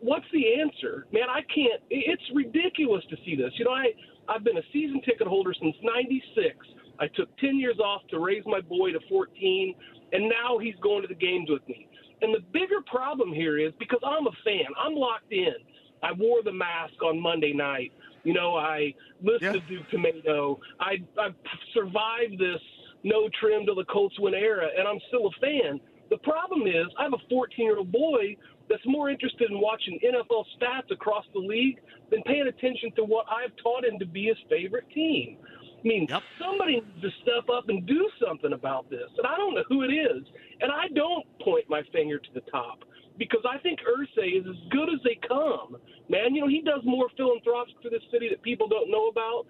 what's 0.00 0.24
the 0.32 0.60
answer, 0.60 1.06
man? 1.12 1.28
I 1.28 1.40
can't. 1.52 1.82
It's 1.90 2.22
ridiculous 2.34 3.04
to 3.10 3.16
see 3.24 3.36
this. 3.36 3.52
You 3.56 3.66
know, 3.66 3.72
I 3.72 3.92
I've 4.28 4.44
been 4.44 4.58
a 4.58 4.66
season 4.72 5.00
ticket 5.04 5.26
holder 5.26 5.54
since 5.54 5.76
'96. 5.82 6.56
I 7.00 7.06
took 7.08 7.34
10 7.38 7.58
years 7.58 7.78
off 7.78 8.02
to 8.10 8.18
raise 8.18 8.42
my 8.46 8.60
boy 8.60 8.92
to 8.92 9.00
14, 9.08 9.74
and 10.12 10.24
now 10.24 10.58
he's 10.58 10.74
going 10.82 11.02
to 11.02 11.08
the 11.08 11.14
games 11.14 11.48
with 11.50 11.66
me. 11.68 11.88
And 12.22 12.34
the 12.34 12.40
bigger 12.52 12.80
problem 12.86 13.32
here 13.32 13.58
is 13.58 13.72
because 13.78 14.00
I'm 14.04 14.26
a 14.26 14.32
fan, 14.44 14.66
I'm 14.78 14.94
locked 14.94 15.32
in. 15.32 15.54
I 16.02 16.12
wore 16.12 16.42
the 16.42 16.52
mask 16.52 16.94
on 17.04 17.20
Monday 17.20 17.52
night. 17.52 17.92
You 18.24 18.34
know, 18.34 18.56
I 18.56 18.94
listened 19.22 19.42
yeah. 19.42 19.52
to 19.52 19.60
Duke 19.60 19.88
Tomato. 19.90 20.60
I 20.80 21.02
I 21.18 21.30
survived 21.74 22.38
this 22.38 22.60
no 23.04 23.28
trim 23.40 23.66
to 23.66 23.74
the 23.74 23.84
Colts 23.84 24.18
win 24.18 24.34
era, 24.34 24.68
and 24.76 24.86
I'm 24.86 24.98
still 25.08 25.26
a 25.26 25.40
fan. 25.40 25.80
The 26.10 26.18
problem 26.18 26.66
is, 26.66 26.86
I 26.98 27.04
have 27.04 27.12
a 27.12 27.28
14 27.28 27.64
year 27.64 27.78
old 27.78 27.92
boy 27.92 28.36
that's 28.68 28.82
more 28.86 29.10
interested 29.10 29.50
in 29.50 29.60
watching 29.60 29.98
NFL 30.04 30.44
stats 30.56 30.90
across 30.90 31.24
the 31.32 31.40
league 31.40 31.78
than 32.10 32.22
paying 32.22 32.46
attention 32.48 32.92
to 32.96 33.04
what 33.04 33.26
I've 33.30 33.52
taught 33.62 33.84
him 33.84 33.98
to 33.98 34.06
be 34.06 34.26
his 34.26 34.36
favorite 34.48 34.88
team. 34.94 35.38
I 35.78 35.86
mean, 35.86 36.06
yep. 36.08 36.22
somebody 36.40 36.80
needs 36.80 37.02
to 37.02 37.10
step 37.22 37.48
up 37.48 37.68
and 37.68 37.86
do 37.86 38.08
something 38.24 38.52
about 38.52 38.90
this. 38.90 39.08
And 39.16 39.26
I 39.26 39.36
don't 39.36 39.54
know 39.54 39.64
who 39.68 39.82
it 39.82 39.92
is. 39.92 40.24
And 40.60 40.72
I 40.72 40.88
don't 40.94 41.24
point 41.40 41.66
my 41.68 41.82
finger 41.92 42.18
to 42.18 42.28
the 42.34 42.40
top 42.50 42.84
because 43.16 43.44
I 43.48 43.58
think 43.58 43.80
Irsay 43.80 44.40
is 44.40 44.46
as 44.48 44.56
good 44.70 44.88
as 44.88 45.00
they 45.04 45.18
come. 45.26 45.76
Man, 46.08 46.34
you 46.34 46.40
know, 46.40 46.48
he 46.48 46.62
does 46.62 46.80
more 46.84 47.06
philanthropic 47.16 47.74
for 47.82 47.90
this 47.90 48.02
city 48.12 48.28
that 48.28 48.42
people 48.42 48.68
don't 48.68 48.90
know 48.90 49.08
about 49.08 49.46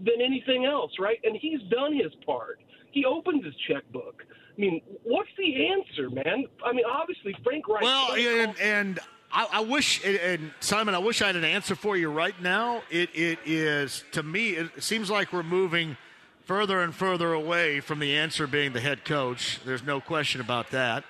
than 0.00 0.20
anything 0.24 0.64
else, 0.64 0.92
right? 0.98 1.18
And 1.24 1.36
he's 1.40 1.60
done 1.70 1.94
his 1.94 2.12
part. 2.26 2.60
He 2.92 3.04
opened 3.04 3.44
his 3.44 3.54
checkbook. 3.68 4.22
I 4.56 4.60
mean, 4.60 4.80
what's 5.04 5.28
the 5.38 5.68
answer, 5.68 6.10
man? 6.10 6.44
I 6.64 6.72
mean, 6.72 6.84
obviously, 6.90 7.34
Frank 7.44 7.68
Reich. 7.68 7.82
Well, 7.82 8.14
and, 8.14 8.58
and 8.60 9.00
I, 9.32 9.46
I, 9.52 9.60
wish, 9.60 10.04
and 10.04 10.52
Simon, 10.60 10.94
I 10.94 10.98
wish 10.98 11.22
I 11.22 11.26
had 11.26 11.36
an 11.36 11.44
answer 11.44 11.76
for 11.76 11.96
you 11.96 12.10
right 12.10 12.40
now. 12.42 12.82
It, 12.90 13.10
it 13.14 13.38
is, 13.44 14.04
to 14.12 14.22
me, 14.22 14.50
it 14.50 14.82
seems 14.82 15.08
like 15.08 15.32
we're 15.32 15.44
moving 15.44 15.96
further 16.44 16.80
and 16.80 16.92
further 16.92 17.32
away 17.32 17.78
from 17.78 18.00
the 18.00 18.16
answer 18.16 18.48
being 18.48 18.72
the 18.72 18.80
head 18.80 19.04
coach. 19.04 19.60
There's 19.64 19.84
no 19.84 20.00
question 20.00 20.40
about 20.40 20.70
that. 20.70 21.04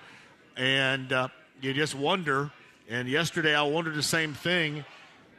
And 0.55 1.11
uh, 1.13 1.29
you 1.63 1.73
just 1.73 1.95
wonder. 1.95 2.51
And 2.91 3.09
yesterday 3.09 3.55
I 3.55 3.63
wondered 3.63 3.95
the 3.95 4.03
same 4.03 4.35
thing 4.35 4.85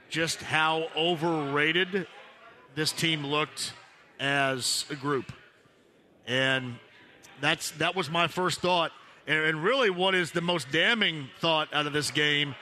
just 0.10 0.42
how 0.42 0.88
overrated 0.98 2.08
this 2.74 2.92
team 2.92 3.26
looked 3.26 3.74
as 4.20 4.86
a 4.90 4.96
group. 4.96 5.32
And 6.26 6.78
that's 7.40 7.72
that 7.72 7.96
was 7.96 8.10
my 8.10 8.28
first 8.28 8.60
thought. 8.60 8.92
And, 9.28 9.38
and 9.38 9.64
really 9.64 9.90
what 9.90 10.16
is 10.16 10.32
the 10.32 10.42
most 10.42 10.72
damning 10.72 11.30
thought 11.40 11.72
out 11.74 11.86
of 11.86 11.94
this 11.94 12.10
game, 12.10 12.56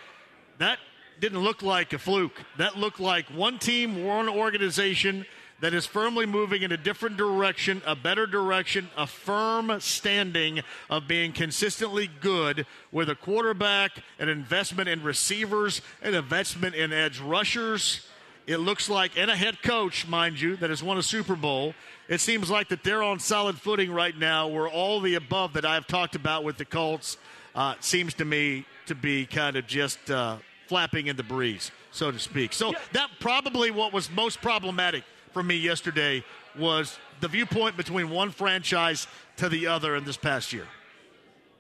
that 0.60 0.80
didn't 1.20 1.40
look 1.40 1.62
like 1.62 1.92
a 1.92 2.00
fluke. 2.00 2.42
That 2.58 2.78
looked 2.78 3.00
like 3.00 3.26
one 3.28 3.60
team, 3.60 4.06
one 4.06 4.30
organization– 4.30 5.26
that 5.62 5.74
is 5.74 5.86
firmly 5.86 6.26
moving 6.26 6.62
in 6.62 6.72
a 6.72 6.78
different 6.78 7.18
direction, 7.18 7.82
a 7.86 7.96
better 7.96 8.26
direction, 8.26 8.90
a 8.96 9.06
firm 9.06 9.80
standing 9.80 10.62
of 10.90 11.08
being 11.08 11.34
consistently 11.34 12.10
good 12.22 12.66
with 12.92 13.10
a 13.10 13.16
quarterback, 13.16 13.92
an 14.20 14.30
investment 14.30 14.88
in 14.88 15.04
receivers, 15.04 15.82
an 16.02 16.14
investment 16.14 16.76
in 16.76 16.94
edge 16.94 17.20
rushers. 17.20 18.08
It 18.48 18.58
looks 18.58 18.90
like, 18.90 19.18
and 19.18 19.30
a 19.30 19.36
head 19.36 19.62
coach, 19.62 20.08
mind 20.08 20.40
you, 20.40 20.56
that 20.58 20.70
has 20.70 20.82
won 20.82 20.98
a 20.98 21.04
Super 21.04 21.36
Bowl. 21.36 21.74
It 22.08 22.22
seems 22.22 22.50
like 22.50 22.70
that 22.70 22.84
they're 22.84 23.04
on 23.04 23.20
solid 23.20 23.60
footing 23.60 23.92
right 23.92 24.18
now, 24.18 24.48
where 24.48 24.68
all 24.68 25.02
the 25.02 25.16
above 25.16 25.54
that 25.54 25.66
I've 25.66 25.88
talked 25.88 26.16
about 26.16 26.44
with 26.44 26.58
the 26.58 26.66
Colts 26.66 27.18
uh, 27.54 27.76
seems 27.82 28.14
to 28.16 28.26
me 28.26 28.66
to 28.86 28.96
be 28.96 29.26
kind 29.26 29.56
of 29.58 29.68
just 29.68 30.10
uh, 30.10 30.38
flapping 30.70 31.08
in 31.08 31.16
the 31.16 31.24
breeze, 31.24 31.72
so 31.92 32.12
to 32.12 32.20
speak. 32.20 32.54
So 32.54 32.74
that 32.94 33.10
probably 33.20 33.72
what 33.72 33.92
was 33.92 34.10
most 34.12 34.40
problematic 34.40 35.04
for 35.34 35.42
me 35.42 35.56
yesterday 35.56 36.24
was 36.58 37.00
the 37.22 37.28
viewpoint 37.28 37.76
between 37.76 38.12
one 38.12 38.30
franchise 38.30 39.08
to 39.38 39.50
the 39.50 39.66
other 39.66 39.96
in 39.96 40.06
this 40.06 40.16
past 40.16 40.54
year. 40.54 40.68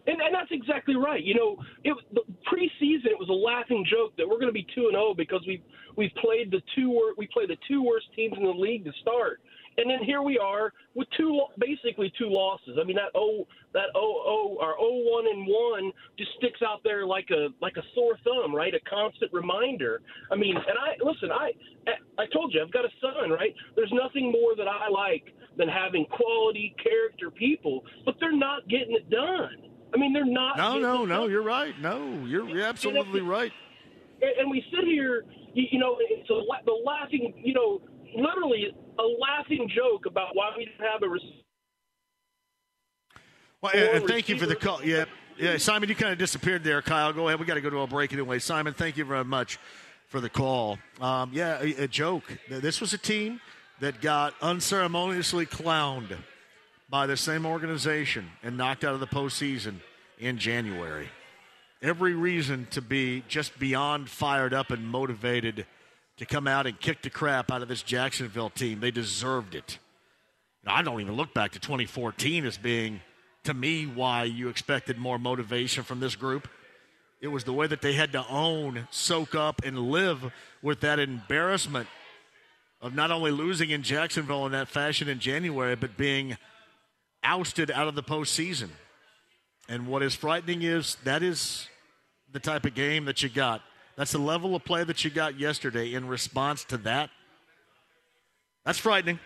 And, 0.05 0.21
and 0.21 0.33
that's 0.33 0.51
exactly 0.51 0.95
right. 0.95 1.23
You 1.23 1.35
know, 1.35 1.57
it, 1.83 1.95
the 2.13 2.21
preseason 2.45 3.07
it 3.07 3.19
was 3.19 3.29
a 3.29 3.33
laughing 3.33 3.83
joke 3.89 4.13
that 4.17 4.27
we're 4.27 4.39
going 4.39 4.47
to 4.47 4.53
be 4.53 4.67
two 4.75 4.85
and 4.85 4.93
zero 4.93 5.09
oh 5.09 5.13
because 5.13 5.41
we 5.47 5.61
we've 5.95 6.13
played 6.21 6.51
the 6.51 6.61
two 6.75 7.13
we 7.17 7.27
played 7.27 7.49
the 7.49 7.57
two 7.67 7.83
worst 7.83 8.07
teams 8.15 8.35
in 8.37 8.43
the 8.43 8.49
league 8.49 8.85
to 8.85 8.91
start. 9.01 9.41
And 9.79 9.89
then 9.89 10.03
here 10.03 10.21
we 10.21 10.37
are 10.37 10.73
with 10.93 11.07
two, 11.15 11.39
basically 11.57 12.11
two 12.17 12.27
losses. 12.27 12.77
I 12.79 12.83
mean 12.83 12.97
that 12.97 13.11
oh 13.15 13.47
that 13.73 13.87
oh 13.95 14.23
oh 14.25 14.57
our 14.61 14.75
oh 14.77 15.01
one 15.09 15.25
and 15.25 15.47
one 15.47 15.93
just 16.17 16.31
sticks 16.37 16.59
out 16.61 16.81
there 16.83 17.05
like 17.05 17.29
a 17.31 17.47
like 17.61 17.77
a 17.77 17.83
sore 17.95 18.17
thumb, 18.25 18.53
right? 18.53 18.73
A 18.73 18.79
constant 18.89 19.31
reminder. 19.31 20.01
I 20.31 20.35
mean, 20.35 20.57
and 20.57 20.77
I 20.77 20.97
listen. 21.01 21.31
I 21.31 21.51
I 22.17 22.25
told 22.33 22.53
you 22.53 22.61
I've 22.61 22.73
got 22.73 22.83
a 22.83 22.89
son, 22.99 23.29
right? 23.29 23.55
There's 23.77 23.93
nothing 23.93 24.33
more 24.33 24.53
that 24.57 24.67
I 24.67 24.89
like 24.89 25.33
than 25.55 25.69
having 25.69 26.05
quality 26.07 26.75
character 26.83 27.31
people, 27.31 27.85
but 28.03 28.15
they're 28.19 28.35
not 28.35 28.67
getting 28.67 28.95
it 28.95 29.09
done. 29.09 29.69
I 29.93 29.97
mean, 29.97 30.11
they're 30.11 30.25
not. 30.25 30.57
No, 30.57 30.77
no, 30.77 31.05
no. 31.05 31.27
You're 31.27 31.41
right. 31.41 31.79
No, 31.79 32.25
you're, 32.25 32.47
you're 32.47 32.65
absolutely 32.65 33.21
right. 33.21 33.51
And, 34.21 34.31
and 34.39 34.51
we 34.51 34.63
sit 34.71 34.85
here, 34.85 35.25
you, 35.53 35.65
you 35.71 35.79
know, 35.79 35.97
it's 35.99 36.29
a, 36.29 36.41
the 36.65 36.71
laughing, 36.85 37.33
you 37.43 37.53
know 37.53 37.81
literally 38.15 38.71
a 38.97 39.03
laughing 39.03 39.69
joke 39.73 40.05
about 40.05 40.35
why 40.35 40.51
we 40.57 40.65
didn't 40.65 40.79
have 40.81 41.01
a. 41.03 41.09
Res- 41.09 41.21
Well, 43.61 43.73
and 43.75 44.07
thank 44.07 44.29
you 44.29 44.37
for 44.37 44.45
the 44.45 44.55
call. 44.55 44.83
Yeah, 44.83 45.05
yeah, 45.37 45.57
Simon, 45.57 45.89
you 45.89 45.95
kind 45.95 46.11
of 46.11 46.17
disappeared 46.17 46.63
there. 46.63 46.81
Kyle, 46.81 47.13
go 47.13 47.27
ahead. 47.27 47.39
We 47.39 47.45
got 47.45 47.55
to 47.55 47.61
go 47.61 47.69
to 47.69 47.79
a 47.79 47.87
break 47.87 48.13
anyway. 48.13 48.39
Simon, 48.39 48.73
thank 48.73 48.97
you 48.97 49.05
very 49.05 49.25
much 49.25 49.59
for 50.07 50.19
the 50.19 50.29
call. 50.29 50.79
Um, 50.99 51.31
yeah, 51.33 51.61
a, 51.61 51.83
a 51.83 51.87
joke. 51.87 52.23
This 52.49 52.81
was 52.81 52.93
a 52.93 52.97
team 52.97 53.39
that 53.79 54.01
got 54.01 54.33
unceremoniously 54.41 55.45
clowned 55.45 56.17
by 56.89 57.05
the 57.05 57.15
same 57.15 57.45
organization 57.45 58.27
and 58.43 58.57
knocked 58.57 58.83
out 58.83 58.93
of 58.93 58.99
the 58.99 59.07
postseason 59.07 59.75
in 60.17 60.37
January. 60.37 61.07
Every 61.81 62.13
reason 62.13 62.67
to 62.71 62.81
be 62.81 63.23
just 63.29 63.57
beyond 63.59 64.09
fired 64.09 64.53
up 64.53 64.71
and 64.71 64.85
motivated 64.85 65.65
to 66.19 66.25
come 66.25 66.47
out 66.47 66.67
and 66.67 66.79
kick 66.79 67.01
the 67.01 67.09
crap 67.09 67.49
out 67.51 67.61
of 67.61 67.69
this 67.69 67.81
Jacksonville 67.81 68.49
team. 68.49 68.81
They 68.81 68.91
deserved 68.91 69.55
it. 69.55 69.79
I 70.67 70.81
don't 70.81 70.99
even 70.99 71.15
look 71.15 71.33
back 71.33 71.53
to 71.53 71.59
2014 71.59 72.45
as 72.45 72.57
being, 72.57 73.01
to 73.45 73.53
me, 73.53 73.85
why 73.85 74.25
you 74.25 74.49
expected 74.49 74.97
more 74.97 75.17
motivation 75.17 75.83
from 75.83 76.01
this 76.01 76.17
group. 76.17 76.49
It 77.21 77.29
was 77.29 77.45
the 77.45 77.53
way 77.53 77.67
that 77.67 77.81
they 77.81 77.93
had 77.93 78.11
to 78.11 78.25
own, 78.27 78.87
soak 78.91 79.33
up, 79.33 79.61
and 79.63 79.79
live 79.79 80.31
with 80.61 80.81
that 80.81 80.99
embarrassment 80.99 81.87
of 82.81 82.93
not 82.93 83.11
only 83.11 83.31
losing 83.31 83.69
in 83.69 83.81
Jacksonville 83.81 84.45
in 84.45 84.51
that 84.51 84.67
fashion 84.67 85.07
in 85.07 85.19
January, 85.19 85.75
but 85.75 85.97
being 85.97 86.37
ousted 87.23 87.71
out 87.71 87.87
of 87.87 87.95
the 87.95 88.03
postseason. 88.03 88.69
And 89.69 89.87
what 89.87 90.03
is 90.03 90.15
frightening 90.15 90.63
is 90.63 90.95
that 91.05 91.23
is 91.23 91.67
the 92.31 92.39
type 92.39 92.65
of 92.65 92.73
game 92.73 93.05
that 93.05 93.23
you 93.23 93.29
got. 93.29 93.61
That's 93.99 94.13
the 94.13 94.17
level 94.17 94.55
of 94.55 94.63
play 94.63 94.85
that 94.85 95.03
you 95.03 95.11
got 95.11 95.37
yesterday 95.37 95.93
in 95.93 96.07
response 96.07 96.63
to 96.63 96.77
that. 96.77 97.09
That's 98.63 98.79
frightening. 98.79 99.19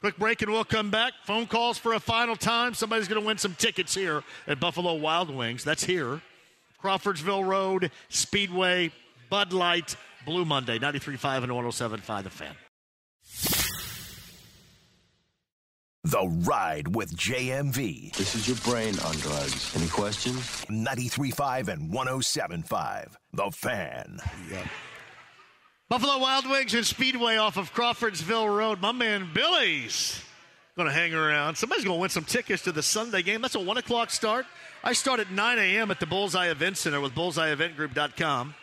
Quick 0.00 0.16
break 0.16 0.42
and 0.42 0.50
we'll 0.50 0.64
come 0.64 0.90
back. 0.90 1.12
Phone 1.22 1.46
calls 1.46 1.78
for 1.78 1.92
a 1.92 2.00
final 2.00 2.34
time. 2.34 2.74
Somebody's 2.74 3.06
going 3.06 3.22
to 3.22 3.26
win 3.26 3.38
some 3.38 3.54
tickets 3.54 3.94
here 3.94 4.24
at 4.48 4.58
Buffalo 4.58 4.94
Wild 4.94 5.30
Wings. 5.30 5.62
That's 5.62 5.84
here. 5.84 6.20
Crawfordsville 6.78 7.44
Road, 7.44 7.92
Speedway, 8.08 8.90
Bud 9.30 9.52
Light, 9.52 9.94
Blue 10.26 10.44
Monday, 10.44 10.80
93.5 10.80 11.44
and 11.44 11.52
107.5 11.52 12.24
The 12.24 12.30
Fan. 12.30 12.56
The 16.04 16.26
Ride 16.28 16.94
with 16.94 17.16
JMV. 17.16 18.14
This 18.16 18.34
is 18.34 18.46
your 18.46 18.56
brain 18.58 18.98
on 19.00 19.16
drugs. 19.16 19.74
Any 19.76 19.88
questions? 19.88 20.38
93.5 20.66 21.68
and 21.68 21.90
107.5 21.90 23.08
The 23.32 23.50
Fan. 23.50 24.18
Yep. 24.50 24.66
Buffalo 25.88 26.18
Wild 26.18 26.48
Wings 26.48 26.74
and 26.74 26.86
Speedway 26.86 27.36
off 27.36 27.56
of 27.56 27.72
Crawfordsville 27.72 28.48
Road. 28.48 28.80
My 28.80 28.92
man 28.92 29.30
Billy's 29.34 30.22
going 30.76 30.88
to 30.88 30.94
hang 30.94 31.14
around. 31.14 31.56
Somebody's 31.56 31.84
going 31.84 31.96
to 31.96 32.00
win 32.00 32.10
some 32.10 32.24
tickets 32.24 32.62
to 32.62 32.72
the 32.72 32.82
Sunday 32.82 33.22
game. 33.22 33.42
That's 33.42 33.56
a 33.56 33.60
1 33.60 33.76
o'clock 33.78 34.10
start. 34.10 34.46
I 34.84 34.92
start 34.92 35.18
at 35.18 35.32
9 35.32 35.58
a.m. 35.58 35.90
at 35.90 35.98
the 35.98 36.06
Bullseye 36.06 36.50
Event 36.50 36.76
Center 36.76 37.00
with 37.00 37.14
bullseyeeventgroup.com. 37.14 38.54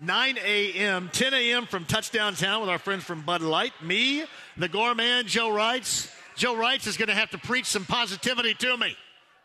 9 0.00 0.38
a.m., 0.44 1.10
10 1.12 1.34
a.m. 1.34 1.66
from 1.66 1.84
Touchdown 1.86 2.34
Town 2.34 2.60
with 2.60 2.70
our 2.70 2.78
friends 2.78 3.02
from 3.02 3.22
Bud 3.22 3.42
Light. 3.42 3.72
Me, 3.82 4.24
the 4.56 4.68
Gorman, 4.68 5.26
Joe 5.26 5.48
Reitz. 5.48 6.14
Joe 6.38 6.54
Reitz 6.54 6.86
is 6.86 6.96
going 6.96 7.08
to 7.08 7.14
have 7.16 7.30
to 7.30 7.38
preach 7.38 7.66
some 7.66 7.84
positivity 7.84 8.54
to 8.54 8.76
me 8.76 8.96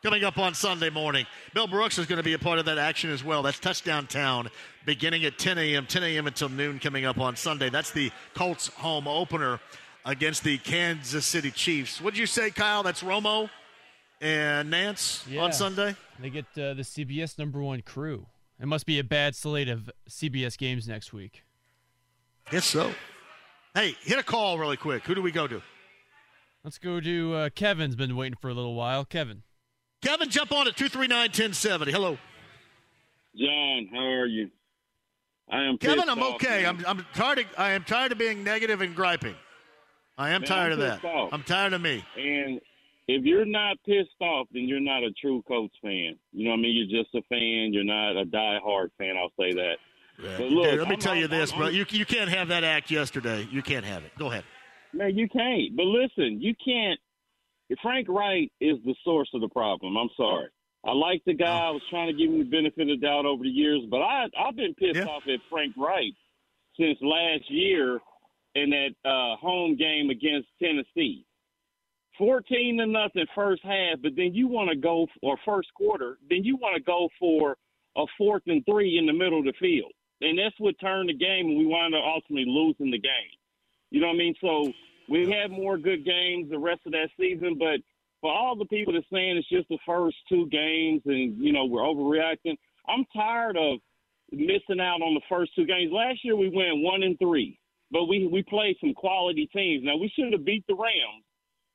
coming 0.04 0.24
up 0.24 0.38
on 0.38 0.54
Sunday 0.54 0.92
morning. 0.92 1.26
Bill 1.56 1.66
Brooks 1.66 1.98
is 1.98 2.06
going 2.06 2.18
to 2.18 2.24
be 2.24 2.34
a 2.34 2.40
part 2.40 2.60
of 2.60 2.66
that 2.66 2.78
action 2.78 3.10
as 3.10 3.24
well. 3.24 3.42
That's 3.42 3.58
Touchdown 3.58 4.06
Town 4.06 4.48
beginning 4.86 5.26
at 5.26 5.40
10 5.40 5.58
a.m., 5.58 5.88
10 5.88 6.04
a.m. 6.04 6.28
until 6.28 6.50
noon 6.50 6.78
coming 6.78 7.04
up 7.06 7.18
on 7.18 7.36
Sunday. 7.36 7.72
That's 7.72 7.90
the 7.90 8.12
Colts 8.36 8.68
home 8.68 9.08
opener 9.08 9.60
against 10.06 10.44
the 10.44 10.60
Kansas 10.60 11.26
City 11.26 11.50
Chiefs. 11.50 12.00
What'd 12.00 12.16
you 12.18 12.28
say, 12.28 12.52
Kyle? 12.52 12.84
That's 12.84 13.02
Romo 13.02 13.50
and 14.22 14.72
Nantz 14.72 15.24
Yeah. 15.28 15.42
on 15.42 15.52
Sunday? 15.52 15.96
They 16.20 16.30
get 16.30 16.46
uh, 16.56 16.76
the 16.76 16.84
CBS 16.84 17.40
number 17.40 17.60
one 17.60 17.82
crew. 17.82 18.28
It 18.62 18.68
must 18.68 18.86
be 18.86 19.00
a 19.00 19.04
bad 19.04 19.36
slate 19.36 19.68
of 19.68 19.90
CBS 20.08 20.60
games 20.60 20.88
next 20.88 21.12
week. 21.12 21.42
Guess 22.52 22.66
so. 22.66 22.92
Hey, 23.74 23.96
hit 24.04 24.20
a 24.20 24.24
call 24.24 24.60
really 24.60 24.78
quick. 24.78 25.06
Who 25.06 25.16
do 25.16 25.24
we 25.24 25.32
go 25.32 25.48
to? 25.48 25.60
Let's 26.64 26.78
go 26.78 27.02
to 27.02 27.34
uh, 27.34 27.50
Kevin's 27.50 27.96
been 27.96 28.16
waiting 28.16 28.38
for 28.40 28.50
a 28.50 28.54
little 28.54 28.74
while. 28.76 29.04
Kevin. 29.04 29.44
Kevin, 30.02 30.30
jump 30.30 30.52
on 30.52 30.68
at 30.68 30.76
239 30.78 31.20
1070. 31.30 31.92
Hello. 31.92 32.18
John, 33.36 33.90
how 33.92 34.00
are 34.06 34.26
you? 34.26 34.50
I 35.52 35.64
am 35.64 35.78
Kevin, 35.78 36.10
I'm 36.10 36.20
off, 36.24 36.36
okay. 36.36 36.64
man. 36.64 36.86
I'm, 36.88 37.00
I'm 37.00 37.06
tired. 37.14 37.40
Of, 37.40 37.46
I 37.58 37.72
am 37.72 37.84
tired 37.84 38.12
of 38.14 38.18
being 38.18 38.44
negative 38.44 38.82
and 38.82 38.96
griping. 38.96 39.36
I 40.18 40.30
am 40.30 40.42
Man, 40.42 40.48
tired 40.48 40.74
I'm 40.74 40.80
of 40.80 41.02
that. 41.02 41.06
off. 41.06 41.30
I'm 41.34 41.44
tired 41.44 41.74
of 41.74 41.82
me. 41.82 42.04
And 42.18 42.62
if 43.08 43.26
you're 43.26 43.46
not 43.46 43.78
pissed 43.86 44.10
off, 44.22 44.48
then 44.54 44.64
you're 44.64 44.80
not 44.80 45.04
a 45.04 45.12
true 45.20 45.44
Colts 45.48 45.76
fan. 45.82 46.16
You 46.32 46.46
know 46.46 46.52
what 46.52 46.60
I 46.60 46.62
mean? 46.62 46.88
You're 46.90 47.04
just 47.04 47.14
a 47.16 47.22
fan. 47.28 47.74
You're 47.74 47.84
not 47.84 48.16
a 48.16 48.24
die-hard 48.24 48.92
fan. 48.98 49.16
I'll 49.18 49.32
say 49.38 49.54
that. 49.54 49.76
But 50.18 50.40
look, 50.52 50.70
Dude, 50.70 50.80
let 50.80 50.88
me 50.88 50.94
I'm- 50.94 51.00
tell 51.00 51.16
you 51.16 51.28
this, 51.28 51.52
I'm- 51.52 51.60
bro. 51.60 51.68
You 51.70 51.86
you 51.90 52.06
can't 52.06 52.30
have 52.30 52.48
that 52.50 52.64
act 52.64 52.90
yesterday. 52.92 53.48
You 53.52 53.62
can't 53.64 53.84
have 53.86 54.04
it. 54.04 54.12
Go 54.18 54.28
ahead. 54.32 54.44
Man, 54.94 55.18
you 55.18 55.28
can't. 55.28 55.76
But 55.76 55.86
listen, 55.86 56.42
you 56.42 56.54
can't. 56.64 57.00
Frank 57.82 58.08
Reich 58.08 58.52
is 58.62 58.78
the 58.86 58.96
source 59.04 59.30
of 59.34 59.42
the 59.42 59.50
problem. 59.50 59.98
I'm 59.98 60.10
sorry. 60.16 60.48
I 60.86 60.92
like 60.92 61.24
the 61.26 61.34
guy. 61.34 61.68
I 61.68 61.72
was 61.72 61.82
trying 61.90 62.08
to 62.08 62.14
give 62.14 62.32
him 62.32 62.40
the 62.40 62.46
benefit 62.46 62.82
of 62.82 62.88
the 62.88 62.98
doubt 62.98 63.26
over 63.26 63.44
the 63.44 63.50
years, 63.50 63.82
but 63.90 64.02
I 64.02 64.26
I've 64.38 64.56
been 64.56 64.76
pissed 64.76 65.08
off 65.08 65.24
at 65.28 65.40
Frank 65.50 65.74
Reich 65.78 66.14
since 66.78 66.98
last 67.02 67.50
year 67.50 68.00
in 68.56 68.70
that 68.70 69.10
uh, 69.10 69.38
home 69.38 69.76
game 69.78 70.10
against 70.10 70.50
Tennessee. 70.62 71.26
Fourteen 72.18 72.78
to 72.78 72.86
nothing 72.86 73.26
first 73.34 73.64
half, 73.64 74.02
but 74.04 74.12
then 74.16 74.34
you 74.34 74.48
want 74.48 74.70
to 74.70 74.76
go 74.76 75.08
or 75.22 75.38
first 75.46 75.74
quarter, 75.74 76.18
then 76.30 76.44
you 76.44 76.58
want 76.58 76.76
to 76.76 76.84
go 76.84 77.10
for 77.18 77.56
a 77.96 78.06
fourth 78.18 78.44
and 78.48 78.64
three 78.66 78.98
in 78.98 79.06
the 79.06 79.14
middle 79.14 79.40
of 79.40 79.46
the 79.46 79.54
field, 79.60 79.92
and 80.22 80.38
that's 80.38 80.60
what 80.60 80.76
turned 80.80 81.10
the 81.10 81.14
game, 81.14 81.48
and 81.48 81.58
we 81.58 81.66
wound 81.66 81.96
up 81.96 82.04
ultimately 82.06 82.46
losing 82.46 82.92
the 82.92 83.00
game. 83.00 83.34
You 83.94 84.02
know 84.02 84.08
what 84.08 84.16
I 84.16 84.18
mean? 84.18 84.36
So 84.42 84.74
we 85.08 85.30
had 85.30 85.52
more 85.52 85.78
good 85.78 86.04
games 86.04 86.50
the 86.50 86.58
rest 86.58 86.82
of 86.88 86.94
that 86.94 87.10
season, 87.16 87.58
but 87.60 87.78
for 88.22 88.34
all 88.34 88.56
the 88.56 88.66
people 88.66 88.92
that 88.94 89.04
saying 89.14 89.38
it's 89.38 89.48
just 89.48 89.70
the 89.70 89.78
first 89.86 90.18
two 90.28 90.48
games 90.50 91.04
and 91.06 91.38
you 91.38 91.54
know 91.54 91.66
we're 91.66 91.82
overreacting, 91.82 92.58
I'm 92.88 93.06
tired 93.16 93.56
of 93.56 93.78
missing 94.32 94.82
out 94.82 95.04
on 95.04 95.14
the 95.14 95.22
first 95.30 95.52
two 95.56 95.66
games. 95.66 95.92
Last 95.94 96.26
year 96.26 96.36
we 96.36 96.50
went 96.50 96.82
one 96.82 97.04
and 97.04 97.20
three, 97.20 97.60
but 97.92 98.06
we 98.06 98.28
we 98.28 98.42
played 98.42 98.78
some 98.82 98.96
quality 98.96 99.48
teams. 99.54 99.84
Now 99.86 99.96
we 99.98 100.12
should 100.18 100.34
have 100.34 100.44
beat 100.44 100.66
the 100.68 100.74
Rams 100.74 101.24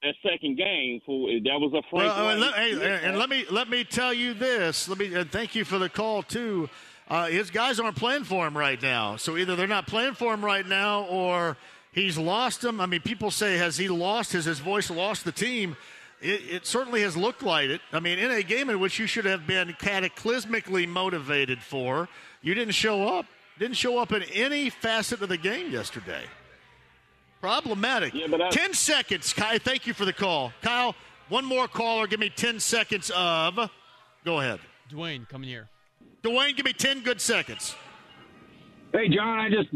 that 0.03 0.15
second 0.29 0.59
game. 0.59 1.01
For 1.07 1.29
that 1.31 1.61
was 1.61 1.73
a 1.73 1.87
Frank. 1.89 2.17
Well, 2.17 2.31
and, 2.31 2.41
let, 2.41 2.55
hey, 2.55 3.01
and 3.05 3.17
let 3.17 3.31
me 3.31 3.45
let 3.49 3.71
me 3.71 3.85
tell 3.85 4.13
you 4.13 4.35
this. 4.35 4.89
Let 4.89 4.99
me 4.99 5.15
and 5.15 5.31
thank 5.31 5.55
you 5.55 5.65
for 5.65 5.79
the 5.79 5.89
call 5.89 6.25
too. 6.25 6.69
Uh, 7.07 7.27
his 7.27 7.51
guys 7.51 7.79
aren't 7.79 7.97
playing 7.97 8.25
for 8.25 8.45
him 8.45 8.59
right 8.59 8.83
now, 8.83 9.15
so 9.15 9.37
either 9.37 9.55
they're 9.55 9.69
not 9.69 9.87
playing 9.87 10.15
for 10.15 10.35
him 10.35 10.45
right 10.45 10.67
now, 10.67 11.05
or 11.05 11.57
he's 11.99 12.19
lost 12.19 12.61
them. 12.63 12.81
I 12.81 12.87
mean, 12.87 13.01
people 13.01 13.31
say, 13.31 13.59
has 13.59 13.77
he 13.77 13.89
lost? 13.89 14.33
Has 14.33 14.45
his 14.45 14.59
voice 14.59 14.91
lost 14.91 15.25
the 15.25 15.33
team? 15.33 15.77
It, 16.21 16.43
it 16.51 16.67
certainly 16.67 17.03
has 17.03 17.17
looked 17.17 17.43
like 17.43 17.69
it. 17.69 17.81
I 17.93 18.01
mean, 18.01 18.19
in 18.19 18.31
a 18.31 18.43
game 18.43 18.71
in 18.71 18.81
which 18.81 18.99
you 18.99 19.07
should 19.07 19.25
have 19.25 19.47
been 19.47 19.69
cataclysmically 19.81 20.89
motivated 20.89 21.63
for, 21.63 22.09
you 22.43 22.55
didn't 22.55 22.75
show 22.75 23.07
up. 23.07 23.27
Didn't 23.59 23.77
show 23.77 23.99
up 23.99 24.13
in 24.13 24.23
any 24.35 24.71
facet 24.71 25.21
of 25.21 25.29
the 25.29 25.37
game 25.37 25.73
yesterday. 25.73 26.23
Problematic. 27.41 28.15
I- 28.15 28.49
10 28.51 28.75
seconds. 28.75 29.33
Kai, 29.33 29.59
thank 29.59 29.87
you 29.87 29.95
for 29.95 30.05
the 30.05 30.13
call. 30.13 30.53
Kyle, 30.63 30.95
one 31.29 31.45
more 31.45 31.67
caller. 31.67 32.07
Give 32.07 32.21
me 32.21 32.31
10 32.31 32.61
seconds 32.61 33.11
of. 33.15 33.59
Go 34.25 34.41
ahead. 34.41 34.61
Dwayne, 34.91 35.29
coming 35.29 35.49
here. 35.49 35.69
Dwayne, 36.23 36.57
give 36.57 36.65
me 36.65 36.73
10 36.73 37.01
good 37.01 37.21
seconds. 37.21 37.75
Hey, 38.93 39.09
John, 39.09 39.39
I 39.39 39.51
just, 39.51 39.69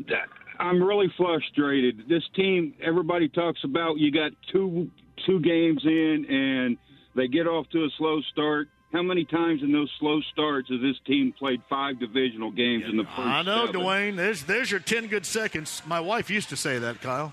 I'm 0.63 0.83
really 0.83 1.13
frustrated. 1.17 2.09
This 2.09 2.23
team, 2.35 2.75
everybody 2.81 3.29
talks 3.29 3.61
about 3.65 3.99
you 3.99 4.13
got 4.13 4.31
two 4.53 4.91
two 5.27 5.41
games 5.41 5.83
in 5.85 6.27
and 6.29 6.77
they 7.15 7.29
get 7.29 7.47
off 7.47 7.69
to 7.71 7.85
a 7.85 7.89
slow 7.99 8.21
start. 8.33 8.69
How 8.93 9.03
many 9.03 9.25
times 9.25 9.63
in 9.63 9.73
those 9.73 9.91
slow 9.99 10.21
starts 10.33 10.69
has 10.69 10.81
this 10.81 10.97
team 11.07 11.35
played 11.39 11.63
five 11.69 11.99
divisional 11.99 12.51
games 12.51 12.85
in 12.89 12.97
the 12.97 13.05
first? 13.05 13.19
I 13.19 13.43
know, 13.43 13.67
seven? 13.67 13.81
Dwayne. 13.81 14.17
There's, 14.17 14.45
there's 14.45 14.71
your 14.71 14.81
10 14.81 15.07
good 15.07 15.25
seconds. 15.25 15.83
My 15.87 15.99
wife 15.99 16.29
used 16.29 16.51
to 16.51 16.57
say 16.57 16.79
that, 16.79 17.01
Kyle. 17.01 17.33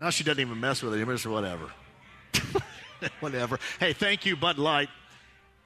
Now 0.00 0.10
she 0.10 0.24
doesn't 0.24 0.40
even 0.40 0.58
mess 0.58 0.82
with 0.82 0.94
it. 0.94 1.06
It's 1.06 1.26
whatever. 1.26 1.70
whatever. 3.20 3.58
Hey, 3.78 3.92
thank 3.92 4.24
you, 4.24 4.34
Bud 4.34 4.58
Light. 4.58 4.88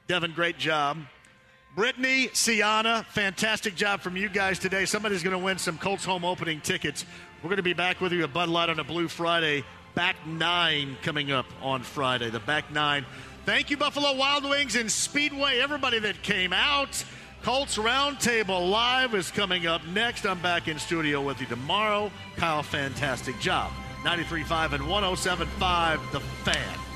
Devin, 0.08 0.32
great 0.32 0.58
job. 0.58 0.98
Brittany, 1.74 2.28
Sienna, 2.32 3.04
fantastic 3.08 3.74
job 3.74 4.00
from 4.00 4.16
you 4.16 4.28
guys 4.28 4.60
today. 4.60 4.84
Somebody's 4.84 5.24
going 5.24 5.36
to 5.36 5.44
win 5.44 5.58
some 5.58 5.76
Colts 5.76 6.04
home 6.04 6.24
opening 6.24 6.60
tickets. 6.60 7.04
We're 7.42 7.48
going 7.48 7.56
to 7.56 7.64
be 7.64 7.72
back 7.72 8.00
with 8.00 8.12
you 8.12 8.22
at 8.22 8.32
Bud 8.32 8.48
Light 8.48 8.70
on 8.70 8.78
a 8.78 8.84
Blue 8.84 9.08
Friday. 9.08 9.64
Back 9.96 10.14
nine 10.24 10.96
coming 11.02 11.32
up 11.32 11.46
on 11.60 11.82
Friday. 11.82 12.30
The 12.30 12.38
back 12.38 12.70
nine. 12.70 13.04
Thank 13.44 13.70
you, 13.70 13.76
Buffalo 13.76 14.14
Wild 14.14 14.48
Wings 14.48 14.76
and 14.76 14.90
Speedway. 14.90 15.58
Everybody 15.58 15.98
that 15.98 16.22
came 16.22 16.52
out. 16.52 17.04
Colts 17.42 17.76
Roundtable 17.76 18.70
Live 18.70 19.12
is 19.14 19.32
coming 19.32 19.66
up 19.66 19.84
next. 19.88 20.26
I'm 20.26 20.40
back 20.40 20.68
in 20.68 20.78
studio 20.78 21.22
with 21.22 21.40
you 21.40 21.46
tomorrow. 21.46 22.12
Kyle, 22.36 22.62
fantastic 22.62 23.38
job. 23.40 23.72
93.5 24.04 24.74
and 24.74 24.84
107.5 24.84 26.12
The 26.12 26.20
Fan. 26.20 26.93